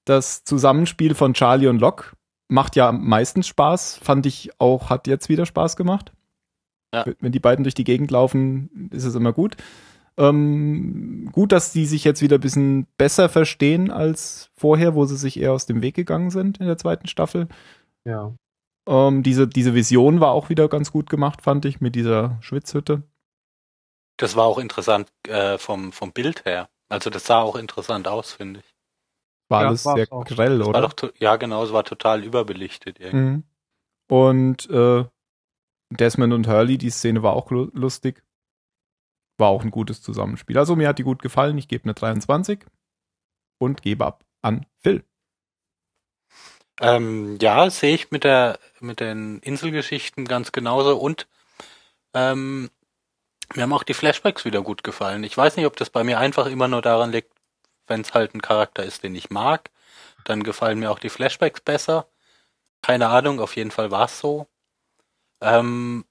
Das 0.05 0.43
Zusammenspiel 0.43 1.15
von 1.15 1.33
Charlie 1.33 1.67
und 1.67 1.79
Locke 1.79 2.11
macht 2.47 2.75
ja 2.75 2.91
meistens 2.91 3.47
Spaß, 3.47 3.97
fand 3.97 4.25
ich 4.25 4.51
auch, 4.59 4.89
hat 4.89 5.07
jetzt 5.07 5.29
wieder 5.29 5.45
Spaß 5.45 5.75
gemacht. 5.75 6.11
Ja. 6.93 7.05
Wenn 7.19 7.31
die 7.31 7.39
beiden 7.39 7.63
durch 7.63 7.73
die 7.73 7.83
Gegend 7.83 8.11
laufen, 8.11 8.89
ist 8.91 9.05
es 9.05 9.15
immer 9.15 9.33
gut. 9.33 9.57
Ähm, 10.15 11.29
gut, 11.31 11.51
dass 11.51 11.71
die 11.71 11.87
sich 11.87 12.03
jetzt 12.03 12.21
wieder 12.21 12.37
ein 12.37 12.41
bisschen 12.41 12.85
besser 12.97 13.29
verstehen 13.29 13.89
als 13.89 14.51
vorher, 14.53 14.93
wo 14.93 15.05
sie 15.05 15.17
sich 15.17 15.39
eher 15.39 15.53
aus 15.53 15.65
dem 15.65 15.81
Weg 15.81 15.95
gegangen 15.95 16.29
sind 16.29 16.59
in 16.59 16.67
der 16.67 16.77
zweiten 16.77 17.07
Staffel. 17.07 17.47
Ja. 18.05 18.33
Ähm, 18.87 19.23
diese, 19.23 19.47
diese 19.47 19.73
Vision 19.73 20.19
war 20.19 20.31
auch 20.31 20.49
wieder 20.49 20.67
ganz 20.67 20.91
gut 20.91 21.09
gemacht, 21.09 21.41
fand 21.41 21.65
ich, 21.65 21.81
mit 21.81 21.95
dieser 21.95 22.37
Schwitzhütte. 22.41 23.01
Das 24.17 24.35
war 24.35 24.45
auch 24.45 24.59
interessant 24.59 25.09
äh, 25.27 25.57
vom, 25.57 25.91
vom 25.91 26.11
Bild 26.11 26.45
her. 26.45 26.69
Also 26.89 27.09
das 27.09 27.25
sah 27.25 27.41
auch 27.41 27.55
interessant 27.55 28.07
aus, 28.07 28.33
finde 28.33 28.59
ich. 28.59 28.72
War 29.49 29.61
ja, 29.61 29.67
alles 29.67 29.83
sehr 29.83 30.11
auch. 30.11 30.25
grell, 30.25 30.59
das 30.59 30.67
oder? 30.67 30.81
War 30.81 30.89
doch, 30.89 31.13
ja, 31.19 31.35
genau, 31.35 31.63
es 31.63 31.73
war 31.73 31.83
total 31.83 32.23
überbelichtet. 32.23 32.99
Irgendwie. 32.99 33.17
Mhm. 33.17 33.43
Und 34.09 34.69
äh, 34.69 35.05
Desmond 35.89 36.33
und 36.33 36.47
Hurley, 36.47 36.77
die 36.77 36.89
Szene 36.89 37.23
war 37.23 37.33
auch 37.33 37.51
lustig 37.51 38.23
war 39.37 39.49
auch 39.49 39.63
ein 39.63 39.71
gutes 39.71 40.01
Zusammenspiel. 40.01 40.57
Also 40.57 40.75
mir 40.75 40.87
hat 40.87 40.99
die 40.99 41.03
gut 41.03 41.21
gefallen. 41.21 41.57
Ich 41.57 41.67
gebe 41.67 41.85
eine 41.85 41.93
23 41.93 42.65
und 43.57 43.81
gebe 43.81 44.05
ab 44.05 44.23
an 44.41 44.65
Phil. 44.79 45.03
Ähm, 46.81 47.37
ja, 47.41 47.69
sehe 47.69 47.93
ich 47.95 48.11
mit 48.11 48.23
der 48.23 48.59
mit 48.79 48.99
den 48.99 49.39
Inselgeschichten 49.39 50.25
ganz 50.25 50.51
genauso 50.51 50.97
und 50.97 51.27
ähm, 52.13 52.69
mir 53.53 53.63
haben 53.63 53.73
auch 53.73 53.83
die 53.83 53.93
Flashbacks 53.93 54.43
wieder 54.45 54.61
gut 54.61 54.83
gefallen. 54.83 55.23
Ich 55.23 55.37
weiß 55.37 55.55
nicht, 55.55 55.65
ob 55.65 55.75
das 55.75 55.89
bei 55.89 56.03
mir 56.03 56.19
einfach 56.19 56.47
immer 56.47 56.67
nur 56.67 56.81
daran 56.81 57.11
liegt, 57.11 57.32
wenn 57.87 58.01
es 58.01 58.13
halt 58.13 58.33
ein 58.33 58.41
Charakter 58.41 58.83
ist, 58.83 59.03
den 59.03 59.15
ich 59.15 59.29
mag, 59.29 59.69
dann 60.25 60.43
gefallen 60.43 60.79
mir 60.79 60.91
auch 60.91 60.99
die 60.99 61.09
Flashbacks 61.09 61.61
besser. 61.61 62.07
Keine 62.81 63.09
Ahnung, 63.09 63.39
auf 63.39 63.55
jeden 63.55 63.71
Fall 63.71 63.91
war 63.91 64.05
es 64.05 64.19
so. 64.19 64.47
Ähm, 65.41 66.05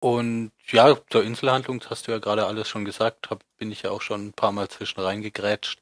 und 0.00 0.50
ja, 0.66 0.96
zur 1.10 1.22
Inselhandlung, 1.22 1.78
das 1.78 1.90
hast 1.90 2.08
du 2.08 2.12
ja 2.12 2.18
gerade 2.18 2.46
alles 2.46 2.68
schon 2.68 2.84
gesagt, 2.84 3.30
hab, 3.30 3.44
bin 3.56 3.70
ich 3.70 3.82
ja 3.82 3.90
auch 3.90 4.02
schon 4.02 4.26
ein 4.26 4.32
paar 4.32 4.50
Mal 4.50 4.68
zwischen 4.68 5.00
reingegrätscht. 5.00 5.80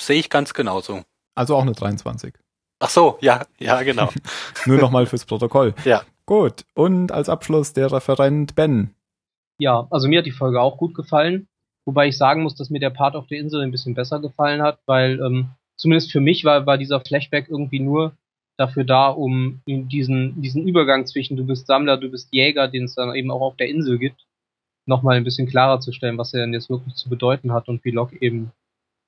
Sehe 0.00 0.18
ich 0.18 0.30
ganz 0.30 0.54
genauso. 0.54 1.04
Also 1.34 1.56
auch 1.56 1.62
eine 1.62 1.72
23. 1.72 2.34
Ach 2.78 2.88
so, 2.88 3.18
ja, 3.20 3.44
ja, 3.58 3.82
genau. 3.82 4.10
Nur 4.66 4.78
nochmal 4.78 5.06
fürs 5.06 5.26
Protokoll. 5.26 5.74
Ja. 5.84 6.02
Gut. 6.24 6.64
Und 6.74 7.12
als 7.12 7.28
Abschluss 7.28 7.72
der 7.72 7.92
Referent 7.92 8.54
Ben. 8.54 8.94
Ja, 9.58 9.86
also 9.90 10.08
mir 10.08 10.20
hat 10.20 10.26
die 10.26 10.32
Folge 10.32 10.60
auch 10.60 10.78
gut 10.78 10.94
gefallen. 10.94 11.48
Wobei 11.84 12.08
ich 12.08 12.16
sagen 12.16 12.42
muss, 12.42 12.54
dass 12.54 12.70
mir 12.70 12.78
der 12.78 12.90
Part 12.90 13.16
auf 13.16 13.26
der 13.26 13.38
Insel 13.38 13.62
ein 13.62 13.70
bisschen 13.70 13.94
besser 13.94 14.20
gefallen 14.20 14.62
hat, 14.62 14.78
weil 14.86 15.20
ähm, 15.20 15.50
zumindest 15.76 16.12
für 16.12 16.20
mich 16.20 16.44
war, 16.44 16.66
war 16.66 16.78
dieser 16.78 17.00
Flashback 17.00 17.48
irgendwie 17.48 17.80
nur 17.80 18.12
dafür 18.56 18.84
da, 18.84 19.08
um 19.08 19.60
diesen, 19.66 20.40
diesen 20.40 20.66
Übergang 20.66 21.06
zwischen 21.06 21.36
du 21.36 21.44
bist 21.44 21.66
Sammler, 21.66 21.96
du 21.96 22.08
bist 22.08 22.28
Jäger, 22.30 22.68
den 22.68 22.84
es 22.84 22.94
dann 22.94 23.14
eben 23.14 23.30
auch 23.30 23.40
auf 23.40 23.56
der 23.56 23.68
Insel 23.68 23.98
gibt, 23.98 24.26
nochmal 24.86 25.16
ein 25.16 25.24
bisschen 25.24 25.48
klarer 25.48 25.80
zu 25.80 25.92
stellen, 25.92 26.18
was 26.18 26.34
er 26.34 26.40
denn 26.40 26.52
jetzt 26.52 26.70
wirklich 26.70 26.94
zu 26.94 27.08
bedeuten 27.08 27.52
hat 27.52 27.68
und 27.68 27.84
wie 27.84 27.90
Locke 27.90 28.16
eben 28.20 28.52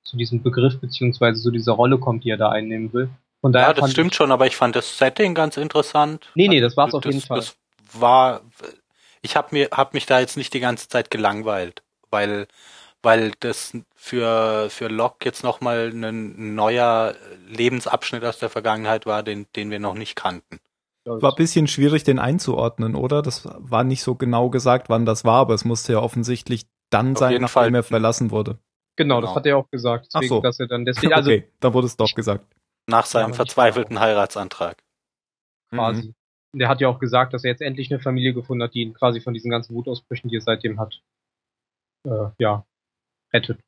zu 0.03 0.17
diesem 0.17 0.41
Begriff 0.41 0.79
beziehungsweise 0.79 1.41
zu 1.41 1.51
dieser 1.51 1.73
Rolle 1.73 1.97
kommt, 1.97 2.23
die 2.23 2.29
er 2.29 2.37
da 2.37 2.49
einnehmen 2.49 2.93
will. 2.93 3.09
Von 3.41 3.51
daher 3.51 3.69
ja, 3.69 3.73
das 3.73 3.91
stimmt 3.91 4.15
schon, 4.15 4.31
aber 4.31 4.47
ich 4.47 4.55
fand 4.55 4.75
das 4.75 4.97
Setting 4.97 5.35
ganz 5.35 5.57
interessant. 5.57 6.27
Nee, 6.35 6.47
nee, 6.47 6.61
das 6.61 6.75
war's 6.77 6.91
das, 6.91 6.99
auf 6.99 7.05
jeden 7.05 7.21
Fall. 7.21 7.37
Das 7.37 7.57
war, 7.93 8.41
ich 9.21 9.35
habe 9.35 9.49
mir, 9.51 9.69
hab 9.71 9.93
mich 9.93 10.05
da 10.05 10.19
jetzt 10.19 10.37
nicht 10.37 10.53
die 10.53 10.59
ganze 10.59 10.87
Zeit 10.87 11.11
gelangweilt, 11.11 11.83
weil, 12.11 12.47
weil 13.01 13.31
das 13.39 13.77
für, 13.95 14.69
für 14.69 14.87
Locke 14.87 15.25
jetzt 15.25 15.43
nochmal 15.43 15.91
ein 15.93 16.55
neuer 16.55 17.15
Lebensabschnitt 17.47 18.23
aus 18.23 18.39
der 18.39 18.49
Vergangenheit 18.49 19.05
war, 19.05 19.23
den, 19.23 19.47
den 19.55 19.71
wir 19.71 19.79
noch 19.79 19.95
nicht 19.95 20.15
kannten. 20.15 20.59
War 21.05 21.33
ein 21.33 21.35
bisschen 21.35 21.67
schwierig, 21.67 22.03
den 22.03 22.17
einzuordnen, 22.17 22.95
oder? 22.95 23.21
Das 23.21 23.43
war 23.45 23.83
nicht 23.83 24.01
so 24.01 24.15
genau 24.15 24.49
gesagt, 24.49 24.89
wann 24.89 25.05
das 25.05 25.23
war, 25.23 25.41
aber 25.41 25.53
es 25.53 25.63
musste 25.63 25.93
ja 25.93 25.99
offensichtlich 25.99 26.65
dann 26.89 27.11
Auf 27.13 27.19
sein, 27.19 27.41
nachdem 27.41 27.47
Fall. 27.47 27.75
er 27.75 27.83
verlassen 27.83 28.31
wurde. 28.31 28.57
Genau, 28.95 29.17
genau, 29.17 29.27
das 29.27 29.35
hat 29.35 29.45
er 29.45 29.57
auch 29.57 29.69
gesagt. 29.69 30.07
Deswegen, 30.07 30.33
Ach 30.33 30.37
so. 30.37 30.41
dass 30.41 30.59
er 30.59 30.67
dann 30.67 30.85
deswegen, 30.85 31.13
also, 31.13 31.29
okay, 31.29 31.47
da 31.59 31.73
wurde 31.73 31.87
es 31.87 31.97
doch 31.97 32.13
gesagt. 32.13 32.45
Nach 32.87 33.05
seinem 33.05 33.31
ja, 33.31 33.35
verzweifelten 33.35 33.99
Heiratsantrag. 33.99 34.77
Quasi. 35.69 36.13
Mhm. 36.53 36.59
Der 36.59 36.69
hat 36.69 36.79
ja 36.79 36.87
auch 36.87 36.99
gesagt, 36.99 37.33
dass 37.33 37.43
er 37.43 37.51
jetzt 37.51 37.61
endlich 37.61 37.91
eine 37.91 37.99
Familie 37.99 38.33
gefunden 38.33 38.63
hat, 38.63 38.73
die 38.73 38.81
ihn 38.81 38.93
quasi 38.93 39.19
von 39.19 39.33
diesen 39.33 39.51
ganzen 39.51 39.75
Wutausbrüchen, 39.75 40.29
die 40.29 40.37
er 40.37 40.41
seitdem 40.41 40.79
hat, 40.79 41.01
äh, 42.05 42.29
ja, 42.39 42.65
rettet. 43.33 43.59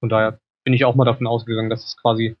Von 0.00 0.08
daher 0.08 0.40
bin 0.64 0.74
ich 0.74 0.84
auch 0.84 0.94
mal 0.94 1.04
davon 1.04 1.26
ausgegangen, 1.26 1.70
dass 1.70 1.84
es 1.84 1.96
quasi 1.96 2.36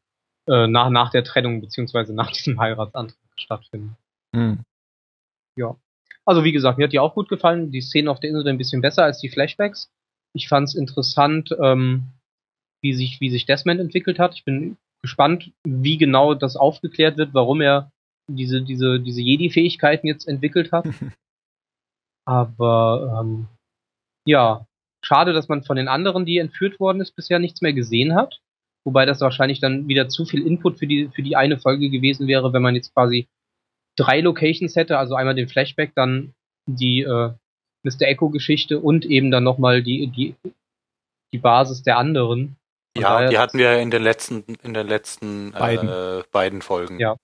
äh, 0.48 0.66
nach, 0.66 0.90
nach 0.90 1.10
der 1.10 1.24
Trennung 1.24 1.60
beziehungsweise 1.60 2.14
nach 2.14 2.30
diesem 2.32 2.58
Heiratsantrag 2.58 3.18
stattfindet. 3.36 3.96
Mhm. 4.32 4.64
Ja. 5.56 5.76
Also 6.24 6.44
wie 6.44 6.52
gesagt, 6.52 6.78
mir 6.78 6.84
hat 6.84 6.92
die 6.92 6.98
auch 6.98 7.14
gut 7.14 7.28
gefallen. 7.28 7.70
Die 7.70 7.80
Szene 7.80 8.10
auf 8.10 8.20
der 8.20 8.30
Insel 8.30 8.48
ein 8.48 8.58
bisschen 8.58 8.80
besser 8.80 9.04
als 9.04 9.18
die 9.18 9.28
Flashbacks. 9.28 9.90
Ich 10.32 10.48
fand 10.48 10.68
es 10.68 10.74
interessant, 10.74 11.54
ähm, 11.60 12.04
wie 12.82 12.94
sich 12.94 13.20
wie 13.20 13.30
sich 13.30 13.46
Desmond 13.46 13.80
entwickelt 13.80 14.18
hat. 14.18 14.34
Ich 14.34 14.44
bin 14.44 14.76
gespannt, 15.02 15.52
wie 15.64 15.98
genau 15.98 16.34
das 16.34 16.56
aufgeklärt 16.56 17.16
wird, 17.16 17.34
warum 17.34 17.60
er 17.60 17.90
diese 18.28 18.62
diese 18.62 19.00
diese 19.00 19.20
Jedi-Fähigkeiten 19.20 20.06
jetzt 20.06 20.28
entwickelt 20.28 20.72
hat. 20.72 20.86
Aber 22.26 23.20
ähm, 23.20 23.48
ja, 24.24 24.66
schade, 25.02 25.32
dass 25.32 25.48
man 25.48 25.62
von 25.62 25.76
den 25.76 25.88
anderen, 25.88 26.24
die 26.24 26.38
entführt 26.38 26.80
worden 26.80 27.00
ist, 27.00 27.16
bisher 27.16 27.38
nichts 27.38 27.60
mehr 27.60 27.72
gesehen 27.72 28.14
hat. 28.14 28.40
Wobei 28.84 29.04
das 29.04 29.20
wahrscheinlich 29.20 29.60
dann 29.60 29.88
wieder 29.88 30.08
zu 30.08 30.24
viel 30.24 30.46
Input 30.46 30.78
für 30.78 30.86
die, 30.86 31.08
für 31.14 31.22
die 31.22 31.36
eine 31.36 31.58
Folge 31.58 31.90
gewesen 31.90 32.26
wäre, 32.26 32.52
wenn 32.52 32.62
man 32.62 32.74
jetzt 32.74 32.94
quasi 32.94 33.28
drei 33.96 34.20
Locations 34.20 34.74
hätte, 34.76 34.98
also 34.98 35.14
einmal 35.14 35.34
den 35.34 35.48
Flashback, 35.48 35.92
dann 35.94 36.34
die 36.66 37.02
äh, 37.02 37.32
Mr. 37.82 38.02
Echo-Geschichte 38.02 38.80
und 38.80 39.04
eben 39.04 39.30
dann 39.30 39.44
nochmal 39.44 39.82
die, 39.82 40.06
die, 40.06 40.34
die 41.32 41.38
Basis 41.38 41.82
der 41.82 41.98
anderen. 41.98 42.56
Und 42.96 43.02
ja, 43.02 43.28
die 43.28 43.38
hatten 43.38 43.58
wir 43.58 43.78
in 43.78 43.90
den 43.90 44.02
letzten, 44.02 44.42
in 44.62 44.74
den 44.74 44.86
letzten 44.86 45.52
beiden, 45.52 45.88
äh, 45.88 46.22
beiden 46.30 46.62
Folgen. 46.62 46.98
Ja. 46.98 47.16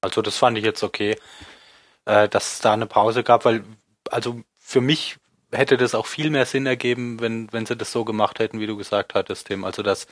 Also 0.00 0.22
das 0.22 0.36
fand 0.36 0.58
ich 0.58 0.64
jetzt 0.64 0.82
okay, 0.82 1.16
äh, 2.04 2.28
dass 2.28 2.54
es 2.54 2.60
da 2.60 2.72
eine 2.72 2.86
Pause 2.86 3.22
gab, 3.22 3.44
weil, 3.44 3.64
also 4.10 4.42
für 4.58 4.80
mich 4.80 5.16
hätte 5.52 5.76
das 5.76 5.94
auch 5.94 6.06
viel 6.06 6.30
mehr 6.30 6.46
Sinn 6.46 6.66
ergeben, 6.66 7.20
wenn, 7.20 7.52
wenn 7.52 7.66
sie 7.66 7.76
das 7.76 7.92
so 7.92 8.04
gemacht 8.04 8.38
hätten, 8.38 8.60
wie 8.60 8.66
du 8.66 8.76
gesagt 8.76 9.14
hattest, 9.14 9.46
Tim. 9.46 9.64
Also, 9.64 9.82
dass 9.82 10.06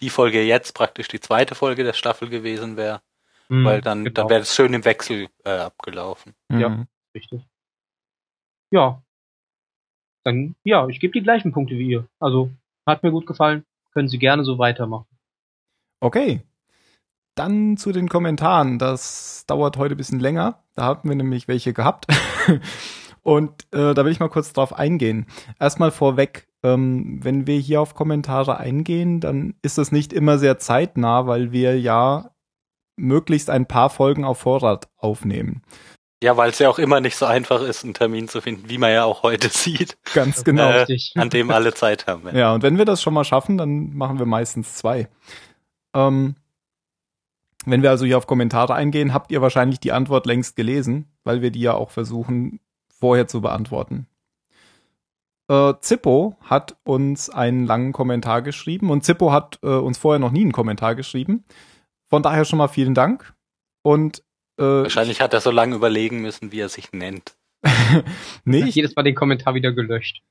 die 0.00 0.10
Folge 0.10 0.42
jetzt 0.42 0.72
praktisch 0.72 1.08
die 1.08 1.20
zweite 1.20 1.54
Folge 1.54 1.84
der 1.84 1.92
Staffel 1.92 2.28
gewesen 2.28 2.76
wäre. 2.76 3.00
Mhm, 3.48 3.64
weil 3.64 3.80
dann, 3.80 4.04
genau. 4.04 4.14
dann 4.14 4.30
wäre 4.30 4.40
es 4.40 4.54
schön 4.54 4.74
im 4.74 4.84
Wechsel 4.84 5.28
äh, 5.44 5.50
abgelaufen. 5.50 6.34
Mhm. 6.48 6.60
Ja, 6.60 6.86
richtig. 7.14 7.42
Ja. 8.70 9.02
Dann, 10.24 10.54
ja, 10.64 10.86
ich 10.88 11.00
gebe 11.00 11.12
die 11.12 11.22
gleichen 11.22 11.52
Punkte 11.52 11.76
wie 11.78 11.88
ihr. 11.90 12.06
Also, 12.18 12.50
hat 12.86 13.02
mir 13.02 13.10
gut 13.10 13.26
gefallen. 13.26 13.64
Können 13.92 14.08
Sie 14.08 14.18
gerne 14.18 14.44
so 14.44 14.58
weitermachen. 14.58 15.06
Okay. 16.00 16.42
Dann 17.34 17.76
zu 17.76 17.92
den 17.92 18.08
Kommentaren. 18.08 18.78
Das 18.78 19.44
dauert 19.46 19.76
heute 19.76 19.94
ein 19.94 19.98
bisschen 19.98 20.20
länger. 20.20 20.62
Da 20.74 20.84
haben 20.84 21.08
wir 21.08 21.16
nämlich 21.16 21.48
welche 21.48 21.72
gehabt. 21.72 22.06
Und 23.28 23.66
äh, 23.74 23.92
da 23.92 24.06
will 24.06 24.12
ich 24.12 24.20
mal 24.20 24.30
kurz 24.30 24.54
drauf 24.54 24.72
eingehen. 24.72 25.26
Erstmal 25.60 25.90
vorweg, 25.90 26.48
ähm, 26.62 27.22
wenn 27.22 27.46
wir 27.46 27.58
hier 27.58 27.82
auf 27.82 27.94
Kommentare 27.94 28.56
eingehen, 28.56 29.20
dann 29.20 29.52
ist 29.60 29.76
das 29.76 29.92
nicht 29.92 30.14
immer 30.14 30.38
sehr 30.38 30.56
zeitnah, 30.56 31.26
weil 31.26 31.52
wir 31.52 31.78
ja 31.78 32.30
möglichst 32.96 33.50
ein 33.50 33.66
paar 33.66 33.90
Folgen 33.90 34.24
auf 34.24 34.38
Vorrat 34.38 34.88
aufnehmen. 34.96 35.62
Ja, 36.22 36.38
weil 36.38 36.52
es 36.52 36.58
ja 36.58 36.70
auch 36.70 36.78
immer 36.78 37.02
nicht 37.02 37.16
so 37.16 37.26
einfach 37.26 37.60
ist, 37.60 37.84
einen 37.84 37.92
Termin 37.92 38.28
zu 38.28 38.40
finden, 38.40 38.70
wie 38.70 38.78
man 38.78 38.92
ja 38.92 39.04
auch 39.04 39.22
heute 39.22 39.48
sieht. 39.52 39.98
Ganz 40.14 40.42
genau. 40.42 40.70
Äh, 40.70 40.98
an 41.14 41.28
dem 41.28 41.50
alle 41.50 41.74
Zeit 41.74 42.06
haben. 42.06 42.28
Ja. 42.28 42.34
ja, 42.34 42.54
und 42.54 42.62
wenn 42.62 42.78
wir 42.78 42.86
das 42.86 43.02
schon 43.02 43.12
mal 43.12 43.24
schaffen, 43.24 43.58
dann 43.58 43.92
machen 43.92 44.18
wir 44.18 44.24
meistens 44.24 44.76
zwei. 44.76 45.06
Ähm, 45.94 46.36
wenn 47.66 47.82
wir 47.82 47.90
also 47.90 48.06
hier 48.06 48.16
auf 48.16 48.26
Kommentare 48.26 48.72
eingehen, 48.72 49.12
habt 49.12 49.30
ihr 49.30 49.42
wahrscheinlich 49.42 49.80
die 49.80 49.92
Antwort 49.92 50.24
längst 50.24 50.56
gelesen, 50.56 51.12
weil 51.24 51.42
wir 51.42 51.50
die 51.50 51.60
ja 51.60 51.74
auch 51.74 51.90
versuchen 51.90 52.60
vorher 52.98 53.26
zu 53.26 53.40
beantworten. 53.40 54.06
Äh, 55.48 55.74
Zippo 55.80 56.36
hat 56.42 56.76
uns 56.84 57.30
einen 57.30 57.66
langen 57.66 57.92
Kommentar 57.92 58.42
geschrieben 58.42 58.90
und 58.90 59.04
Zippo 59.04 59.32
hat 59.32 59.58
äh, 59.62 59.68
uns 59.68 59.98
vorher 59.98 60.18
noch 60.18 60.30
nie 60.30 60.42
einen 60.42 60.52
Kommentar 60.52 60.94
geschrieben. 60.94 61.44
Von 62.08 62.22
daher 62.22 62.44
schon 62.44 62.58
mal 62.58 62.68
vielen 62.68 62.94
Dank. 62.94 63.34
Und 63.82 64.22
äh, 64.58 64.62
wahrscheinlich 64.62 65.20
hat 65.20 65.32
er 65.32 65.40
so 65.40 65.50
lange 65.50 65.74
überlegen 65.74 66.20
müssen, 66.20 66.52
wie 66.52 66.60
er 66.60 66.68
sich 66.68 66.92
nennt. 66.92 67.36
nee, 68.44 68.64
ich 68.64 68.74
jedes 68.74 68.94
Mal 68.94 69.02
den 69.02 69.14
Kommentar 69.14 69.54
wieder 69.54 69.72
gelöscht. 69.72 70.22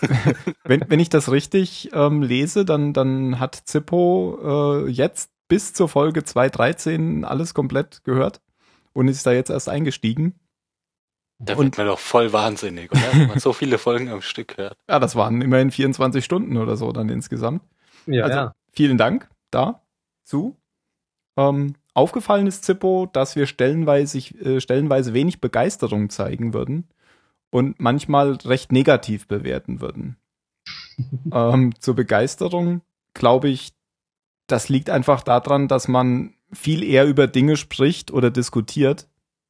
wenn, 0.64 0.84
wenn 0.88 1.00
ich 1.00 1.08
das 1.08 1.30
richtig 1.30 1.90
ähm, 1.92 2.22
lese, 2.22 2.64
dann, 2.64 2.92
dann 2.92 3.38
hat 3.38 3.54
Zippo 3.54 4.84
äh, 4.86 4.90
jetzt 4.90 5.30
bis 5.48 5.72
zur 5.72 5.88
Folge 5.88 6.20
2.13 6.20 7.24
alles 7.24 7.52
komplett 7.54 8.04
gehört 8.04 8.40
und 8.92 9.08
ist 9.08 9.26
da 9.26 9.32
jetzt 9.32 9.50
erst 9.50 9.68
eingestiegen. 9.68 10.38
Da 11.40 11.56
wird 11.56 11.78
man 11.78 11.86
doch 11.86 11.98
voll 11.98 12.32
wahnsinnig, 12.32 12.90
oder? 12.90 13.00
Wenn 13.12 13.28
man 13.28 13.38
so 13.38 13.52
viele 13.52 13.78
Folgen 13.78 14.08
am 14.08 14.22
Stück 14.22 14.56
hört. 14.56 14.76
Ja, 14.88 14.98
das 14.98 15.14
waren 15.14 15.40
immerhin 15.40 15.70
24 15.70 16.24
Stunden 16.24 16.56
oder 16.56 16.76
so 16.76 16.90
dann 16.92 17.08
insgesamt. 17.08 17.62
Ja, 18.06 18.24
also, 18.24 18.36
ja. 18.36 18.54
vielen 18.72 18.98
Dank 18.98 19.28
dazu. 19.50 20.56
Ähm, 21.36 21.74
aufgefallen 21.94 22.48
ist 22.48 22.64
Zippo, 22.64 23.08
dass 23.12 23.36
wir 23.36 23.46
stellenweise, 23.46 24.18
äh, 24.18 24.60
stellenweise 24.60 25.14
wenig 25.14 25.40
Begeisterung 25.40 26.10
zeigen 26.10 26.54
würden 26.54 26.88
und 27.50 27.78
manchmal 27.78 28.32
recht 28.44 28.72
negativ 28.72 29.28
bewerten 29.28 29.80
würden. 29.80 30.16
ähm, 31.32 31.72
zur 31.78 31.94
Begeisterung 31.94 32.82
glaube 33.14 33.48
ich, 33.48 33.72
das 34.46 34.68
liegt 34.68 34.90
einfach 34.90 35.22
daran, 35.22 35.68
dass 35.68 35.88
man 35.88 36.34
viel 36.52 36.82
eher 36.82 37.06
über 37.06 37.26
Dinge 37.26 37.56
spricht 37.56 38.10
oder 38.10 38.30
diskutiert, 38.30 39.06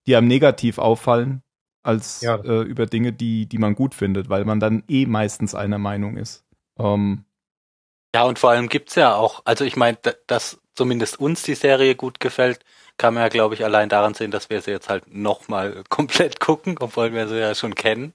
die 0.07 0.17
einem 0.17 0.27
negativ 0.27 0.79
auffallen, 0.79 1.43
als 1.83 2.21
ja. 2.21 2.37
äh, 2.37 2.63
über 2.63 2.87
Dinge, 2.87 3.13
die, 3.13 3.47
die 3.47 3.59
man 3.59 3.75
gut 3.75 3.95
findet, 3.95 4.29
weil 4.29 4.45
man 4.45 4.61
dann 4.61 4.85
eh 4.89 5.07
meistens 5.07 5.55
einer 5.55 5.79
Meinung 5.79 6.17
ist. 6.17 6.45
Ähm, 6.79 7.25
ja, 8.15 8.25
und 8.25 8.39
vor 8.39 8.51
allem 8.51 8.69
gibt's 8.69 8.95
ja 8.95 9.15
auch, 9.15 9.43
also 9.45 9.65
ich 9.65 9.77
meine, 9.77 9.99
dass 10.27 10.61
zumindest 10.75 11.21
uns 11.21 11.43
die 11.43 11.55
Serie 11.55 11.95
gut 11.95 12.21
gefällt, 12.21 12.65
kann 12.97 13.15
man 13.15 13.23
ja, 13.23 13.29
glaube 13.29 13.55
ich, 13.55 13.65
allein 13.65 13.89
daran 13.89 14.15
sehen, 14.15 14.31
dass 14.31 14.51
wir 14.51 14.61
sie 14.61 14.71
jetzt 14.71 14.89
halt 14.89 15.13
nochmal 15.15 15.83
komplett 15.89 16.41
gucken, 16.41 16.77
obwohl 16.81 17.13
wir 17.13 17.29
sie 17.29 17.39
ja 17.39 17.55
schon 17.55 17.75
kennen. 17.75 18.15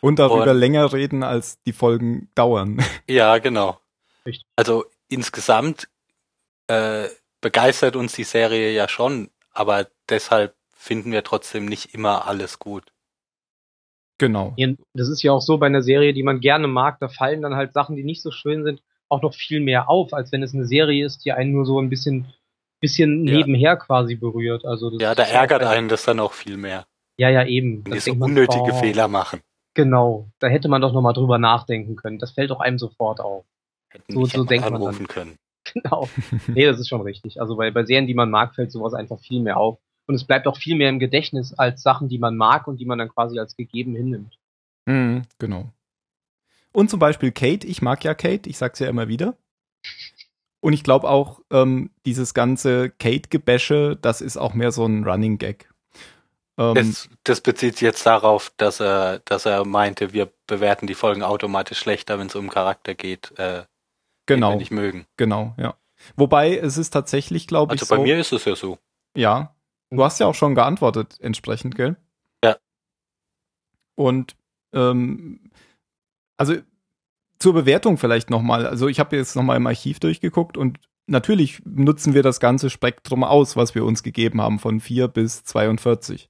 Und 0.00 0.18
darüber 0.18 0.52
und, 0.52 0.58
länger 0.58 0.92
reden, 0.92 1.22
als 1.22 1.60
die 1.62 1.72
Folgen 1.72 2.30
dauern. 2.34 2.82
Ja, 3.06 3.38
genau. 3.38 3.78
Richtig. 4.24 4.46
Also 4.56 4.86
insgesamt 5.08 5.88
äh, 6.68 7.08
begeistert 7.40 7.96
uns 7.96 8.12
die 8.14 8.24
Serie 8.24 8.70
ja 8.72 8.88
schon, 8.88 9.30
aber 9.52 9.88
deshalb 10.08 10.54
finden 10.80 11.12
wir 11.12 11.22
trotzdem 11.22 11.66
nicht 11.66 11.94
immer 11.94 12.26
alles 12.26 12.58
gut. 12.58 12.84
Genau. 14.18 14.54
Das 14.94 15.08
ist 15.08 15.22
ja 15.22 15.32
auch 15.32 15.42
so 15.42 15.58
bei 15.58 15.66
einer 15.66 15.82
Serie, 15.82 16.14
die 16.14 16.22
man 16.22 16.40
gerne 16.40 16.68
mag, 16.68 16.98
da 17.00 17.08
fallen 17.08 17.42
dann 17.42 17.54
halt 17.54 17.72
Sachen, 17.72 17.96
die 17.96 18.02
nicht 18.02 18.22
so 18.22 18.30
schön 18.30 18.64
sind, 18.64 18.82
auch 19.08 19.22
noch 19.22 19.34
viel 19.34 19.60
mehr 19.60 19.90
auf, 19.90 20.14
als 20.14 20.32
wenn 20.32 20.42
es 20.42 20.54
eine 20.54 20.66
Serie 20.66 21.04
ist, 21.04 21.24
die 21.24 21.32
einen 21.32 21.52
nur 21.52 21.66
so 21.66 21.78
ein 21.80 21.90
bisschen, 21.90 22.32
bisschen 22.80 23.26
ja. 23.26 23.36
nebenher 23.36 23.76
quasi 23.76 24.14
berührt. 24.14 24.64
Also 24.64 24.90
ja, 24.98 25.14
da 25.14 25.24
ärgert 25.24 25.62
einen 25.62 25.88
das 25.88 26.04
dann 26.04 26.18
auch 26.18 26.32
viel 26.32 26.56
mehr. 26.56 26.86
Ja, 27.18 27.28
ja, 27.28 27.44
eben. 27.44 27.84
Wenn 27.84 27.92
die 27.92 28.00
so 28.00 28.12
unnötige 28.12 28.72
oh, 28.72 28.80
Fehler 28.80 29.08
machen. 29.08 29.40
Genau, 29.74 30.30
da 30.38 30.48
hätte 30.48 30.68
man 30.68 30.80
doch 30.80 30.92
nochmal 30.92 31.12
drüber 31.12 31.38
nachdenken 31.38 31.96
können. 31.96 32.18
Das 32.18 32.32
fällt 32.32 32.50
doch 32.50 32.60
einem 32.60 32.78
sofort 32.78 33.20
auf. 33.20 33.44
Hätten 33.90 34.12
so, 34.12 34.24
so 34.24 34.44
denkt 34.44 34.70
man 34.70 34.80
dann. 34.80 35.06
können. 35.08 35.36
Genau. 35.74 36.08
Nee, 36.48 36.64
das 36.64 36.80
ist 36.80 36.88
schon 36.88 37.02
richtig. 37.02 37.40
Also 37.40 37.54
bei, 37.54 37.70
bei 37.70 37.84
Serien, 37.84 38.06
die 38.06 38.14
man 38.14 38.30
mag, 38.30 38.54
fällt 38.54 38.72
sowas 38.72 38.94
einfach 38.94 39.20
viel 39.20 39.40
mehr 39.40 39.58
auf. 39.58 39.78
Und 40.10 40.16
es 40.16 40.24
bleibt 40.24 40.48
auch 40.48 40.56
viel 40.56 40.74
mehr 40.74 40.88
im 40.88 40.98
Gedächtnis 40.98 41.54
als 41.54 41.84
Sachen, 41.84 42.08
die 42.08 42.18
man 42.18 42.36
mag 42.36 42.66
und 42.66 42.80
die 42.80 42.84
man 42.84 42.98
dann 42.98 43.10
quasi 43.10 43.38
als 43.38 43.54
gegeben 43.54 43.94
hinnimmt. 43.94 44.36
Mhm, 44.86 45.22
genau. 45.38 45.72
Und 46.72 46.90
zum 46.90 46.98
Beispiel 46.98 47.30
Kate, 47.30 47.64
ich 47.64 47.80
mag 47.80 48.02
ja 48.02 48.12
Kate, 48.14 48.50
ich 48.50 48.58
sag's 48.58 48.80
ja 48.80 48.88
immer 48.88 49.06
wieder. 49.06 49.36
Und 50.58 50.72
ich 50.72 50.82
glaube 50.82 51.08
auch, 51.08 51.42
ähm, 51.52 51.90
dieses 52.06 52.34
ganze 52.34 52.90
Kate-Gebäsche, 52.90 53.96
das 54.02 54.20
ist 54.20 54.36
auch 54.36 54.52
mehr 54.52 54.72
so 54.72 54.84
ein 54.84 55.04
Running 55.04 55.38
Gag. 55.38 55.72
Ähm, 56.58 56.74
das, 56.74 57.08
das, 57.22 57.40
bezieht 57.40 57.74
sich 57.74 57.82
jetzt 57.82 58.04
darauf, 58.04 58.52
dass 58.56 58.80
er, 58.80 59.20
dass 59.20 59.46
er 59.46 59.64
meinte, 59.64 60.12
wir 60.12 60.32
bewerten 60.48 60.88
die 60.88 60.94
Folgen 60.94 61.22
automatisch 61.22 61.78
schlechter, 61.78 62.18
wenn 62.18 62.26
es 62.26 62.34
um 62.34 62.50
Charakter 62.50 62.96
geht, 62.96 63.30
äh, 63.38 63.62
genau, 64.26 64.48
den 64.48 64.54
wir 64.54 64.58
nicht 64.58 64.72
mögen. 64.72 65.06
Genau, 65.16 65.54
ja. 65.56 65.76
Wobei 66.16 66.56
es 66.56 66.78
ist 66.78 66.90
tatsächlich, 66.90 67.46
glaube 67.46 67.76
ich, 67.76 67.80
Also 67.80 67.94
bei 67.94 67.98
so, 67.98 68.02
mir 68.02 68.18
ist 68.18 68.32
es 68.32 68.44
ja 68.44 68.56
so. 68.56 68.76
Ja. 69.16 69.54
Du 69.90 70.04
hast 70.04 70.20
ja 70.20 70.26
auch 70.26 70.34
schon 70.34 70.54
geantwortet 70.54 71.18
entsprechend, 71.20 71.74
gell? 71.74 71.96
Ja. 72.44 72.56
Und 73.96 74.36
ähm, 74.72 75.50
also 76.36 76.54
zur 77.38 77.54
Bewertung 77.54 77.98
vielleicht 77.98 78.30
nochmal. 78.30 78.66
Also 78.66 78.88
ich 78.88 79.00
habe 79.00 79.16
jetzt 79.16 79.34
nochmal 79.34 79.56
im 79.56 79.66
Archiv 79.66 79.98
durchgeguckt 79.98 80.56
und 80.56 80.78
natürlich 81.06 81.60
nutzen 81.64 82.14
wir 82.14 82.22
das 82.22 82.38
ganze 82.38 82.70
Spektrum 82.70 83.24
aus, 83.24 83.56
was 83.56 83.74
wir 83.74 83.84
uns 83.84 84.02
gegeben 84.02 84.40
haben, 84.40 84.58
von 84.58 84.80
4 84.80 85.08
bis 85.08 85.44
42. 85.44 86.28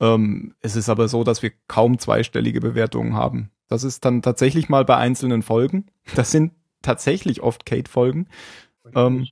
Ähm, 0.00 0.54
es 0.60 0.76
ist 0.76 0.88
aber 0.88 1.08
so, 1.08 1.24
dass 1.24 1.42
wir 1.42 1.52
kaum 1.68 1.98
zweistellige 1.98 2.60
Bewertungen 2.60 3.14
haben. 3.14 3.50
Das 3.68 3.84
ist 3.84 4.04
dann 4.04 4.22
tatsächlich 4.22 4.68
mal 4.68 4.84
bei 4.84 4.96
einzelnen 4.96 5.42
Folgen. 5.42 5.86
Das 6.14 6.30
sind 6.30 6.52
tatsächlich 6.82 7.42
oft 7.42 7.66
Kate-Folgen. 7.66 8.28
Ähm, 8.94 9.28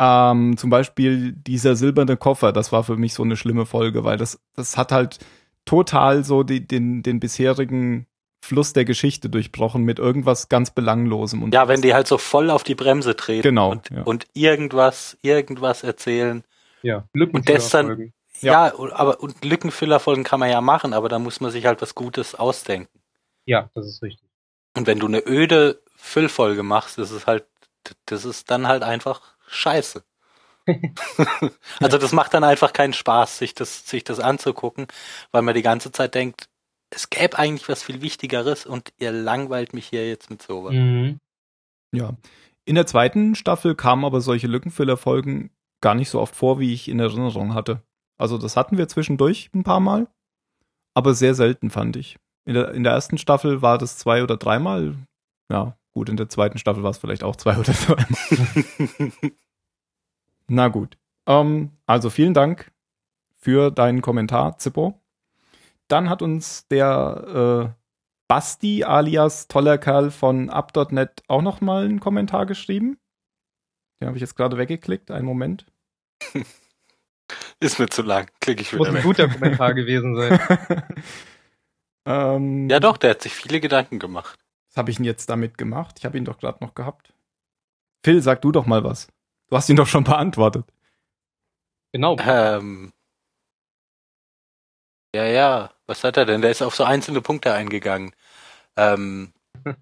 ähm, 0.00 0.56
zum 0.56 0.70
Beispiel 0.70 1.32
dieser 1.32 1.76
silberne 1.76 2.16
Koffer, 2.16 2.52
das 2.52 2.72
war 2.72 2.82
für 2.84 2.96
mich 2.96 3.12
so 3.12 3.22
eine 3.22 3.36
schlimme 3.36 3.66
Folge, 3.66 4.02
weil 4.02 4.16
das, 4.16 4.40
das 4.56 4.78
hat 4.78 4.92
halt 4.92 5.18
total 5.66 6.24
so 6.24 6.42
die, 6.42 6.66
den, 6.66 7.02
den 7.02 7.20
bisherigen 7.20 8.06
Fluss 8.42 8.72
der 8.72 8.86
Geschichte 8.86 9.28
durchbrochen 9.28 9.84
mit 9.84 9.98
irgendwas 9.98 10.48
ganz 10.48 10.70
Belanglosem. 10.70 11.42
Und 11.42 11.52
ja, 11.52 11.68
wenn 11.68 11.82
die 11.82 11.92
halt 11.92 12.06
so 12.06 12.16
voll 12.16 12.48
auf 12.48 12.62
die 12.62 12.74
Bremse 12.74 13.14
treten 13.14 13.42
genau, 13.42 13.72
und, 13.72 13.90
ja. 13.90 14.02
und 14.02 14.26
irgendwas, 14.32 15.18
irgendwas 15.20 15.82
erzählen. 15.82 16.44
Ja, 16.80 17.04
und 17.12 17.50
das 17.50 17.68
dann, 17.68 18.14
ja, 18.40 18.68
ja, 18.68 18.92
aber 18.94 19.20
und 19.20 19.44
Lückenfüllerfolgen 19.44 20.24
kann 20.24 20.40
man 20.40 20.48
ja 20.48 20.62
machen, 20.62 20.94
aber 20.94 21.10
da 21.10 21.18
muss 21.18 21.42
man 21.42 21.50
sich 21.50 21.66
halt 21.66 21.82
was 21.82 21.94
Gutes 21.94 22.34
ausdenken. 22.34 23.00
Ja, 23.44 23.68
das 23.74 23.86
ist 23.86 24.02
richtig. 24.02 24.26
Und 24.74 24.86
wenn 24.86 24.98
du 24.98 25.08
eine 25.08 25.22
öde 25.26 25.82
Füllfolge 25.94 26.62
machst, 26.62 26.96
das 26.96 27.10
ist 27.10 27.26
halt, 27.26 27.44
das 28.06 28.24
ist 28.24 28.50
dann 28.50 28.66
halt 28.66 28.82
einfach 28.82 29.29
scheiße. 29.50 30.02
also 31.80 31.98
das 31.98 32.12
macht 32.12 32.34
dann 32.34 32.44
einfach 32.44 32.72
keinen 32.72 32.92
Spaß, 32.92 33.38
sich 33.38 33.54
das, 33.54 33.86
sich 33.86 34.04
das 34.04 34.20
anzugucken, 34.20 34.86
weil 35.32 35.42
man 35.42 35.54
die 35.54 35.62
ganze 35.62 35.90
Zeit 35.92 36.14
denkt, 36.14 36.48
es 36.90 37.10
gäbe 37.10 37.38
eigentlich 37.38 37.68
was 37.68 37.82
viel 37.82 38.02
Wichtigeres 38.02 38.66
und 38.66 38.92
ihr 38.98 39.12
langweilt 39.12 39.74
mich 39.74 39.86
hier 39.86 40.08
jetzt 40.08 40.30
mit 40.30 40.42
sowas. 40.42 40.74
Mhm. 40.74 41.18
Ja. 41.94 42.16
In 42.64 42.74
der 42.74 42.86
zweiten 42.86 43.34
Staffel 43.34 43.74
kamen 43.74 44.04
aber 44.04 44.20
solche 44.20 44.46
Lückenfüllerfolgen 44.46 45.50
gar 45.80 45.94
nicht 45.94 46.10
so 46.10 46.20
oft 46.20 46.36
vor, 46.36 46.60
wie 46.60 46.72
ich 46.72 46.88
in 46.88 47.00
Erinnerung 47.00 47.54
hatte. 47.54 47.82
Also 48.18 48.38
das 48.38 48.56
hatten 48.56 48.76
wir 48.76 48.86
zwischendurch 48.88 49.50
ein 49.54 49.64
paar 49.64 49.80
Mal, 49.80 50.08
aber 50.94 51.14
sehr 51.14 51.34
selten 51.34 51.70
fand 51.70 51.96
ich. 51.96 52.18
In 52.44 52.54
der, 52.54 52.72
in 52.72 52.84
der 52.84 52.92
ersten 52.92 53.18
Staffel 53.18 53.62
war 53.62 53.78
das 53.78 53.96
zwei 53.96 54.22
oder 54.22 54.36
dreimal. 54.36 54.96
Ja, 55.50 55.76
gut, 55.92 56.08
in 56.08 56.16
der 56.16 56.28
zweiten 56.28 56.58
Staffel 56.58 56.82
war 56.82 56.90
es 56.90 56.98
vielleicht 56.98 57.24
auch 57.24 57.36
zwei 57.36 57.56
oder 57.58 57.72
dreimal. 57.72 59.12
Na 60.48 60.68
gut. 60.68 60.98
Ähm, 61.26 61.72
also 61.86 62.10
vielen 62.10 62.34
Dank 62.34 62.72
für 63.36 63.70
deinen 63.70 64.02
Kommentar, 64.02 64.58
Zippo. 64.58 65.00
Dann 65.88 66.08
hat 66.08 66.22
uns 66.22 66.68
der 66.68 67.74
äh, 67.74 67.80
Basti 68.28 68.84
alias 68.84 69.48
toller 69.48 69.78
Kerl 69.78 70.10
von 70.10 70.50
up.net 70.50 71.22
auch 71.26 71.42
noch 71.42 71.60
mal 71.60 71.84
einen 71.84 72.00
Kommentar 72.00 72.46
geschrieben. 72.46 72.98
Den 74.00 74.08
habe 74.08 74.16
ich 74.16 74.20
jetzt 74.20 74.36
gerade 74.36 74.56
weggeklickt. 74.56 75.10
Einen 75.10 75.26
Moment. 75.26 75.66
Ist 77.60 77.78
mir 77.78 77.88
zu 77.88 78.02
lang. 78.02 78.28
Klicke 78.40 78.62
ich 78.62 78.72
wieder 78.72 78.78
Muss 78.78 78.88
ein 78.88 78.94
weg. 78.94 79.02
guter 79.02 79.28
Kommentar 79.28 79.74
gewesen 79.74 80.16
sein. 80.16 80.40
ähm, 82.06 82.70
ja 82.70 82.80
doch, 82.80 82.96
der 82.96 83.10
hat 83.10 83.22
sich 83.22 83.34
viele 83.34 83.60
Gedanken 83.60 83.98
gemacht. 83.98 84.39
Was 84.70 84.76
habe 84.76 84.90
ich 84.90 84.96
denn 84.96 85.04
jetzt 85.04 85.28
damit 85.28 85.58
gemacht? 85.58 85.96
Ich 85.98 86.04
habe 86.04 86.16
ihn 86.16 86.24
doch 86.24 86.38
gerade 86.38 86.64
noch 86.64 86.74
gehabt. 86.74 87.12
Phil, 88.04 88.22
sag 88.22 88.40
du 88.42 88.52
doch 88.52 88.66
mal 88.66 88.84
was. 88.84 89.08
Du 89.48 89.56
hast 89.56 89.68
ihn 89.68 89.76
doch 89.76 89.88
schon 89.88 90.04
beantwortet. 90.04 90.64
Genau. 91.92 92.16
Ähm, 92.20 92.92
ja, 95.14 95.24
ja. 95.24 95.72
Was 95.86 96.04
hat 96.04 96.16
er 96.16 96.24
denn? 96.24 96.40
Der 96.40 96.52
ist 96.52 96.62
auf 96.62 96.76
so 96.76 96.84
einzelne 96.84 97.20
Punkte 97.20 97.52
eingegangen. 97.52 98.14
Ähm, 98.76 99.32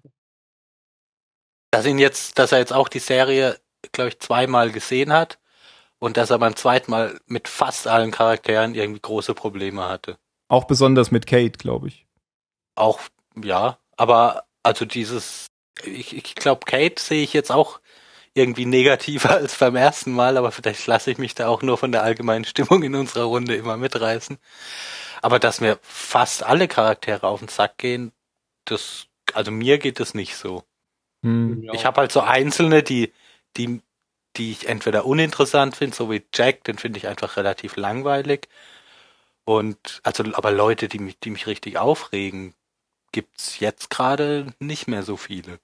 dass 1.71 1.85
ihn 1.85 1.99
jetzt, 1.99 2.39
dass 2.39 2.51
er 2.51 2.57
jetzt 2.57 2.73
auch 2.73 2.89
die 2.89 2.99
Serie, 2.99 3.59
glaube 3.91 4.09
ich, 4.09 4.19
zweimal 4.19 4.71
gesehen 4.71 5.13
hat 5.13 5.39
und 5.99 6.17
dass 6.17 6.31
er 6.31 6.39
beim 6.39 6.55
zweiten 6.55 6.89
Mal 6.89 7.19
mit 7.27 7.47
fast 7.47 7.85
allen 7.85 8.09
Charakteren 8.09 8.73
irgendwie 8.73 9.01
große 9.01 9.35
Probleme 9.35 9.87
hatte. 9.87 10.17
Auch 10.47 10.63
besonders 10.63 11.11
mit 11.11 11.27
Kate, 11.27 11.59
glaube 11.59 11.89
ich. 11.89 12.07
Auch, 12.73 12.99
ja. 13.35 13.77
Aber 13.97 14.48
also 14.63 14.85
dieses, 14.85 15.47
ich, 15.83 16.15
ich 16.15 16.35
glaube, 16.35 16.65
Kate 16.65 17.01
sehe 17.01 17.23
ich 17.23 17.33
jetzt 17.33 17.51
auch 17.51 17.79
irgendwie 18.33 18.65
negativer 18.65 19.31
als 19.35 19.57
beim 19.57 19.75
ersten 19.75 20.11
Mal, 20.11 20.37
aber 20.37 20.51
vielleicht 20.51 20.85
lasse 20.87 21.11
ich 21.11 21.17
mich 21.17 21.35
da 21.35 21.47
auch 21.47 21.61
nur 21.61 21.77
von 21.77 21.91
der 21.91 22.03
allgemeinen 22.03 22.45
Stimmung 22.45 22.83
in 22.83 22.95
unserer 22.95 23.25
Runde 23.25 23.55
immer 23.55 23.77
mitreißen. 23.77 24.37
Aber 25.21 25.39
dass 25.39 25.61
mir 25.61 25.79
fast 25.81 26.43
alle 26.43 26.67
Charaktere 26.67 27.27
auf 27.27 27.39
den 27.39 27.49
Sack 27.49 27.77
gehen, 27.77 28.13
das, 28.65 29.07
also 29.33 29.51
mir 29.51 29.77
geht 29.77 29.99
das 29.99 30.13
nicht 30.13 30.35
so. 30.35 30.63
Hm. 31.23 31.69
Ich 31.73 31.85
habe 31.85 32.01
halt 32.01 32.11
so 32.11 32.21
einzelne, 32.21 32.83
die, 32.83 33.11
die, 33.57 33.81
die 34.37 34.51
ich 34.51 34.69
entweder 34.69 35.05
uninteressant 35.05 35.75
finde, 35.75 35.95
so 35.95 36.09
wie 36.09 36.23
Jack, 36.33 36.63
den 36.63 36.77
finde 36.77 36.97
ich 36.97 37.07
einfach 37.07 37.35
relativ 37.35 37.75
langweilig. 37.75 38.47
Und 39.43 39.99
also, 40.03 40.23
aber 40.33 40.51
Leute, 40.51 40.87
die 40.87 40.99
mich, 40.99 41.19
die 41.19 41.31
mich 41.31 41.47
richtig 41.47 41.77
aufregen, 41.77 42.53
gibt's 43.11 43.59
jetzt 43.59 43.89
gerade 43.89 44.53
nicht 44.59 44.87
mehr 44.87 45.03
so 45.03 45.17
viele. 45.17 45.59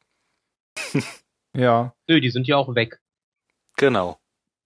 ja. 1.55 1.93
Nö, 2.07 2.19
die 2.19 2.29
sind 2.29 2.47
ja 2.47 2.57
auch 2.57 2.75
weg. 2.75 2.99
Genau. 3.77 4.19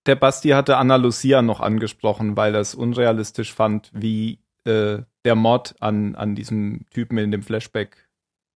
Der 0.06 0.16
Basti 0.16 0.50
hatte 0.50 0.78
Anna 0.78 0.96
Lucia 0.96 1.42
noch 1.42 1.60
angesprochen, 1.60 2.38
weil 2.38 2.56
er 2.56 2.62
es 2.62 2.76
unrealistisch 2.76 3.54
fand, 3.54 3.92
wie 3.94 4.40
äh, 4.66 5.00
der 5.26 5.36
Mord 5.36 5.76
an, 5.80 6.16
an 6.16 6.36
diesem 6.36 6.86
Typen 6.92 7.18
in 7.18 7.32
dem 7.32 7.44
Flashback 7.44 8.08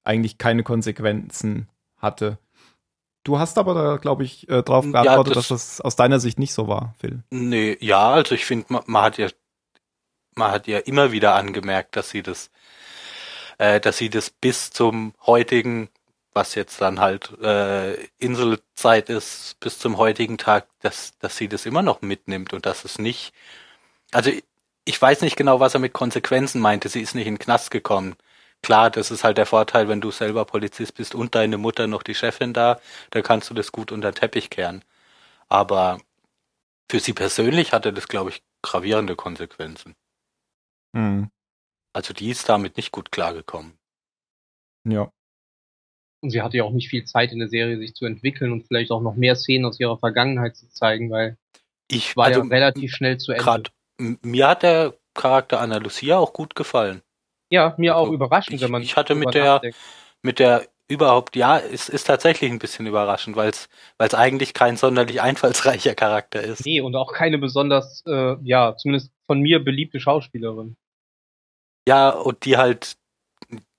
eigentlich 0.03 0.38
keine 0.38 0.63
Konsequenzen 0.63 1.69
hatte. 1.97 2.38
Du 3.24 3.39
hast 3.39 3.57
aber 3.57 3.74
da, 3.74 3.97
glaube 3.97 4.24
ich, 4.24 4.49
äh, 4.49 4.63
drauf 4.63 4.84
geantwortet, 4.84 5.36
ja, 5.36 5.39
das, 5.39 5.47
dass 5.47 5.78
das 5.78 5.82
aus 5.82 5.95
deiner 5.95 6.19
Sicht 6.19 6.39
nicht 6.39 6.53
so 6.53 6.67
war, 6.67 6.93
Phil. 6.99 7.24
Nee, 7.30 7.78
ja, 7.80 8.11
also 8.11 8.36
ich 8.36 8.45
finde, 8.45 8.65
man, 8.69 8.84
man, 8.86 9.03
hat 9.03 9.17
ja, 9.17 9.30
man 10.35 10.52
hat 10.52 10.68
ja 10.68 10.80
immer 10.80 11.11
wieder 11.14 11.35
angemerkt, 11.35 11.95
dass 11.95 12.10
sie 12.10 12.22
das, 12.22 12.52
äh, 13.64 13.80
dass 13.80 13.98
sie 13.98 14.10
das 14.10 14.30
bis 14.30 14.72
zum 14.72 15.14
heutigen, 15.26 15.90
was 16.34 16.56
jetzt 16.56 16.81
dann 16.81 16.99
halt 16.99 17.31
äh, 17.41 17.94
Inselzeit 18.19 19.10
ist, 19.10 19.57
bis 19.61 19.80
zum 19.80 19.98
heutigen 19.98 20.38
Tag, 20.38 20.68
dass, 20.81 21.18
dass 21.19 21.38
sie 21.38 21.48
das 21.48 21.65
immer 21.65 21.81
noch 21.81 22.02
mitnimmt 22.02 22.52
und 22.53 22.65
dass 22.65 22.84
es 22.85 22.99
nicht, 22.99 23.34
also 24.11 24.31
ich 24.85 25.02
weiß 25.02 25.22
nicht 25.22 25.38
genau, 25.38 25.60
was 25.61 25.76
er 25.76 25.80
mit 25.81 25.94
Konsequenzen 25.94 26.61
meinte. 26.61 26.90
Sie 26.90 27.02
ist 27.02 27.15
nicht 27.15 27.27
in 27.27 27.35
den 27.35 27.40
Knast 27.40 27.72
gekommen. 27.72 28.15
Klar, 28.64 28.90
das 28.91 29.11
ist 29.11 29.23
halt 29.23 29.38
der 29.38 29.45
Vorteil, 29.45 29.88
wenn 29.90 30.02
du 30.02 30.11
selber 30.11 30.45
Polizist 30.45 30.95
bist 30.95 31.15
und 31.15 31.35
deine 31.35 31.57
Mutter 31.57 31.88
noch 31.88 32.03
die 32.03 32.15
Chefin 32.15 32.53
da, 32.53 32.81
dann 33.11 33.23
kannst 33.23 33.49
du 33.49 33.53
das 33.53 33.72
gut 33.72 33.91
unter 33.94 34.11
den 34.11 34.15
Teppich 34.15 34.49
kehren. 34.49 34.84
Aber 35.49 35.99
für 36.90 36.99
sie 36.99 37.14
persönlich 37.14 37.73
hatte 37.73 37.94
das, 37.94 38.07
glaube 38.10 38.31
ich, 38.31 38.44
gravierende 38.61 39.15
Konsequenzen. 39.15 39.95
Mhm. 40.94 41.30
Also 41.94 42.14
die 42.14 42.30
ist 42.30 42.49
damit 42.49 42.78
nicht 42.78 42.91
gut 42.91 43.11
klargekommen. 43.11 43.74
Ja. 44.88 45.11
Und 46.22 46.30
sie 46.30 46.41
hatte 46.41 46.57
ja 46.57 46.64
auch 46.64 46.72
nicht 46.72 46.90
viel 46.90 47.06
Zeit 47.06 47.32
in 47.32 47.40
der 47.40 47.49
Serie, 47.49 47.78
sich 47.78 47.94
zu 47.94 48.06
entwickeln 48.06 48.52
und 48.52 48.65
vielleicht 48.68 48.91
auch 48.91 49.02
noch 49.02 49.15
mehr 49.15 49.36
Szenen 49.36 49.65
aus 49.65 49.80
ihrer 49.80 49.98
Vergangenheit 49.98 50.56
zu 50.56 50.70
zeigen, 50.70 51.11
weil 51.11 51.38
ich 51.90 52.15
war 52.15 52.26
also, 52.26 52.41
ja 52.41 52.48
relativ 52.48 52.94
schnell 52.94 53.18
zu 53.18 53.32
Ende. 53.32 53.44
Grad 53.44 53.72
mir 53.99 54.48
hat 54.48 54.64
der 54.64 54.94
Charakter 55.14 55.60
Anna 55.60 55.78
Lucia 55.78 56.18
auch 56.18 56.34
gut 56.34 56.56
gefallen. 56.56 57.02
Ja, 57.49 57.76
mir 57.78 57.95
auch 57.95 58.03
also, 58.03 58.14
überraschend, 58.14 58.56
ich, 58.56 58.61
wenn 58.61 58.72
man. 58.72 58.82
Ich 58.82 58.95
hatte 58.95 59.15
mit 59.15 59.34
der, 59.34 59.45
nachdenkt. 59.45 59.78
mit 60.24 60.40
der 60.40 60.68
überhaupt, 60.88 61.36
ja, 61.36 61.60
es 61.60 61.90
ist 61.90 62.06
tatsächlich 62.06 62.52
ein 62.52 62.60
bisschen 62.60 62.88
überraschend, 62.88 63.36
weil 63.36 63.49
es 63.49 63.70
weil 63.98 64.07
es 64.07 64.15
eigentlich 64.15 64.53
kein 64.53 64.78
sonderlich 64.78 65.22
einfallsreicher 65.22 65.95
Charakter 65.95 66.41
ist. 66.41 66.65
Nee, 66.65 66.82
und 66.82 66.95
auch 66.95 67.14
keine 67.14 67.38
besonders, 67.38 68.03
äh, 68.07 68.36
ja, 68.44 68.76
zumindest 68.76 69.11
von 69.26 69.40
mir 69.40 69.64
beliebte 69.64 69.99
Schauspielerin. 69.99 70.76
Ja, 71.88 72.10
und 72.10 72.45
die 72.45 72.57
halt, 72.57 72.97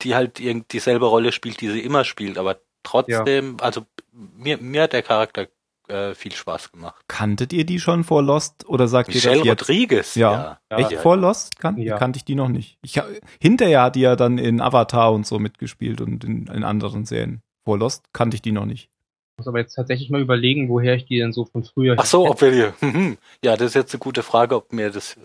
die 0.03 0.15
halt 0.15 0.39
dieselbe 0.73 1.07
Rolle 1.07 1.33
spielt, 1.33 1.61
die 1.61 1.69
sie 1.69 1.81
immer 1.81 2.05
spielt, 2.05 2.39
aber 2.39 2.61
trotzdem, 2.83 3.57
ja. 3.59 3.65
also 3.65 3.87
mir, 4.13 4.59
mir 4.59 4.83
hat 4.83 4.93
der 4.93 5.03
Charakter 5.03 5.49
äh, 5.89 6.15
viel 6.15 6.33
Spaß 6.33 6.73
gemacht. 6.73 7.03
Kanntet 7.09 7.53
ihr 7.53 7.65
die 7.65 7.79
schon 7.79 8.05
vor 8.05 8.23
Lost 8.23 8.67
oder 8.69 8.89
sagt 8.89 9.09
Michelle 9.09 9.37
ihr 9.37 9.39
das 9.41 9.47
jetzt? 9.47 9.63
Rodriguez, 9.63 10.15
ja. 10.15 10.59
ja. 10.71 10.79
Echt 10.79 10.93
ja. 10.93 10.99
vor 10.99 11.17
Lost 11.17 11.59
kan 11.59 11.77
ja. 11.77 11.99
kannte 11.99 12.17
ich 12.19 12.25
die 12.25 12.35
noch 12.35 12.49
nicht. 12.49 12.79
Ich, 12.83 13.01
hinterher 13.41 13.83
hat 13.83 13.97
die 13.97 14.01
ja 14.01 14.17
dann 14.17 14.39
in 14.39 14.61
Avatar 14.61 15.13
und 15.13 15.27
so 15.27 15.39
mitgespielt 15.39 16.01
und 16.01 16.25
in, 16.25 16.47
in 16.47 16.65
anderen 16.65 17.05
Serien. 17.05 17.43
Vor 17.65 17.79
Lost 17.79 18.05
kannte 18.13 18.35
ich 18.37 18.43
die 18.43 18.53
noch 18.53 18.67
nicht. 18.67 18.91
Ich 19.35 19.39
muss 19.39 19.49
aber 19.49 19.59
jetzt 19.59 19.75
tatsächlich 19.75 20.11
mal 20.11 20.21
überlegen, 20.21 20.69
woher 20.69 20.95
ich 20.95 21.07
die 21.07 21.19
denn 21.19 21.33
so 21.33 21.45
von 21.45 21.65
früher. 21.65 21.97
Ach 21.99 22.07
so, 22.07 22.31
ob 22.31 22.41
wir 22.41 22.73
die. 22.81 23.17
Ja, 23.45 23.57
das 23.57 23.69
ist 23.69 23.75
jetzt 23.75 23.93
eine 23.93 23.99
gute 23.99 24.23
Frage, 24.23 24.55
ob 24.55 24.73
mir 24.73 24.91
das, 24.91 25.17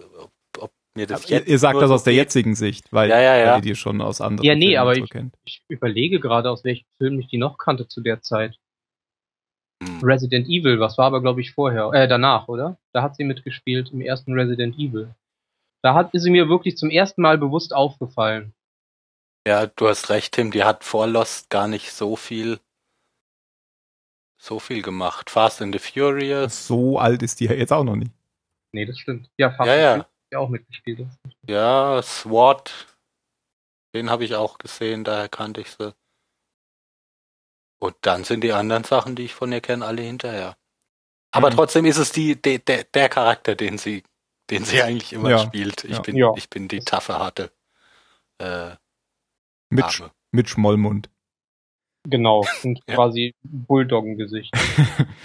mir 0.99 1.07
das 1.07 1.29
jetzt. 1.29 1.47
Ihr 1.47 1.59
sagt 1.59 1.81
das 1.81 1.91
aus 1.91 2.03
der 2.03 2.13
jetzigen 2.13 2.55
Sicht, 2.55 2.91
weil, 2.91 3.09
ja, 3.09 3.19
ja, 3.19 3.37
ja. 3.37 3.45
weil 3.47 3.59
ihr 3.59 3.61
die 3.61 3.75
schon 3.75 4.01
aus 4.01 4.21
anderen. 4.21 4.45
Ja, 4.45 4.55
nee, 4.55 4.67
Filmen 4.67 4.77
aber 4.77 4.95
so 4.95 5.03
ich, 5.03 5.09
kennt. 5.09 5.35
ich 5.45 5.63
überlege 5.67 6.19
gerade, 6.19 6.49
aus 6.49 6.63
welchem 6.63 6.85
Film 6.97 7.19
ich 7.19 7.27
die 7.27 7.37
noch 7.37 7.57
kannte 7.57 7.87
zu 7.87 8.01
der 8.01 8.21
Zeit. 8.21 8.55
Hm. 9.83 10.03
Resident 10.03 10.47
Evil, 10.47 10.79
was 10.79 10.97
war 10.97 11.05
aber 11.05 11.21
glaube 11.21 11.41
ich 11.41 11.51
vorher, 11.51 11.91
äh, 11.93 12.07
danach, 12.07 12.47
oder? 12.47 12.77
Da 12.93 13.01
hat 13.01 13.15
sie 13.15 13.23
mitgespielt 13.23 13.91
im 13.91 14.01
ersten 14.01 14.33
Resident 14.33 14.77
Evil. 14.77 15.15
Da 15.81 15.93
hat 15.93 16.13
ist 16.13 16.23
sie 16.23 16.31
mir 16.31 16.49
wirklich 16.49 16.77
zum 16.77 16.89
ersten 16.89 17.21
Mal 17.21 17.37
bewusst 17.37 17.73
aufgefallen. 17.73 18.53
Ja, 19.47 19.67
du 19.67 19.87
hast 19.87 20.09
recht, 20.09 20.33
Tim, 20.33 20.51
die 20.51 20.65
hat 20.65 20.83
vor 20.83 21.07
Lost 21.07 21.49
gar 21.49 21.69
nicht 21.69 21.91
so 21.91 22.17
viel 22.17 22.59
so 24.41 24.59
viel 24.59 24.81
gemacht. 24.81 25.29
Fast 25.29 25.61
and 25.61 25.73
the 25.73 25.79
Furious. 25.79 26.67
So 26.67 26.97
alt 26.97 27.21
ist 27.21 27.39
die 27.39 27.45
ja 27.45 27.53
jetzt 27.53 27.73
auch 27.73 27.83
noch 27.83 27.95
nicht. 27.95 28.11
Nee, 28.71 28.85
das 28.85 28.97
stimmt. 28.97 29.29
Ja, 29.37 29.51
Fast 29.51 29.67
ja, 29.67 29.75
ja. 29.75 30.07
Ja 30.31 30.39
auch 30.39 30.49
mitgespielt. 30.49 31.07
Ja, 31.47 32.01
SWAT. 32.01 32.87
Den 33.95 34.09
habe 34.09 34.23
ich 34.23 34.35
auch 34.35 34.59
gesehen, 34.59 35.03
daher 35.03 35.29
kannte 35.29 35.61
ich 35.61 35.71
sie. 35.71 35.95
Und 37.81 37.95
dann 38.01 38.23
sind 38.23 38.43
die 38.43 38.53
anderen 38.53 38.83
Sachen, 38.83 39.15
die 39.15 39.23
ich 39.23 39.33
von 39.33 39.51
ihr 39.51 39.61
kenne, 39.61 39.85
alle 39.85 40.01
hinterher. 40.01 40.57
Aber 41.31 41.49
mhm. 41.49 41.55
trotzdem 41.55 41.85
ist 41.85 41.97
es 41.97 42.11
die, 42.11 42.39
de, 42.39 42.59
de, 42.59 42.85
der 42.93 43.09
Charakter, 43.09 43.55
den 43.55 43.77
sie, 43.77 44.03
den 44.49 44.63
sie 44.65 44.81
eigentlich 44.81 45.13
immer 45.13 45.29
ja. 45.29 45.39
spielt. 45.39 45.83
Ich 45.85 45.91
ja. 45.91 46.01
bin, 46.01 46.15
ja. 46.15 46.33
ich 46.35 46.49
bin 46.49 46.67
die 46.67 46.79
taffe, 46.79 47.17
harte, 47.17 47.51
äh, 48.39 48.75
mit, 49.69 49.91
Sch 49.91 50.03
mit 50.31 50.49
Schmollmund. 50.49 51.09
Genau, 52.07 52.45
und 52.63 52.85
quasi 52.87 53.35
Bulldoggen-Gesicht. 53.43 54.53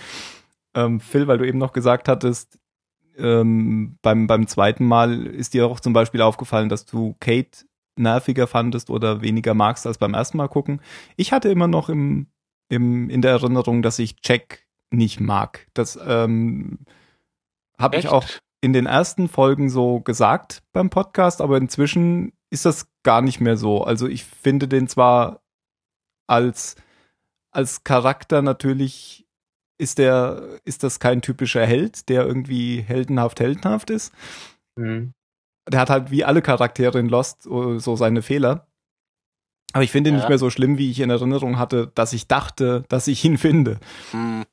ähm, 0.74 1.00
Phil, 1.00 1.26
weil 1.26 1.38
du 1.38 1.46
eben 1.46 1.58
noch 1.58 1.72
gesagt 1.72 2.08
hattest, 2.08 2.58
ähm, 3.16 3.98
beim, 4.02 4.26
beim 4.26 4.46
zweiten 4.46 4.84
Mal 4.86 5.26
ist 5.26 5.54
dir 5.54 5.66
auch 5.66 5.80
zum 5.80 5.92
Beispiel 5.92 6.22
aufgefallen, 6.22 6.68
dass 6.68 6.84
du 6.84 7.16
Kate 7.20 7.66
nerviger 7.96 8.46
fandest 8.46 8.90
oder 8.90 9.22
weniger 9.22 9.54
magst 9.54 9.86
als 9.86 9.98
beim 9.98 10.14
ersten 10.14 10.38
Mal 10.38 10.48
gucken. 10.48 10.80
Ich 11.16 11.32
hatte 11.32 11.48
immer 11.48 11.68
noch 11.68 11.88
im 11.88 12.26
im, 12.68 13.10
in 13.10 13.22
der 13.22 13.32
Erinnerung, 13.32 13.82
dass 13.82 13.98
ich 13.98 14.16
Jack 14.22 14.66
nicht 14.90 15.20
mag. 15.20 15.66
Das 15.74 15.98
ähm, 16.04 16.80
habe 17.78 17.96
ich 17.96 18.08
auch 18.08 18.26
in 18.60 18.72
den 18.72 18.86
ersten 18.86 19.28
Folgen 19.28 19.68
so 19.68 20.00
gesagt 20.00 20.62
beim 20.72 20.90
Podcast, 20.90 21.40
aber 21.40 21.56
inzwischen 21.58 22.32
ist 22.50 22.64
das 22.64 22.88
gar 23.02 23.20
nicht 23.20 23.40
mehr 23.40 23.56
so. 23.56 23.84
Also 23.84 24.06
ich 24.06 24.24
finde 24.24 24.68
den 24.68 24.88
zwar 24.88 25.42
als, 26.26 26.76
als 27.50 27.84
Charakter 27.84 28.40
natürlich 28.42 29.23
ist 29.84 29.98
der, 29.98 30.42
ist 30.64 30.82
das 30.82 30.98
kein 30.98 31.22
typischer 31.22 31.64
Held, 31.64 32.08
der 32.08 32.26
irgendwie 32.26 32.80
heldenhaft, 32.80 33.38
heldenhaft 33.38 33.90
ist. 33.90 34.12
Mhm. 34.76 35.12
Der 35.70 35.80
hat 35.80 35.90
halt 35.90 36.10
wie 36.10 36.24
alle 36.24 36.42
Charaktere 36.42 36.98
in 36.98 37.08
Lost 37.08 37.42
so 37.42 37.96
seine 37.96 38.22
Fehler. 38.22 38.66
Aber 39.72 39.84
ich 39.84 39.90
finde 39.90 40.10
ihn 40.10 40.14
ja. 40.14 40.20
nicht 40.20 40.28
mehr 40.28 40.38
so 40.38 40.50
schlimm, 40.50 40.78
wie 40.78 40.90
ich 40.90 41.00
in 41.00 41.10
Erinnerung 41.10 41.58
hatte, 41.58 41.92
dass 41.94 42.12
ich 42.12 42.26
dachte, 42.26 42.84
dass 42.88 43.06
ich 43.06 43.24
ihn 43.24 43.38
finde. 43.38 43.78
Hm. 44.10 44.44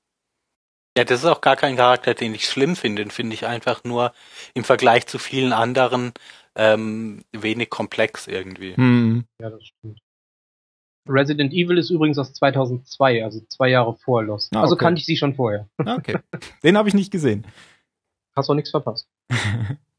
Ja, 0.98 1.06
das 1.06 1.20
ist 1.20 1.26
auch 1.26 1.42
gar 1.42 1.56
kein 1.56 1.78
Charakter, 1.78 2.14
den 2.14 2.36
ich 2.36 2.46
schlimm 2.46 2.76
finde. 2.76 3.04
Den 3.04 3.12
finde 3.12 3.34
ich 3.34 3.46
einfach 3.46 3.84
nur 3.84 4.14
im 4.54 4.64
Vergleich 4.64 5.08
zu 5.08 5.20
vielen 5.20 5.54
anderen 5.54 6.12
ähm, 6.56 7.24
wenig 7.32 7.70
komplex 7.70 8.28
irgendwie. 8.28 8.76
Hm. 8.76 9.26
Ja, 9.40 9.50
das 9.50 9.64
stimmt. 9.64 10.00
Resident 11.08 11.54
Evil 11.54 11.78
ist 11.78 11.90
übrigens 11.90 12.18
aus 12.18 12.34
2002, 12.34 13.24
also 13.24 13.42
zwei 13.50 13.70
Jahre 13.70 13.96
vor 13.96 14.24
Lost. 14.24 14.56
Ah, 14.56 14.62
also 14.62 14.76
kannte 14.76 15.00
ich 15.00 15.06
sie 15.06 15.18
schon 15.18 15.36
vorher. 15.36 15.68
Ah, 15.86 15.96
okay. 15.96 16.18
Den 16.64 16.78
habe 16.78 16.88
ich 16.90 16.94
nicht 16.94 17.12
gesehen. 17.12 17.48
Hast 18.36 18.50
auch 18.50 18.56
nichts 18.56 18.72
verpasst. 18.72 19.08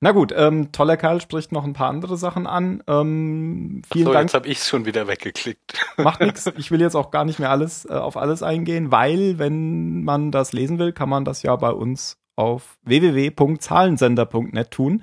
Na 0.00 0.12
gut, 0.12 0.32
ähm, 0.36 0.72
toller 0.72 0.98
Kerl 0.98 1.22
spricht 1.22 1.52
noch 1.52 1.64
ein 1.64 1.72
paar 1.72 1.88
andere 1.88 2.18
Sachen 2.18 2.46
an. 2.46 2.82
Ähm, 2.86 3.80
vielen 3.90 4.06
so, 4.06 4.12
Dank. 4.12 4.24
Jetzt 4.24 4.34
habe 4.34 4.48
ich 4.48 4.58
schon 4.58 4.84
wieder 4.84 5.06
weggeklickt. 5.06 5.80
Macht 5.96 6.20
nichts. 6.20 6.46
Ich 6.58 6.70
will 6.70 6.80
jetzt 6.80 6.94
auch 6.94 7.10
gar 7.10 7.24
nicht 7.24 7.38
mehr 7.38 7.50
alles 7.50 7.86
äh, 7.86 7.94
auf 7.94 8.18
alles 8.18 8.42
eingehen, 8.42 8.92
weil 8.92 9.38
wenn 9.38 10.04
man 10.04 10.32
das 10.32 10.52
lesen 10.52 10.78
will, 10.78 10.92
kann 10.92 11.08
man 11.08 11.24
das 11.24 11.42
ja 11.42 11.56
bei 11.56 11.70
uns 11.70 12.18
auf 12.36 12.76
www.zahlensender.net 12.82 14.70
tun 14.70 15.02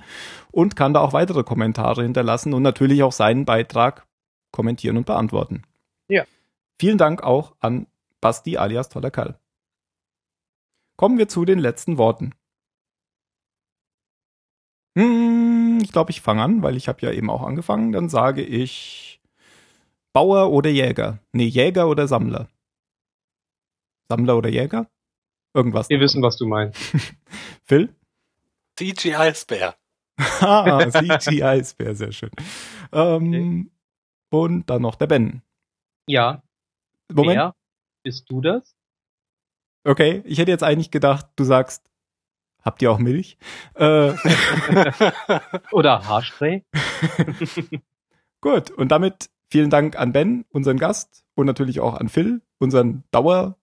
und 0.52 0.76
kann 0.76 0.94
da 0.94 1.00
auch 1.00 1.12
weitere 1.12 1.42
Kommentare 1.42 2.04
hinterlassen 2.04 2.54
und 2.54 2.62
natürlich 2.62 3.02
auch 3.02 3.10
seinen 3.10 3.44
Beitrag 3.44 4.06
kommentieren 4.54 4.96
und 4.96 5.04
beantworten. 5.04 5.64
Ja. 6.08 6.24
Vielen 6.78 6.96
Dank 6.96 7.22
auch 7.22 7.56
an 7.58 7.86
Basti 8.20 8.56
alias 8.56 8.88
toller 8.88 9.10
Kerl. 9.10 9.36
Kommen 10.96 11.18
wir 11.18 11.28
zu 11.28 11.44
den 11.44 11.58
letzten 11.58 11.98
Worten. 11.98 12.34
Hm, 14.96 15.80
ich 15.82 15.90
glaube, 15.90 16.12
ich 16.12 16.20
fange 16.20 16.42
an, 16.42 16.62
weil 16.62 16.76
ich 16.76 16.86
habe 16.86 17.00
ja 17.02 17.10
eben 17.10 17.30
auch 17.30 17.42
angefangen. 17.42 17.90
Dann 17.90 18.08
sage 18.08 18.42
ich 18.42 19.20
Bauer 20.12 20.52
oder 20.52 20.70
Jäger. 20.70 21.18
Nee, 21.32 21.46
Jäger 21.46 21.88
oder 21.88 22.06
Sammler. 22.06 22.48
Sammler 24.08 24.36
oder 24.38 24.50
Jäger? 24.50 24.88
Irgendwas. 25.52 25.88
Wir 25.90 25.98
wissen, 25.98 26.22
was 26.22 26.36
du 26.36 26.46
meinst. 26.46 26.78
Phil? 27.64 27.92
CG 28.76 29.16
Eisbär. 29.16 29.74
ah, 30.40 30.88
CG 30.90 31.42
Eisbär, 31.42 31.96
sehr 31.96 32.12
schön. 32.12 32.30
Ähm, 32.92 33.28
okay. 33.28 33.73
Und 34.34 34.68
dann 34.68 34.82
noch 34.82 34.96
der 34.96 35.06
Ben. 35.06 35.42
Ja. 36.06 36.42
Moment. 37.12 37.36
Wer 37.36 37.54
bist 38.02 38.28
du 38.28 38.40
das? 38.40 38.74
Okay, 39.84 40.22
ich 40.24 40.38
hätte 40.38 40.50
jetzt 40.50 40.64
eigentlich 40.64 40.90
gedacht, 40.90 41.26
du 41.36 41.44
sagst 41.44 41.88
Habt 42.64 42.80
ihr 42.80 42.90
auch 42.90 42.98
Milch? 42.98 43.36
Äh, 43.74 44.14
Oder 45.70 46.08
Haarspray? 46.08 46.64
Gut, 48.40 48.70
und 48.70 48.88
damit 48.88 49.28
vielen 49.50 49.70
Dank 49.70 49.96
an 49.98 50.12
Ben, 50.12 50.46
unseren 50.48 50.78
Gast, 50.78 51.24
und 51.34 51.46
natürlich 51.46 51.80
auch 51.80 51.94
an 51.94 52.08
Phil, 52.08 52.40
unseren 52.58 53.04
Dauer 53.10 53.58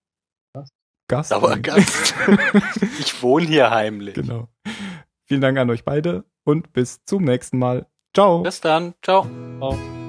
Gast. 1.08 1.32
Dauergast. 1.32 2.14
ich 3.00 3.22
wohne 3.22 3.46
hier 3.46 3.70
heimlich. 3.70 4.14
Genau. 4.14 4.48
Vielen 5.26 5.42
Dank 5.42 5.58
an 5.58 5.70
euch 5.70 5.84
beide 5.84 6.24
und 6.46 6.72
bis 6.72 7.04
zum 7.04 7.26
nächsten 7.26 7.60
Mal. 7.60 7.88
Ciao. 8.14 8.44
Bis 8.44 8.62
dann. 8.62 8.94
Ciao. 9.02 9.28
Ciao. 9.60 10.01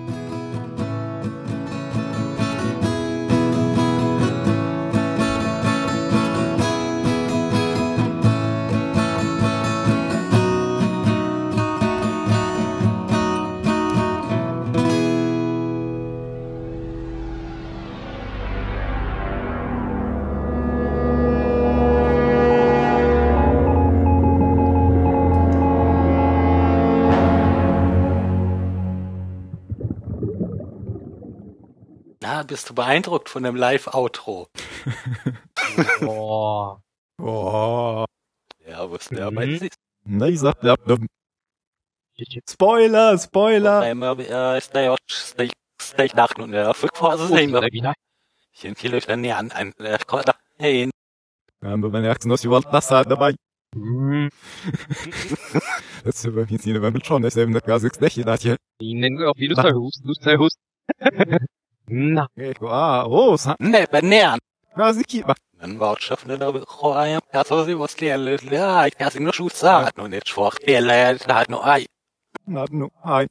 Beeindruckt 32.92 33.30
von 33.30 33.42
dem 33.42 33.56
Live-Outro? 33.56 34.48
oh. 36.02 36.76
oh. 37.18 38.04
Ja, 38.68 38.90
wusste 38.90 39.18
er 39.18 39.28
aber 39.28 39.46
nicht. 39.46 39.74
Na, 40.04 40.26
ich 40.26 40.40
sag, 40.40 40.62
ja, 40.62 40.74
Spoiler, 42.46 43.18
Spoiler. 43.18 43.80
Man 51.60 51.80
merkt, 51.80 52.26
dass 52.26 52.44
überhaupt 52.44 52.72
Wasser 52.72 53.04
dabei. 53.04 53.34
Das 56.04 56.24
ist 56.24 56.34
bei 56.34 56.44
mir 56.44 56.46
nicht 56.46 56.66
mehr 56.66 56.90
mit 56.90 57.06
schon, 57.06 57.22
das 57.22 57.36
ist 57.36 57.42
eben 57.42 57.52
das 57.52 57.62
Gas, 57.62 57.84
nicht, 57.84 58.26
das 58.26 58.42
hier. 58.42 58.56
Ich 58.80 58.92
nenne 58.92 59.28
auch, 59.28 59.36
wie 59.36 59.46
du 59.46 59.54
sagst, 59.54 60.02
du 60.04 60.12
sagst. 60.14 60.58
Na. 61.88 62.26
Ah, 62.68 63.04
oh, 63.06 63.36
ne, 63.58 63.86
banern. 63.90 64.40
Raziki. 64.76 65.22
Men 65.62 65.76
vartskjøftene 65.78 66.38
roaja, 66.42 67.20
jeg 67.34 67.46
tror 67.46 67.66
det 67.66 67.78
var 67.78 67.90
stille, 67.92 68.38
ja, 68.50 68.70
jeg 68.88 69.12
ser 69.14 69.22
noe 69.22 69.34
skjut 69.36 69.54
sa, 69.54 69.74
at 69.86 69.98
noe 70.00 70.10
nytt 70.10 70.32
svart, 70.32 70.64
eller 70.66 71.20
det 71.22 71.36
er 71.36 71.50
noe 71.54 71.76
ei. 71.76 71.84
Det 72.48 72.64
er 72.64 72.72
noe 72.80 73.18
ei. 73.18 73.28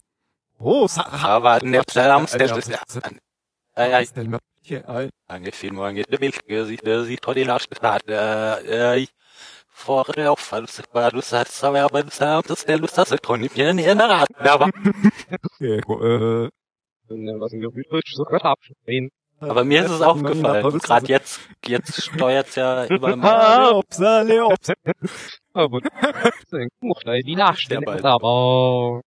Å, 0.61 0.75
sa. 0.93 1.07
Ja, 1.11 1.39
var 1.43 1.63
det 1.63 1.73
nødt 1.73 1.91
til 1.91 2.05
å 2.05 2.19
omstille 2.21 2.61
seg. 2.61 3.17
Ei, 3.75 3.89
ei. 3.99 4.05
Angefilmt, 5.31 5.81
angefilmt, 5.89 6.39
sieht 6.69 7.25
heute 7.25 7.41
die 7.41 9.07
Vorher 9.83 10.35
falls 10.37 10.75
du 10.75 11.21
sagst, 11.21 11.63
aber 11.63 11.89
das 12.03 12.19
ist 12.49 12.69
der 12.69 12.77
Lust, 12.77 12.97
dass 12.97 13.11
ich 13.11 13.19
von 13.23 13.39
mir 13.41 13.73
nicht 13.73 13.87
in 17.13 17.25
der 17.25 17.39
Rat. 17.39 18.59
Aber. 18.85 19.09
Aber 19.39 19.63
mir 19.63 19.83
ist 19.83 19.91
es 19.91 20.01
aufgefallen. 20.01 20.79
Gerade 20.79 21.07
jetzt, 21.07 21.41
jetzt 21.65 22.03
steuert's 22.03 22.55
ja 22.55 22.83
immer 22.89 23.15
mehr. 23.15 23.81
Aber 25.53 25.79
die 27.23 27.35
Nachstelle. 27.35 28.03
Aber 28.03 29.01